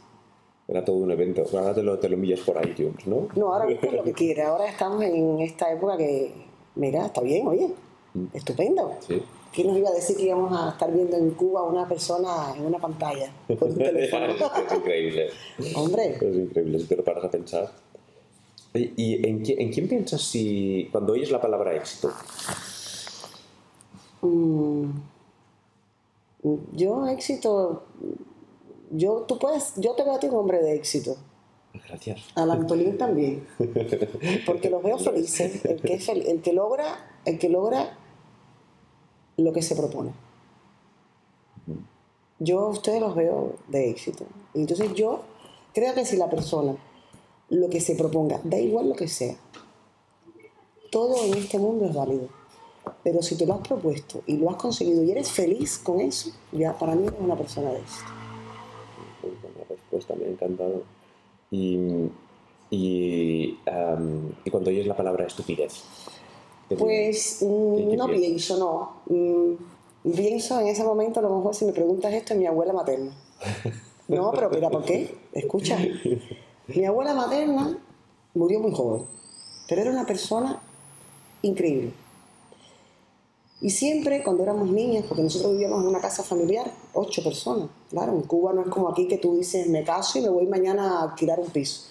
Era 0.71 0.85
todo 0.85 0.95
un 0.95 1.11
evento. 1.11 1.43
Ahora 1.51 1.73
te 1.73 1.83
lo, 1.83 1.99
te 1.99 2.07
lo 2.07 2.15
millas 2.15 2.39
por 2.39 2.65
iTunes, 2.65 3.05
¿no? 3.05 3.27
No, 3.35 3.53
ahora 3.53 3.65
buscas 3.69 3.91
lo 3.91 4.03
que 4.03 4.13
quieres. 4.13 4.45
Ahora 4.45 4.69
estamos 4.69 5.03
en 5.03 5.41
esta 5.41 5.69
época 5.69 5.97
que, 5.97 6.31
mira, 6.75 7.07
está 7.07 7.19
bien, 7.19 7.45
oye, 7.45 7.67
mm. 8.13 8.25
estupendo. 8.33 8.93
Sí. 9.05 9.21
¿Quién 9.53 9.67
nos 9.67 9.77
iba 9.77 9.89
a 9.89 9.93
decir 9.93 10.15
que 10.15 10.23
íbamos 10.23 10.57
a 10.57 10.69
estar 10.69 10.89
viendo 10.93 11.17
en 11.17 11.31
Cuba 11.31 11.59
a 11.59 11.63
una 11.63 11.85
persona 11.89 12.55
en 12.55 12.65
una 12.65 12.79
pantalla 12.79 13.29
con 13.59 13.69
un 13.69 13.77
teléfono? 13.79 14.27
es 14.27 14.73
increíble. 14.73 15.29
Hombre. 15.75 16.15
Es 16.15 16.35
increíble, 16.37 16.79
si 16.79 16.85
te 16.85 16.95
lo 16.95 17.03
paras 17.03 17.25
a 17.25 17.29
pensar. 17.29 17.69
¿Y 18.73 19.27
en, 19.27 19.43
en 19.45 19.73
quién 19.73 19.89
piensas 19.89 20.21
si 20.21 20.87
cuando 20.89 21.11
oyes 21.11 21.31
la 21.31 21.41
palabra 21.41 21.75
éxito? 21.75 22.13
Mm, 24.21 24.85
yo 26.71 27.07
éxito 27.07 27.83
yo, 28.91 29.23
tú 29.27 29.39
puedes, 29.39 29.73
yo 29.77 29.93
te 29.93 30.03
veo 30.03 30.15
a 30.15 30.19
ti 30.19 30.27
un 30.27 30.35
hombre 30.35 30.61
de 30.61 30.75
éxito. 30.75 31.17
Gracias. 31.87 32.21
Al 32.35 32.51
Antolín 32.51 32.97
también. 32.97 33.47
Porque 34.45 34.69
los 34.69 34.83
veo 34.83 34.97
felices. 34.97 35.63
El 35.65 35.81
que, 35.81 35.93
el 35.93 36.41
que, 36.41 36.53
logra, 36.53 37.19
el 37.25 37.39
que 37.39 37.49
logra 37.49 37.97
lo 39.37 39.53
que 39.53 39.61
se 39.61 39.75
propone. 39.75 40.11
Yo 42.39 42.59
a 42.59 42.69
ustedes 42.69 42.99
los 42.99 43.15
veo 43.15 43.55
de 43.69 43.89
éxito. 43.89 44.25
Entonces 44.53 44.93
yo 44.93 45.21
creo 45.73 45.93
que 45.93 46.05
si 46.05 46.17
la 46.17 46.29
persona 46.29 46.75
lo 47.49 47.69
que 47.69 47.79
se 47.79 47.95
proponga, 47.95 48.41
da 48.43 48.57
igual 48.57 48.89
lo 48.89 48.95
que 48.95 49.07
sea, 49.07 49.35
todo 50.89 51.23
en 51.25 51.35
este 51.35 51.59
mundo 51.59 51.85
es 51.85 51.93
válido. 51.93 52.27
Pero 53.03 53.21
si 53.21 53.37
te 53.37 53.45
lo 53.45 53.53
has 53.53 53.67
propuesto 53.67 54.23
y 54.25 54.37
lo 54.37 54.49
has 54.49 54.55
conseguido 54.57 55.03
y 55.03 55.11
eres 55.11 55.31
feliz 55.31 55.77
con 55.77 56.01
eso, 56.01 56.31
ya 56.51 56.77
para 56.77 56.95
mí 56.95 57.07
eres 57.07 57.19
una 57.19 57.37
persona 57.37 57.71
de 57.71 57.79
éxito 57.79 58.20
me 60.15 60.25
ha 60.25 60.29
encantado. 60.29 60.83
Y, 61.51 61.77
y, 62.69 63.57
y 64.45 64.49
cuando 64.49 64.69
oyes 64.69 64.87
la 64.87 64.95
palabra 64.95 65.25
estupidez. 65.25 65.83
Pues 66.77 67.39
mm, 67.41 67.95
no 67.95 68.07
pienso, 68.07 68.57
no. 68.57 69.15
Mm, 69.15 70.11
pienso 70.13 70.59
en 70.59 70.67
ese 70.67 70.83
momento, 70.83 71.19
a 71.19 71.23
lo 71.23 71.35
mejor 71.35 71.53
si 71.53 71.65
me 71.65 71.73
preguntas 71.73 72.13
esto, 72.13 72.33
en 72.33 72.39
mi 72.39 72.45
abuela 72.45 72.73
materna. 72.73 73.11
No, 74.07 74.31
pero 74.31 74.49
mira, 74.49 74.69
¿por 74.69 74.83
qué? 74.83 75.15
Escucha. 75.31 75.77
Mi 76.67 76.85
abuela 76.85 77.13
materna 77.13 77.77
murió 78.33 78.59
muy 78.59 78.71
joven, 78.71 79.03
pero 79.67 79.81
era 79.81 79.91
una 79.91 80.05
persona 80.05 80.61
increíble. 81.41 81.91
Y 83.61 83.69
siempre 83.69 84.23
cuando 84.23 84.41
éramos 84.41 84.69
niñas, 84.69 85.05
porque 85.07 85.21
nosotros 85.21 85.51
vivíamos 85.51 85.83
en 85.83 85.89
una 85.89 86.01
casa 86.01 86.23
familiar, 86.23 86.73
ocho 86.93 87.23
personas. 87.23 87.69
Claro, 87.91 88.13
en 88.13 88.23
Cuba 88.23 88.53
no 88.53 88.61
es 88.61 88.67
como 88.69 88.89
aquí 88.89 89.07
que 89.07 89.19
tú 89.19 89.37
dices, 89.37 89.67
me 89.67 89.83
caso 89.83 90.17
y 90.17 90.21
me 90.21 90.29
voy 90.29 90.47
mañana 90.47 90.99
a 90.99 91.03
alquilar 91.03 91.39
un 91.39 91.49
piso. 91.51 91.83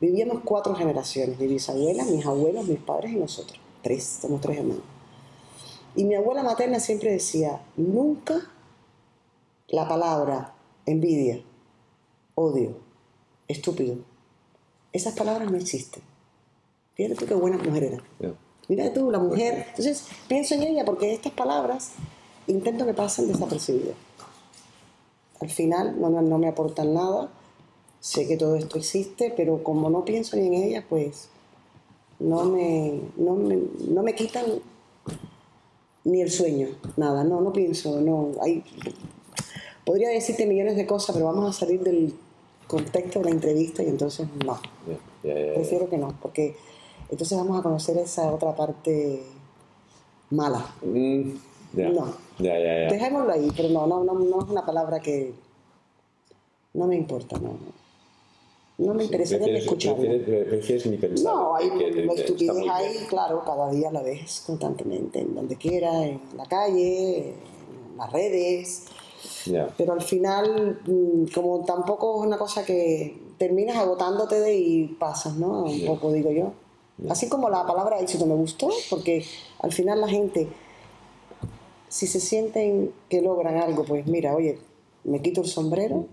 Vivíamos 0.00 0.42
cuatro 0.44 0.74
generaciones, 0.76 1.38
mi 1.40 1.48
bisabuela, 1.48 2.04
mis 2.04 2.24
abuelos, 2.24 2.66
mis 2.66 2.78
padres 2.78 3.12
y 3.12 3.16
nosotros. 3.16 3.58
Tres, 3.82 4.18
somos 4.22 4.40
tres 4.40 4.58
hermanos. 4.58 4.82
Y 5.96 6.04
mi 6.04 6.14
abuela 6.14 6.44
materna 6.44 6.78
siempre 6.78 7.10
decía, 7.10 7.60
nunca 7.76 8.50
la 9.68 9.88
palabra 9.88 10.54
envidia, 10.86 11.42
odio, 12.36 12.76
estúpido. 13.48 13.96
Esas 14.92 15.14
palabras 15.14 15.50
no 15.50 15.56
existen. 15.56 16.02
Fíjate 16.94 17.16
tú 17.16 17.26
qué 17.26 17.34
buena 17.34 17.58
mujer 17.58 17.84
era. 17.84 18.34
Mira 18.72 18.90
tú, 18.90 19.10
la 19.10 19.18
mujer. 19.18 19.66
Entonces, 19.68 20.06
pienso 20.28 20.54
en 20.54 20.62
ella 20.62 20.86
porque 20.86 21.12
estas 21.12 21.32
palabras 21.32 21.90
intento 22.46 22.86
que 22.86 22.94
pasen 22.94 23.28
desapercibidas. 23.28 23.94
Al 25.42 25.50
final 25.50 26.00
no, 26.00 26.08
no, 26.08 26.38
me 26.38 26.48
aportan 26.48 26.94
nada, 26.94 27.28
sé 28.00 28.26
que 28.26 28.38
todo 28.38 28.56
esto 28.56 28.78
existe, 28.78 29.30
pero 29.36 29.62
como 29.62 29.90
no 29.90 30.06
pienso 30.06 30.38
ni 30.38 30.46
en 30.46 30.54
ella, 30.54 30.86
pues 30.88 31.28
no 32.18 32.44
me, 32.44 32.98
no 33.18 33.34
me, 33.34 33.58
no 33.88 34.02
me 34.02 34.14
quitan 34.14 34.46
ni 36.04 36.22
el 36.22 36.30
sueño, 36.30 36.68
nada, 36.96 37.24
no, 37.24 37.42
no 37.42 37.52
pienso, 37.52 38.00
no, 38.00 38.30
hay, 38.40 38.64
podría 39.84 40.08
decirte 40.08 40.46
millones 40.46 40.76
de 40.76 40.86
cosas, 40.86 41.14
pero 41.14 41.26
vamos 41.26 41.54
a 41.54 41.58
salir 41.58 41.82
del 41.82 42.14
contexto 42.68 43.18
de 43.18 43.26
la 43.26 43.30
entrevista 43.32 43.82
y 43.82 43.88
entonces 43.88 44.26
no, 44.46 44.58
prefiero 45.20 45.90
que 45.90 45.98
no, 45.98 46.14
porque 46.22 46.56
entonces 47.12 47.36
vamos 47.36 47.60
a 47.60 47.62
conocer 47.62 47.98
esa 47.98 48.32
otra 48.32 48.56
parte 48.56 49.22
mala. 50.30 50.64
Mm, 50.82 51.32
no. 51.74 52.14
Dejémoslo 52.38 53.32
ahí, 53.32 53.52
pero 53.54 53.68
no, 53.68 53.86
no, 53.86 54.02
no, 54.02 54.14
no 54.14 54.42
es 54.42 54.48
una 54.48 54.64
palabra 54.64 54.98
que 54.98 55.34
no 56.72 56.86
me 56.86 56.96
importa, 56.96 57.38
no. 57.38 57.50
No 58.78 58.94
me 58.94 59.04
interesa 59.04 59.36
ni 59.36 59.50
escucharla. 59.50 60.10
No, 61.22 61.54
hay 61.54 61.68
una 61.68 62.14
estupidez 62.14 62.64
ahí, 62.70 63.06
claro, 63.10 63.44
cada 63.44 63.70
día 63.70 63.92
la 63.92 64.02
ves 64.02 64.42
constantemente, 64.46 65.20
en 65.20 65.34
donde 65.34 65.56
quiera, 65.56 66.06
en 66.06 66.18
la 66.34 66.46
calle, 66.46 67.28
en 67.28 67.96
las 67.98 68.10
redes. 68.10 68.86
Pero 69.76 69.92
al 69.92 70.00
final, 70.00 70.80
mm, 70.86 71.26
como 71.34 71.62
tampoco 71.66 72.22
es 72.22 72.26
una 72.26 72.38
cosa 72.38 72.64
que 72.64 73.20
terminas 73.36 73.76
agotándote 73.76 74.40
de 74.40 74.56
y 74.56 74.86
pasas, 74.86 75.36
¿no? 75.36 75.64
Un 75.64 75.84
poco, 75.84 76.10
digo 76.10 76.30
yo. 76.30 76.54
Así 77.08 77.28
como 77.28 77.50
la 77.50 77.66
palabra 77.66 78.00
éxito 78.00 78.26
me 78.26 78.34
gustó, 78.34 78.70
porque 78.90 79.24
al 79.60 79.72
final 79.72 80.00
la 80.00 80.08
gente, 80.08 80.48
si 81.88 82.06
se 82.06 82.20
sienten 82.20 82.92
que 83.08 83.20
logran 83.22 83.56
algo, 83.56 83.84
pues 83.84 84.06
mira, 84.06 84.34
oye, 84.34 84.58
me 85.04 85.20
quito 85.20 85.40
el 85.40 85.48
sombrero, 85.48 86.06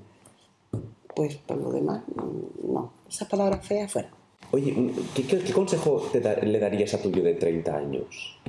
pues 1.15 1.35
por 1.35 1.57
lo 1.57 1.71
demás, 1.71 2.03
no. 2.63 2.91
Esas 3.07 3.27
palabras 3.27 3.65
feas 3.65 3.91
fuera. 3.91 4.09
Oye, 4.51 4.93
¿qué, 5.15 5.53
consejo 5.53 6.09
le 6.13 6.59
darías 6.59 6.93
a 6.93 7.01
tuyo 7.01 7.21
de 7.23 7.35
30 7.35 7.75
años? 7.75 8.39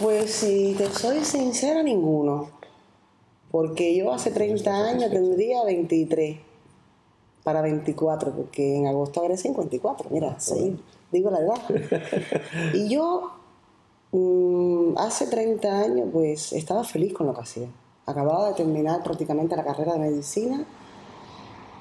Pues 0.00 0.30
si 0.30 0.74
te 0.78 0.86
soy 0.86 1.24
sincera, 1.24 1.82
ninguno. 1.82 2.50
Porque 3.50 3.94
yo 3.96 4.12
hace 4.12 4.30
30 4.30 4.88
años 4.88 5.10
tendría 5.10 5.64
23 5.64 6.38
para 7.42 7.62
24, 7.62 8.32
porque 8.32 8.76
en 8.76 8.86
agosto 8.86 9.20
habré 9.20 9.36
54. 9.36 10.08
Mira, 10.10 10.38
sí, 10.38 10.78
digo 11.12 11.30
la 11.30 11.40
edad. 11.40 11.60
Y 12.74 12.88
yo 12.88 13.32
mm, 14.12 14.98
hace 14.98 15.26
30 15.26 15.80
años 15.80 16.08
pues 16.12 16.52
estaba 16.52 16.84
feliz 16.84 17.12
con 17.12 17.26
lo 17.26 17.34
que 17.34 17.40
hacía. 17.40 17.68
Acababa 18.06 18.48
de 18.48 18.54
terminar 18.54 19.02
prácticamente 19.02 19.56
la 19.56 19.64
carrera 19.64 19.94
de 19.94 20.00
medicina 20.00 20.66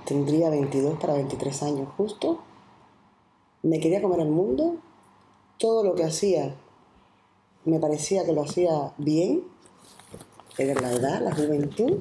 tendría 0.09 0.49
22 0.49 0.99
para 0.99 1.13
23 1.13 1.63
años 1.63 1.87
justo, 1.95 2.39
me 3.61 3.79
quería 3.79 4.01
comer 4.01 4.21
el 4.21 4.29
mundo, 4.29 4.77
todo 5.59 5.83
lo 5.83 5.93
que 5.93 6.03
hacía 6.03 6.55
me 7.65 7.79
parecía 7.79 8.25
que 8.25 8.33
lo 8.33 8.41
hacía 8.41 8.93
bien, 8.97 9.43
era 10.57 10.81
la 10.81 10.91
edad, 10.93 11.21
la 11.21 11.35
juventud, 11.35 11.99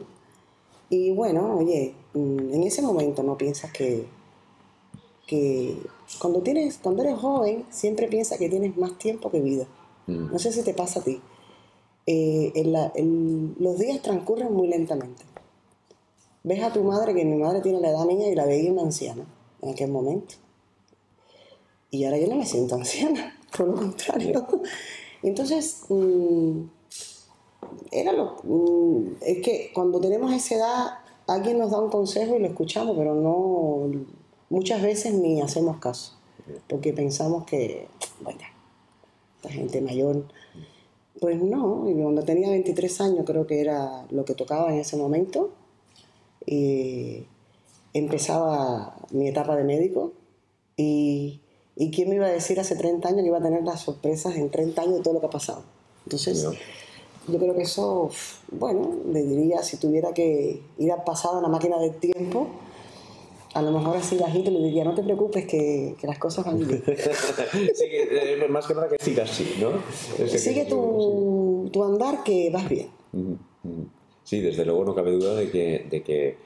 y 0.89 1.11
bueno, 1.11 1.57
oye, 1.59 1.95
en 2.15 2.63
ese 2.63 2.83
momento 2.83 3.23
no 3.23 3.37
piensas 3.37 3.73
que, 3.73 4.07
que 5.27 5.77
cuando, 6.21 6.41
tienes, 6.41 6.79
cuando 6.79 7.03
eres 7.03 7.19
joven 7.19 7.65
siempre 7.71 8.09
piensas 8.09 8.39
que 8.39 8.49
tienes 8.49 8.77
más 8.77 8.99
tiempo 8.99 9.31
que 9.31 9.41
vida. 9.41 9.67
Mm. 10.07 10.33
No 10.33 10.39
sé 10.39 10.53
si 10.53 10.63
te 10.63 10.75
pasa 10.75 11.01
a 11.01 11.05
ti. 11.05 11.21
Eh, 12.07 12.53
los 13.59 13.79
días 13.79 14.01
transcurren 14.01 14.53
muy 14.53 14.69
lentamente 14.69 15.25
ves 16.49 16.63
a 16.63 16.73
tu 16.73 16.83
madre, 16.83 17.15
que 17.15 17.25
mi 17.25 17.37
madre 17.37 17.61
tiene 17.61 17.81
la 17.81 17.91
edad 17.91 18.05
mía 18.07 18.29
y 18.29 18.35
la 18.35 18.47
veía 18.47 18.73
una 18.73 18.83
anciana 18.83 19.25
en 19.61 19.71
aquel 19.71 19.91
momento. 19.91 20.35
Y 21.91 22.05
ahora 22.05 22.19
yo 22.19 22.27
no 22.29 22.37
me 22.37 22.47
siento 22.47 22.75
anciana, 22.75 23.39
por 23.57 23.69
lo 23.69 23.75
contrario. 23.75 24.47
Entonces, 25.23 25.83
mm, 25.89 26.63
era 27.91 28.13
lo, 28.13 28.37
mm, 28.43 29.17
es 29.21 29.43
que 29.43 29.71
cuando 29.75 30.01
tenemos 30.01 30.33
esa 30.33 30.55
edad, 30.55 30.87
alguien 31.29 31.59
nos 31.59 31.71
da 31.71 31.79
un 31.79 31.91
consejo 31.91 32.37
y 32.37 32.41
lo 32.41 32.47
escuchamos, 32.49 32.97
pero 32.97 33.15
no, 33.15 33.89
muchas 34.51 34.83
veces 34.83 35.15
ni 35.15 35.41
hacemos 35.41 35.79
caso, 35.79 36.15
porque 36.69 36.93
pensamos 36.93 37.45
que, 37.45 37.87
bueno, 38.21 38.41
la 39.45 39.51
gente 39.51 39.81
mayor, 39.81 40.25
pues 41.21 41.41
no, 41.41 41.89
y 41.89 41.95
cuando 41.95 42.23
tenía 42.23 42.49
23 42.51 43.01
años 43.03 43.25
creo 43.25 43.47
que 43.47 43.61
era 43.61 44.07
lo 44.11 44.25
que 44.25 44.35
tocaba 44.35 44.73
en 44.73 44.81
ese 44.81 44.97
momento, 44.97 45.51
y 46.47 47.27
empezaba 47.93 48.97
mi 49.11 49.29
etapa 49.29 49.55
de 49.55 49.65
médico 49.65 50.15
y, 50.77 51.41
y, 51.77 51.91
quién 51.91 52.09
me 52.09 52.15
iba 52.15 52.27
a 52.27 52.31
decir 52.31 52.59
hace 52.59 52.75
30 52.75 53.07
años 53.07 53.21
que 53.21 53.27
iba 53.27 53.39
a 53.39 53.43
tener 53.43 53.65
las 53.65 53.83
sorpresas 53.83 54.37
en 54.37 54.51
30 54.51 54.81
años 54.81 54.95
de 54.95 55.03
todo 55.03 55.15
lo 55.15 55.21
que 55.21 55.27
ha 55.27 55.31
pasado. 55.31 55.63
Entonces, 56.07 56.47
yo 57.31 57.39
creo 57.39 57.55
que 57.55 57.63
eso, 57.63 58.11
bueno, 58.53 58.97
le 59.13 59.23
diría, 59.23 59.63
si 59.63 59.77
tuviera 59.77 60.13
que 60.13 60.61
ir 60.79 60.93
a 60.93 61.05
pasar 61.05 61.35
a 61.35 61.39
una 61.39 61.49
máquina 61.49 61.79
del 61.79 61.95
tiempo, 61.95 62.49
a 63.55 63.63
lo 63.63 63.73
mejor 63.73 63.97
así 63.97 64.17
bajito 64.17 64.51
le 64.51 64.61
diría, 64.61 64.85
no 64.85 64.95
te 64.95 65.03
preocupes 65.03 65.47
que, 65.47 65.95
que 66.01 66.07
las 66.07 66.19
cosas 66.19 66.45
van 66.45 66.59
bien. 66.59 66.83
Sigue, 67.75 68.35
eh, 68.45 68.49
más 68.49 68.67
que 68.67 68.75
nada 68.75 68.89
que 68.89 68.99
sigas 69.03 69.31
así, 69.31 69.55
¿no? 69.61 69.71
Sigue 70.29 70.65
tu, 70.67 71.69
tu, 71.73 71.85
andar 71.85 72.23
que 72.23 72.51
vas 72.51 72.69
bien. 72.69 72.89
Sí, 74.25 74.41
desde 74.41 74.65
luego 74.65 74.85
no 74.85 74.95
cabe 74.95 75.13
duda 75.13 75.35
de 75.35 75.51
que, 75.51 75.87
de 75.91 76.03
que 76.03 76.37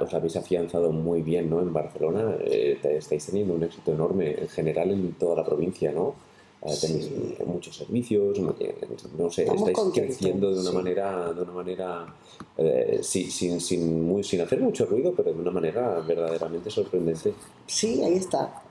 os 0.00 0.12
habéis 0.12 0.36
afianzado 0.36 0.92
muy 0.92 1.22
bien 1.22 1.48
¿no? 1.48 1.60
en 1.60 1.72
Barcelona. 1.72 2.36
Eh, 2.44 2.78
estáis 2.82 3.26
teniendo 3.26 3.54
un 3.54 3.62
éxito 3.62 3.92
enorme 3.92 4.36
en 4.38 4.48
general 4.48 4.90
en 4.90 5.12
toda 5.12 5.36
la 5.36 5.44
provincia, 5.44 5.92
¿no? 5.92 6.14
Eh, 6.62 6.76
tenéis 6.78 7.10
muchos 7.46 7.74
servicios, 7.74 8.38
no 8.38 9.30
sé, 9.30 9.44
estáis 9.44 9.78
creciendo 9.94 10.54
de 10.54 10.60
una 10.60 10.72
manera, 10.72 11.32
de 11.32 11.42
una 11.42 11.52
manera 11.52 12.14
eh, 12.58 13.00
sin, 13.02 13.60
sin, 13.60 14.06
muy, 14.06 14.22
sin 14.22 14.42
hacer 14.42 14.60
mucho 14.60 14.84
ruido, 14.84 15.14
pero 15.16 15.32
de 15.32 15.40
una 15.40 15.50
manera 15.50 16.00
verdaderamente 16.00 16.70
sorprendente. 16.70 17.32
Sí, 17.66 18.02
ahí 18.02 18.14
está, 18.14 18.62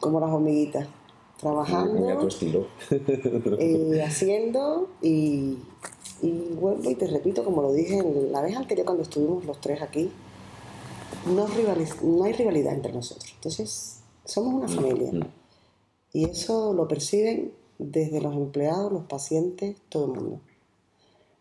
como 0.00 0.18
las 0.18 0.30
hormiguitas, 0.30 0.88
trabajando, 1.38 2.08
a 2.08 2.18
tu 2.18 2.28
estilo. 2.28 2.68
haciendo 4.02 4.88
y, 5.02 5.58
y 6.22 6.32
vuelvo 6.58 6.90
y 6.90 6.94
te 6.94 7.06
repito, 7.06 7.44
como 7.44 7.60
lo 7.60 7.70
dije 7.74 8.02
la 8.30 8.40
vez 8.40 8.56
anterior 8.56 8.86
cuando 8.86 9.02
estuvimos 9.02 9.44
los 9.44 9.60
tres 9.60 9.82
aquí, 9.82 10.10
no, 11.26 11.46
no 12.02 12.24
hay 12.24 12.32
rivalidad 12.32 12.72
entre 12.72 12.94
nosotros. 12.94 13.30
Entonces, 13.34 14.00
somos 14.24 14.54
una 14.54 14.68
familia. 14.68 15.12
Mm. 15.12 15.43
Y 16.14 16.24
eso 16.24 16.72
lo 16.72 16.88
perciben 16.88 17.52
desde 17.78 18.22
los 18.22 18.34
empleados, 18.34 18.90
los 18.90 19.04
pacientes, 19.04 19.76
todo 19.90 20.06
el 20.06 20.20
mundo. 20.20 20.40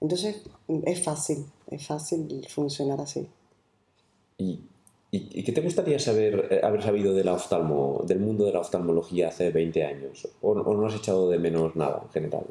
Entonces, 0.02 0.42
es 0.68 1.02
fácil, 1.02 1.46
es 1.68 1.88
fácil 1.88 2.46
funcionar 2.50 3.00
así. 3.00 3.30
¿Y, 4.38 4.60
y, 5.12 5.44
qué 5.44 5.52
te 5.52 5.62
gustaría 5.62 6.00
saber, 6.00 6.48
eh, 6.50 6.62
haber 6.64 6.82
sabido 6.82 7.14
de 7.14 7.24
la 7.24 7.34
oftalmo, 7.34 8.02
del 8.08 8.20
mundo 8.20 8.46
de 8.46 8.54
la 8.54 8.62
oftalmología 8.62 9.28
hace 9.28 9.52
20 9.52 9.86
años? 9.86 10.28
¿O, 10.42 10.54
o 10.54 10.74
no 10.74 10.88
has 10.88 10.96
echado 10.96 11.30
de 11.30 11.38
menos 11.38 11.76
nada 11.76 12.02
en 12.04 12.10
general? 12.10 12.46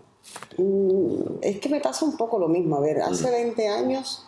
Mm, 0.59 1.41
es 1.43 1.59
que 1.59 1.69
me 1.69 1.81
pasa 1.81 2.05
un 2.05 2.17
poco 2.17 2.39
lo 2.39 2.47
mismo. 2.47 2.77
A 2.77 2.81
ver, 2.81 3.03
hace 3.03 3.29
20 3.31 3.69
mm. 3.69 3.73
años, 3.73 4.25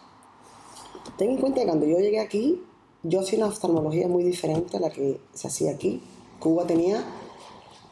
ten 1.17 1.31
en 1.31 1.37
cuenta 1.39 1.61
que 1.61 1.67
cuando 1.67 1.87
yo 1.87 1.99
llegué 2.01 2.19
aquí, 2.19 2.61
yo 3.05 3.21
hacía 3.21 3.39
una 3.39 3.47
oftalmología 3.47 4.09
muy 4.09 4.25
diferente 4.25 4.79
a 4.79 4.81
la 4.81 4.91
que 4.91 5.21
se 5.33 5.47
hacía 5.47 5.71
aquí. 5.71 6.03
Cuba 6.41 6.67
tenía, 6.67 7.05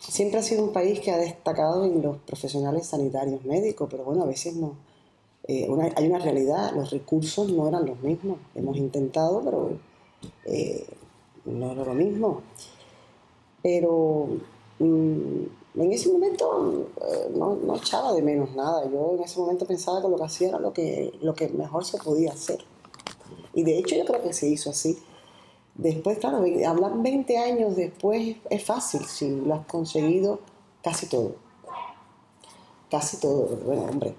siempre 0.08 0.40
ha 0.40 0.42
sido 0.42 0.64
un 0.64 0.72
país 0.72 1.00
que 1.00 1.10
ha 1.10 1.18
destacado 1.18 1.84
en 1.84 2.02
los 2.02 2.16
profesionales 2.18 2.86
sanitarios 2.86 3.44
médicos, 3.44 3.88
pero 3.90 4.04
bueno, 4.04 4.22
a 4.22 4.26
veces 4.26 4.56
no. 4.56 4.74
Eh, 5.48 5.68
hay 5.96 6.06
una 6.06 6.18
realidad, 6.18 6.72
los 6.74 6.90
recursos 6.90 7.50
no 7.50 7.68
eran 7.68 7.86
los 7.86 8.00
mismos. 8.00 8.38
Hemos 8.54 8.76
intentado, 8.76 9.42
pero 9.44 9.70
eh, 10.44 10.86
no 11.44 11.72
era 11.72 11.84
lo 11.84 11.94
mismo. 11.94 12.42
Pero 13.62 14.28
mm, 14.78 15.80
en 15.80 15.92
ese 15.92 16.12
momento 16.12 16.88
eh, 17.08 17.30
no, 17.34 17.56
no, 17.56 17.76
echaba 17.76 18.12
de 18.12 18.22
menos 18.22 18.54
nada. 18.54 18.88
Yo 18.90 19.14
en 19.16 19.22
ese 19.22 19.38
momento 19.40 19.66
pensaba 19.66 20.00
que 20.02 20.08
lo 20.08 20.16
que 20.16 20.24
hacía 20.24 20.48
era 20.48 20.58
lo 20.58 20.72
que, 20.72 21.12
lo 21.22 21.34
que 21.34 21.48
mejor 21.48 21.84
se 21.84 21.98
podía 21.98 22.32
hacer. 22.32 22.64
Y 23.54 23.64
de 23.64 23.78
hecho 23.78 23.96
yo 23.96 24.04
creo 24.04 24.22
que 24.22 24.32
se 24.32 24.48
hizo 24.48 24.70
así. 24.70 24.98
Después, 25.74 26.18
claro, 26.18 26.44
hablar 26.66 27.02
20 27.02 27.38
años 27.38 27.76
después 27.76 28.36
es 28.50 28.64
fácil 28.64 29.04
si 29.04 29.30
lo 29.30 29.54
has 29.54 29.66
conseguido 29.66 30.40
casi 30.82 31.06
todo. 31.06 31.36
Casi 32.90 33.16
todo. 33.18 33.56
Bueno, 33.64 33.84
hombre, 33.84 34.14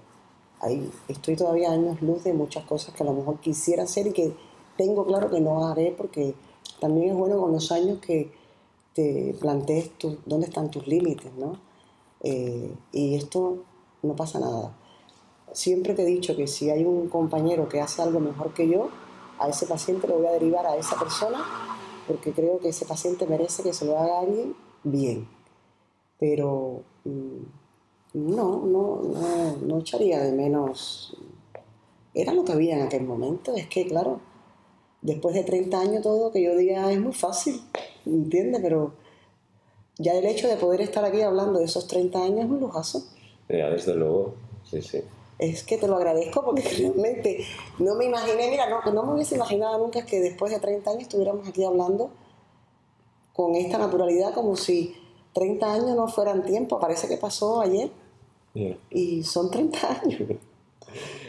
ahí 0.60 0.90
estoy 1.08 1.36
todavía 1.36 1.70
años 1.70 2.02
luz 2.02 2.24
de 2.24 2.32
muchas 2.32 2.64
cosas 2.64 2.94
que 2.94 3.02
a 3.02 3.06
lo 3.06 3.12
mejor 3.12 3.38
quisiera 3.38 3.84
hacer 3.84 4.08
y 4.08 4.12
que 4.12 4.34
tengo 4.76 5.06
claro 5.06 5.30
que 5.30 5.40
no 5.40 5.66
haré 5.66 5.94
porque 5.96 6.34
también 6.80 7.10
es 7.10 7.16
bueno 7.16 7.38
con 7.38 7.52
los 7.52 7.70
años 7.70 7.98
que 8.00 8.32
te 8.94 9.36
plantees 9.40 9.90
dónde 10.26 10.46
están 10.46 10.70
tus 10.70 10.86
límites, 10.86 11.32
¿no? 11.34 11.58
Eh, 12.20 12.72
y 12.92 13.14
esto 13.14 13.58
no 14.02 14.16
pasa 14.16 14.40
nada. 14.40 14.76
Siempre 15.52 15.94
te 15.94 16.02
he 16.02 16.06
dicho 16.06 16.36
que 16.36 16.46
si 16.46 16.70
hay 16.70 16.84
un 16.84 17.08
compañero 17.08 17.68
que 17.68 17.80
hace 17.80 18.02
algo 18.02 18.18
mejor 18.18 18.54
que 18.54 18.68
yo, 18.68 18.88
a 19.38 19.48
ese 19.48 19.66
paciente 19.66 20.06
lo 20.06 20.18
voy 20.18 20.26
a 20.26 20.32
derivar 20.32 20.66
a 20.66 20.76
esa 20.76 20.98
persona 20.98 21.44
porque 22.06 22.32
creo 22.32 22.58
que 22.58 22.68
ese 22.68 22.84
paciente 22.84 23.26
merece 23.26 23.62
que 23.62 23.72
se 23.72 23.84
lo 23.84 23.98
haga 23.98 24.20
alguien 24.20 24.54
bien. 24.82 25.28
Pero 26.18 26.82
mm, 27.04 27.42
no, 28.14 28.66
no, 28.66 29.02
no, 29.02 29.56
no 29.56 29.78
echaría 29.78 30.20
de 30.20 30.32
menos. 30.32 31.16
Era 32.12 32.32
lo 32.32 32.44
que 32.44 32.52
había 32.52 32.76
en 32.76 32.82
aquel 32.82 33.04
momento. 33.04 33.54
Es 33.54 33.68
que, 33.68 33.86
claro, 33.86 34.20
después 35.02 35.34
de 35.34 35.44
30 35.44 35.80
años 35.80 36.02
todo 36.02 36.30
que 36.30 36.42
yo 36.42 36.56
diga 36.56 36.92
es 36.92 37.00
muy 37.00 37.12
fácil. 37.12 37.60
¿entiendes? 38.06 38.60
Pero 38.62 38.94
ya 39.98 40.12
el 40.12 40.26
hecho 40.26 40.48
de 40.48 40.56
poder 40.56 40.80
estar 40.80 41.04
aquí 41.04 41.22
hablando 41.22 41.58
de 41.58 41.66
esos 41.66 41.86
30 41.86 42.22
años 42.22 42.44
es 42.44 42.50
un 42.50 42.60
lujazo. 42.60 43.02
Ya, 43.48 43.70
desde 43.70 43.94
luego, 43.94 44.34
sí, 44.64 44.82
sí. 44.82 45.00
Es 45.38 45.64
que 45.64 45.78
te 45.78 45.88
lo 45.88 45.96
agradezco 45.96 46.44
porque 46.44 46.62
realmente 46.62 47.44
no 47.78 47.96
me 47.96 48.04
imaginé, 48.04 48.50
mira, 48.50 48.68
no, 48.68 48.92
no 48.92 49.02
me 49.02 49.14
hubiese 49.14 49.34
imaginado 49.34 49.78
nunca 49.78 50.06
que 50.06 50.20
después 50.20 50.52
de 50.52 50.60
30 50.60 50.90
años 50.90 51.02
estuviéramos 51.02 51.48
aquí 51.48 51.64
hablando 51.64 52.10
con 53.32 53.56
esta 53.56 53.78
naturalidad 53.78 54.32
como 54.32 54.56
si 54.56 54.94
30 55.34 55.74
años 55.74 55.96
no 55.96 56.08
fueran 56.08 56.44
tiempo, 56.44 56.78
parece 56.80 57.08
que 57.08 57.16
pasó 57.16 57.60
ayer. 57.60 57.90
Y 58.90 59.24
son 59.24 59.50
30 59.50 60.00
años. 60.02 60.22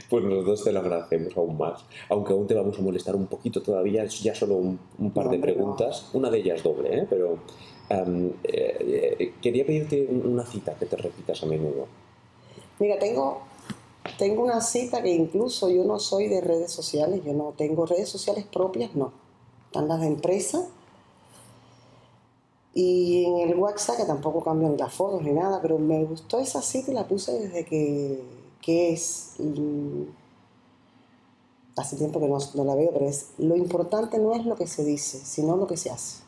Pues 0.08 0.24
nosotros 0.24 0.64
te 0.64 0.72
lo 0.72 0.82
agradecemos 0.82 1.36
aún 1.36 1.58
más. 1.58 1.84
Aunque 2.10 2.34
aún 2.34 2.46
te 2.46 2.54
vamos 2.54 2.78
a 2.78 2.82
molestar 2.84 3.16
un 3.16 3.26
poquito 3.26 3.64
todavía, 3.64 4.04
es 4.04 4.22
ya 4.22 4.36
solo 4.36 4.56
un, 4.56 5.12
par 5.12 5.30
de 5.30 5.40
preguntas. 5.40 6.10
Una 6.14 6.30
de 6.30 6.38
ellas 6.38 6.62
doble, 6.62 7.00
¿eh? 7.00 7.08
pero 7.10 7.40
eh, 7.90 8.36
eh, 8.44 9.34
quería 9.42 9.66
pedirte 9.66 10.08
una 10.08 10.46
cita 10.46 10.76
que 10.76 10.86
te 10.86 10.96
repitas 10.96 11.42
a 11.42 11.48
menudo. 11.48 11.88
Mira, 12.78 13.00
tengo, 13.00 13.42
tengo 14.18 14.44
una 14.44 14.62
cita 14.62 15.02
que 15.02 15.12
incluso 15.12 15.70
yo 15.70 15.84
no 15.84 16.00
soy 16.00 16.28
de 16.28 16.42
redes 16.42 16.72
sociales, 16.72 17.24
yo 17.24 17.34
no 17.34 17.54
tengo 17.58 17.86
redes 17.86 18.10
sociales 18.10 18.46
propias, 18.46 18.96
no. 18.96 19.12
Están 19.68 19.88
las 19.88 20.00
de 20.00 20.08
empresa. 20.08 20.68
Y 22.74 23.26
en 23.26 23.50
el 23.50 23.56
WhatsApp, 23.56 23.98
que 23.98 24.04
tampoco 24.04 24.44
cambian 24.44 24.78
las 24.78 24.94
fotos 24.94 25.22
ni 25.22 25.32
nada, 25.32 25.62
pero 25.62 25.80
me 25.80 26.04
gustó 26.04 26.40
esa 26.40 26.62
cita 26.62 26.92
y 26.92 26.94
la 26.94 27.08
puse 27.08 27.32
desde 27.40 27.66
que, 27.66 28.22
que 28.62 28.92
es, 28.92 29.36
hace 31.78 31.96
tiempo 31.96 32.20
que 32.20 32.28
no, 32.28 32.64
la 32.66 32.76
veo, 32.76 32.92
pero 32.92 33.08
es, 33.08 33.32
lo 33.38 33.56
importante 33.56 34.18
no 34.18 34.34
es 34.34 34.46
lo 34.46 34.56
que 34.56 34.68
se 34.68 34.84
dice, 34.84 35.20
sino 35.20 35.56
lo 35.56 35.68
que 35.68 35.78
se 35.78 35.90
hace. 35.90 36.24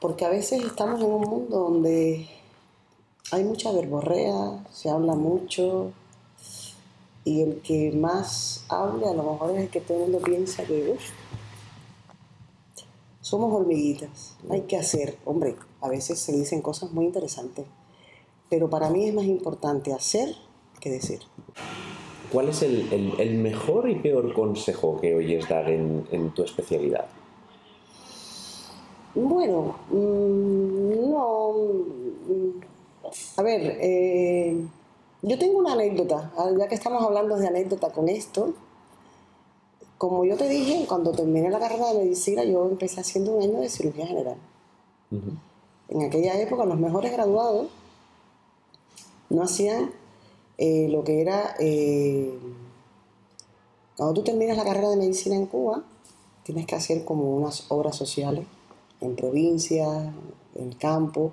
Porque 0.00 0.24
a 0.26 0.28
veces 0.28 0.62
estamos 0.64 1.00
en 1.00 1.10
un 1.10 1.22
mundo 1.22 1.58
donde 1.58 2.28
hay 3.30 3.44
mucha 3.44 3.72
verborrea, 3.72 4.64
se 4.70 4.90
habla 4.90 5.14
mucho, 5.14 5.92
y 7.24 7.42
el 7.42 7.60
que 7.60 7.92
más 7.92 8.64
habla 8.68 9.10
a 9.10 9.14
lo 9.14 9.22
mejor 9.22 9.50
es 9.52 9.62
el 9.62 9.68
que 9.70 9.80
todo 9.80 9.98
el 9.98 10.10
mundo 10.10 10.18
piensa 10.18 10.64
que, 10.64 10.96
somos 13.20 13.52
hormiguitas, 13.54 14.36
hay 14.50 14.62
que 14.62 14.76
hacer, 14.76 15.16
hombre, 15.24 15.56
a 15.80 15.88
veces 15.88 16.18
se 16.18 16.32
dicen 16.32 16.60
cosas 16.60 16.92
muy 16.92 17.06
interesantes, 17.06 17.64
pero 18.50 18.68
para 18.68 18.90
mí 18.90 19.08
es 19.08 19.14
más 19.14 19.24
importante 19.24 19.92
hacer 19.92 20.34
que 20.80 20.90
decir. 20.90 21.20
¿Cuál 22.32 22.48
es 22.48 22.62
el, 22.62 23.34
mejor 23.36 23.88
y 23.88 23.94
peor 23.96 24.34
consejo 24.34 25.00
que 25.00 25.14
oyes 25.14 25.48
dar 25.48 25.70
en, 25.70 26.30
tu 26.34 26.42
especialidad? 26.42 27.06
Bueno, 29.14 29.76
mm, 29.90 31.10
no, 31.10 31.54
a 33.36 33.42
ver, 33.42 33.78
eh, 33.80 34.56
yo 35.22 35.38
tengo 35.38 35.58
una 35.58 35.72
anécdota, 35.72 36.32
ah, 36.36 36.50
ya 36.58 36.68
que 36.68 36.74
estamos 36.74 37.02
hablando 37.02 37.36
de 37.36 37.46
anécdota 37.46 37.90
con 37.90 38.08
esto. 38.08 38.54
Como 39.98 40.24
yo 40.24 40.36
te 40.36 40.48
dije, 40.48 40.84
cuando 40.88 41.12
terminé 41.12 41.48
la 41.48 41.60
carrera 41.60 41.92
de 41.92 42.00
medicina, 42.00 42.42
yo 42.44 42.68
empecé 42.68 43.00
haciendo 43.00 43.32
un 43.32 43.42
año 43.42 43.60
de 43.60 43.68
cirugía 43.68 44.06
general. 44.06 44.36
En 45.88 46.02
aquella 46.02 46.40
época, 46.40 46.64
los 46.64 46.78
mejores 46.78 47.12
graduados 47.12 47.68
no 49.28 49.42
hacían 49.42 49.92
eh, 50.58 50.88
lo 50.90 51.04
que 51.04 51.20
era. 51.20 51.54
Eh, 51.60 52.36
cuando 53.96 54.14
tú 54.14 54.24
terminas 54.24 54.56
la 54.56 54.64
carrera 54.64 54.88
de 54.88 54.96
medicina 54.96 55.36
en 55.36 55.46
Cuba, 55.46 55.84
tienes 56.42 56.66
que 56.66 56.74
hacer 56.74 57.04
como 57.04 57.36
unas 57.36 57.70
obras 57.70 57.94
sociales 57.94 58.44
en 59.00 59.14
provincias, 59.14 60.12
en 60.56 60.68
el 60.68 60.76
campo 60.78 61.32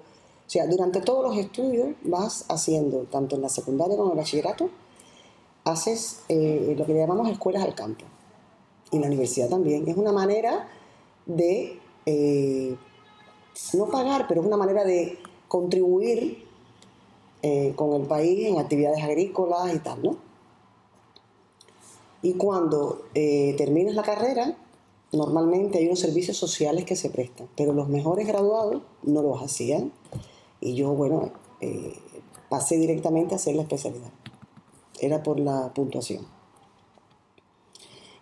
o 0.49 0.51
sea, 0.51 0.65
durante 0.65 1.01
todos 1.01 1.23
los 1.23 1.37
estudios 1.37 1.89
vas 2.03 2.43
haciendo, 2.49 3.01
tanto 3.03 3.35
en 3.35 3.43
la 3.43 3.49
secundaria 3.49 3.95
como 3.95 4.07
en 4.07 4.17
el 4.17 4.23
bachillerato, 4.23 4.71
haces 5.63 6.23
eh, 6.27 6.73
lo 6.75 6.87
que 6.87 6.95
llamamos 6.95 7.29
escuelas 7.29 7.61
al 7.61 7.75
campo. 7.75 8.05
Y 8.89 8.95
en 8.95 9.03
la 9.03 9.09
universidad 9.09 9.47
también. 9.47 9.87
Es 9.87 9.95
una 9.95 10.11
manera 10.11 10.67
de, 11.27 11.79
eh, 12.07 12.75
no 13.73 13.89
pagar, 13.91 14.25
pero 14.27 14.41
es 14.41 14.47
una 14.47 14.57
manera 14.57 14.83
de 14.85 15.19
contribuir 15.47 16.43
eh, 17.43 17.73
con 17.75 18.01
el 18.01 18.07
país 18.07 18.47
en 18.47 18.57
actividades 18.57 19.03
agrícolas 19.03 19.71
y 19.71 19.77
tal, 19.77 20.01
¿no? 20.01 20.17
Y 22.23 22.33
cuando 22.33 23.03
terminas 23.13 23.93
la 23.93 24.01
carrera, 24.01 24.57
normalmente 25.11 25.77
hay 25.77 25.85
unos 25.85 25.99
servicios 25.99 26.37
sociales 26.37 26.85
que 26.85 26.95
se 26.95 27.11
prestan, 27.11 27.47
pero 27.55 27.71
los 27.71 27.87
mejores 27.87 28.25
graduados 28.25 28.81
no 29.03 29.21
los 29.21 29.43
hacían 29.43 29.93
y 30.61 30.75
yo, 30.75 30.89
bueno, 30.89 31.31
eh, 31.61 31.97
pasé 32.49 32.77
directamente 32.77 33.33
a 33.33 33.37
hacer 33.37 33.55
la 33.55 33.63
especialidad. 33.63 34.09
Era 34.99 35.23
por 35.23 35.39
la 35.39 35.73
puntuación. 35.73 36.25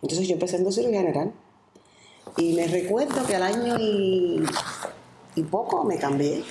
Entonces 0.02 0.28
yo 0.28 0.34
empecé 0.34 0.58
en 0.58 0.66
cirugía 0.72 1.00
general. 1.00 1.34
Y 2.38 2.54
me 2.54 2.68
recuerdo 2.68 3.26
que 3.26 3.36
al 3.36 3.44
año 3.44 3.78
y, 3.80 4.44
y 5.36 5.44
poco 5.44 5.84
me 5.84 5.98
cambié. 5.98 6.44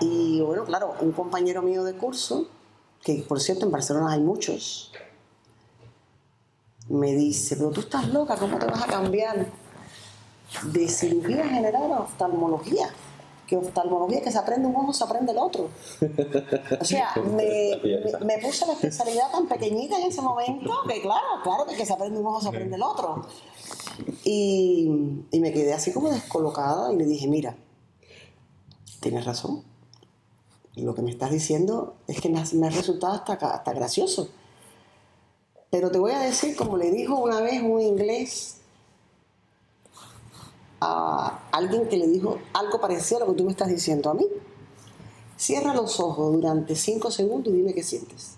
Y 0.00 0.40
bueno, 0.40 0.64
claro, 0.64 0.94
un 1.00 1.12
compañero 1.12 1.62
mío 1.62 1.82
de 1.82 1.94
curso, 1.94 2.46
que 3.02 3.24
por 3.26 3.40
cierto 3.40 3.66
en 3.66 3.72
Barcelona 3.72 4.12
hay 4.12 4.20
muchos, 4.20 4.92
me 6.88 7.14
dice, 7.14 7.56
pero 7.56 7.70
tú 7.70 7.80
estás 7.80 8.08
loca, 8.08 8.36
¿cómo 8.36 8.58
te 8.58 8.66
vas 8.66 8.82
a 8.82 8.86
cambiar 8.86 9.46
de 10.64 10.88
cirugía 10.88 11.48
general 11.48 11.92
a 11.92 12.00
oftalmología? 12.00 12.90
Que 13.46 13.56
oftalmología, 13.56 14.22
que 14.22 14.30
se 14.30 14.38
aprende 14.38 14.68
un 14.68 14.76
ojo, 14.76 14.92
se 14.92 15.04
aprende 15.04 15.32
el 15.32 15.38
otro. 15.38 15.68
O 16.80 16.84
sea, 16.84 17.14
me, 17.36 17.80
me, 18.24 18.38
puse 18.38 18.66
la 18.66 18.72
especialidad 18.72 19.30
tan 19.30 19.46
pequeñita 19.46 19.98
en 19.98 20.08
ese 20.08 20.22
momento 20.22 20.70
que 20.88 21.00
claro, 21.00 21.42
claro 21.42 21.66
que, 21.66 21.84
se 21.84 21.92
aprende 21.92 22.18
un 22.18 22.26
ojo, 22.26 22.40
se 22.40 22.48
aprende 22.48 22.76
el 22.76 22.82
otro. 22.82 23.26
Y, 24.24 24.88
y, 25.30 25.40
me 25.40 25.52
quedé 25.52 25.72
así 25.72 25.92
como 25.92 26.10
descolocada 26.10 26.92
y 26.92 26.96
le 26.96 27.04
dije, 27.04 27.28
mira, 27.28 27.56
tienes 29.00 29.24
razón. 29.24 29.64
Lo 30.76 30.94
que 30.94 31.02
me 31.02 31.10
estás 31.10 31.30
diciendo 31.30 31.96
es 32.08 32.20
que 32.20 32.28
me 32.28 32.40
ha, 32.40 32.44
me 32.54 32.66
ha 32.66 32.70
resultado 32.70 33.12
hasta, 33.12 33.34
hasta 33.34 33.72
gracioso. 33.72 34.30
Pero 35.70 35.90
te 35.90 35.98
voy 35.98 36.12
a 36.12 36.20
decir, 36.20 36.56
como 36.56 36.76
le 36.76 36.90
dijo 36.90 37.16
una 37.16 37.40
vez 37.40 37.62
un 37.62 37.80
inglés 37.80 38.60
a 40.84 41.48
alguien 41.50 41.88
que 41.88 41.96
le 41.96 42.06
dijo 42.06 42.38
algo 42.52 42.80
parecido 42.80 43.18
a 43.22 43.26
lo 43.26 43.32
que 43.32 43.38
tú 43.38 43.44
me 43.44 43.50
estás 43.50 43.68
diciendo 43.68 44.10
a 44.10 44.14
mí. 44.14 44.26
Cierra 45.36 45.74
los 45.74 45.98
ojos 45.98 46.32
durante 46.32 46.76
cinco 46.76 47.10
segundos 47.10 47.52
y 47.52 47.56
dime 47.56 47.72
qué 47.72 47.82
sientes. 47.82 48.36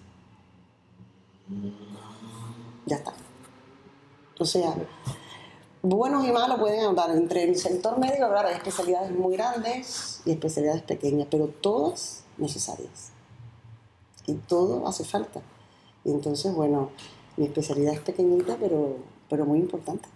Ya 2.86 2.97
está. 2.97 3.12
O 4.39 4.44
sea, 4.44 4.74
buenos 5.82 6.27
y 6.27 6.31
malos 6.31 6.59
pueden 6.59 6.85
andar 6.85 7.10
entre 7.10 7.44
el 7.44 7.56
sector 7.56 7.98
médico, 7.98 8.28
claro, 8.28 8.48
hay 8.48 8.55
especialidades 8.55 9.10
muy 9.10 9.36
grandes 9.36 10.20
y 10.24 10.31
especialidades 10.31 10.82
pequeñas, 10.82 11.27
pero 11.31 11.48
todas 11.48 12.23
necesarias. 12.39 13.10
Y 14.27 14.35
todo 14.35 14.86
hace 14.86 15.05
falta. 15.05 15.40
Y 16.05 16.10
entonces, 16.10 16.55
bueno, 16.55 16.90
mi 17.36 17.47
especialidad 17.47 17.94
es 17.94 18.01
pequeñita, 18.01 18.56
pero, 18.60 18.97
pero 19.28 19.44
muy 19.47 19.59
importante. 19.59 20.09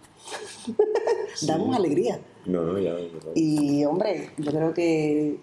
Damos 1.42 1.76
alegría. 1.76 2.20
No, 2.46 2.62
no, 2.62 2.78
ya. 2.78 2.96
Y 3.34 3.84
hombre, 3.84 4.30
yo 4.38 4.50
creo 4.50 4.74
que, 4.74 5.40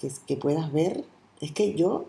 que, 0.00 0.10
que, 0.26 0.36
puedas 0.36 0.72
ver, 0.72 1.04
es 1.40 1.52
que 1.52 1.74
yo 1.74 2.06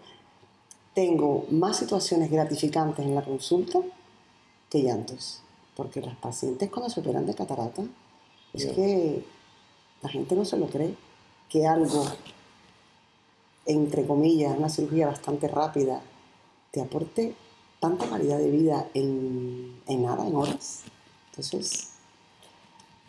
tengo 0.94 1.46
más 1.52 1.78
situaciones 1.78 2.32
gratificantes 2.32 3.06
en 3.06 3.16
la 3.16 3.24
consulta 3.24 3.80
que 4.70 4.82
llantos. 4.82 5.42
Porque 5.76 6.02
las 6.02 6.16
pacientes 6.18 6.70
cuando 6.70 6.90
se 6.90 7.00
operan 7.00 7.26
de 7.26 7.36
catarata, 7.36 7.84
es 8.54 8.66
que 8.68 9.24
la 10.02 10.10
gente 10.10 10.36
no 10.36 10.46
se 10.46 10.58
lo 10.58 10.68
cree, 10.68 10.96
que 11.50 11.66
algo, 11.66 12.06
entre 13.66 14.06
comillas, 14.06 14.58
una 14.58 14.70
cirugía 14.70 15.08
bastante 15.08 15.48
rápida, 15.48 16.02
te 16.72 16.82
aporte 16.82 17.34
tanta 17.80 18.10
calidad 18.10 18.38
de 18.38 18.52
vida 18.52 18.88
en, 18.94 19.82
en 19.88 20.04
nada, 20.04 20.28
en 20.28 20.36
horas. 20.36 20.84
Entonces, 21.30 21.99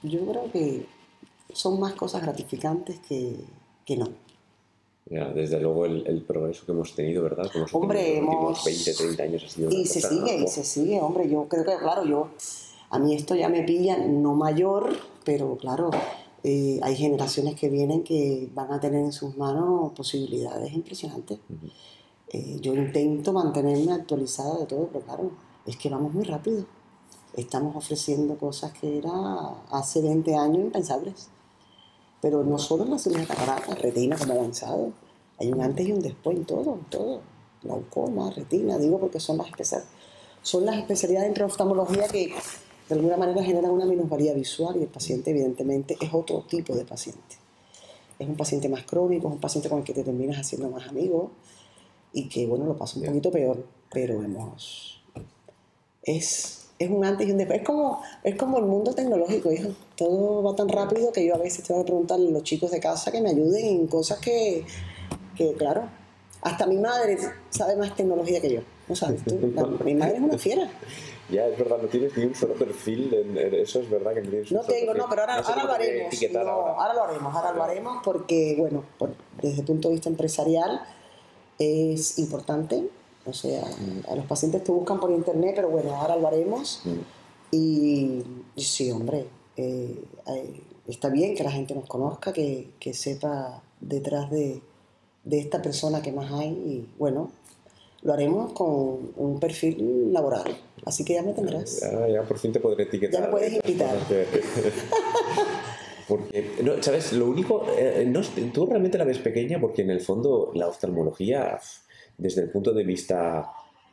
yo 0.02 0.20
creo 0.26 0.50
que 0.52 0.86
son 1.52 1.80
más 1.80 1.94
cosas 1.94 2.22
gratificantes 2.22 2.98
que, 3.00 3.36
que 3.84 3.96
no. 3.96 4.08
Ya, 5.06 5.28
desde 5.28 5.58
luego 5.60 5.86
el, 5.86 6.22
progreso 6.22 6.64
que 6.64 6.72
hemos 6.72 6.94
tenido, 6.94 7.24
¿verdad? 7.24 7.50
hombre, 7.72 8.18
hemos... 8.18 8.64
20, 8.64 8.94
30 8.94 9.22
años 9.24 9.44
ha 9.44 9.48
sido 9.48 9.70
Y 9.70 9.84
se 9.84 10.00
sigue, 10.00 10.36
y 10.36 10.46
se 10.46 10.62
sigue, 10.62 11.00
hombre. 11.00 11.28
Yo 11.28 11.48
creo 11.48 11.64
que, 11.64 11.76
claro, 11.78 12.04
yo... 12.04 12.28
A 12.90 12.98
mí 12.98 13.14
esto 13.14 13.34
ya 13.36 13.48
me 13.48 13.62
pilla, 13.62 13.98
no 13.98 14.34
mayor, 14.34 14.96
pero 15.24 15.56
claro, 15.56 15.90
eh, 16.42 16.80
hay 16.82 16.96
generaciones 16.96 17.54
que 17.54 17.68
vienen 17.68 18.02
que 18.02 18.48
van 18.52 18.72
a 18.72 18.80
tener 18.80 19.00
en 19.04 19.12
sus 19.12 19.36
manos 19.36 19.92
posibilidades 19.92 20.72
impresionantes. 20.72 21.38
Eh, 22.28 22.58
yo 22.60 22.74
intento 22.74 23.32
mantenerme 23.32 23.92
actualizada 23.92 24.58
de 24.58 24.66
todo, 24.66 24.88
pero 24.92 25.04
claro, 25.04 25.30
es 25.66 25.76
que 25.76 25.88
vamos 25.88 26.12
muy 26.12 26.24
rápido 26.24 26.66
estamos 27.34 27.76
ofreciendo 27.76 28.36
cosas 28.36 28.72
que 28.72 28.98
era 28.98 29.12
hace 29.70 30.00
20 30.00 30.34
años 30.36 30.58
impensables. 30.58 31.28
Pero 32.20 32.44
no 32.44 32.58
solo 32.58 32.84
en 32.84 32.90
la 32.90 32.98
cirugía 32.98 33.26
catarata, 33.26 33.74
retina 33.74 34.16
como 34.16 34.34
avanzado, 34.34 34.92
hay 35.38 35.50
un 35.50 35.60
antes 35.62 35.88
y 35.88 35.92
un 35.92 36.00
después 36.00 36.36
en 36.36 36.44
todo, 36.44 36.74
en 36.74 36.84
todo. 36.84 37.20
Glaucoma, 37.62 38.30
retina, 38.30 38.78
digo 38.78 38.98
porque 38.98 39.20
son 39.20 39.38
las 39.38 39.48
especialidades, 39.48 39.94
son 40.42 40.64
las 40.64 40.76
especialidades 40.76 41.28
entre 41.28 41.44
oftalmología 41.44 42.08
que 42.08 42.32
de 42.88 42.94
alguna 42.94 43.16
manera 43.16 43.42
generan 43.42 43.70
una 43.70 43.86
minusvalía 43.86 44.34
visual 44.34 44.76
y 44.76 44.82
el 44.82 44.88
paciente 44.88 45.30
evidentemente 45.30 45.96
es 46.00 46.12
otro 46.12 46.44
tipo 46.48 46.74
de 46.74 46.84
paciente. 46.84 47.36
Es 48.18 48.28
un 48.28 48.36
paciente 48.36 48.68
más 48.68 48.84
crónico, 48.84 49.28
es 49.28 49.34
un 49.34 49.40
paciente 49.40 49.68
con 49.68 49.78
el 49.78 49.84
que 49.84 49.94
te 49.94 50.02
terminas 50.02 50.38
haciendo 50.38 50.68
más 50.70 50.88
amigo 50.88 51.30
y 52.12 52.28
que, 52.28 52.46
bueno, 52.46 52.66
lo 52.66 52.76
pasa 52.76 52.98
un 52.98 53.06
poquito 53.06 53.30
peor, 53.30 53.64
pero 53.90 54.22
hemos... 54.22 55.00
Es, 56.02 56.59
es 56.80 56.90
un 56.90 57.04
antes 57.04 57.28
y 57.28 57.30
un 57.30 57.36
después. 57.36 57.60
Es 57.60 57.66
como, 57.66 58.02
es 58.24 58.34
como 58.36 58.58
el 58.58 58.64
mundo 58.64 58.94
tecnológico, 58.94 59.52
hijo. 59.52 59.68
Todo 59.96 60.42
va 60.42 60.56
tan 60.56 60.68
rápido 60.68 61.12
que 61.12 61.24
yo 61.26 61.34
a 61.34 61.38
veces 61.38 61.62
tengo 61.62 61.82
que 61.82 61.88
preguntarle 61.88 62.28
a 62.28 62.30
los 62.32 62.42
chicos 62.42 62.70
de 62.70 62.80
casa 62.80 63.12
que 63.12 63.20
me 63.20 63.30
ayuden 63.30 63.66
en 63.66 63.86
cosas 63.86 64.18
que, 64.18 64.64
que 65.36 65.52
claro, 65.52 65.82
hasta 66.40 66.66
mi 66.66 66.78
madre 66.78 67.18
sabe 67.50 67.76
más 67.76 67.94
tecnología 67.94 68.40
que 68.40 68.54
yo. 68.54 68.60
¿No 68.88 68.96
sabes 68.96 69.22
tú? 69.22 69.34
mi 69.84 69.94
madre 69.94 70.16
es 70.16 70.22
una 70.22 70.38
fiera. 70.38 70.70
Ya, 71.28 71.46
es 71.46 71.58
verdad, 71.58 71.76
no 71.82 71.88
tienes 71.88 72.16
ni 72.16 72.24
un 72.24 72.34
solo 72.34 72.54
perfil, 72.54 73.12
en, 73.12 73.36
eso 73.54 73.80
es 73.80 73.90
verdad 73.90 74.14
que 74.14 74.22
no 74.22 74.30
tienes 74.30 74.50
No 74.50 74.62
tengo, 74.62 74.94
no, 74.94 75.06
pero 75.08 75.20
ahora, 75.20 75.36
ahora 75.36 75.64
lo 75.64 75.72
haremos. 75.72 76.22
No, 76.32 76.40
ahora. 76.40 76.94
lo 76.94 77.04
haremos, 77.04 77.34
ahora 77.34 77.52
lo 77.52 77.62
haremos 77.62 77.98
porque, 78.02 78.56
bueno, 78.58 78.84
desde 79.40 79.60
el 79.60 79.66
punto 79.66 79.88
de 79.88 79.94
vista 79.94 80.08
empresarial 80.08 80.80
es 81.58 82.18
importante. 82.18 82.88
O 83.30 83.32
sea, 83.32 83.62
a 84.08 84.14
los 84.14 84.26
pacientes 84.26 84.62
te 84.64 84.72
buscan 84.72 85.00
por 85.00 85.10
internet, 85.10 85.52
pero 85.56 85.70
bueno, 85.70 85.94
ahora 85.94 86.16
lo 86.16 86.26
haremos. 86.28 86.82
Mm. 86.84 87.54
Y, 87.54 88.22
sí, 88.56 88.90
hombre, 88.90 89.26
eh, 89.56 90.02
está 90.86 91.08
bien 91.08 91.34
que 91.34 91.42
la 91.42 91.50
gente 91.50 91.74
nos 91.74 91.86
conozca, 91.86 92.32
que, 92.32 92.70
que 92.78 92.94
sepa 92.94 93.62
detrás 93.80 94.30
de, 94.30 94.60
de 95.24 95.38
esta 95.38 95.62
persona 95.62 96.02
que 96.02 96.12
más 96.12 96.32
hay. 96.32 96.48
Y 96.48 96.88
bueno, 96.98 97.30
lo 98.02 98.12
haremos 98.12 98.52
con 98.52 99.12
un 99.16 99.38
perfil 99.40 100.12
laboral. 100.12 100.56
Así 100.84 101.04
que 101.04 101.14
ya 101.14 101.22
me 101.22 101.32
tendrás. 101.32 101.80
Ya, 101.80 102.08
ya 102.08 102.22
por 102.22 102.38
fin 102.38 102.52
te 102.52 102.60
podré 102.60 102.84
etiquetar. 102.84 103.20
Ya 103.20 103.26
me 103.26 103.32
puedes 103.32 103.52
invitar. 103.52 103.96
Porque, 106.08 106.56
no, 106.64 106.82
¿sabes? 106.82 107.12
Lo 107.12 107.28
único, 107.30 107.64
eh, 107.78 108.04
no, 108.04 108.20
tú 108.52 108.66
realmente 108.66 108.98
la 108.98 109.04
ves 109.04 109.18
pequeña 109.18 109.60
porque 109.60 109.82
en 109.82 109.90
el 109.90 110.00
fondo 110.00 110.50
la 110.54 110.66
oftalmología, 110.66 111.60
desde 112.20 112.42
el 112.42 112.50
punto 112.50 112.72
de 112.72 112.84
vista, 112.84 113.50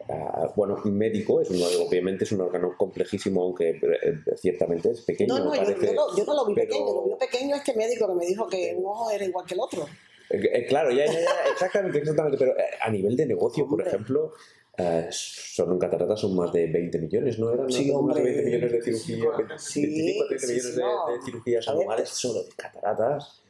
ah, 0.10 0.54
bueno, 0.56 0.78
médico, 0.86 1.42
es 1.42 1.50
obviamente 1.50 2.26
es 2.26 2.32
un 2.32 2.42
órgano 2.42 2.76
complejísimo, 2.78 3.42
aunque 3.44 3.70
eh, 3.70 4.36
ciertamente 4.36 4.92
es 4.92 5.02
pequeño. 5.02 5.38
No, 5.38 5.46
no, 5.46 5.56
yo, 5.56 6.26
no, 6.26 6.36
lo 6.36 6.46
vi 6.46 6.56
pequeño, 6.56 6.86
lo 6.86 7.04
vi 7.06 7.16
pequeño 7.16 7.56
es 7.56 7.64
que 7.64 7.74
médico 7.74 8.08
que 8.08 8.16
me 8.16 8.26
dijo 8.26 8.48
que 8.48 8.76
un 8.78 8.86
ojo 8.86 9.10
era 9.12 9.26
igual 9.26 9.46
que 9.46 9.54
el 9.54 9.60
otro. 9.62 9.86
Eh, 10.30 10.66
claro, 10.68 10.92
ya, 10.92 11.06
ya, 11.06 11.20
exactamente, 11.52 12.00
exactamente, 12.00 12.38
pero 12.38 12.54
a 12.82 12.90
nivel 12.90 13.16
de 13.16 13.26
negocio, 13.26 13.66
por 13.66 13.86
ejemplo, 13.88 14.34
eh, 14.78 15.08
son 15.10 15.72
en 15.72 15.80
cataratas 15.80 16.20
son 16.20 16.36
más 16.36 16.52
de 16.52 16.68
20 16.68 17.00
millones, 17.00 17.40
¿no? 17.40 17.52
Eran 17.52 17.72
sí, 17.72 17.92
más 17.92 18.16
de 18.16 18.24
20 18.24 18.42
millones 18.44 18.72
de 18.72 18.82
cirugías, 18.82 19.38
25 19.38 19.58
sí, 19.58 20.18
30 20.28 20.48
millones 20.48 20.76
de, 20.76 20.84
de, 20.84 21.22
cirugías 21.26 21.68
anuales 21.68 22.10
solo 22.10 22.44
de 22.44 22.50
cataratas. 22.56 23.42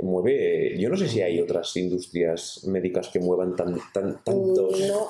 Mueve, 0.00 0.78
yo 0.78 0.88
no 0.90 0.96
sé 0.96 1.08
si 1.08 1.22
hay 1.22 1.40
otras 1.40 1.74
industrias 1.76 2.64
médicas 2.66 3.08
que 3.08 3.18
muevan 3.18 3.56
tan, 3.56 3.78
tan, 3.92 4.22
tantos. 4.22 4.80
No. 4.80 5.08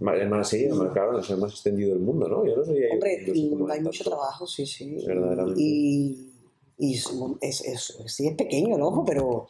Más, 0.00 0.48
sí, 0.48 0.68
más, 0.68 0.92
claro, 0.92 1.18
es 1.18 1.28
el 1.30 1.38
más 1.38 1.52
extendido 1.52 1.90
del 1.90 1.98
mundo, 1.98 2.28
¿no? 2.28 2.46
Yo 2.46 2.56
no 2.56 2.64
sé 2.64 2.74
si 2.74 2.82
hay 2.84 2.92
Hombre, 2.92 3.72
hay 3.72 3.80
mucho 3.80 4.04
trabajo, 4.04 4.46
sí, 4.46 4.64
sí. 4.64 5.04
Verdaderamente. 5.04 5.60
Y, 5.60 6.32
y 6.78 6.94
es, 6.94 7.60
es, 7.62 7.98
sí 8.06 8.28
es 8.28 8.34
pequeño 8.34 8.76
el 8.76 8.82
ojo, 8.82 9.04
pero 9.04 9.46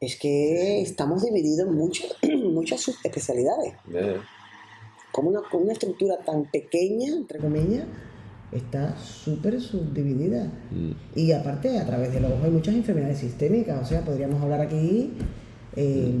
es 0.00 0.16
que 0.16 0.80
estamos 0.80 1.22
divididos 1.22 1.68
en 1.68 1.74
muchas, 1.74 2.16
muchas 2.42 2.80
subespecialidades. 2.80 3.74
Como 5.12 5.30
una, 5.30 5.42
una 5.52 5.72
estructura 5.72 6.18
tan 6.24 6.50
pequeña, 6.50 7.12
entre 7.12 7.38
comillas, 7.38 7.86
está 8.52 8.96
súper 8.98 9.60
subdividida. 9.60 10.44
Mm. 10.70 11.18
Y 11.18 11.32
aparte, 11.32 11.78
a 11.78 11.86
través 11.86 12.12
del 12.12 12.24
ojo 12.24 12.44
hay 12.44 12.50
muchas 12.50 12.74
enfermedades 12.74 13.18
sistémicas. 13.18 13.82
O 13.82 13.84
sea, 13.84 14.02
podríamos 14.02 14.42
hablar 14.42 14.60
aquí. 14.60 15.12
Eh, 15.76 16.12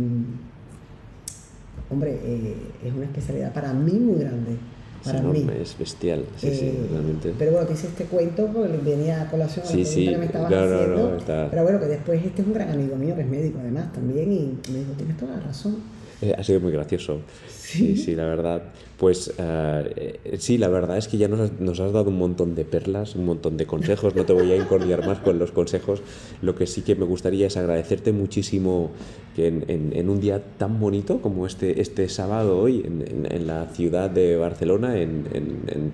hombre, 1.90 2.18
eh, 2.22 2.56
es 2.84 2.92
una 2.92 3.04
especialidad 3.04 3.52
para 3.52 3.72
mí 3.72 3.92
muy 3.92 4.20
grande. 4.20 4.56
Para 5.04 5.22
mí. 5.22 5.46
Es 5.58 5.76
bestial, 5.78 6.26
sí, 6.36 6.54
sí, 6.54 6.66
eh, 6.66 6.86
realmente. 6.90 7.34
Pero 7.38 7.52
bueno, 7.52 7.66
te 7.66 7.72
hice 7.72 7.86
este 7.86 8.04
cuento 8.04 8.46
porque 8.48 8.76
venía 8.84 9.22
a 9.22 9.30
colación 9.30 9.64
a 9.64 9.68
sí, 9.68 9.84
sí, 9.84 10.08
que 10.08 10.18
me 10.18 10.26
estabas 10.26 10.52
haciendo. 10.52 11.16
Pero 11.50 11.62
bueno, 11.62 11.80
que 11.80 11.86
después 11.86 12.24
este 12.24 12.42
es 12.42 12.48
un 12.48 12.54
gran 12.54 12.70
amigo 12.70 12.96
mío 12.96 13.14
que 13.16 13.22
es 13.22 13.28
médico 13.28 13.58
además 13.60 13.92
también 13.92 14.30
y 14.30 14.58
me 14.70 14.80
dijo, 14.80 14.92
tienes 14.98 15.16
toda 15.16 15.36
la 15.36 15.40
razón. 15.40 15.78
Eh, 16.30 16.34
ha 16.36 16.42
sido 16.42 16.60
muy 16.60 16.72
gracioso. 16.72 17.20
Sí, 17.48 17.96
sí, 17.96 18.14
la 18.14 18.24
verdad. 18.24 18.62
Pues 18.98 19.32
eh, 19.38 20.36
sí, 20.38 20.58
la 20.58 20.68
verdad 20.68 20.98
es 20.98 21.08
que 21.08 21.16
ya 21.16 21.28
nos 21.28 21.40
has, 21.40 21.60
nos 21.60 21.80
has, 21.80 21.92
dado 21.92 22.10
un 22.10 22.18
montón 22.18 22.54
de 22.54 22.66
perlas, 22.66 23.14
un 23.14 23.24
montón 23.24 23.56
de 23.56 23.64
consejos. 23.64 24.14
No 24.14 24.26
te 24.26 24.34
voy 24.34 24.52
a 24.52 24.56
incordiar 24.56 25.06
más 25.06 25.20
con 25.20 25.38
los 25.38 25.50
consejos. 25.50 26.02
Lo 26.42 26.54
que 26.54 26.66
sí 26.66 26.82
que 26.82 26.94
me 26.94 27.06
gustaría 27.06 27.46
es 27.46 27.56
agradecerte 27.56 28.12
muchísimo 28.12 28.90
que 29.34 29.46
en, 29.46 29.92
en, 29.94 30.10
un 30.10 30.20
día 30.20 30.42
tan 30.58 30.80
bonito 30.80 31.22
como 31.22 31.46
este, 31.46 31.80
este 31.80 32.08
sábado 32.08 32.58
hoy, 32.58 32.82
en, 32.84 33.26
en 33.30 33.46
la 33.46 33.66
ciudad 33.66 34.10
de 34.10 34.36
Barcelona, 34.36 34.98
en, 34.98 35.24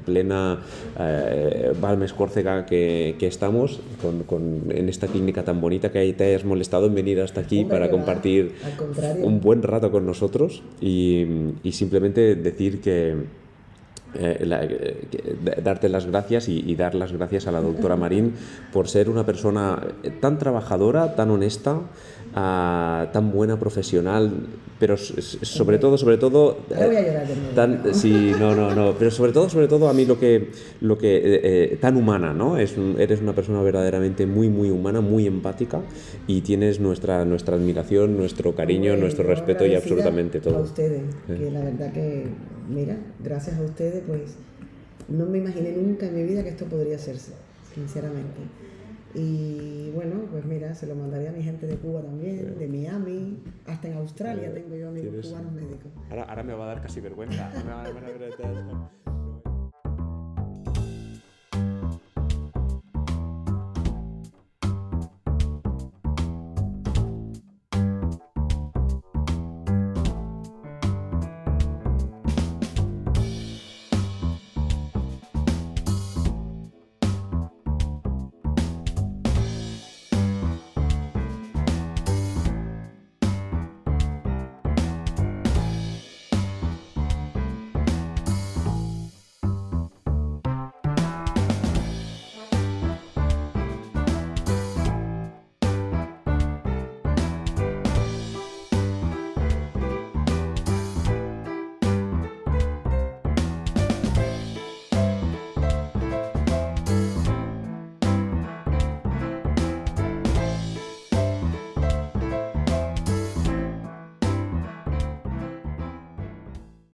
plena 0.04 0.62
eh, 0.98 1.72
Balmes 1.80 2.14
Córcega 2.14 2.64
que, 2.66 3.14
que 3.18 3.26
estamos, 3.26 3.80
con, 4.00 4.22
con, 4.22 4.64
en 4.70 4.88
esta 4.88 5.06
clínica 5.06 5.44
tan 5.44 5.60
bonita 5.60 5.92
que 5.92 6.12
te 6.14 6.24
hayas 6.24 6.44
molestado 6.44 6.86
en 6.86 6.94
venir 6.94 7.20
hasta 7.20 7.42
aquí 7.42 7.64
para 7.64 7.90
compartir 7.90 8.54
un 9.22 9.40
buen 9.40 9.62
rato 9.62 9.92
con 9.92 10.06
nosotros 10.06 10.15
y, 10.80 11.24
y 11.62 11.72
simplemente 11.72 12.34
decir 12.36 12.80
que 12.80 13.16
eh, 14.18 15.06
eh, 15.12 15.60
darte 15.62 15.88
las 15.88 16.06
gracias 16.06 16.48
y, 16.48 16.74
dar 16.74 16.94
las 16.94 17.12
gracias 17.12 17.46
a 17.46 17.52
la 17.52 17.60
doctora 17.60 17.96
Marín 17.96 18.34
por 18.72 18.88
ser 18.88 19.10
una 19.10 19.26
persona 19.26 19.82
tan 20.20 20.38
trabajadora, 20.38 21.14
tan 21.14 21.30
honesta, 21.30 21.80
tan 22.36 23.32
buena 23.32 23.58
profesional, 23.58 24.30
pero 24.78 24.98
sobre 24.98 25.78
todo, 25.78 25.96
sobre 25.96 26.18
todo... 26.18 26.58
Tan, 27.54 27.94
sí, 27.94 28.32
no, 28.38 28.54
no, 28.54 28.74
no, 28.74 28.94
pero 28.98 29.10
sobre 29.10 29.32
todo, 29.32 29.48
sobre 29.48 29.68
todo 29.68 29.88
a 29.88 29.94
mí 29.94 30.04
lo 30.04 30.20
que, 30.20 30.50
lo 30.82 30.98
que 30.98 31.16
eh, 31.16 31.40
eh, 31.72 31.78
tan 31.80 31.96
humana, 31.96 32.34
¿no? 32.34 32.58
Es, 32.58 32.74
eres 32.98 33.22
una 33.22 33.34
persona 33.34 33.62
verdaderamente 33.62 34.26
muy, 34.26 34.50
muy 34.50 34.68
humana, 34.68 35.00
muy 35.00 35.26
empática 35.26 35.80
y 36.26 36.42
tienes 36.42 36.78
nuestra, 36.78 37.24
nuestra 37.24 37.56
admiración, 37.56 38.18
nuestro 38.18 38.54
cariño, 38.54 38.96
nuestro 38.96 39.26
respeto 39.26 39.64
y 39.64 39.74
absolutamente 39.74 40.40
todo. 40.40 40.58
A 40.58 40.60
ustedes, 40.60 41.04
que 41.26 41.50
la 41.50 41.60
verdad 41.60 41.90
que, 41.94 42.26
mira, 42.68 42.98
gracias 43.24 43.58
a 43.58 43.62
ustedes, 43.62 44.02
pues 44.06 44.36
no 45.08 45.24
me 45.24 45.38
imaginé 45.38 45.72
nunca 45.72 46.06
en 46.06 46.14
mi 46.14 46.24
vida 46.24 46.42
que 46.42 46.50
esto 46.50 46.66
podría 46.66 46.96
hacerse, 46.96 47.32
sinceramente. 47.74 48.42
Y 49.16 49.90
bueno, 49.94 50.26
pues 50.30 50.44
mira, 50.44 50.74
se 50.74 50.86
lo 50.86 50.94
mandaría 50.94 51.30
a 51.30 51.32
mi 51.32 51.42
gente 51.42 51.66
de 51.66 51.76
Cuba 51.76 52.02
también, 52.02 52.58
de 52.58 52.68
Miami, 52.68 53.42
hasta 53.66 53.88
en 53.88 53.96
Australia 53.96 54.52
tengo 54.52 54.76
yo 54.76 54.88
amigos 54.88 55.26
cubanos 55.26 55.52
médicos. 55.52 55.90
Ahora, 56.10 56.24
ahora 56.24 56.42
me 56.42 56.52
va 56.52 56.64
a 56.64 56.68
dar 56.68 56.82
casi 56.82 57.00
vergüenza. 57.00 57.50